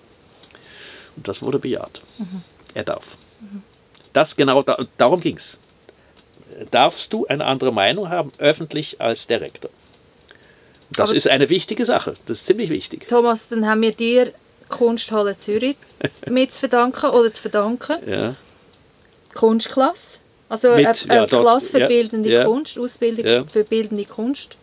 Und 1.16 1.28
das 1.28 1.42
wurde 1.42 1.60
bejaht. 1.60 2.02
Mhm. 2.18 2.44
Er 2.74 2.84
darf. 2.84 3.18
Mhm. 3.40 3.64
Das 4.14 4.36
genau, 4.36 4.64
darum 4.98 5.22
ging 5.22 5.38
es. 5.38 5.58
Darfst 6.72 7.14
du 7.14 7.26
eine 7.28 7.46
andere 7.46 7.72
Meinung 7.72 8.10
haben, 8.10 8.32
öffentlich 8.38 9.00
als 9.00 9.28
der 9.28 9.42
Rektor? 9.42 9.70
Das 10.92 11.10
Aber 11.10 11.18
ist 11.18 11.28
eine 11.28 11.50
wichtige 11.50 11.86
Sache. 11.86 12.16
Das 12.26 12.40
ist 12.40 12.48
ziemlich 12.48 12.70
wichtig. 12.70 13.08
Thomas, 13.08 13.50
dann 13.50 13.68
haben 13.68 13.82
wir 13.82 13.92
dir 13.92 14.34
Kunsthalle 14.70 15.38
Zürich 15.38 15.78
mit 16.28 16.54
zu 16.54 16.60
verdanken 16.60 17.10
oder 17.10 17.32
zu 17.32 17.42
verdanken. 17.42 17.98
Ja. 18.10 18.36
Kunstklasse. 19.36 20.20
Also 20.50 20.70
Mit, 20.76 20.88
eine, 20.88 20.96
eine 21.10 21.22
ja, 21.22 21.28
Klasse 21.28 21.80
für 21.80 21.88
bildende 21.88 22.30
ja, 22.30 22.44
Kunst, 22.44 22.80
Ausbildung 22.80 23.26
ja. 23.26 23.46
für 23.46 23.64
bildende 23.64 24.06
Kunst. 24.06 24.58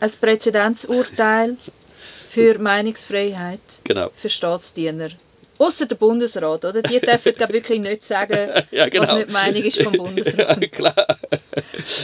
Ein 0.00 0.10
Präzedenzurteil 0.18 1.56
für 2.28 2.58
Meinungsfreiheit 2.58 3.60
genau. 3.84 4.10
für 4.14 4.30
Staatsdiener. 4.30 5.10
Außer 5.58 5.86
der 5.86 5.96
Bundesrat, 5.96 6.64
oder? 6.64 6.82
Die 6.82 7.00
dürfen 7.00 7.32
glaub, 7.34 7.52
wirklich 7.52 7.80
nicht 7.80 8.04
sagen, 8.04 8.48
ja, 8.70 8.88
genau. 8.88 9.02
was 9.02 9.14
nicht 9.14 9.28
die 9.28 9.32
Meinung 9.32 9.62
ist 9.62 9.82
vom 9.82 9.92
Bundesrat. 9.92 10.38
Ja, 10.60 10.68
klar. 10.68 11.18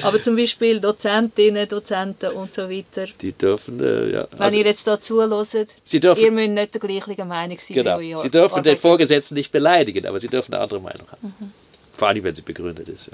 Aber 0.02 0.20
zum 0.20 0.36
Beispiel 0.36 0.80
Dozentinnen, 0.80 1.68
Dozenten 1.68 2.32
und 2.32 2.52
so 2.52 2.68
weiter. 2.68 3.06
Die 3.20 3.32
dürfen, 3.32 3.80
äh, 3.80 4.10
ja. 4.10 4.26
Wenn 4.32 4.40
also, 4.40 4.56
ihr 4.56 4.64
jetzt 4.64 4.86
da 4.86 4.98
Sie 5.00 6.00
dürfen, 6.00 6.22
ihr 6.22 6.30
müsst 6.32 6.50
nicht 6.50 6.74
der 6.74 6.80
gleichen 6.80 7.28
Meinung 7.28 7.58
sein 7.58 7.74
genau. 7.74 8.00
wie 8.00 8.14
euer 8.14 8.22
Sie 8.22 8.30
dürfen 8.30 8.62
den 8.62 8.76
Vorgesetzten 8.76 9.34
nicht 9.34 9.52
beleidigen, 9.52 10.06
aber 10.06 10.18
Sie 10.18 10.28
dürfen 10.28 10.54
eine 10.54 10.62
andere 10.62 10.80
Meinung 10.80 11.06
haben. 11.10 11.34
Mhm. 11.38 11.52
Vor 11.94 12.08
allem, 12.08 12.24
wenn 12.24 12.34
sie 12.34 12.42
begründet 12.42 12.88
ist. 12.88 13.06
Ja, 13.06 13.12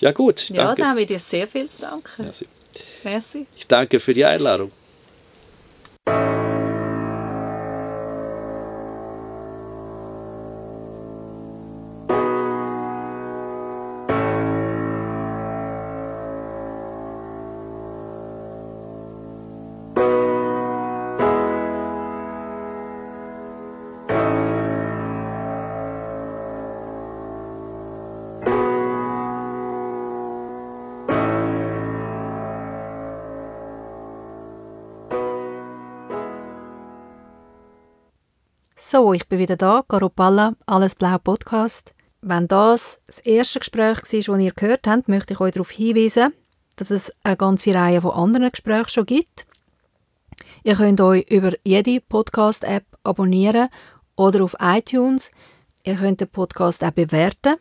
ja 0.00 0.12
gut, 0.12 0.48
Ja, 0.50 0.74
dann 0.74 0.90
habe 0.90 1.02
ich 1.02 1.06
dir 1.06 1.18
sehr 1.18 1.46
viel 1.46 1.68
zu 1.68 1.82
danken. 1.82 2.24
Merci. 2.24 2.46
Merci. 3.04 3.46
Ich 3.56 3.66
danke 3.66 4.00
für 4.00 4.14
die 4.14 4.24
Einladung. 4.24 4.72
So, 38.98 39.12
ich 39.12 39.28
bin 39.28 39.38
wieder 39.38 39.56
da, 39.56 39.84
Garopalla, 39.86 40.54
Alles 40.66 40.96
Blau 40.96 41.18
Podcast. 41.18 41.94
Wenn 42.20 42.48
das 42.48 42.98
das 43.06 43.20
erste 43.20 43.60
Gespräch 43.60 43.98
war, 43.98 44.02
das 44.02 44.12
ihr 44.40 44.50
gehört 44.50 44.88
habt, 44.88 45.06
möchte 45.06 45.34
ich 45.34 45.40
euch 45.40 45.52
darauf 45.52 45.70
hinweisen, 45.70 46.32
dass 46.74 46.90
es 46.90 47.12
eine 47.22 47.36
ganze 47.36 47.76
Reihe 47.76 48.00
von 48.00 48.10
anderen 48.10 48.50
Gesprächen 48.50 48.88
schon 48.88 49.06
gibt. 49.06 49.46
Ihr 50.64 50.74
könnt 50.74 51.00
euch 51.00 51.30
über 51.30 51.52
jede 51.62 52.00
Podcast-App 52.00 52.82
abonnieren 53.04 53.68
oder 54.16 54.42
auf 54.42 54.56
iTunes. 54.60 55.30
Ihr 55.84 55.94
könnt 55.94 56.20
den 56.20 56.26
Podcast 56.26 56.82
auch 56.82 56.90
bewerten. 56.90 57.54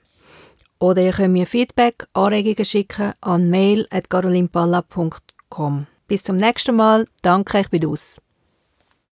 Oder 0.79 1.03
ihr 1.03 1.11
könnt 1.11 1.33
mir 1.33 1.45
Feedback, 1.45 2.07
Anregungen 2.13 2.65
schicken 2.65 3.13
an 3.21 3.51
mail.carolinpalla.com. 3.51 5.85
Bis 6.07 6.23
zum 6.23 6.37
nächsten 6.37 6.75
Mal. 6.75 7.05
Danke, 7.21 7.59
ich 7.59 7.69
bin 7.69 7.85
aus. 7.85 8.19